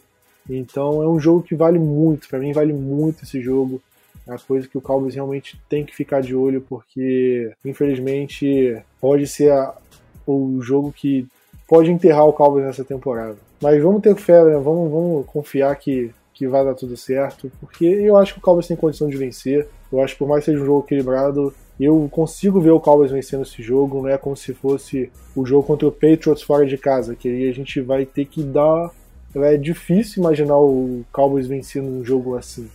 Então 0.49 1.03
é 1.03 1.09
um 1.09 1.19
jogo 1.19 1.43
que 1.43 1.55
vale 1.55 1.79
muito, 1.79 2.29
para 2.29 2.39
mim 2.39 2.53
vale 2.53 2.73
muito 2.73 3.25
esse 3.25 3.41
jogo. 3.41 3.81
É 4.27 4.31
uma 4.31 4.39
coisa 4.39 4.67
que 4.67 4.77
o 4.77 4.81
Cowboys 4.81 5.15
realmente 5.15 5.61
tem 5.69 5.85
que 5.85 5.95
ficar 5.95 6.21
de 6.21 6.35
olho, 6.35 6.61
porque 6.69 7.53
infelizmente 7.65 8.77
pode 9.01 9.27
ser 9.27 9.53
a, 9.53 9.75
o 10.27 10.61
jogo 10.61 10.93
que 10.93 11.27
pode 11.69 11.91
enterrar 11.91 12.27
o 12.27 12.33
Cowboys 12.33 12.65
nessa 12.65 12.85
temporada. 12.85 13.37
Mas 13.61 13.83
vamos 13.83 14.03
ter 14.03 14.15
fé, 14.17 14.43
né? 14.45 14.57
vamos, 14.57 14.91
vamos 14.91 15.27
confiar 15.27 15.75
que, 15.77 16.11
que 16.35 16.47
vai 16.47 16.65
dar 16.65 16.75
tudo 16.75 16.97
certo, 16.97 17.51
porque 17.61 17.87
eu 17.87 18.17
acho 18.17 18.35
que 18.35 18.39
o 18.39 18.43
Cowboys 18.43 18.67
tem 18.67 18.77
condição 18.77 19.09
de 19.09 19.17
vencer. 19.17 19.69
Eu 19.91 20.01
acho 20.03 20.15
que 20.15 20.19
por 20.19 20.29
mais 20.29 20.45
que 20.45 20.51
seja 20.51 20.63
um 20.63 20.67
jogo 20.67 20.85
equilibrado, 20.85 21.55
eu 21.79 22.09
consigo 22.11 22.61
ver 22.61 22.71
o 22.71 22.81
Cowboys 22.81 23.11
vencendo 23.11 23.43
esse 23.43 23.63
jogo, 23.63 24.03
não 24.03 24.09
é 24.09 24.17
como 24.17 24.37
se 24.37 24.55
fosse 24.55 25.11
o 25.35 25.45
jogo 25.45 25.67
contra 25.67 25.87
o 25.87 25.93
Patriots 25.93 26.43
fora 26.43 26.67
de 26.67 26.79
casa, 26.79 27.15
que 27.15 27.29
aí 27.29 27.49
a 27.49 27.53
gente 27.53 27.81
vai 27.81 28.05
ter 28.05 28.25
que 28.25 28.43
dar. 28.43 28.91
É 29.45 29.57
difícil 29.57 30.23
imaginar 30.23 30.59
o 30.59 31.05
Cowboys 31.13 31.47
vencendo 31.47 31.89
um 31.89 32.05
jogo 32.05 32.37
assim. 32.37 32.69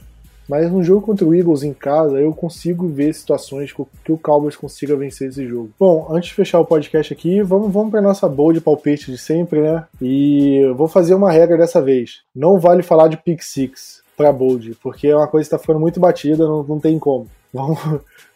Mas 0.51 0.69
no 0.69 0.83
jogo 0.83 1.05
contra 1.05 1.25
o 1.25 1.33
Eagles 1.33 1.63
em 1.63 1.73
casa, 1.73 2.19
eu 2.19 2.33
consigo 2.33 2.85
ver 2.87 3.13
situações 3.13 3.71
que 3.71 4.11
o 4.11 4.17
Cowboys 4.17 4.57
consiga 4.57 4.97
vencer 4.97 5.29
esse 5.29 5.47
jogo. 5.47 5.69
Bom, 5.79 6.07
antes 6.11 6.27
de 6.27 6.35
fechar 6.35 6.59
o 6.59 6.65
podcast 6.65 7.13
aqui, 7.13 7.41
vamos, 7.41 7.71
vamos 7.71 7.89
para 7.89 8.01
nossa 8.01 8.27
bold 8.27 8.59
palpite 8.59 9.09
de 9.09 9.17
sempre, 9.17 9.61
né? 9.61 9.85
E 10.01 10.57
eu 10.57 10.75
vou 10.75 10.89
fazer 10.89 11.13
uma 11.13 11.31
regra 11.31 11.57
dessa 11.57 11.81
vez. 11.81 12.19
Não 12.35 12.59
vale 12.59 12.83
falar 12.83 13.07
de 13.07 13.15
pick 13.15 13.41
six 13.41 14.01
para 14.17 14.33
bold, 14.33 14.75
porque 14.83 15.07
é 15.07 15.15
uma 15.15 15.27
coisa 15.27 15.47
que 15.47 15.55
está 15.55 15.57
ficando 15.57 15.79
muito 15.79 16.01
batida, 16.01 16.45
não, 16.45 16.63
não 16.63 16.79
tem 16.81 16.99
como. 16.99 17.27
Vamos, 17.53 17.79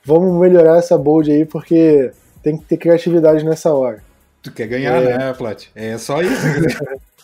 vamos 0.04 0.42
melhorar 0.42 0.78
essa 0.78 0.98
bold 0.98 1.32
aí, 1.32 1.46
porque 1.46 2.12
tem 2.44 2.58
que 2.58 2.66
ter 2.66 2.76
criatividade 2.76 3.46
nessa 3.46 3.74
hora. 3.74 4.04
Tu 4.44 4.52
quer 4.52 4.68
ganhar, 4.68 5.02
é... 5.02 5.18
né, 5.18 5.34
Plat? 5.34 5.68
É 5.74 5.98
só 5.98 6.22
isso. 6.22 6.46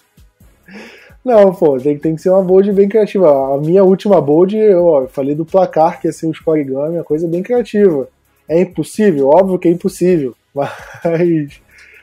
Não, 1.24 1.54
pô, 1.54 1.78
tem, 1.78 1.98
tem 1.98 2.16
que 2.16 2.22
ser 2.22 2.30
uma 2.30 2.42
bold 2.42 2.72
bem 2.72 2.90
criativa. 2.90 3.56
A 3.56 3.58
minha 3.60 3.84
última 3.84 4.20
bold, 4.20 4.58
eu, 4.58 4.86
ó, 4.86 5.08
falei 5.08 5.36
do 5.36 5.46
placar, 5.46 6.02
que 6.02 6.08
ia 6.08 6.14
ser 6.14 6.28
o 6.28 6.34
scorigami, 6.34 6.98
uma 6.98 7.04
coisa 7.04 7.28
bem 7.28 7.44
criativa. 7.44 8.08
É 8.48 8.62
impossível? 8.62 9.30
Óbvio 9.30 9.60
que 9.60 9.68
é 9.68 9.72
impossível, 9.72 10.36
mas 10.54 11.62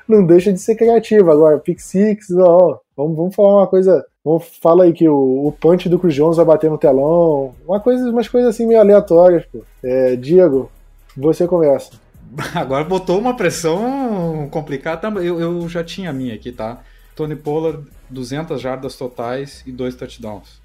não 0.08 0.24
deixa 0.24 0.52
de 0.52 0.60
ser 0.60 0.76
criativa. 0.76 1.32
Agora, 1.32 1.58
pick 1.58 1.80
six, 1.80 2.28
vamos, 2.30 3.16
vamos 3.16 3.34
falar 3.34 3.58
uma 3.58 3.66
coisa. 3.66 4.04
Vamos, 4.24 4.44
fala 4.62 4.84
aí 4.84 4.92
que 4.92 5.08
o, 5.08 5.46
o 5.46 5.52
punch 5.52 5.88
do 5.88 5.98
Cruz 5.98 6.14
Jones 6.14 6.36
vai 6.36 6.46
bater 6.46 6.70
no 6.70 6.78
telão, 6.78 7.54
uma 7.66 7.80
coisa, 7.80 8.10
umas 8.10 8.28
coisas 8.28 8.50
assim 8.54 8.66
meio 8.66 8.80
aleatórias, 8.80 9.44
pô. 9.46 9.60
É, 9.82 10.16
Diego, 10.16 10.70
você 11.16 11.46
começa. 11.46 11.92
Agora 12.54 12.84
botou 12.84 13.18
uma 13.18 13.34
pressão 13.34 14.48
complicada. 14.50 15.08
Eu, 15.20 15.40
eu 15.40 15.68
já 15.68 15.82
tinha 15.82 16.10
a 16.10 16.12
minha 16.12 16.34
aqui, 16.34 16.52
tá? 16.52 16.82
Tony 17.18 17.34
Pollard, 17.34 17.82
200 18.08 18.60
jardas 18.60 18.94
totais 18.94 19.64
e 19.66 19.72
dois 19.72 19.96
touchdowns. 19.96 20.60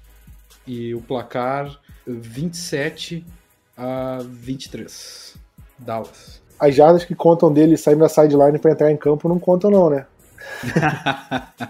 E 0.64 0.94
o 0.94 1.00
placar 1.00 1.76
27 2.06 3.26
a 3.76 4.20
23. 4.24 5.34
Dallas. 5.76 6.40
As 6.60 6.72
jardas 6.72 7.04
que 7.04 7.12
contam 7.12 7.52
dele 7.52 7.76
saindo 7.76 7.98
da 8.02 8.08
sideline 8.08 8.60
pra 8.60 8.70
entrar 8.70 8.92
em 8.92 8.96
campo 8.96 9.28
não 9.28 9.40
contam, 9.40 9.68
não, 9.68 9.90
né? 9.90 10.06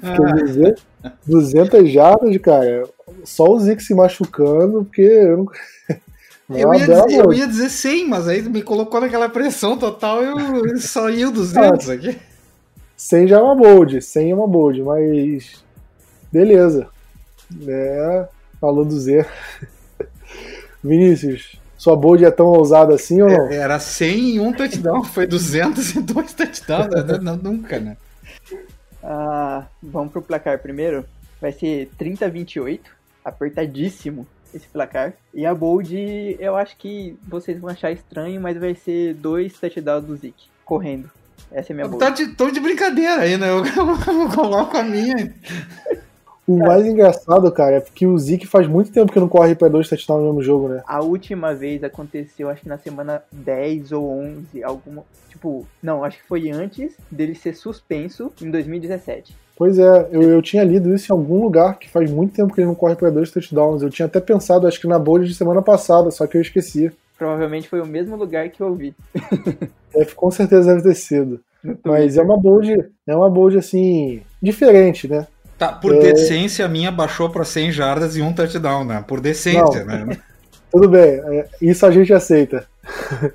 Porque 0.00 0.44
200, 0.44 0.82
200 1.26 1.90
jardas, 1.90 2.36
cara, 2.38 2.86
só 3.24 3.44
o 3.44 3.58
Zeke 3.58 3.82
se 3.82 3.94
machucando, 3.94 4.84
porque 4.84 5.02
eu 5.02 5.38
não. 5.38 5.46
Eu 6.50 6.72
ia, 6.72 6.80
dizer, 6.80 7.10
eu 7.10 7.32
ia 7.32 7.46
dizer 7.46 7.68
100, 7.68 8.08
mas 8.08 8.26
aí 8.26 8.40
me 8.40 8.62
colocou 8.62 9.00
naquela 9.00 9.28
pressão 9.28 9.76
total 9.76 10.22
ia 11.10 11.28
o 11.28 11.32
200 11.32 11.90
aqui. 11.90 12.18
100 12.98 13.28
já 13.28 13.36
é 13.36 13.40
uma 13.40 13.54
bold, 13.54 14.02
100 14.02 14.30
é 14.30 14.34
uma 14.34 14.48
bold, 14.48 14.82
mas. 14.82 15.64
Beleza. 16.32 16.88
É, 17.66 18.28
falou 18.60 18.84
do 18.84 18.98
Z. 18.98 19.24
Vinícius, 20.82 21.60
sua 21.76 21.96
bold 21.96 22.24
é 22.24 22.30
tão 22.30 22.46
ousada 22.46 22.94
assim 22.94 23.22
ou 23.22 23.28
não? 23.28 23.50
Era 23.50 23.78
100 23.78 24.34
e 24.34 24.40
um 24.40 24.52
touchdown, 24.52 25.04
foi 25.04 25.26
200 25.26 25.94
e 25.94 26.00
dois 26.00 26.34
touchdowns, 26.34 26.88
né? 26.88 27.18
Não, 27.22 27.36
nunca, 27.36 27.78
né? 27.78 27.96
Ah, 29.02 29.64
vamos 29.80 30.12
pro 30.12 30.20
placar 30.20 30.58
primeiro. 30.58 31.04
Vai 31.40 31.52
ser 31.52 31.88
30 31.96 32.26
a 32.26 32.28
28, 32.28 32.90
apertadíssimo 33.24 34.26
esse 34.52 34.66
placar. 34.66 35.14
E 35.32 35.46
a 35.46 35.54
bold, 35.54 36.36
eu 36.40 36.56
acho 36.56 36.76
que 36.76 37.16
vocês 37.28 37.60
vão 37.60 37.70
achar 37.70 37.92
estranho, 37.92 38.40
mas 38.40 38.58
vai 38.58 38.74
ser 38.74 39.14
dois 39.14 39.52
touchdowns 39.58 40.04
do 40.04 40.16
Zeke, 40.16 40.48
correndo. 40.64 41.08
Essa 41.52 41.72
é 41.72 41.74
a 41.74 41.76
minha 41.76 41.88
bold. 41.88 42.04
Tá 42.04 42.10
de, 42.10 42.28
tô 42.28 42.50
de 42.50 42.60
brincadeira 42.60 43.22
aí, 43.22 43.36
né? 43.36 43.48
Eu, 43.48 43.64
eu 43.66 44.28
coloco 44.34 44.76
a 44.76 44.82
minha. 44.82 45.34
O 46.48 46.56
mais 46.56 46.86
engraçado, 46.86 47.52
cara, 47.52 47.76
é 47.76 47.80
porque 47.80 48.06
o 48.06 48.16
Zeke 48.16 48.46
faz 48.46 48.66
muito 48.66 48.90
tempo 48.90 49.12
que 49.12 49.20
não 49.20 49.28
corre 49.28 49.54
pra 49.54 49.68
dois 49.68 49.86
touchdowns 49.86 50.22
no 50.22 50.28
mesmo 50.28 50.42
jogo, 50.42 50.68
né? 50.68 50.82
A 50.86 51.02
última 51.02 51.54
vez 51.54 51.84
aconteceu, 51.84 52.48
acho 52.48 52.62
que 52.62 52.68
na 52.70 52.78
semana 52.78 53.22
10 53.30 53.92
ou 53.92 54.10
11, 54.10 54.64
alguma. 54.64 55.04
Tipo, 55.28 55.66
não, 55.82 56.02
acho 56.02 56.16
que 56.16 56.26
foi 56.26 56.50
antes 56.50 56.96
dele 57.10 57.34
ser 57.34 57.54
suspenso 57.54 58.32
em 58.40 58.50
2017. 58.50 59.36
Pois 59.58 59.78
é, 59.78 60.08
eu, 60.10 60.22
eu 60.22 60.40
tinha 60.40 60.64
lido 60.64 60.94
isso 60.94 61.12
em 61.12 61.14
algum 61.14 61.42
lugar 61.42 61.78
que 61.78 61.90
faz 61.90 62.10
muito 62.10 62.32
tempo 62.32 62.54
que 62.54 62.60
ele 62.60 62.68
não 62.68 62.74
corre 62.74 62.96
pra 62.96 63.10
dois 63.10 63.30
touchdowns. 63.30 63.82
Eu 63.82 63.90
tinha 63.90 64.06
até 64.06 64.18
pensado, 64.18 64.66
acho 64.66 64.80
que 64.80 64.86
na 64.86 64.98
bold 64.98 65.28
de 65.28 65.34
semana 65.34 65.60
passada, 65.60 66.10
só 66.10 66.26
que 66.26 66.38
eu 66.38 66.40
esqueci. 66.40 66.90
Provavelmente 67.18 67.68
foi 67.68 67.80
o 67.80 67.86
mesmo 67.86 68.16
lugar 68.16 68.48
que 68.48 68.62
eu 68.62 68.74
vi. 68.74 68.94
É, 69.94 70.04
com 70.04 70.30
certeza 70.30 70.74
deve 70.74 70.82
ter 70.82 70.94
sido. 70.94 71.40
Mas 71.84 72.16
é 72.16 72.22
uma 72.22 72.36
bold, 72.38 72.72
é 73.06 73.16
uma 73.16 73.28
bold 73.28 73.58
assim, 73.58 74.22
diferente, 74.40 75.08
né? 75.08 75.26
Tá, 75.58 75.72
por 75.72 75.94
É. 75.94 75.98
decência, 75.98 76.64
a 76.64 76.68
minha 76.68 76.90
baixou 76.92 77.28
pra 77.30 77.44
100 77.44 77.72
jardas 77.72 78.16
e 78.16 78.22
um 78.22 78.32
touchdown, 78.32 78.84
né? 78.84 79.04
Por 79.06 79.20
decência, 79.20 79.84
Não. 79.84 80.06
né? 80.06 80.18
Tudo 80.70 80.88
bem, 80.88 81.20
é, 81.24 81.48
isso 81.60 81.84
a 81.84 81.90
gente 81.90 82.12
aceita. 82.12 82.66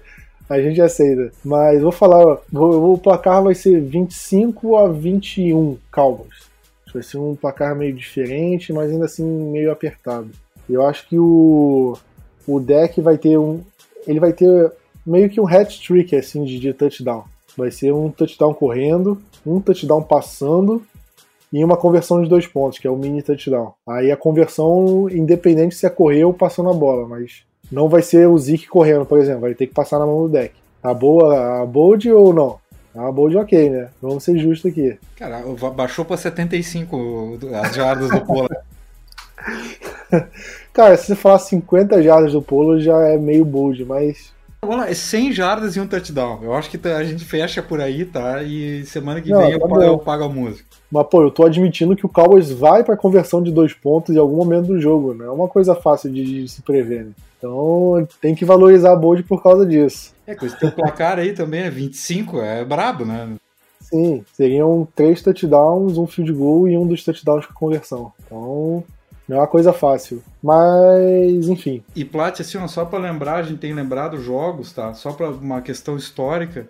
a 0.49 0.61
gente 0.61 0.79
aceita. 0.81 1.31
Mas 1.43 1.81
vou 1.81 1.91
falar, 1.91 2.37
o 2.53 2.97
placar 2.97 3.43
vai 3.43 3.55
ser 3.55 3.81
25 3.81 4.77
a 4.77 4.87
21 4.87 5.77
Cowboys. 5.91 6.43
Vai 6.93 7.01
ser 7.01 7.17
um 7.17 7.35
placar 7.35 7.75
meio 7.75 7.93
diferente, 7.93 8.71
mas 8.71 8.91
ainda 8.91 9.05
assim 9.05 9.25
meio 9.25 9.71
apertado. 9.71 10.29
Eu 10.69 10.85
acho 10.85 11.07
que 11.09 11.17
o, 11.17 11.97
o 12.47 12.59
deck 12.59 13.01
vai 13.01 13.17
ter 13.17 13.35
um. 13.37 13.61
Ele 14.07 14.19
vai 14.19 14.31
ter 14.31 14.71
meio 15.05 15.29
que 15.29 15.39
um 15.39 15.47
hat 15.47 15.81
trick 15.81 16.15
assim 16.15 16.43
de, 16.43 16.59
de 16.59 16.73
touchdown. 16.73 17.23
Vai 17.57 17.71
ser 17.71 17.93
um 17.93 18.09
touchdown 18.09 18.53
correndo, 18.53 19.21
um 19.45 19.59
touchdown 19.59 20.01
passando 20.01 20.81
e 21.51 21.63
uma 21.63 21.77
conversão 21.77 22.23
de 22.23 22.29
dois 22.29 22.47
pontos, 22.47 22.79
que 22.79 22.87
é 22.87 22.89
o 22.89 22.97
mini 22.97 23.21
touchdown. 23.21 23.73
Aí 23.87 24.11
a 24.11 24.17
conversão, 24.17 25.07
independente 25.09 25.75
se 25.75 25.85
é 25.85 25.89
correr 25.89 26.23
ou 26.23 26.33
passando 26.33 26.69
a 26.69 26.73
bola, 26.73 27.07
mas 27.07 27.43
não 27.71 27.87
vai 27.87 28.01
ser 28.01 28.27
o 28.27 28.37
Zeke 28.37 28.67
correndo, 28.67 29.05
por 29.05 29.19
exemplo, 29.19 29.41
vai 29.41 29.53
ter 29.53 29.67
que 29.67 29.73
passar 29.73 29.99
na 29.99 30.05
mão 30.05 30.23
do 30.23 30.29
deck. 30.29 30.53
Tá 30.81 30.93
boa 30.93 31.61
a 31.61 31.65
bold 31.65 32.11
ou 32.11 32.33
não? 32.33 32.59
A 32.95 33.11
bold 33.11 33.37
ok, 33.37 33.69
né? 33.69 33.89
Vamos 34.01 34.23
ser 34.23 34.37
justos 34.37 34.71
aqui. 34.71 34.97
Cara, 35.15 35.43
baixou 35.75 36.05
pra 36.05 36.17
75 36.17 37.39
as 37.63 37.75
jardas 37.75 38.09
do 38.09 38.21
Pola. 38.21 38.49
Cara, 40.71 40.97
se 40.97 41.07
você 41.07 41.15
falar 41.15 41.39
50 41.39 42.01
jardas 42.01 42.33
do 42.33 42.41
polo 42.41 42.79
já 42.79 42.97
é 43.07 43.17
meio 43.17 43.45
bold, 43.45 43.83
mas 43.85 44.33
Vamos 44.65 44.77
lá, 44.77 44.89
é 44.89 44.93
100 44.93 45.31
jardas 45.31 45.75
e 45.75 45.79
um 45.79 45.87
touchdown. 45.87 46.39
Eu 46.41 46.53
acho 46.53 46.69
que 46.69 46.77
tá- 46.77 46.97
a 46.97 47.03
gente 47.03 47.23
fecha 47.25 47.61
por 47.61 47.79
aí, 47.81 48.05
tá? 48.05 48.41
E 48.43 48.85
semana 48.85 49.21
que 49.21 49.29
Não, 49.29 49.39
vem 49.41 49.51
eu, 49.51 49.59
tá 49.59 49.67
bom. 49.67 49.81
eu 49.81 49.97
pago 49.97 50.23
a 50.23 50.29
música. 50.29 50.65
Mas, 50.91 51.07
pô, 51.07 51.21
eu 51.23 51.31
tô 51.31 51.45
admitindo 51.45 51.95
que 51.95 52.05
o 52.05 52.09
Cowboys 52.09 52.51
vai 52.51 52.83
pra 52.83 52.95
conversão 52.97 53.41
de 53.41 53.51
dois 53.51 53.73
pontos 53.73 54.15
em 54.15 54.19
algum 54.19 54.37
momento 54.37 54.67
do 54.67 54.79
jogo. 54.79 55.13
Não 55.13 55.25
é 55.25 55.31
uma 55.31 55.47
coisa 55.47 55.73
fácil 55.75 56.11
de, 56.11 56.23
de 56.43 56.47
se 56.47 56.61
prever, 56.61 57.05
né? 57.05 57.11
Então 57.37 58.07
tem 58.21 58.33
que 58.35 58.45
valorizar 58.45 58.93
a 58.93 58.95
bold 58.95 59.23
por 59.23 59.43
causa 59.43 59.65
disso. 59.65 60.13
É, 60.25 60.33
com 60.33 60.45
esse 60.45 60.57
teu 60.57 60.71
placar 60.71 61.19
aí 61.19 61.33
também, 61.33 61.61
é 61.63 61.69
25, 61.69 62.39
é 62.39 62.63
brabo, 62.63 63.03
né? 63.05 63.27
Sim, 63.81 64.23
seriam 64.33 64.87
três 64.95 65.21
touchdowns, 65.21 65.97
um 65.97 66.07
field 66.07 66.31
goal 66.31 66.67
e 66.69 66.77
um 66.77 66.87
dos 66.87 67.03
touchdowns 67.03 67.45
com 67.45 67.53
conversão. 67.53 68.13
Então, 68.25 68.83
não 69.27 69.37
é 69.37 69.39
uma 69.39 69.47
coisa 69.47 69.71
fácil. 69.71 70.21
Mas, 70.41 71.47
enfim. 71.47 71.83
E 71.95 72.03
Plat, 72.03 72.39
assim, 72.39 72.57
ó, 72.57 72.67
só 72.67 72.85
pra 72.85 72.99
lembrar, 72.99 73.35
a 73.35 73.43
gente 73.43 73.59
tem 73.59 73.73
lembrado 73.73 74.21
jogos, 74.21 74.73
tá? 74.73 74.93
Só 74.93 75.13
pra 75.13 75.29
uma 75.29 75.61
questão 75.61 75.95
histórica. 75.95 76.67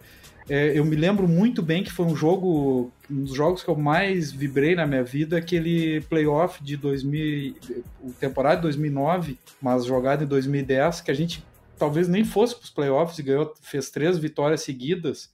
é, 0.49 0.77
eu 0.77 0.85
me 0.85 0.95
lembro 0.95 1.27
muito 1.27 1.61
bem 1.61 1.83
que 1.83 1.91
foi 1.91 2.05
um 2.05 2.15
jogo, 2.15 2.91
um 3.09 3.23
dos 3.23 3.33
jogos 3.33 3.63
que 3.63 3.69
eu 3.69 3.75
mais 3.75 4.31
vibrei 4.31 4.75
na 4.75 4.85
minha 4.85 5.03
vida, 5.03 5.37
aquele 5.37 6.01
playoff 6.01 6.63
de 6.63 6.77
2000, 6.77 7.55
o 8.03 8.11
temporada 8.11 8.57
de 8.57 8.63
2009, 8.63 9.39
mas 9.61 9.85
jogado 9.85 10.23
em 10.23 10.27
2010, 10.27 11.01
que 11.01 11.11
a 11.11 11.13
gente 11.13 11.43
talvez 11.79 12.07
nem 12.07 12.23
fosse 12.23 12.55
para 12.55 12.63
os 12.65 12.69
playoffs 12.69 13.17
e 13.17 13.23
ganhou, 13.23 13.53
fez 13.61 13.89
três 13.89 14.17
vitórias 14.17 14.61
seguidas 14.61 15.32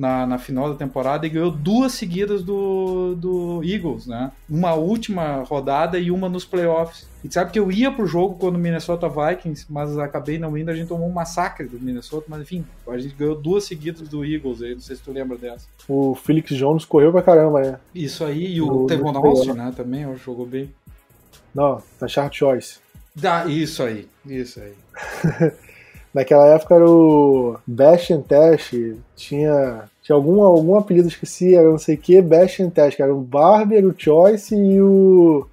na, 0.00 0.26
na 0.26 0.38
final 0.38 0.70
da 0.70 0.74
temporada 0.76 1.26
e 1.26 1.28
ganhou 1.28 1.50
duas 1.50 1.92
seguidas 1.92 2.42
do, 2.42 3.14
do 3.16 3.60
Eagles, 3.62 4.06
né? 4.06 4.32
Uma 4.48 4.72
última 4.72 5.42
rodada 5.42 5.98
e 5.98 6.10
uma 6.10 6.26
nos 6.26 6.42
playoffs. 6.42 7.06
E 7.22 7.30
sabe 7.30 7.50
que 7.50 7.58
eu 7.58 7.70
ia 7.70 7.92
pro 7.92 8.06
jogo 8.06 8.36
quando 8.40 8.54
o 8.56 8.58
Minnesota 8.58 9.06
Vikings, 9.10 9.66
mas 9.68 9.98
acabei 9.98 10.38
não 10.38 10.56
indo, 10.56 10.70
a 10.70 10.74
gente 10.74 10.88
tomou 10.88 11.06
um 11.06 11.12
massacre 11.12 11.66
do 11.68 11.78
Minnesota, 11.78 12.24
mas 12.30 12.40
enfim, 12.40 12.64
a 12.88 12.96
gente 12.96 13.14
ganhou 13.14 13.34
duas 13.36 13.64
seguidas 13.64 14.08
do 14.08 14.24
Eagles 14.24 14.62
aí, 14.62 14.72
não 14.72 14.80
sei 14.80 14.96
se 14.96 15.02
tu 15.02 15.12
lembra 15.12 15.36
dessa. 15.36 15.66
O 15.86 16.14
Felix 16.14 16.50
Jones 16.56 16.86
correu 16.86 17.12
pra 17.12 17.20
caramba, 17.20 17.60
né? 17.60 17.78
Isso 17.94 18.24
aí, 18.24 18.54
e 18.54 18.62
o 18.62 18.66
Do- 18.66 18.86
Tevon 18.86 19.14
Austin, 19.14 19.52
né, 19.52 19.70
também, 19.76 20.06
ó, 20.06 20.14
jogou 20.16 20.46
bem. 20.46 20.72
Não, 21.54 21.82
tá 21.98 22.08
Chart 22.08 22.34
Choice. 22.34 22.78
Dá, 23.14 23.44
isso 23.44 23.82
aí, 23.82 24.08
isso 24.24 24.58
aí. 24.60 24.72
Naquela 26.14 26.46
época 26.46 26.74
era 26.74 26.90
o 26.90 27.58
Bash 27.66 28.10
and 28.12 28.22
Tash, 28.22 28.72
tinha, 29.14 29.89
tinha 30.02 30.16
algum, 30.16 30.42
algum 30.42 30.76
apelido, 30.76 31.08
esqueci, 31.08 31.54
era 31.54 31.68
não 31.70 31.78
sei 31.78 31.94
o 31.94 31.98
que, 31.98 32.22
Bash 32.22 32.60
and 32.60 32.70
Tash, 32.70 32.94
que 32.94 33.02
era 33.02 33.14
o 33.14 33.20
Barber, 33.20 33.84
o 33.86 33.94
Choice 33.96 34.54
e 34.54 34.80
o, 34.80 35.46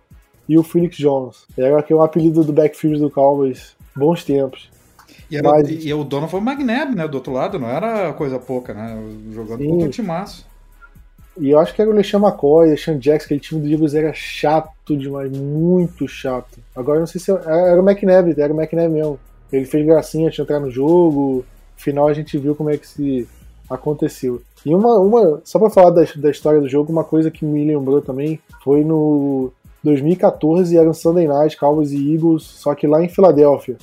e 0.48 0.58
o 0.58 0.64
Felix 0.64 0.98
Jones. 0.98 1.46
Era 1.58 1.84
que 1.84 1.92
é 1.92 1.96
um 1.96 2.02
apelido 2.02 2.44
do 2.44 2.54
backfield 2.54 3.00
do 3.00 3.10
Cowboys, 3.10 3.76
bons 3.96 4.24
tempos. 4.24 4.70
E, 5.30 5.36
era, 5.36 5.50
Mas- 5.52 5.86
e 5.86 5.94
o 5.94 6.04
dono 6.04 6.28
foi 6.28 6.40
o 6.40 6.44
McNabb, 6.44 6.96
né, 6.96 7.08
do 7.08 7.16
outro 7.16 7.34
lado, 7.34 7.60
não 7.60 7.70
era 7.70 8.14
coisa 8.14 8.40
pouca, 8.40 8.74
né, 8.74 8.98
jogando 9.32 9.60
Sim. 9.60 9.70
contra 9.70 9.88
o 9.88 9.92
timaço. 9.92 10.48
E 11.40 11.52
eu 11.52 11.60
acho 11.60 11.74
que 11.76 11.82
era 11.82 11.92
o 11.92 11.94
LeSean 11.94 12.20
McCoy, 12.20 12.70
LeSean 12.70 12.98
Jackson, 12.98 13.26
aquele 13.26 13.40
time 13.40 13.62
do 13.62 13.68
Eagles 13.68 13.94
era 13.94 14.12
chato 14.14 14.98
demais, 14.98 15.32
muito 15.32 16.08
chato. 16.08 16.58
Agora 16.76 16.98
eu 16.98 17.02
não 17.02 17.08
sei 17.08 17.22
se 17.22 17.30
era, 17.30 17.44
era 17.44 17.82
o 17.82 17.88
McNabb, 17.88 18.34
era 18.40 18.52
o 18.52 18.60
McNabb 18.60 18.92
mesmo. 18.92 19.20
Ele 19.52 19.66
fez 19.66 19.86
gracinha 19.86 20.32
de 20.32 20.42
entrar 20.42 20.60
no 20.60 20.72
jogo, 20.72 21.46
no 21.76 21.82
final 21.84 22.08
a 22.08 22.14
gente 22.14 22.38
viu 22.40 22.56
como 22.56 22.72
é 22.72 22.78
que 22.78 22.88
se 22.88 23.28
aconteceu. 23.70 24.42
E 24.66 24.74
uma, 24.74 24.98
uma 25.00 25.42
só 25.44 25.60
pra 25.60 25.70
falar 25.70 25.92
da, 25.92 26.04
da 26.16 26.30
história 26.30 26.60
do 26.60 26.70
jogo, 26.70 26.92
uma 26.92 27.04
coisa 27.04 27.32
que 27.32 27.46
me 27.46 27.66
lembrou 27.66 28.02
também 28.02 28.40
foi 28.64 28.84
no 28.84 29.52
2014, 29.84 30.78
era 30.78 30.90
um 30.90 30.94
Sunday 30.94 31.28
Night, 31.28 31.58
Cowboys 31.58 31.92
e 31.92 32.14
Eagles, 32.14 32.44
só 32.44 32.76
que 32.76 32.88
lá 32.88 33.04
em 33.04 33.10
Filadélfia. 33.10 33.78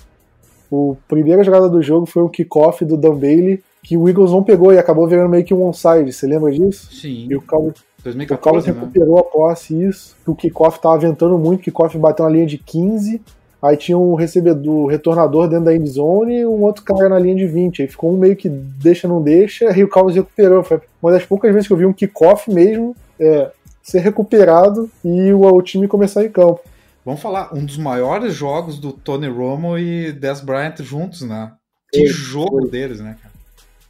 O 0.71 0.97
primeira 1.09 1.45
jogada 1.45 1.69
do 1.69 1.83
jogo 1.83 2.07
foi 2.07 2.23
um 2.23 2.29
kickoff 2.29 2.85
do 2.85 2.97
Dan 2.97 3.15
Bailey, 3.15 3.63
que 3.83 3.97
o 3.97 4.09
Eagles 4.09 4.31
não 4.33 4.43
pegou 4.43 4.73
e 4.73 4.79
acabou 4.79 5.07
virando 5.07 5.29
meio 5.29 5.45
que 5.45 5.55
um 5.55 5.67
onside, 5.67 6.13
você 6.13 6.27
lembra 6.27 6.51
disso? 6.51 6.89
Sim, 6.93 7.29
E 7.31 7.37
o 7.37 7.43
Cowboys 7.43 7.77
o 7.77 8.39
Cowboys 8.39 8.65
2014, 8.65 8.71
né? 8.71 8.81
recuperou 8.81 9.19
a 9.19 9.23
posse, 9.23 9.83
isso. 9.83 10.15
O 10.27 10.35
kickoff 10.35 10.81
tava 10.81 10.99
ventando 10.99 11.39
muito, 11.39 11.61
o 11.61 11.65
kickoff 11.65 11.97
bateu 11.97 12.27
na 12.27 12.31
linha 12.31 12.47
de 12.47 12.59
15. 12.59 13.21
Aí 13.65 13.77
tinha 13.79 13.97
um 13.97 14.15
recebedor, 14.15 14.89
retornador 14.89 15.49
dentro 15.49 15.65
da 15.65 15.75
endzone 15.75 16.41
e 16.41 16.47
um 16.47 16.63
outro 16.63 16.85
cara 16.85 17.09
na 17.09 17.19
linha 17.19 17.37
de 17.37 17.47
20. 17.47 17.81
Aí 17.83 17.89
ficou 17.89 18.13
um 18.13 18.19
meio 18.19 18.37
que 18.37 18.49
deixa, 18.49 19.09
não 19.09 19.23
deixa, 19.23 19.75
e 19.77 19.83
o 19.83 19.89
Cowboys 19.89 20.17
recuperou. 20.17 20.63
Foi 20.63 20.81
uma 21.03 21.13
das 21.13 21.25
poucas 21.25 21.51
vezes 21.53 21.67
que 21.67 21.73
eu 21.73 21.79
vi 21.79 21.87
um 21.87 21.93
kickoff 21.93 22.51
mesmo 22.53 22.95
é, 23.19 23.51
ser 23.83 24.01
recuperado 24.01 24.91
e 25.03 25.33
o, 25.33 25.41
o 25.43 25.63
time 25.63 25.89
começar 25.89 26.23
em 26.25 26.29
campo. 26.31 26.61
Vamos 27.07 27.21
falar, 27.23 27.55
um 27.55 27.65
dos 27.65 27.79
maiores 27.79 28.35
jogos 28.35 28.79
do 28.79 28.93
Tony 28.93 29.29
Romo 29.29 29.79
e 29.79 30.13
Des 30.13 30.41
Bryant 30.41 30.77
juntos, 30.81 31.23
né? 31.23 31.53
Que 31.91 32.07
jogo 32.07 32.61
foi. 32.63 32.71
deles, 32.71 33.01
né, 33.01 33.17
cara? 33.23 33.33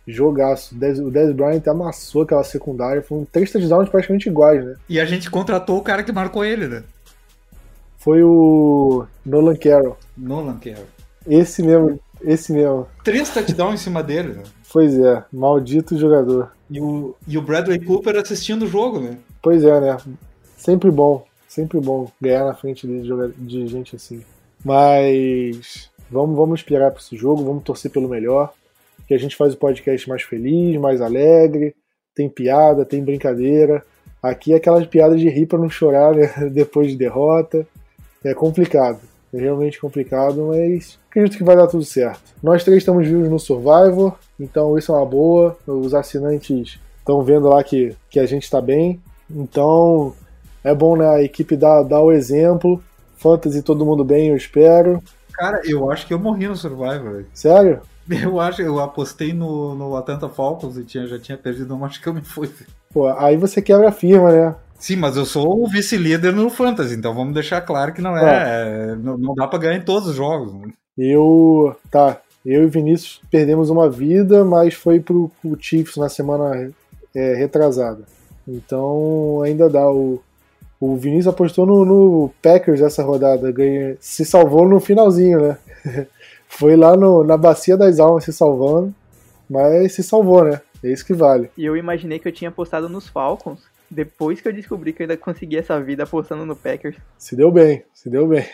Jogaço. 0.06 0.74
Dez- 0.74 0.98
O 1.00 1.10
Dez 1.10 1.32
Bryant 1.32 1.66
amassou 1.66 2.22
aquela 2.22 2.44
secundária. 2.44 3.02
Foram 3.02 3.24
três 3.30 3.50
touchdowns 3.50 3.88
praticamente 3.88 4.28
iguais, 4.28 4.64
né? 4.64 4.74
E 4.88 5.00
a 5.00 5.04
gente 5.04 5.30
contratou 5.30 5.78
o 5.78 5.82
cara 5.82 6.02
que 6.02 6.12
marcou 6.12 6.44
ele, 6.44 6.68
né? 6.68 6.82
Foi 8.04 8.22
o 8.22 9.06
Nolan 9.24 9.56
Carroll. 9.56 9.96
Nolan 10.14 10.58
Carroll. 10.58 10.84
Esse 11.26 11.62
mesmo, 11.62 11.98
esse 12.20 12.52
mesmo. 12.52 12.86
Três 13.02 13.30
touchdowns 13.30 13.80
em 13.80 13.84
cima 13.84 14.02
dele, 14.02 14.34
né? 14.34 14.42
Pois 14.70 14.98
é, 14.98 15.24
maldito 15.32 15.98
jogador. 15.98 16.52
E 16.68 16.78
o, 16.82 17.16
e 17.26 17.38
o 17.38 17.42
Bradley 17.42 17.82
Cooper 17.82 18.16
assistindo 18.16 18.64
o 18.64 18.68
jogo, 18.68 19.00
né? 19.00 19.16
Pois 19.40 19.64
é, 19.64 19.80
né? 19.80 19.96
Sempre 20.54 20.90
bom, 20.90 21.24
sempre 21.48 21.80
bom 21.80 22.10
ganhar 22.20 22.44
na 22.44 22.52
frente 22.52 22.86
de, 22.86 23.02
de 23.38 23.66
gente 23.68 23.96
assim. 23.96 24.22
Mas 24.62 25.90
vamos, 26.10 26.36
vamos 26.36 26.60
esperar 26.60 26.90
para 26.90 27.00
esse 27.00 27.16
jogo, 27.16 27.42
vamos 27.42 27.64
torcer 27.64 27.90
pelo 27.90 28.08
melhor. 28.08 28.52
Que 29.08 29.14
a 29.14 29.18
gente 29.18 29.34
faz 29.34 29.54
o 29.54 29.58
podcast 29.58 30.06
mais 30.10 30.22
feliz, 30.22 30.78
mais 30.78 31.00
alegre, 31.00 31.74
tem 32.14 32.28
piada, 32.28 32.84
tem 32.84 33.02
brincadeira. 33.02 33.82
Aqui 34.22 34.52
é 34.52 34.56
aquelas 34.56 34.86
piadas 34.86 35.18
de 35.18 35.30
rir 35.30 35.46
para 35.46 35.58
não 35.58 35.70
chorar 35.70 36.14
né? 36.14 36.26
depois 36.52 36.90
de 36.90 36.98
derrota. 36.98 37.66
É 38.24 38.34
complicado, 38.34 39.00
é 39.32 39.38
realmente 39.38 39.80
complicado, 39.80 40.46
mas 40.48 40.98
acredito 41.10 41.36
que 41.36 41.44
vai 41.44 41.56
dar 41.56 41.66
tudo 41.66 41.84
certo. 41.84 42.22
Nós 42.42 42.64
três 42.64 42.78
estamos 42.78 43.06
vivos 43.06 43.28
no 43.28 43.38
Survivor, 43.38 44.14
então 44.40 44.78
isso 44.78 44.92
é 44.92 44.96
uma 44.96 45.06
boa. 45.06 45.56
Os 45.66 45.94
assinantes 45.94 46.78
estão 46.98 47.22
vendo 47.22 47.48
lá 47.48 47.62
que, 47.62 47.94
que 48.08 48.18
a 48.18 48.26
gente 48.26 48.44
está 48.44 48.60
bem. 48.60 49.00
Então 49.30 50.14
é 50.62 50.74
bom 50.74 50.96
né, 50.96 51.06
a 51.06 51.22
equipe 51.22 51.56
dar, 51.56 51.82
dar 51.82 52.00
o 52.00 52.12
exemplo. 52.12 52.82
Fantasy 53.16 53.62
todo 53.62 53.84
mundo 53.84 54.04
bem, 54.04 54.28
eu 54.28 54.36
espero. 54.36 55.02
Cara, 55.32 55.60
eu 55.64 55.90
acho 55.90 56.06
que 56.06 56.14
eu 56.14 56.18
morri 56.18 56.48
no 56.48 56.56
Survivor. 56.56 57.24
Sério? 57.34 57.80
Eu 58.22 58.38
acho, 58.38 58.60
eu 58.60 58.78
apostei 58.80 59.32
no, 59.32 59.74
no 59.74 59.96
Atlanta 59.96 60.28
Falcons 60.28 60.76
e 60.76 60.84
tinha, 60.84 61.06
já 61.06 61.18
tinha 61.18 61.38
perdido 61.38 61.74
um, 61.74 61.84
acho 61.84 62.02
que 62.02 62.06
eu 62.06 62.12
me 62.12 62.20
fui. 62.20 62.50
Pô, 62.92 63.08
aí 63.08 63.36
você 63.36 63.62
quebra 63.62 63.88
a 63.88 63.92
firma, 63.92 64.30
né? 64.30 64.54
Sim, 64.84 64.96
mas 64.96 65.16
eu 65.16 65.24
sou 65.24 65.62
o 65.62 65.66
vice-líder 65.66 66.30
no 66.30 66.50
Fantasy, 66.50 66.94
então 66.94 67.14
vamos 67.14 67.32
deixar 67.32 67.62
claro 67.62 67.94
que 67.94 68.02
não 68.02 68.14
é. 68.18 68.90
é 68.90 68.96
não, 68.96 69.16
não, 69.16 69.34
dá 69.34 69.48
pra 69.48 69.58
ganhar 69.58 69.78
em 69.78 69.80
todos 69.80 70.10
os 70.10 70.14
jogos. 70.14 70.52
Eu. 70.98 71.74
Tá. 71.90 72.20
Eu 72.44 72.64
e 72.64 72.66
Vinícius 72.66 73.18
perdemos 73.30 73.70
uma 73.70 73.88
vida, 73.88 74.44
mas 74.44 74.74
foi 74.74 75.00
pro, 75.00 75.30
pro 75.40 75.56
Chiefs 75.58 75.96
na 75.96 76.10
semana 76.10 76.70
é, 77.14 77.34
retrasada. 77.34 78.02
Então 78.46 79.40
ainda 79.42 79.70
dá. 79.70 79.90
O, 79.90 80.22
o 80.78 80.96
Vinícius 80.96 81.28
apostou 81.28 81.64
no, 81.64 81.86
no 81.86 82.30
Packers 82.42 82.82
essa 82.82 83.02
rodada, 83.02 83.50
ganha, 83.50 83.96
se 84.00 84.22
salvou 84.22 84.68
no 84.68 84.80
finalzinho, 84.80 85.40
né? 85.40 85.58
foi 86.46 86.76
lá 86.76 86.94
no, 86.94 87.24
na 87.24 87.38
Bacia 87.38 87.78
das 87.78 87.98
Almas 87.98 88.24
se 88.24 88.34
salvando, 88.34 88.94
mas 89.48 89.94
se 89.94 90.02
salvou, 90.02 90.44
né? 90.44 90.60
É 90.82 90.92
isso 90.92 91.06
que 91.06 91.14
vale. 91.14 91.50
E 91.56 91.64
eu 91.64 91.74
imaginei 91.74 92.18
que 92.18 92.28
eu 92.28 92.32
tinha 92.32 92.50
apostado 92.50 92.86
nos 92.86 93.08
Falcons, 93.08 93.60
depois 93.94 94.40
que 94.40 94.48
eu 94.48 94.52
descobri 94.52 94.92
que 94.92 95.02
eu 95.02 95.04
ainda 95.04 95.16
consegui 95.16 95.56
essa 95.56 95.80
vida 95.80 96.02
apostando 96.02 96.44
no 96.44 96.56
Packers. 96.56 96.96
Se 97.18 97.36
deu 97.36 97.50
bem, 97.50 97.82
se 97.92 98.10
deu 98.10 98.26
bem. 98.26 98.44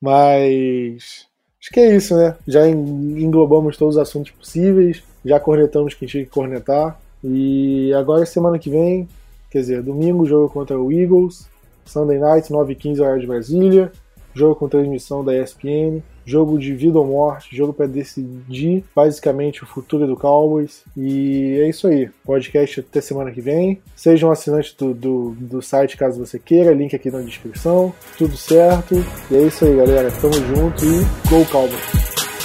Mas 0.00 1.26
acho 1.60 1.70
que 1.72 1.80
é 1.80 1.96
isso, 1.96 2.16
né? 2.16 2.36
Já 2.46 2.68
englobamos 2.68 3.76
todos 3.76 3.96
os 3.96 4.02
assuntos 4.02 4.32
possíveis, 4.32 5.02
já 5.24 5.40
cornetamos 5.40 5.94
quem 5.94 6.08
tinha 6.08 6.24
que 6.24 6.30
cornetar. 6.30 7.00
E 7.22 7.92
agora 7.94 8.24
semana 8.26 8.58
que 8.58 8.70
vem, 8.70 9.08
quer 9.50 9.60
dizer, 9.60 9.82
domingo, 9.82 10.26
jogo 10.26 10.48
contra 10.52 10.78
o 10.78 10.92
Eagles, 10.92 11.48
Sunday 11.84 12.18
Night, 12.18 12.52
9h15 12.52 13.00
horário 13.00 13.20
de 13.20 13.26
Brasília, 13.26 13.92
jogo 14.34 14.54
com 14.54 14.68
transmissão 14.68 15.24
da 15.24 15.36
ESPN 15.36 16.02
jogo 16.28 16.58
de 16.58 16.74
vida 16.74 16.98
ou 16.98 17.06
morte, 17.06 17.56
jogo 17.56 17.72
para 17.72 17.86
decidir 17.86 18.84
basicamente 18.94 19.64
o 19.64 19.66
futuro 19.66 20.06
do 20.06 20.14
Cowboys. 20.14 20.82
E 20.94 21.58
é 21.62 21.68
isso 21.68 21.88
aí. 21.88 22.10
Podcast 22.24 22.80
até 22.80 23.00
semana 23.00 23.30
que 23.30 23.40
vem. 23.40 23.80
Seja 23.96 24.26
um 24.26 24.30
assinante 24.30 24.76
do, 24.76 24.92
do, 24.92 25.30
do 25.38 25.62
site 25.62 25.96
caso 25.96 26.24
você 26.24 26.38
queira, 26.38 26.74
link 26.74 26.94
aqui 26.94 27.10
na 27.10 27.22
descrição. 27.22 27.94
Tudo 28.18 28.36
certo. 28.36 28.94
E 29.30 29.36
é 29.36 29.42
isso 29.42 29.64
aí, 29.64 29.74
galera. 29.74 30.10
Tamo 30.20 30.34
junto 30.34 30.84
e 30.84 30.98
Go 31.30 31.44
Cowboys! 31.50 32.37